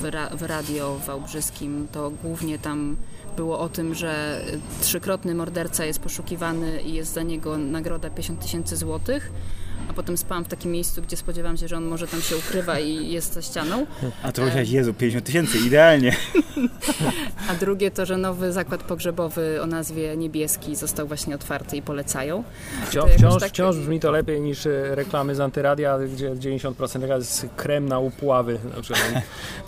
w, 0.00 0.04
ra, 0.04 0.30
w 0.30 0.42
radio 0.42 0.98
wałbrzyskim 1.06 1.88
to 1.92 2.10
głównie 2.22 2.58
tam 2.58 2.96
było 3.36 3.58
o 3.58 3.68
tym, 3.68 3.94
że 3.94 4.42
trzykrotny 4.80 5.34
morderca 5.34 5.84
jest 5.84 6.00
poszukiwany 6.00 6.82
i 6.82 6.92
jest 6.94 7.12
za 7.12 7.22
niego 7.22 7.58
nagroda 7.58 8.10
50 8.10 8.40
tysięcy 8.40 8.76
złotych. 8.76 9.32
A 9.90 9.92
potem 9.92 10.16
spałam 10.18 10.44
w 10.44 10.48
takim 10.48 10.72
miejscu, 10.72 11.02
gdzie 11.02 11.16
spodziewałam 11.16 11.56
się, 11.56 11.68
że 11.68 11.76
on 11.76 11.84
może 11.84 12.06
tam 12.06 12.20
się 12.22 12.36
ukrywa 12.36 12.78
i 12.78 13.10
jest 13.12 13.34
za 13.34 13.42
ścianą. 13.42 13.86
A 14.22 14.32
to 14.32 14.40
powiedziałeś, 14.42 14.70
Jezu, 14.70 14.94
50 14.94 15.26
tysięcy, 15.26 15.58
idealnie. 15.58 16.16
A 17.48 17.54
drugie 17.54 17.90
to, 17.90 18.06
że 18.06 18.16
nowy 18.16 18.52
zakład 18.52 18.82
pogrzebowy 18.82 19.62
o 19.62 19.66
nazwie 19.66 20.16
Niebieski 20.16 20.76
został 20.76 21.06
właśnie 21.06 21.34
otwarty 21.34 21.76
i 21.76 21.82
polecają. 21.82 22.44
Wciąż, 22.86 23.10
To 23.12 23.18
wciąż, 23.18 23.40
tak- 23.40 23.48
wciąż 23.48 23.76
brzmi 23.76 24.00
to 24.00 24.10
lepiej 24.10 24.40
niż 24.40 24.66
e, 24.66 24.94
reklamy 24.94 25.34
z 25.34 25.40
antyradia, 25.40 25.98
gdzie 25.98 26.30
90% 26.30 27.00
taka 27.00 27.16
jest 27.16 27.46
krem 27.56 27.88
na 27.88 27.98
upławy. 27.98 28.58
Na 28.76 28.82
przykład. 28.82 29.12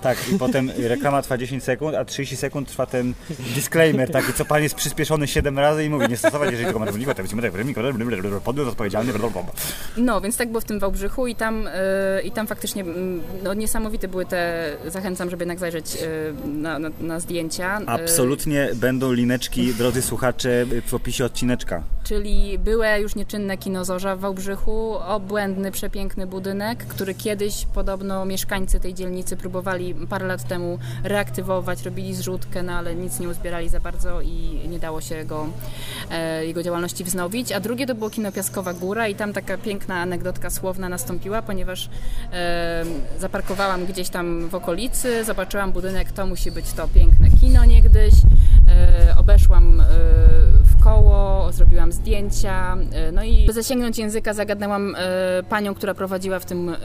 Tak, 0.03 0.19
i 0.33 0.39
potem 0.39 0.71
reklama 0.79 1.23
trwa 1.23 1.39
10 1.39 1.63
sekund, 1.65 1.95
a 1.97 2.05
30 2.05 2.37
sekund 2.37 2.69
trwa 2.69 2.87
ten 2.87 3.15
disclaimer, 3.55 4.11
taki, 4.11 4.33
co 4.33 4.45
pan 4.45 4.63
jest 4.63 4.75
przyspieszony 4.75 5.27
7 5.29 5.59
razy 5.59 5.85
i 5.85 5.91
mówi, 5.91 6.09
nie 6.09 6.17
stosować, 6.17 6.51
jeżeli 6.51 6.65
tylko 6.65 6.79
ma 6.81 6.87
równika, 6.87 7.15
to 7.15 7.23
będzie 7.23 8.41
podmiot 8.45 8.69
odpowiedzialny, 8.69 9.13
blablabla. 9.13 9.53
No, 10.13 10.21
więc 10.21 10.37
tak 10.37 10.49
było 10.49 10.61
w 10.61 10.65
tym 10.65 10.79
Wałbrzychu 10.79 11.27
i 11.27 11.35
tam, 11.35 11.67
y, 11.67 11.71
i 12.25 12.31
tam 12.31 12.47
faktycznie 12.47 12.83
mm, 12.83 13.21
no, 13.43 13.55
niesamowite 13.55 14.09
były 14.09 14.27
te, 14.27 14.73
zachęcam, 14.87 15.31
żeby 15.31 15.43
jednak 15.43 15.59
zajrzeć 15.59 15.97
y, 16.03 16.49
na, 16.49 16.79
na, 16.79 16.91
na 17.01 17.21
zdjęcia. 17.21 17.81
Y, 17.81 17.87
Absolutnie 17.87 18.69
będą 18.75 19.13
lineczki, 19.13 19.75
drodzy 19.75 20.03
słuchacze, 20.03 20.67
w 20.87 20.95
opisie 20.95 21.25
odcineczka. 21.25 21.83
Czyli 22.05 22.59
byłe 22.59 23.01
już 23.01 23.15
nieczynne 23.15 23.59
kino 23.59 23.85
Zorza 23.85 24.17
w 24.17 24.21
Wałbrzychu, 24.21 24.97
obłędny, 25.07 25.73
przepiękny 25.73 26.27
budynek, 26.27 26.79
który 26.87 27.15
kiedyś 27.15 27.67
podobno 27.75 28.25
mieszkańcy 28.25 28.81
tej 28.81 28.95
dzielnicy 28.95 29.37
próbowali 29.37 29.95
parę 29.95 30.27
lat 30.27 30.49
temu 30.49 30.79
reaktywować, 31.05 31.83
robili 31.83 32.15
zrzutkę, 32.15 32.63
no 32.63 32.73
ale 32.73 32.95
nic 32.95 33.21
nie 33.21 33.29
uzbierali 33.29 33.69
za 33.69 33.81
bardzo 33.81 34.21
i 34.21 34.61
nie 34.69 34.79
dało 34.79 35.01
się 35.01 35.15
jego, 35.15 35.47
e, 36.11 36.47
jego 36.47 36.63
działalności 36.63 37.05
wznowić. 37.05 37.53
A 37.53 37.61
drugie 37.61 37.87
to 37.87 37.95
było 37.95 38.11
kino 38.11 38.33
Piaskowa 38.33 38.75
Góra 38.75 39.09
i 39.09 39.15
tam 39.15 39.33
taka 39.33 39.59
piękna 39.59 39.92
anegdotka 39.95 40.51
słowna 40.51 40.89
nastąpiła, 40.89 41.43
ponieważ 41.43 41.89
e, 42.33 42.85
zaparkowałam 43.19 43.87
gdzieś 43.87 44.09
tam 44.09 44.49
w 44.49 44.55
okolicy, 44.55 45.25
zobaczyłam 45.25 45.73
budynek, 45.73 46.13
to 46.13 46.27
musi 46.27 46.51
być 46.51 46.73
to 46.73 46.89
piękne 46.89 47.29
kino 47.41 47.65
niegdyś, 47.65 48.15
e, 48.69 49.17
obeszłam 49.17 49.81
e, 49.81 49.85
w 50.63 50.83
koło, 50.85 51.53
zrobiłam 51.53 51.93
zdjęcia, 51.93 52.77
e, 52.93 53.13
no 53.13 53.25
i 53.25 53.47
by 53.47 53.53
zasięgnąć 53.53 53.99
języka 53.99 54.35
zagadnęłam 54.35 54.97
e, 54.99 55.43
panią, 55.43 55.75
która 55.75 55.95
prowadziła 55.95 56.39
w 56.39 56.45
tym 56.45 56.69
e, 56.69 56.77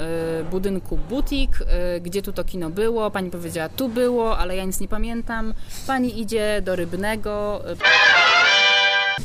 budynku 0.51 0.97
butik, 1.09 1.59
gdzie 2.01 2.21
tu 2.21 2.33
to 2.33 2.43
kino 2.43 2.69
było. 2.69 3.11
Pani 3.11 3.31
powiedziała, 3.31 3.69
tu 3.69 3.89
było, 3.89 4.37
ale 4.37 4.55
ja 4.55 4.65
nic 4.65 4.79
nie 4.79 4.87
pamiętam. 4.87 5.53
Pani 5.87 6.21
idzie 6.21 6.61
do 6.65 6.75
Rybnego. 6.75 7.61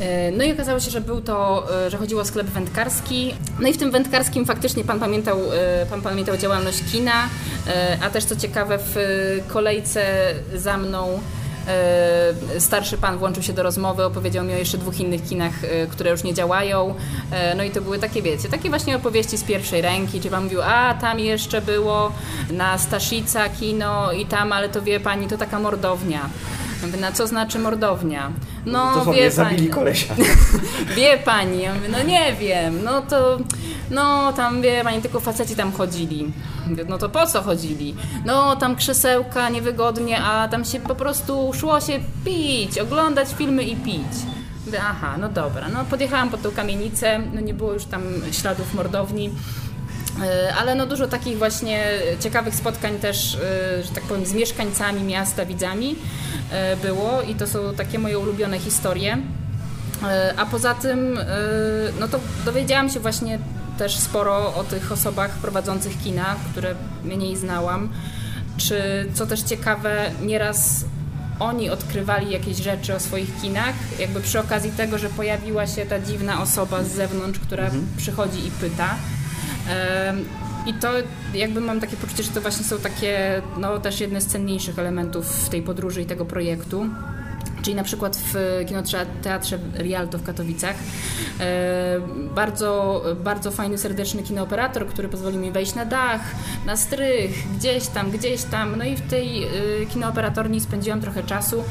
E, 0.01 0.31
No 0.31 0.45
i 0.45 0.53
okazało 0.53 0.81
się, 0.81 0.91
że 0.91 1.01
był 1.01 1.21
to, 1.21 1.67
e, 1.87 1.91
że 1.91 1.99
chodziło 1.99 2.21
o 2.21 2.25
sklep 2.25 2.47
wędkarski. 2.47 3.35
No 3.61 3.69
i 3.69 3.73
w 3.73 3.79
tym 3.79 3.91
wędkarskim 3.91 4.47
faktycznie 4.47 4.85
pan 4.85 5.01
pamiętał, 5.01 5.39
e, 5.53 5.87
pan 5.87 6.03
pamiętał 6.03 6.37
działalność 6.37 6.79
kina, 6.93 7.29
a 8.03 8.11
też 8.11 8.25
co 8.25 8.37
ciekawe 8.37 8.79
w 8.79 8.97
kolejce 9.49 10.05
za 10.55 10.77
mną 10.79 11.21
starszy 12.59 12.99
pan 12.99 13.19
włączył 13.19 13.43
się 13.43 13.53
do 13.53 13.63
rozmowy, 13.63 14.05
opowiedział 14.05 14.45
mi 14.45 14.55
o 14.55 14.57
jeszcze 14.57 14.79
dwóch 14.79 15.01
innych 15.01 15.29
kinach, 15.29 15.53
które 15.91 16.11
już 16.11 16.23
nie 16.23 16.35
działają. 16.35 16.95
No 17.57 17.63
i 17.65 17.71
to 17.71 17.81
były 17.81 17.99
takie, 17.99 18.23
wiecie, 18.23 18.49
takie 18.49 18.69
właśnie 18.69 18.97
opowieści 18.97 19.39
z 19.39 19.45
pierwszej 19.45 19.83
ręki, 19.83 20.21
gdzie 20.21 20.31
pan 20.31 20.45
mówił, 20.45 20.63
a 20.63 20.95
tam 20.95 21.19
jeszcze 21.19 21.61
było 21.61 22.13
na 22.51 22.79
Staszica 22.79 23.49
kino 23.49 24.13
i 24.13 24.27
tam, 24.27 24.53
ale 24.53 24.69
to 24.69 24.83
wie 24.83 25.01
pani, 25.01 25.29
to 25.29 25.39
taka 25.39 25.59
mordownia. 25.59 26.29
Ja 26.83 27.01
na 27.01 27.13
co 27.13 27.27
znaczy 27.27 27.59
mordownia? 27.59 28.33
No, 28.67 29.05
wie 29.13 29.31
pani. 29.31 29.69
kolesia. 29.69 30.15
Wie 30.97 31.19
pani, 31.19 31.63
ja 31.63 31.75
mówię, 31.75 31.89
no 31.89 32.03
nie 32.03 32.33
wiem, 32.41 32.85
no 32.85 33.03
to, 33.03 33.39
no 33.91 34.33
tam 34.33 34.63
wie 34.63 34.85
pani, 34.85 35.03
tylko 35.03 35.21
faceci 35.21 35.57
tam 35.57 35.73
chodzili. 35.73 36.33
Mówię, 36.67 36.85
no 36.89 36.99
to 36.99 37.09
po 37.09 37.27
co 37.27 37.43
chodzili? 37.43 37.95
No 38.25 38.57
tam 38.57 38.77
krzesełka 38.77 39.49
niewygodnie, 39.49 40.23
a 40.23 40.49
tam 40.49 40.65
się 40.65 40.81
po 40.81 40.95
prostu 40.95 41.53
szło 41.55 41.81
się 41.81 42.01
pić, 42.25 42.79
oglądać 42.79 43.29
filmy 43.39 43.65
i 43.65 43.77
pić. 43.77 44.13
Mówię, 44.67 44.81
aha, 44.83 45.15
no 45.21 45.29
dobra, 45.29 45.69
no 45.69 45.85
podjechałam 45.85 46.31
pod 46.31 46.43
tą 46.43 46.51
kamienicę, 46.51 47.21
no 47.35 47.41
nie 47.41 47.55
było 47.55 47.73
już 47.73 47.85
tam 47.85 48.03
śladów 48.33 48.75
mordowni. 48.75 49.31
E, 50.21 50.55
Ale 50.55 50.75
no 50.75 50.87
dużo 50.87 51.09
takich 51.09 51.39
właśnie 51.39 51.85
ciekawych 52.21 52.55
spotkań 52.55 52.99
też, 52.99 53.35
e, 53.35 53.83
że 53.83 53.91
tak 53.95 54.05
powiem, 54.05 54.27
z 54.27 54.33
mieszkańcami 54.33 55.03
miasta, 55.03 55.47
widzami 55.47 55.97
e, 56.51 56.77
było 56.77 57.23
i 57.23 57.35
to 57.35 57.47
są 57.47 57.75
takie 57.75 57.99
moje 57.99 58.19
ulubione 58.19 58.59
historie. 58.59 59.19
A 60.37 60.47
poza 60.47 60.75
tym, 60.75 61.19
no 62.01 62.09
to 62.09 62.21
dowiedziałam 62.45 62.91
się 62.91 63.01
właśnie 63.01 63.39
też 63.79 63.97
sporo 63.97 64.55
o 64.55 64.65
tych 64.65 64.93
osobach 64.93 65.31
prowadzących 65.31 66.03
kina, 66.03 66.37
które 66.51 66.75
mniej 67.05 67.37
znałam. 67.37 67.89
Czy 68.57 69.07
co 69.15 69.27
też 69.27 69.43
ciekawe, 69.43 70.11
nieraz 70.23 70.85
oni 71.39 71.71
odkrywali 71.71 72.31
jakieś 72.31 72.57
rzeczy 72.57 72.95
o 72.95 73.01
swoich 73.01 73.41
kinach, 73.43 73.75
jakby 73.99 74.21
przy 74.21 74.41
okazji 74.41 74.73
tego, 74.73 74.99
że 74.99 75.09
pojawiła 75.09 75.67
się 75.67 75.87
ta 75.87 76.01
dziwna 76.01 76.43
osoba 76.43 76.85
z 76.85 76.89
zewnątrz, 76.89 77.39
która 77.39 77.71
przychodzi 77.97 78.47
i 78.47 78.51
pyta. 78.51 78.95
I 80.67 80.75
to 80.75 80.93
jakby 81.35 81.61
mam 81.61 81.81
takie 81.81 81.97
poczucie, 81.97 82.23
że 82.23 82.31
to 82.31 82.41
właśnie 82.41 82.65
są 82.65 82.79
takie, 82.79 83.43
no 83.59 83.79
też 83.79 84.01
jedne 84.01 84.21
z 84.21 84.27
cenniejszych 84.27 84.79
elementów 84.79 85.49
tej 85.49 85.63
podróży 85.63 86.03
i 86.03 86.07
tego 86.07 86.25
projektu. 86.25 86.87
Czyli 87.63 87.77
na 87.77 87.85
przykład 87.85 88.17
w 88.17 88.65
Kinoteatrze 88.67 89.59
Rialto 89.79 90.19
w 90.19 90.23
Katowicach. 90.23 90.77
E, 91.41 92.01
bardzo, 92.35 93.03
bardzo 93.25 93.51
fajny, 93.51 93.79
serdeczny 93.79 94.23
kinooperator, 94.23 94.87
który 94.87 95.09
pozwolił 95.09 95.41
mi 95.41 95.53
wejść 95.53 95.75
na 95.75 95.85
dach, 95.85 96.21
na 96.67 96.77
strych, 96.77 97.31
gdzieś 97.57 97.87
tam, 97.87 98.11
gdzieś 98.11 98.43
tam. 98.43 98.77
No 98.79 98.85
i 98.85 98.97
w 98.97 99.01
tej 99.01 99.45
e, 99.45 99.49
kinooperatorni 99.93 100.61
spędziłam 100.61 101.01
trochę 101.01 101.23
czasu, 101.23 101.65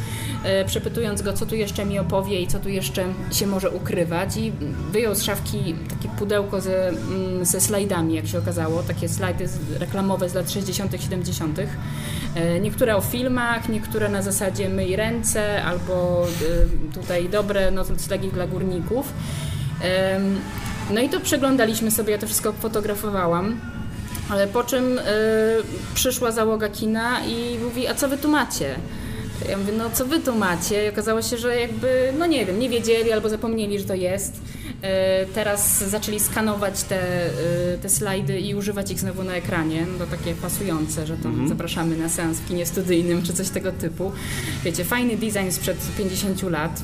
e, 0.44 0.66
przepytując 0.66 1.22
go, 1.22 1.34
co 1.34 1.46
tu 1.46 1.56
jeszcze 1.56 1.86
mi 1.86 2.00
opowie 2.00 2.42
i 2.42 2.48
co 2.48 2.60
tu 2.60 2.70
jeszcze 2.70 3.06
się 3.32 3.48
może 3.48 3.70
ukrywać. 3.70 4.38
I 4.38 4.52
wyjął 4.92 5.16
z 5.16 5.24
szafki 5.24 5.76
takie 5.90 6.10
pudełko 6.20 6.62
ze, 6.62 6.88
mm, 6.88 7.46
ze 7.46 7.62
slajdami, 7.62 8.14
jak 8.14 8.28
się 8.28 8.38
okazało, 8.38 8.84
takie 8.84 9.10
slajdy 9.10 9.46
reklamowe 9.80 10.30
z 10.30 10.34
lat 10.34 10.52
60., 10.52 11.02
70. 11.02 11.60
Niektóre 12.62 12.96
o 12.96 13.02
filmach, 13.02 13.70
niektóre 13.70 14.10
na 14.10 14.22
zasadzie 14.22 14.70
myj 14.70 14.96
ręce 14.96 15.64
albo 15.64 15.81
albo 15.82 16.28
y, 16.92 16.94
tutaj 16.94 17.30
dobre 17.30 17.72
noclegi 17.72 18.28
dla 18.28 18.48
górników. 18.48 19.14
No 20.92 21.02
i 21.02 21.10
to 21.10 21.20
przeglądaliśmy 21.20 21.92
sobie, 21.92 22.12
ja 22.12 22.18
to 22.18 22.28
wszystko 22.28 22.54
fotografowałam. 22.54 23.60
Ale 24.30 24.48
po 24.48 24.64
czym 24.64 24.98
y, 24.98 25.02
przyszła 25.94 26.32
załoga 26.32 26.70
kina 26.70 27.26
i 27.26 27.60
mówi, 27.64 27.88
a 27.88 27.96
co 27.96 28.08
wy 28.08 28.18
tu 28.18 28.28
macie? 28.28 28.76
Ja 29.50 29.58
mówię, 29.58 29.74
no 29.78 29.90
co 29.94 30.06
wy 30.06 30.20
tu 30.20 30.36
macie? 30.36 30.86
I 30.86 30.90
okazało 30.90 31.22
się, 31.22 31.38
że 31.38 31.60
jakby, 31.60 32.14
no 32.20 32.26
nie 32.26 32.46
wiem, 32.46 32.60
nie 32.60 32.70
wiedzieli 32.70 33.12
albo 33.12 33.30
zapomnieli, 33.30 33.80
że 33.80 33.86
to 33.86 33.94
jest. 33.94 34.42
E, 34.82 35.26
teraz 35.26 35.90
zaczęli 35.90 36.20
skanować 36.20 36.84
te, 36.84 37.26
e, 37.26 37.78
te 37.82 37.90
slajdy 37.90 38.40
i 38.40 38.56
używać 38.56 38.92
ich 38.92 39.00
znowu 39.00 39.24
na 39.24 39.34
ekranie. 39.34 39.86
No 39.92 40.06
to 40.06 40.12
takie 40.12 40.36
pasujące, 40.36 41.08
że 41.08 41.18
tam 41.18 41.32
mhm. 41.32 41.50
zapraszamy 41.50 41.98
na 41.98 42.10
seans 42.10 42.40
w 42.40 42.48
kinie 42.48 42.66
studyjnym 42.66 43.24
czy 43.24 43.34
coś 43.34 43.50
tego 43.50 43.72
typu. 43.72 44.12
Wiecie, 44.64 44.84
fajny 44.84 45.18
design 45.18 45.52
sprzed 45.52 45.78
50 45.98 46.44
lat. 46.44 46.82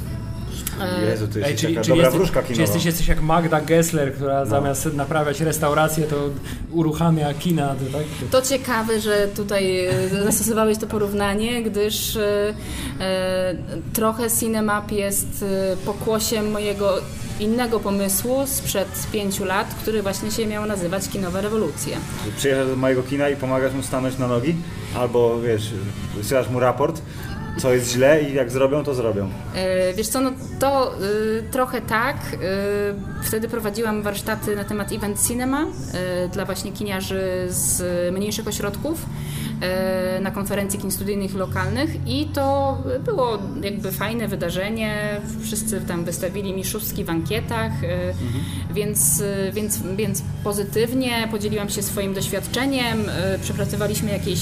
E, 0.81 1.05
Jezu, 1.05 1.27
to 1.27 1.39
jest 1.39 1.51
Ej, 1.51 1.57
czyli, 1.57 1.73
taka 1.73 1.83
czyli 1.83 1.97
dobra 1.97 2.05
jesteś, 2.05 2.17
wróżka 2.17 2.41
kinowa. 2.41 2.55
Czy 2.55 2.61
jesteś, 2.61 2.85
jesteś 2.85 3.07
jak 3.07 3.21
Magda 3.21 3.61
Gessler, 3.61 4.13
która 4.13 4.39
no. 4.39 4.45
zamiast 4.45 4.93
naprawiać 4.93 5.41
restaurację, 5.41 6.05
to 6.05 6.29
uruchamia 6.71 7.33
kina, 7.33 7.67
to, 7.67 7.97
tak? 7.97 8.31
To 8.31 8.41
ciekawe, 8.41 8.99
że 8.99 9.27
tutaj 9.35 9.87
zastosowałeś 10.23 10.77
to 10.77 10.87
porównanie, 10.87 11.63
gdyż 11.63 12.15
e, 12.15 12.53
trochę 13.93 14.27
Cinemap 14.39 14.91
jest 14.91 15.45
pokłosiem 15.85 16.51
mojego 16.51 16.93
innego 17.39 17.79
pomysłu 17.79 18.47
sprzed 18.47 19.07
pięciu 19.11 19.45
lat, 19.45 19.75
który 19.81 20.01
właśnie 20.01 20.31
się 20.31 20.45
miał 20.45 20.65
nazywać 20.65 21.09
Kinowe 21.09 21.41
Rewolucje. 21.41 21.97
Przyjeżdżasz 22.37 22.67
do 22.67 22.75
mojego 22.75 23.03
kina 23.03 23.29
i 23.29 23.35
pomagasz 23.35 23.73
mu 23.73 23.83
stanąć 23.83 24.17
na 24.17 24.27
nogi? 24.27 24.55
Albo 24.95 25.41
wiesz, 25.41 25.71
wysyłasz 26.15 26.49
mu 26.49 26.59
raport, 26.59 27.01
co 27.57 27.73
jest 27.73 27.91
źle 27.91 28.23
i 28.23 28.33
jak 28.33 28.51
zrobią, 28.51 28.83
to 28.83 28.93
zrobią. 28.93 29.29
E, 29.55 29.93
wiesz 29.93 30.07
co, 30.07 30.21
no 30.21 30.31
to 30.59 30.93
y, 30.93 31.43
trochę 31.51 31.81
tak. 31.81 32.17
Y, 32.33 32.37
wtedy 33.23 33.47
prowadziłam 33.47 34.03
warsztaty 34.03 34.55
na 34.55 34.63
temat 34.63 34.91
event 34.91 35.27
cinema 35.27 35.63
y, 35.63 36.29
dla 36.29 36.45
właśnie 36.45 36.71
kiniarzy 36.71 37.21
z 37.49 37.83
mniejszych 38.13 38.47
ośrodków. 38.47 39.05
E, 39.61 40.19
na 40.21 40.31
konferencji 40.31 40.79
kin 40.79 40.91
studyjnych 40.91 41.35
lokalnych 41.35 42.07
i 42.07 42.25
to 42.25 42.77
było 43.05 43.39
jakby 43.63 43.91
fajne 43.91 44.27
wydarzenie. 44.27 45.21
Wszyscy 45.43 45.81
tam 45.81 46.03
wystawili 46.03 46.53
mi 46.53 46.65
szóstki 46.65 47.03
w 47.03 47.09
ankietach, 47.09 47.71
mhm. 47.73 48.43
więc, 48.73 49.23
więc, 49.53 49.79
więc 49.95 50.23
pozytywnie 50.43 51.27
podzieliłam 51.31 51.69
się 51.69 51.83
swoim 51.83 52.13
doświadczeniem, 52.13 53.09
e, 53.09 53.39
przepracowaliśmy 53.39 54.11
jakieś 54.11 54.39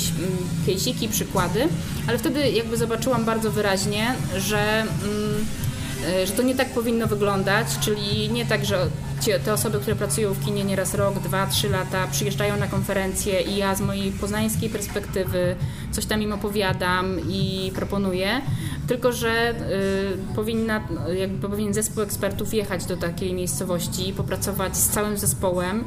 case'iki, 0.68 1.10
przykłady, 1.10 1.68
ale 2.08 2.18
wtedy 2.18 2.50
jakby 2.50 2.78
zobaczyłam 2.78 3.26
bardzo 3.26 3.52
wyraźnie, 3.52 4.14
że 4.38 4.84
że 6.26 6.32
to 6.32 6.42
nie 6.42 6.56
tak 6.56 6.70
powinno 6.70 7.08
wyglądać, 7.08 7.68
czyli 7.82 8.30
nie 8.30 8.46
tak, 8.46 8.66
że 8.66 8.88
te 9.46 9.54
osoby, 9.54 9.80
które 9.80 9.96
pracują 9.96 10.34
w 10.34 10.46
kinie 10.46 10.64
nieraz 10.64 10.94
rok, 10.94 11.20
dwa, 11.20 11.48
trzy 11.48 11.70
lata, 11.70 12.08
przyjeżdżają 12.08 12.58
na 12.58 12.68
konferencje 12.68 13.42
i 13.42 13.58
ja 13.58 13.76
z 13.76 13.82
mojej 13.82 14.12
poznańskiej 14.12 14.70
perspektywy 14.70 15.56
coś 15.92 16.06
tam 16.06 16.22
im 16.22 16.34
opowiadam 16.34 17.20
i 17.30 17.72
proponuję, 17.76 18.42
tylko 18.88 19.12
że 19.12 19.52
y, 19.52 20.36
powinna, 20.36 20.88
jakby 21.20 21.48
powinien 21.48 21.74
zespół 21.74 22.04
ekspertów 22.04 22.54
jechać 22.54 22.86
do 22.86 22.98
takiej 22.98 23.34
miejscowości, 23.34 24.14
popracować 24.14 24.78
z 24.78 24.90
całym 24.90 25.18
zespołem 25.18 25.80
y, 25.80 25.84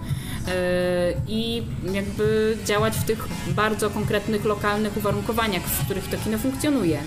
i 1.28 1.62
jakby 1.92 2.56
działać 2.64 2.94
w 2.94 3.04
tych 3.04 3.28
bardzo 3.48 3.90
konkretnych, 3.90 4.44
lokalnych 4.44 4.96
uwarunkowaniach, 4.96 5.62
w 5.62 5.84
których 5.84 6.10
to 6.10 6.16
kino 6.24 6.38
funkcjonuje. 6.38 6.98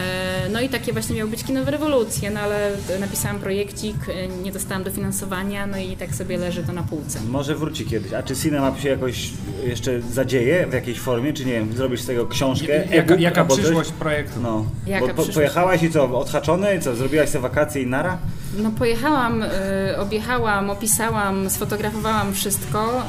E, 0.00 0.48
no 0.52 0.60
i 0.60 0.68
takie 0.68 0.92
właśnie 0.92 1.16
miały 1.16 1.30
być 1.30 1.44
kinowe 1.44 1.70
rewolucje, 1.70 2.30
no 2.30 2.40
ale 2.40 2.70
napisałam 3.00 3.38
projekcik, 3.38 3.96
e, 4.08 4.28
nie 4.28 4.52
dostałam 4.52 4.84
dofinansowania, 4.84 5.66
no 5.66 5.78
i 5.78 5.96
tak 5.96 6.14
sobie 6.14 6.36
leży 6.36 6.62
to 6.62 6.72
na 6.72 6.82
półce. 6.82 7.20
Może 7.28 7.54
wróci 7.54 7.86
kiedyś. 7.86 8.12
A 8.12 8.22
czy 8.22 8.36
Cinema 8.36 8.78
się 8.78 8.88
jakoś 8.88 9.30
jeszcze 9.66 10.00
zadzieje 10.00 10.66
w 10.66 10.72
jakiejś 10.72 11.00
formie, 11.00 11.32
czy 11.32 11.44
nie 11.44 11.52
wiem, 11.52 11.72
zrobisz 11.72 12.00
z 12.00 12.06
tego 12.06 12.26
książkę? 12.26 12.86
Jaka, 12.94 13.14
jaka 13.14 13.44
przyszłość 13.44 13.92
projektu? 13.92 14.40
No. 14.40 14.64
Jaka 14.86 15.14
Bo, 15.14 15.24
po, 15.24 15.32
pojechałaś 15.32 15.82
i 15.82 15.90
co, 15.90 16.18
odhaczone? 16.18 16.76
I 16.76 16.80
co, 16.80 16.96
zrobiłaś 16.96 17.28
sobie 17.28 17.42
wakacje 17.42 17.82
i 17.82 17.86
nara? 17.86 18.18
No 18.58 18.70
pojechałam, 18.70 19.42
y, 19.42 19.48
objechałam, 19.98 20.70
opisałam, 20.70 21.50
sfotografowałam 21.50 22.34
wszystko, 22.34 23.02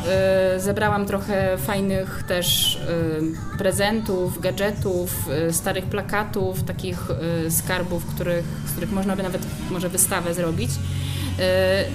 y, 0.55 0.59
zebrałam 0.59 1.05
trochę 1.05 1.57
fajnych 1.57 2.23
też 2.27 2.75
y, 2.75 3.57
prezentów, 3.57 4.41
gadżetów, 4.41 5.29
starych 5.51 5.85
plakatów, 5.85 6.63
takich 6.63 7.07
skarbów, 7.49 8.05
których, 8.05 8.45
z 8.67 8.71
których 8.71 8.91
można 8.91 9.15
by 9.15 9.23
nawet 9.23 9.41
może 9.71 9.89
wystawę 9.89 10.33
zrobić. 10.33 10.69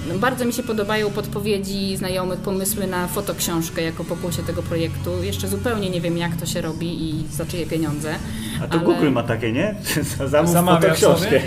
No, 0.08 0.18
bardzo 0.18 0.44
mi 0.44 0.52
się 0.52 0.62
podobają 0.62 1.10
podpowiedzi 1.10 1.96
znajomych, 1.96 2.38
pomysły 2.38 2.86
na 2.86 3.08
fotoksiążkę 3.08 3.82
jako 3.82 4.04
pokłosie 4.04 4.42
tego 4.42 4.62
projektu. 4.62 5.22
Jeszcze 5.22 5.48
zupełnie 5.48 5.90
nie 5.90 6.00
wiem, 6.00 6.18
jak 6.18 6.36
to 6.36 6.46
się 6.46 6.60
robi 6.60 7.10
i 7.10 7.24
za 7.32 7.46
czyje 7.46 7.66
pieniądze. 7.66 8.14
A 8.62 8.66
to 8.66 8.72
ale... 8.72 8.84
Google 8.84 9.10
ma 9.10 9.22
takie, 9.22 9.52
nie? 9.52 9.74
Zamów 10.26 10.50
Zamawiasz 10.50 11.00
fotoksiążkę. 11.00 11.40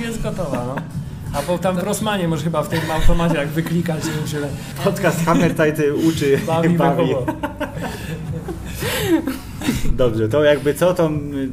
i 0.00 0.02
jest 0.02 0.22
gotowa. 0.22 0.64
No. 0.66 1.03
A 1.34 1.42
bo 1.42 1.58
tam 1.58 1.76
w 1.76 1.82
Rosmanie 1.82 2.28
może 2.28 2.44
chyba 2.44 2.62
w 2.62 2.68
tym 2.68 2.80
automacie 2.90 3.36
jak 3.36 3.48
wyklikać 3.48 4.02
i 4.26 4.28
się... 4.28 4.38
Podcast 4.84 5.24
Hammer 5.24 5.50
Title 5.50 5.94
uczy 5.94 6.40
bawi. 6.46 6.68
bawi. 6.68 7.14
Dobrze, 9.92 10.28
to 10.28 10.44
jakby 10.44 10.74
co, 10.74 10.94
to 10.94 11.10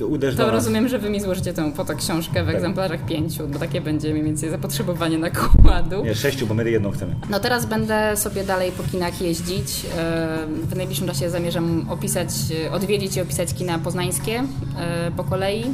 uderz 0.08 0.36
To 0.36 0.52
rozumiem, 0.52 0.88
że 0.88 1.00
wy 1.00 1.10
mi 1.10 1.22
złożycie 1.22 1.54
tę 1.54 1.72
fotoksiążkę 1.72 2.44
w 2.44 2.46
tak. 2.46 2.56
egzemplarzach 2.56 3.06
pięciu, 3.06 3.48
bo 3.48 3.60
takie 3.60 3.82
będzie 3.82 4.12
mniej 4.12 4.24
więcej 4.24 4.50
zapotrzebowanie 4.50 5.18
nakładu. 5.18 6.04
Nie, 6.04 6.16
sześciu, 6.16 6.48
bo 6.48 6.54
my 6.54 6.72
jedną 6.72 6.92
chcemy. 6.92 7.16
No 7.30 7.40
teraz 7.40 7.66
będę 7.66 8.18
sobie 8.18 8.44
dalej 8.44 8.72
po 8.72 8.84
kinach 8.84 9.22
jeździć. 9.22 9.86
E, 9.98 10.38
w 10.64 10.76
najbliższym 10.76 11.08
czasie 11.08 11.30
zamierzam 11.30 11.86
opisać, 11.90 12.30
odwiedzić 12.72 13.18
i 13.18 13.22
opisać 13.22 13.54
kina 13.54 13.80
poznańskie 13.80 14.44
e, 14.80 15.12
po 15.18 15.24
kolei 15.24 15.66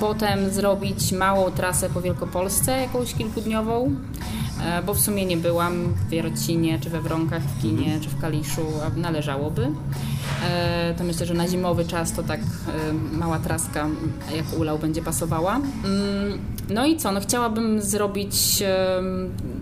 potem 0.00 0.50
zrobić 0.50 1.12
małą 1.12 1.50
trasę 1.50 1.90
po 1.90 2.00
Wielkopolsce, 2.00 2.80
jakąś 2.80 3.14
kilkudniową, 3.14 3.94
bo 4.86 4.94
w 4.94 5.00
sumie 5.00 5.26
nie 5.26 5.36
byłam 5.36 5.94
w 6.08 6.12
Jarocinie, 6.12 6.78
czy 6.78 6.90
we 6.90 7.00
Wronkach, 7.00 7.42
w 7.42 7.62
Kinie, 7.62 7.84
mhm. 7.84 8.00
czy 8.00 8.08
w 8.08 8.20
Kaliszu, 8.20 8.66
a 8.86 9.00
należałoby. 9.00 9.68
E, 10.50 10.94
to 10.98 11.04
myślę, 11.04 11.26
że 11.26 11.34
na 11.34 11.48
zimowy 11.48 11.84
czas 11.84 12.12
to 12.12 12.22
tak 12.22 12.40
e, 12.40 12.92
mała 13.18 13.38
traska 13.38 13.88
jak 14.36 14.58
ulał 14.58 14.78
będzie 14.78 15.02
pasowała. 15.02 15.60
Mm, 15.84 16.38
no 16.68 16.86
i 16.86 16.96
co? 16.96 17.12
No 17.12 17.20
chciałabym 17.20 17.82
zrobić 17.82 18.62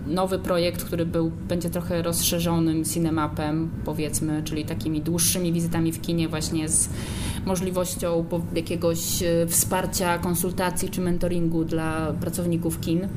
nowy 0.07 0.39
projekt, 0.39 0.83
który 0.83 1.05
był, 1.05 1.31
będzie 1.47 1.69
trochę 1.69 2.01
rozszerzonym 2.01 2.85
cinemapem, 2.85 3.69
powiedzmy, 3.85 4.43
czyli 4.43 4.65
takimi 4.65 5.01
dłuższymi 5.01 5.53
wizytami 5.53 5.91
w 5.91 6.01
kinie 6.01 6.29
właśnie 6.29 6.69
z 6.69 6.89
możliwością 7.45 8.25
jakiegoś 8.55 9.23
e, 9.23 9.47
wsparcia, 9.47 10.17
konsultacji 10.17 10.89
czy 10.89 11.01
mentoringu 11.01 11.65
dla 11.65 12.13
pracowników 12.21 12.79
kin. 12.79 13.07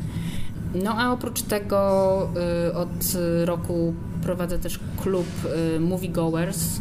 No 0.74 0.90
a 0.98 1.12
oprócz 1.12 1.42
tego 1.42 1.78
e, 2.68 2.74
od 2.74 2.88
roku 3.44 3.94
prowadzę 4.22 4.58
też 4.58 4.80
klub 5.02 5.26
e, 5.76 5.80
Moviegoers, 5.80 6.80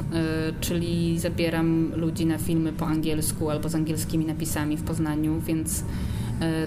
czyli 0.61 1.19
zabieram 1.19 1.91
ludzi 1.95 2.25
na 2.25 2.37
filmy 2.37 2.73
po 2.73 2.87
angielsku 2.87 3.49
albo 3.49 3.69
z 3.69 3.75
angielskimi 3.75 4.25
napisami 4.25 4.77
w 4.77 4.83
Poznaniu, 4.83 5.41
więc 5.41 5.83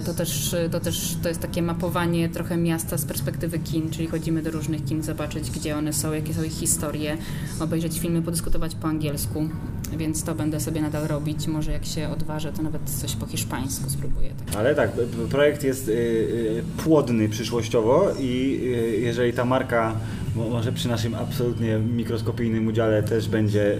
to 0.05 0.13
też, 0.13 0.55
to 0.71 0.79
też 0.79 1.17
to 1.23 1.29
jest 1.29 1.41
takie 1.41 1.61
mapowanie 1.61 2.29
trochę 2.29 2.57
miasta 2.57 2.97
z 2.97 3.05
perspektywy 3.05 3.59
kin, 3.59 3.89
czyli 3.89 4.07
chodzimy 4.07 4.41
do 4.41 4.51
różnych 4.51 4.85
kin, 4.85 5.03
zobaczyć 5.03 5.51
gdzie 5.51 5.77
one 5.77 5.93
są, 5.93 6.13
jakie 6.13 6.33
są 6.33 6.43
ich 6.43 6.53
historie, 6.53 7.17
obejrzeć 7.59 7.99
filmy, 7.99 8.21
podyskutować 8.21 8.75
po 8.75 8.87
angielsku. 8.87 9.49
Więc 9.97 10.23
to 10.23 10.35
będę 10.35 10.59
sobie 10.59 10.81
nadal 10.81 11.07
robić. 11.07 11.47
Może 11.47 11.71
jak 11.71 11.85
się 11.85 12.09
odważę, 12.09 12.51
to 12.53 12.61
nawet 12.63 12.89
coś 12.89 13.15
po 13.15 13.25
hiszpańsku 13.25 13.89
spróbuję. 13.89 14.29
Tak. 14.45 14.55
Ale 14.55 14.75
tak, 14.75 14.91
projekt 15.29 15.63
jest 15.63 15.87
y, 15.87 15.91
y, 15.91 16.63
płodny 16.83 17.29
przyszłościowo 17.29 18.07
i 18.19 18.59
y, 18.63 18.99
jeżeli 19.01 19.33
ta 19.33 19.45
marka 19.45 19.95
mo- 20.35 20.49
może 20.49 20.71
przy 20.71 20.87
naszym 20.87 21.15
absolutnie 21.15 21.77
mikroskopijnym 21.77 22.67
udziale 22.67 23.03
też 23.03 23.27
będzie 23.29 23.77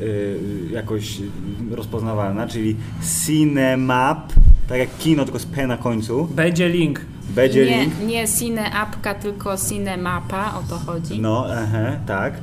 jakoś 0.72 1.18
rozpoznawalna, 1.72 2.48
czyli 2.48 2.76
Cinemap, 3.26 4.34
tak 4.70 4.78
jak 4.80 4.98
kino, 4.98 5.24
tylko 5.24 5.40
z 5.40 5.46
P 5.46 5.68
na 5.68 5.78
końcu, 5.78 6.26
Będzie 6.32 6.70
link. 6.70 7.02
będzie 7.36 7.66
nie, 7.66 7.80
link. 7.82 7.94
nie 8.08 8.28
Cine 8.28 8.72
Apka, 8.74 9.14
tylko 9.16 9.56
Cine 9.70 9.98
Mapa, 9.98 10.54
o 10.60 10.70
to 10.70 10.76
chodzi. 10.86 11.22
No, 11.22 11.46
aha, 11.50 11.92
tak. 12.08 12.34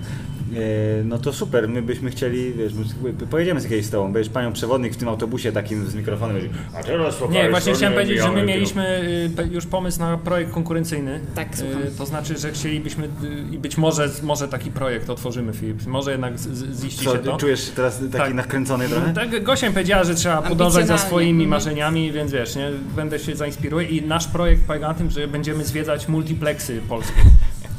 E, 0.54 1.04
No 1.04 1.18
to 1.18 1.32
super, 1.32 1.68
my 1.68 1.82
byśmy 1.82 2.10
chcieli, 2.10 2.52
wiesz, 2.52 2.72
my 3.02 3.12
pojedziemy 3.26 3.60
z 3.60 3.64
jakiejś 3.64 3.86
z 3.86 3.90
tobą, 3.90 4.12
będziesz 4.12 4.32
panią 4.32 4.52
przewodnik 4.52 4.92
w 4.94 4.96
tym 4.96 5.08
autobusie 5.08 5.52
takim 5.52 5.86
z 5.86 5.94
mikrofonem, 5.94 6.36
będzie, 6.36 6.48
a 6.74 6.82
teraz 6.82 7.14
po 7.16 7.26
Nie, 7.26 7.50
właśnie 7.50 7.72
chciałem 7.74 7.94
powiedzieć, 7.94 8.18
że 8.22 8.32
my 8.32 8.42
mieliśmy 8.42 9.00
y, 9.38 9.48
już 9.54 9.66
pomysł 9.66 10.00
na 10.00 10.18
projekt 10.18 10.52
konkurencyjny. 10.52 11.20
Tak, 11.34 11.48
słucham. 11.56 11.82
Y, 11.82 11.90
To 11.98 12.06
znaczy, 12.06 12.38
że 12.38 12.52
chcielibyśmy 12.52 13.04
y, 13.04 13.08
i 13.54 13.58
być 13.58 13.78
może, 13.78 14.08
może 14.22 14.48
taki 14.48 14.70
projekt 14.70 15.10
otworzymy, 15.10 15.52
Filip. 15.52 15.86
Może 15.86 16.10
jednak 16.10 16.34
ziści 16.74 17.04
się 17.04 17.18
to. 17.18 17.36
czujesz 17.36 17.64
się 17.66 17.72
teraz 17.72 17.98
taki 17.98 18.12
Tak. 18.12 18.34
nakręcony 18.34 18.88
trochę? 18.88 19.12
Tak, 19.14 19.42
Gosia 19.42 19.70
powiedziała, 19.70 20.04
że 20.04 20.14
trzeba 20.14 20.42
podążać 20.42 20.86
za 20.86 20.98
swoimi 20.98 21.30
Mhm. 21.44 21.50
marzeniami, 21.50 22.12
więc 22.12 22.32
wiesz, 22.32 22.56
nie, 22.56 22.70
będę 22.96 23.18
się 23.18 23.36
zainspiruję 23.36 23.88
i 23.88 24.02
nasz 24.06 24.26
projekt 24.26 24.62
polega 24.66 24.88
na 24.88 24.94
tym, 24.94 25.10
że 25.10 25.28
będziemy 25.28 25.64
zwiedzać 25.64 26.08
multiplexy 26.08 26.80
polskie. 26.88 27.20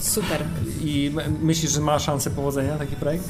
Super. 0.02 0.44
I 0.84 1.12
myślisz, 1.42 1.72
że 1.72 1.82
ma 1.82 2.00
szansę 2.00 2.30
powodzenia 2.30 2.78
taki 2.78 2.96
projekt? 2.96 3.24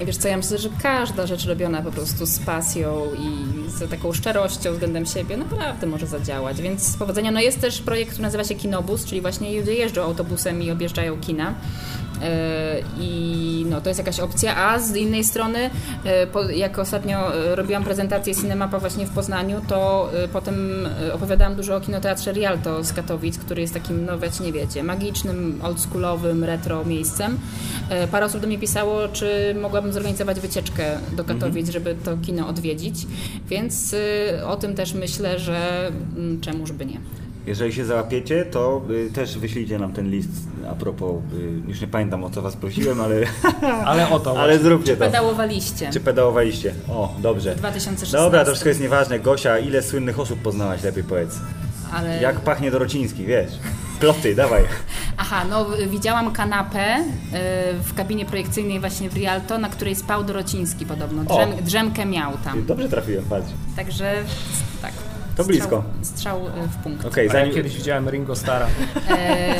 I 0.00 0.06
wiesz 0.06 0.16
co, 0.16 0.28
ja 0.28 0.36
myślę, 0.36 0.58
że 0.58 0.68
każda 0.82 1.26
rzecz 1.26 1.46
robiona 1.46 1.82
po 1.82 1.90
prostu 1.92 2.26
z 2.26 2.38
pasją 2.38 3.06
i 3.18 3.70
z 3.70 3.90
taką 3.90 4.12
szczerością 4.12 4.72
względem 4.72 5.06
siebie 5.06 5.36
naprawdę 5.36 5.86
może 5.86 6.06
zadziałać. 6.06 6.62
Więc 6.62 6.82
z 6.82 6.96
powodzenia. 6.96 7.30
No 7.30 7.40
jest 7.40 7.60
też 7.60 7.80
projekt, 7.80 8.10
który 8.10 8.22
nazywa 8.22 8.44
się 8.44 8.54
Kinobus, 8.54 9.04
czyli 9.04 9.20
właśnie 9.20 9.60
ludzie 9.60 9.74
jeżdżą 9.74 10.02
autobusem 10.02 10.62
i 10.62 10.70
objeżdżają 10.70 11.20
kina. 11.20 11.54
Yy, 12.20 12.84
I 13.00 13.66
no, 13.70 13.80
to 13.80 13.90
jest 13.90 13.98
jakaś 13.98 14.20
opcja, 14.20 14.56
a 14.56 14.78
z 14.78 14.96
innej 14.96 15.24
strony, 15.24 15.70
po, 16.32 16.42
jak 16.42 16.78
ostatnio 16.78 17.34
yy, 17.34 17.56
robiłam 17.56 17.84
prezentację 17.84 18.34
Cinemapa 18.34 18.78
właśnie 18.78 19.06
w 19.06 19.10
Poznaniu, 19.10 19.60
to 19.68 20.10
potem 20.32 20.88
opowiadałam 21.12 21.54
dużo 21.54 21.76
o 21.76 21.80
kinoteatrze 21.80 22.32
Rialto 22.32 22.84
z 22.84 22.92
Katowic, 22.92 23.38
który 23.38 23.62
jest 23.62 23.74
takim, 23.74 24.04
no 24.04 24.18
wiecie, 24.18 24.44
nie 24.44 24.52
wiecie, 24.52 24.82
magicznym, 24.82 25.60
oldschoolowym, 25.62 26.44
retro 26.44 26.84
miejscem. 26.84 27.38
Parę 28.10 28.26
osób 28.26 28.40
do 28.40 28.46
mnie 28.46 28.58
pisało, 28.58 29.08
czy 29.08 29.56
mogłabym 29.60 29.92
zorganizować 29.92 30.40
wycieczkę 30.40 30.98
do 31.16 31.24
Katowic, 31.24 31.70
żeby 31.70 31.96
to 32.04 32.16
kino 32.16 32.48
odwiedzić, 32.48 33.06
więc 33.48 33.94
o 34.46 34.56
tym 34.56 34.74
też 34.74 34.94
myślę, 34.94 35.38
że 35.38 35.90
mm, 36.16 36.40
czemuż 36.40 36.72
by 36.72 36.86
nie. 36.86 37.00
Jeżeli 37.48 37.72
się 37.72 37.84
załapiecie, 37.84 38.44
to 38.44 38.82
y, 38.90 39.10
też 39.12 39.38
wyślijcie 39.38 39.78
nam 39.78 39.92
ten 39.92 40.10
list 40.10 40.30
a 40.70 40.74
propos, 40.74 41.16
y, 41.32 41.68
już 41.68 41.80
nie 41.80 41.86
pamiętam 41.86 42.24
o 42.24 42.30
co 42.30 42.42
was 42.42 42.56
prosiłem, 42.56 43.00
ale, 43.00 43.16
Ale 43.84 44.10
o 44.10 44.20
to 44.20 44.40
ale 44.40 44.58
zróbcie 44.58 44.96
to. 44.96 45.04
Pedałowaliście. 45.04 45.90
Czy 45.92 46.00
pedałowaliście? 46.00 46.74
O, 46.88 47.14
dobrze. 47.18 47.54
2016. 47.54 48.18
Dobra, 48.18 48.44
to 48.44 48.50
wszystko 48.50 48.68
jest 48.68 48.80
nieważne. 48.80 49.20
Gosia, 49.20 49.58
ile 49.58 49.82
słynnych 49.82 50.20
osób 50.20 50.42
poznałaś, 50.42 50.82
lepiej 50.82 51.04
powiedz. 51.04 51.38
Ale... 51.92 52.22
Jak 52.22 52.40
pachnie 52.40 52.70
Dorociński, 52.70 53.24
wiesz? 53.24 53.52
Ploty, 54.00 54.34
dawaj. 54.34 54.64
Aha, 55.16 55.44
no 55.50 55.78
y, 55.78 55.86
widziałam 55.86 56.32
kanapę 56.32 56.98
y, 56.98 57.04
w 57.82 57.94
kabinie 57.94 58.24
projekcyjnej 58.24 58.80
właśnie 58.80 59.10
w 59.10 59.16
Rialto, 59.16 59.58
na 59.58 59.68
której 59.68 59.94
spał 59.94 60.24
Dorociński 60.24 60.86
podobno. 60.86 61.24
Drzem, 61.24 61.50
drzemkę 61.62 62.06
miał 62.06 62.32
tam. 62.44 62.66
Dobrze 62.66 62.88
trafiłem, 62.88 63.24
patrz. 63.24 63.48
Także 63.76 64.14
tak. 64.14 64.67
To 65.38 65.44
blisko. 65.44 65.84
Strzał, 66.02 66.40
strzał 66.40 66.64
y, 66.64 66.68
w 66.68 66.76
punkt. 66.76 67.04
Okej, 67.06 67.26
ja 67.26 67.32
zanim... 67.32 67.54
kiedyś 67.54 67.76
widziałem 67.76 68.10
Ringo 68.10 68.36
Stara. 68.36 68.66
E, 69.10 69.54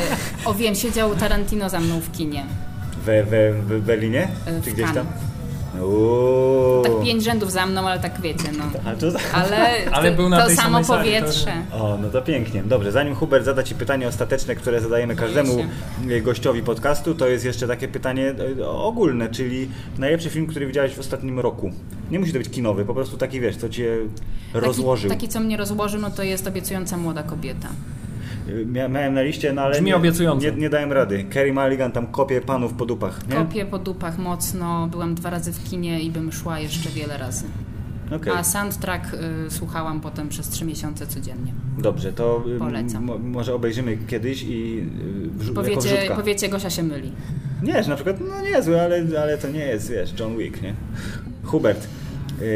o 0.45 0.53
wiem, 0.53 0.75
siedział 0.75 1.15
Tarantino 1.15 1.69
za 1.69 1.79
mną 1.79 1.99
w 1.99 2.11
kinie. 2.11 2.45
We, 3.05 3.23
we, 3.23 3.53
w 3.53 3.81
Berlinie? 3.81 4.27
E, 4.45 4.61
Czy 4.61 4.71
w 4.71 4.73
gdzieś 4.73 4.91
tam? 4.93 5.05
Uuu. 5.81 6.83
Tak 6.83 6.91
pięć 7.03 7.23
rzędów 7.23 7.51
za 7.51 7.65
mną, 7.65 7.87
ale 7.87 7.99
tak 7.99 8.21
wiecie, 8.21 8.51
no. 8.57 8.63
Ale 8.85 8.97
to... 8.97 9.07
Ale, 9.91 10.11
był 10.11 10.29
na 10.29 10.41
to 10.41 10.47
tej 10.47 10.55
samo 10.55 10.83
samej 10.83 10.85
sali, 10.85 10.99
powietrze. 10.99 11.51
O, 11.73 11.97
no 12.01 12.09
to 12.09 12.21
pięknie. 12.21 12.63
Dobrze, 12.63 12.91
zanim 12.91 13.15
Hubert 13.15 13.45
zada 13.45 13.63
Ci 13.63 13.75
pytanie 13.75 14.07
ostateczne, 14.07 14.55
które 14.55 14.81
zadajemy 14.81 15.15
każdemu 15.15 15.65
gościowi 16.21 16.61
podcastu, 16.63 17.15
to 17.15 17.27
jest 17.27 17.45
jeszcze 17.45 17.67
takie 17.67 17.87
pytanie 17.87 18.35
e, 18.59 18.67
ogólne, 18.67 19.29
czyli 19.29 19.69
najlepszy 19.97 20.29
film, 20.29 20.47
który 20.47 20.67
widziałeś 20.67 20.95
w 20.95 20.99
ostatnim 20.99 21.39
roku. 21.39 21.71
Nie 22.11 22.19
musi 22.19 22.33
to 22.33 22.37
być 22.37 22.49
kinowy, 22.49 22.85
po 22.85 22.93
prostu 22.93 23.17
taki, 23.17 23.39
wiesz, 23.39 23.57
co 23.57 23.69
Cię 23.69 23.97
rozłożył. 24.53 25.09
Taki, 25.09 25.21
taki, 25.21 25.33
co 25.33 25.39
mnie 25.39 25.57
rozłożył, 25.57 26.01
no 26.01 26.11
to 26.11 26.23
jest 26.23 26.47
obiecująca 26.47 26.97
młoda 26.97 27.23
kobieta. 27.23 27.67
Mia- 28.65 28.89
Miałem 28.89 29.13
na 29.13 29.21
liście, 29.21 29.53
no 29.53 29.61
ale 29.61 29.71
Brzmi 29.73 29.87
nie, 29.87 29.95
obiecująco. 29.95 30.45
nie, 30.45 30.51
nie 30.51 30.69
dałem 30.69 30.91
rady. 30.91 31.23
Kerry 31.29 31.53
Mulligan 31.53 31.91
tam 31.91 32.07
kopie 32.07 32.41
panów 32.41 32.73
po 32.73 32.85
dupach, 32.85 33.27
nie? 33.29 33.35
Kopię 33.35 33.65
po 33.65 33.79
dupach 33.79 34.17
mocno, 34.17 34.87
byłam 34.87 35.15
dwa 35.15 35.29
razy 35.29 35.51
w 35.53 35.63
kinie 35.69 36.01
i 36.01 36.11
bym 36.11 36.31
szła 36.31 36.59
jeszcze 36.59 36.89
wiele 36.89 37.17
razy. 37.17 37.45
Okej. 38.15 38.33
A 38.33 38.43
soundtrack 38.43 39.13
y, 39.13 39.51
słuchałam 39.51 40.01
potem 40.01 40.29
przez 40.29 40.49
trzy 40.49 40.65
miesiące 40.65 41.07
codziennie. 41.07 41.53
Dobrze, 41.77 42.13
to 42.13 42.43
y, 42.55 42.59
Polecam. 42.59 43.03
mo- 43.03 43.17
może 43.19 43.53
obejrzymy 43.53 43.97
kiedyś 43.97 44.43
i 44.43 44.79
y, 44.79 45.37
wrzu- 45.37 45.49
jako 45.49 45.61
Powiecie, 45.61 46.11
powiecie, 46.15 46.49
Gosia 46.49 46.69
się 46.69 46.83
myli. 46.83 47.11
Nie, 47.63 47.83
że 47.83 47.89
na 47.89 47.95
przykład, 47.95 48.17
no 48.19 48.41
niezły, 48.41 48.81
ale, 48.81 49.03
ale 49.21 49.37
to 49.37 49.47
nie 49.49 49.59
jest, 49.65 49.89
wiesz, 49.91 50.13
John 50.19 50.37
Wick, 50.37 50.61
nie? 50.61 50.73
Hubert, 51.43 51.87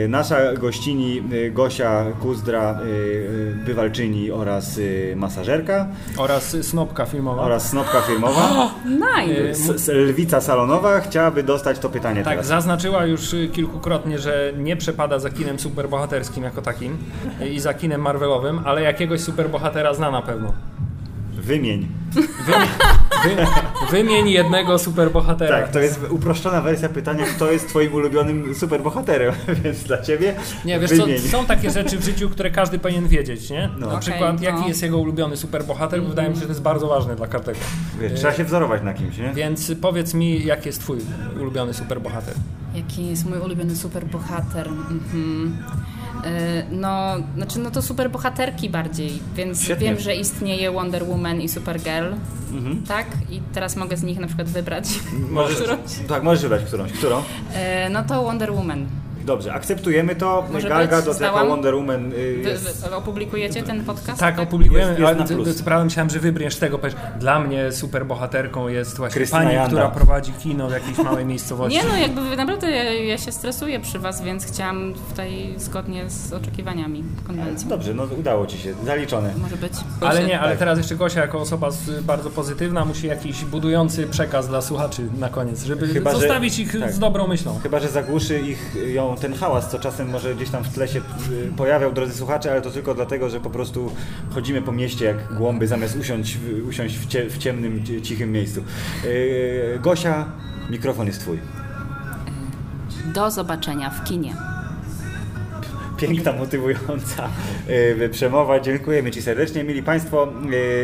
nasza 0.10 0.54
gościni 0.54 1.24
y, 1.34 1.52
Gosia 1.52 2.06
Kuzdra, 2.22 2.80
y, 2.82 2.88
y, 2.88 3.56
bywalczyni 3.66 4.32
oraz 4.32 4.78
y, 4.78 5.14
masażerka 5.18 5.88
Oraz 6.18 6.56
snopka 6.62 7.06
filmowa. 7.06 7.42
oraz 7.42 7.70
snopka 7.70 8.02
filmowa, 8.02 8.72
Nice! 9.18 9.50
s, 9.50 9.70
s, 9.70 9.88
lwica 9.88 10.42
salonowa 10.42 11.00
chciałaby 11.00 11.44
dostać 11.44 11.80
to 11.80 11.90
pytanie 11.90 12.24
Tak, 12.24 12.34
teraz. 12.34 12.48
zaznaczyła 12.48 13.06
już 13.06 13.34
y, 13.34 13.48
kilkukrotnie, 13.54 14.20
że 14.20 14.54
nie 14.58 14.76
przepada 14.78 15.20
za 15.20 15.30
kinem 15.30 15.60
superbohaterskim 15.60 16.44
jako 16.44 16.62
takim 16.62 16.98
y, 17.42 17.50
i 17.50 17.60
za 17.60 17.74
kinem 17.74 18.02
Marvelowym, 18.02 18.62
ale 18.66 18.82
jakiegoś 18.82 19.22
superbohatera 19.22 19.94
zna 19.94 20.12
na 20.12 20.22
pewno. 20.22 20.54
Wymień. 21.34 21.88
Wy, 22.12 22.22
wymień 23.24 23.48
jednego 24.26 24.80
superbohatera. 24.80 25.62
Tak, 25.62 25.72
to 25.72 25.80
jest 25.80 26.00
uproszczona 26.10 26.62
wersja 26.62 26.90
pytania, 26.90 27.26
kto 27.26 27.52
jest 27.52 27.68
twoim 27.70 27.94
ulubionym 27.94 28.56
superbohaterem, 28.56 29.34
więc 29.64 29.84
dla 29.84 30.02
ciebie 30.02 30.36
Nie, 30.66 30.80
wiesz 30.80 30.92
co, 30.92 31.06
wymień. 31.06 31.20
są 31.20 31.46
takie 31.46 31.72
rzeczy 31.72 31.98
w 31.98 32.04
życiu, 32.04 32.30
które 32.30 32.52
każdy 32.52 32.80
powinien 32.80 33.08
wiedzieć, 33.08 33.50
nie? 33.50 33.70
No. 33.80 33.88
Na 33.88 34.00
przykład, 34.00 34.36
no. 34.36 34.44
jaki 34.44 34.68
jest 34.68 34.82
jego 34.82 34.98
ulubiony 34.98 35.38
superbohater, 35.38 36.02
bo 36.02 36.10
wydaje 36.10 36.30
mi 36.30 36.36
się, 36.36 36.42
że 36.42 36.46
to 36.48 36.52
jest 36.52 36.62
bardzo 36.62 36.88
ważne 36.88 37.16
dla 37.16 37.28
każdego. 37.28 37.60
Wiesz, 38.02 38.14
trzeba 38.14 38.34
się 38.34 38.44
wzorować 38.44 38.84
na 38.84 38.94
kimś, 38.94 39.18
nie? 39.18 39.32
Więc 39.34 39.72
powiedz 39.82 40.14
mi, 40.14 40.46
jaki 40.46 40.70
jest 40.70 40.80
twój 40.80 40.98
ulubiony 41.42 41.74
superbohater? 41.74 42.34
Jaki 42.76 43.08
jest 43.08 43.26
mój 43.26 43.40
ulubiony 43.40 43.76
superbohater? 43.76 44.68
Mhm. 44.68 45.58
Y, 46.26 46.66
No, 46.72 47.16
znaczy, 47.36 47.60
no 47.60 47.72
to 47.72 47.82
superbohaterki 47.82 48.70
bardziej, 48.70 49.20
więc 49.36 49.64
Świetnie. 49.64 49.88
wiem, 49.88 50.00
że 50.00 50.16
istnieje 50.16 50.72
Wonder 50.72 51.06
Woman 51.06 51.42
i 51.42 51.50
Supergirl, 51.50 52.14
Mhm. 52.54 52.84
tak? 52.88 53.08
I 53.32 53.42
teraz 53.54 53.76
mogę 53.76 53.98
z 53.98 54.04
nich 54.04 54.20
na 54.20 54.28
przykład 54.28 54.48
wybrać. 54.50 54.86
Możesz, 55.30 55.56
którąś. 55.58 55.80
tak, 56.08 56.24
możesz 56.24 56.42
wybrać 56.42 56.64
którąś. 56.64 56.92
Którą? 56.92 57.20
Y, 57.20 57.24
No 57.92 58.04
to 58.04 58.24
Wonder 58.24 58.52
Woman. 58.54 58.86
Dobrze, 59.26 59.54
akceptujemy 59.54 60.16
to. 60.16 60.46
Może 60.52 60.70
Gal? 60.70 60.88
Gadot 60.88 61.22
jako? 61.22 61.46
Wonder 61.48 61.76
Woman 61.76 62.14
y, 62.14 62.18
jest... 62.44 62.88
wy 62.90 62.96
opublikujecie 62.96 63.64
ten 63.64 63.84
podcast? 63.84 64.20
Tak, 64.20 64.40
opublikujemy, 64.40 64.88
Jest- 65.00 65.00
jest 65.00 65.32
ale 65.40 65.54
ty- 65.54 65.64
prawda 65.64 65.86
myślałem, 65.86 66.10
że 66.10 66.20
wybrniesz 66.20 66.56
tego, 66.56 66.78
powiesz, 66.80 66.96
dla 67.20 67.40
mnie 67.40 67.72
superbohaterką 67.72 68.68
jest 68.68 68.98
właśnie 68.98 69.16
Krystyna 69.16 69.42
pani, 69.42 69.54
Janda. 69.54 69.68
która 69.68 69.90
prowadzi 69.90 70.32
kino 70.32 70.68
w 70.68 70.72
jakiejś 70.72 70.98
małej 70.98 71.26
miejscowości. 71.34 71.78
Nie 71.78 71.84
no, 71.84 71.98
jakby 71.98 72.36
naprawdę 72.38 72.72
ja, 72.72 72.84
ja 72.94 73.18
się 73.18 73.32
stresuję 73.32 73.80
przy 73.80 74.00
was, 74.00 74.22
więc 74.22 74.46
chciałam 74.46 74.94
tutaj 75.10 75.54
zgodnie 75.58 76.10
z 76.10 76.34
oczekiwaniami 76.34 77.04
konwencji. 77.28 77.68
Dobrze, 77.68 77.94
no 77.94 78.04
udało 78.20 78.48
Ci 78.48 78.58
się, 78.58 78.74
zaliczone. 78.86 79.34
Może 79.38 79.58
być. 79.58 79.74
Ale 80.02 80.24
nie, 80.24 80.40
ale 80.40 80.50
tak. 80.50 80.60
teraz 80.60 80.78
jeszcze 80.78 80.96
Gosia 80.96 81.22
jako 81.22 81.40
osoba 81.40 81.72
z, 81.72 82.02
bardzo 82.02 82.30
pozytywna 82.30 82.86
musi 82.86 83.08
jakiś 83.08 83.46
budujący 83.46 84.08
przekaz 84.08 84.48
dla 84.48 84.62
słuchaczy 84.62 85.08
na 85.20 85.30
koniec, 85.30 85.64
żeby 85.64 85.88
Chyba, 85.88 86.12
że- 86.12 86.18
zostawić 86.20 86.60
ich 86.60 86.80
tak. 86.80 86.92
z 86.94 87.00
dobrą 87.00 87.28
myślą. 87.28 87.60
Chyba, 87.64 87.80
że 87.80 87.90
zagłuszy 87.90 88.40
ich 88.40 88.76
ją 88.94 89.13
ten 89.16 89.34
hałas, 89.34 89.70
co 89.72 89.80
czasem 89.80 90.10
może 90.10 90.36
gdzieś 90.36 90.50
tam 90.50 90.64
w 90.64 90.70
tle 90.74 90.88
się 90.88 91.00
y, 91.00 91.02
pojawiał, 91.58 91.94
drodzy 91.94 92.14
słuchacze, 92.14 92.52
ale 92.52 92.62
to 92.62 92.72
tylko 92.72 92.94
dlatego, 92.96 93.30
że 93.30 93.40
po 93.40 93.50
prostu 93.50 93.92
chodzimy 94.34 94.62
po 94.62 94.72
mieście 94.72 95.06
jak 95.06 95.34
głąby, 95.34 95.68
zamiast 95.68 95.96
usiąść, 95.96 96.38
w- 96.38 96.68
usiąść 96.68 96.98
w, 96.98 97.08
cie, 97.08 97.30
w 97.30 97.38
ciemnym, 97.38 97.86
ci- 97.86 98.02
cichym 98.02 98.32
miejscu. 98.32 98.64
Yy, 99.04 99.80
Gosia, 99.82 100.26
mikrofon 100.70 101.08
jest 101.08 101.20
Twój. 101.20 101.40
Do 103.14 103.32
zobaczenia 103.32 103.90
w 103.90 104.04
kinie. 104.04 104.36
Piękna, 105.98 106.34
motywująca 106.34 107.30
yy, 108.00 108.10
przemowa. 108.10 108.60
Dziękujemy 108.60 109.12
Ci 109.12 109.22
serdecznie. 109.22 109.64
Mili 109.64 109.84
Państwo, 109.84 110.28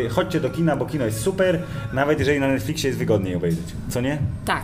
chodźcie 0.09 0.39
do 0.39 0.49
kina, 0.49 0.75
bo 0.75 0.85
kino 0.85 1.05
jest 1.05 1.21
super, 1.21 1.59
nawet 1.93 2.19
jeżeli 2.19 2.39
na 2.39 2.47
Netflixie 2.47 2.87
jest 2.87 2.99
wygodniej 2.99 3.35
obejrzeć. 3.35 3.65
Co 3.89 4.01
nie? 4.01 4.17
Tak. 4.45 4.63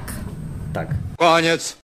Tak. 0.73 0.87
Koniec. 1.17 1.73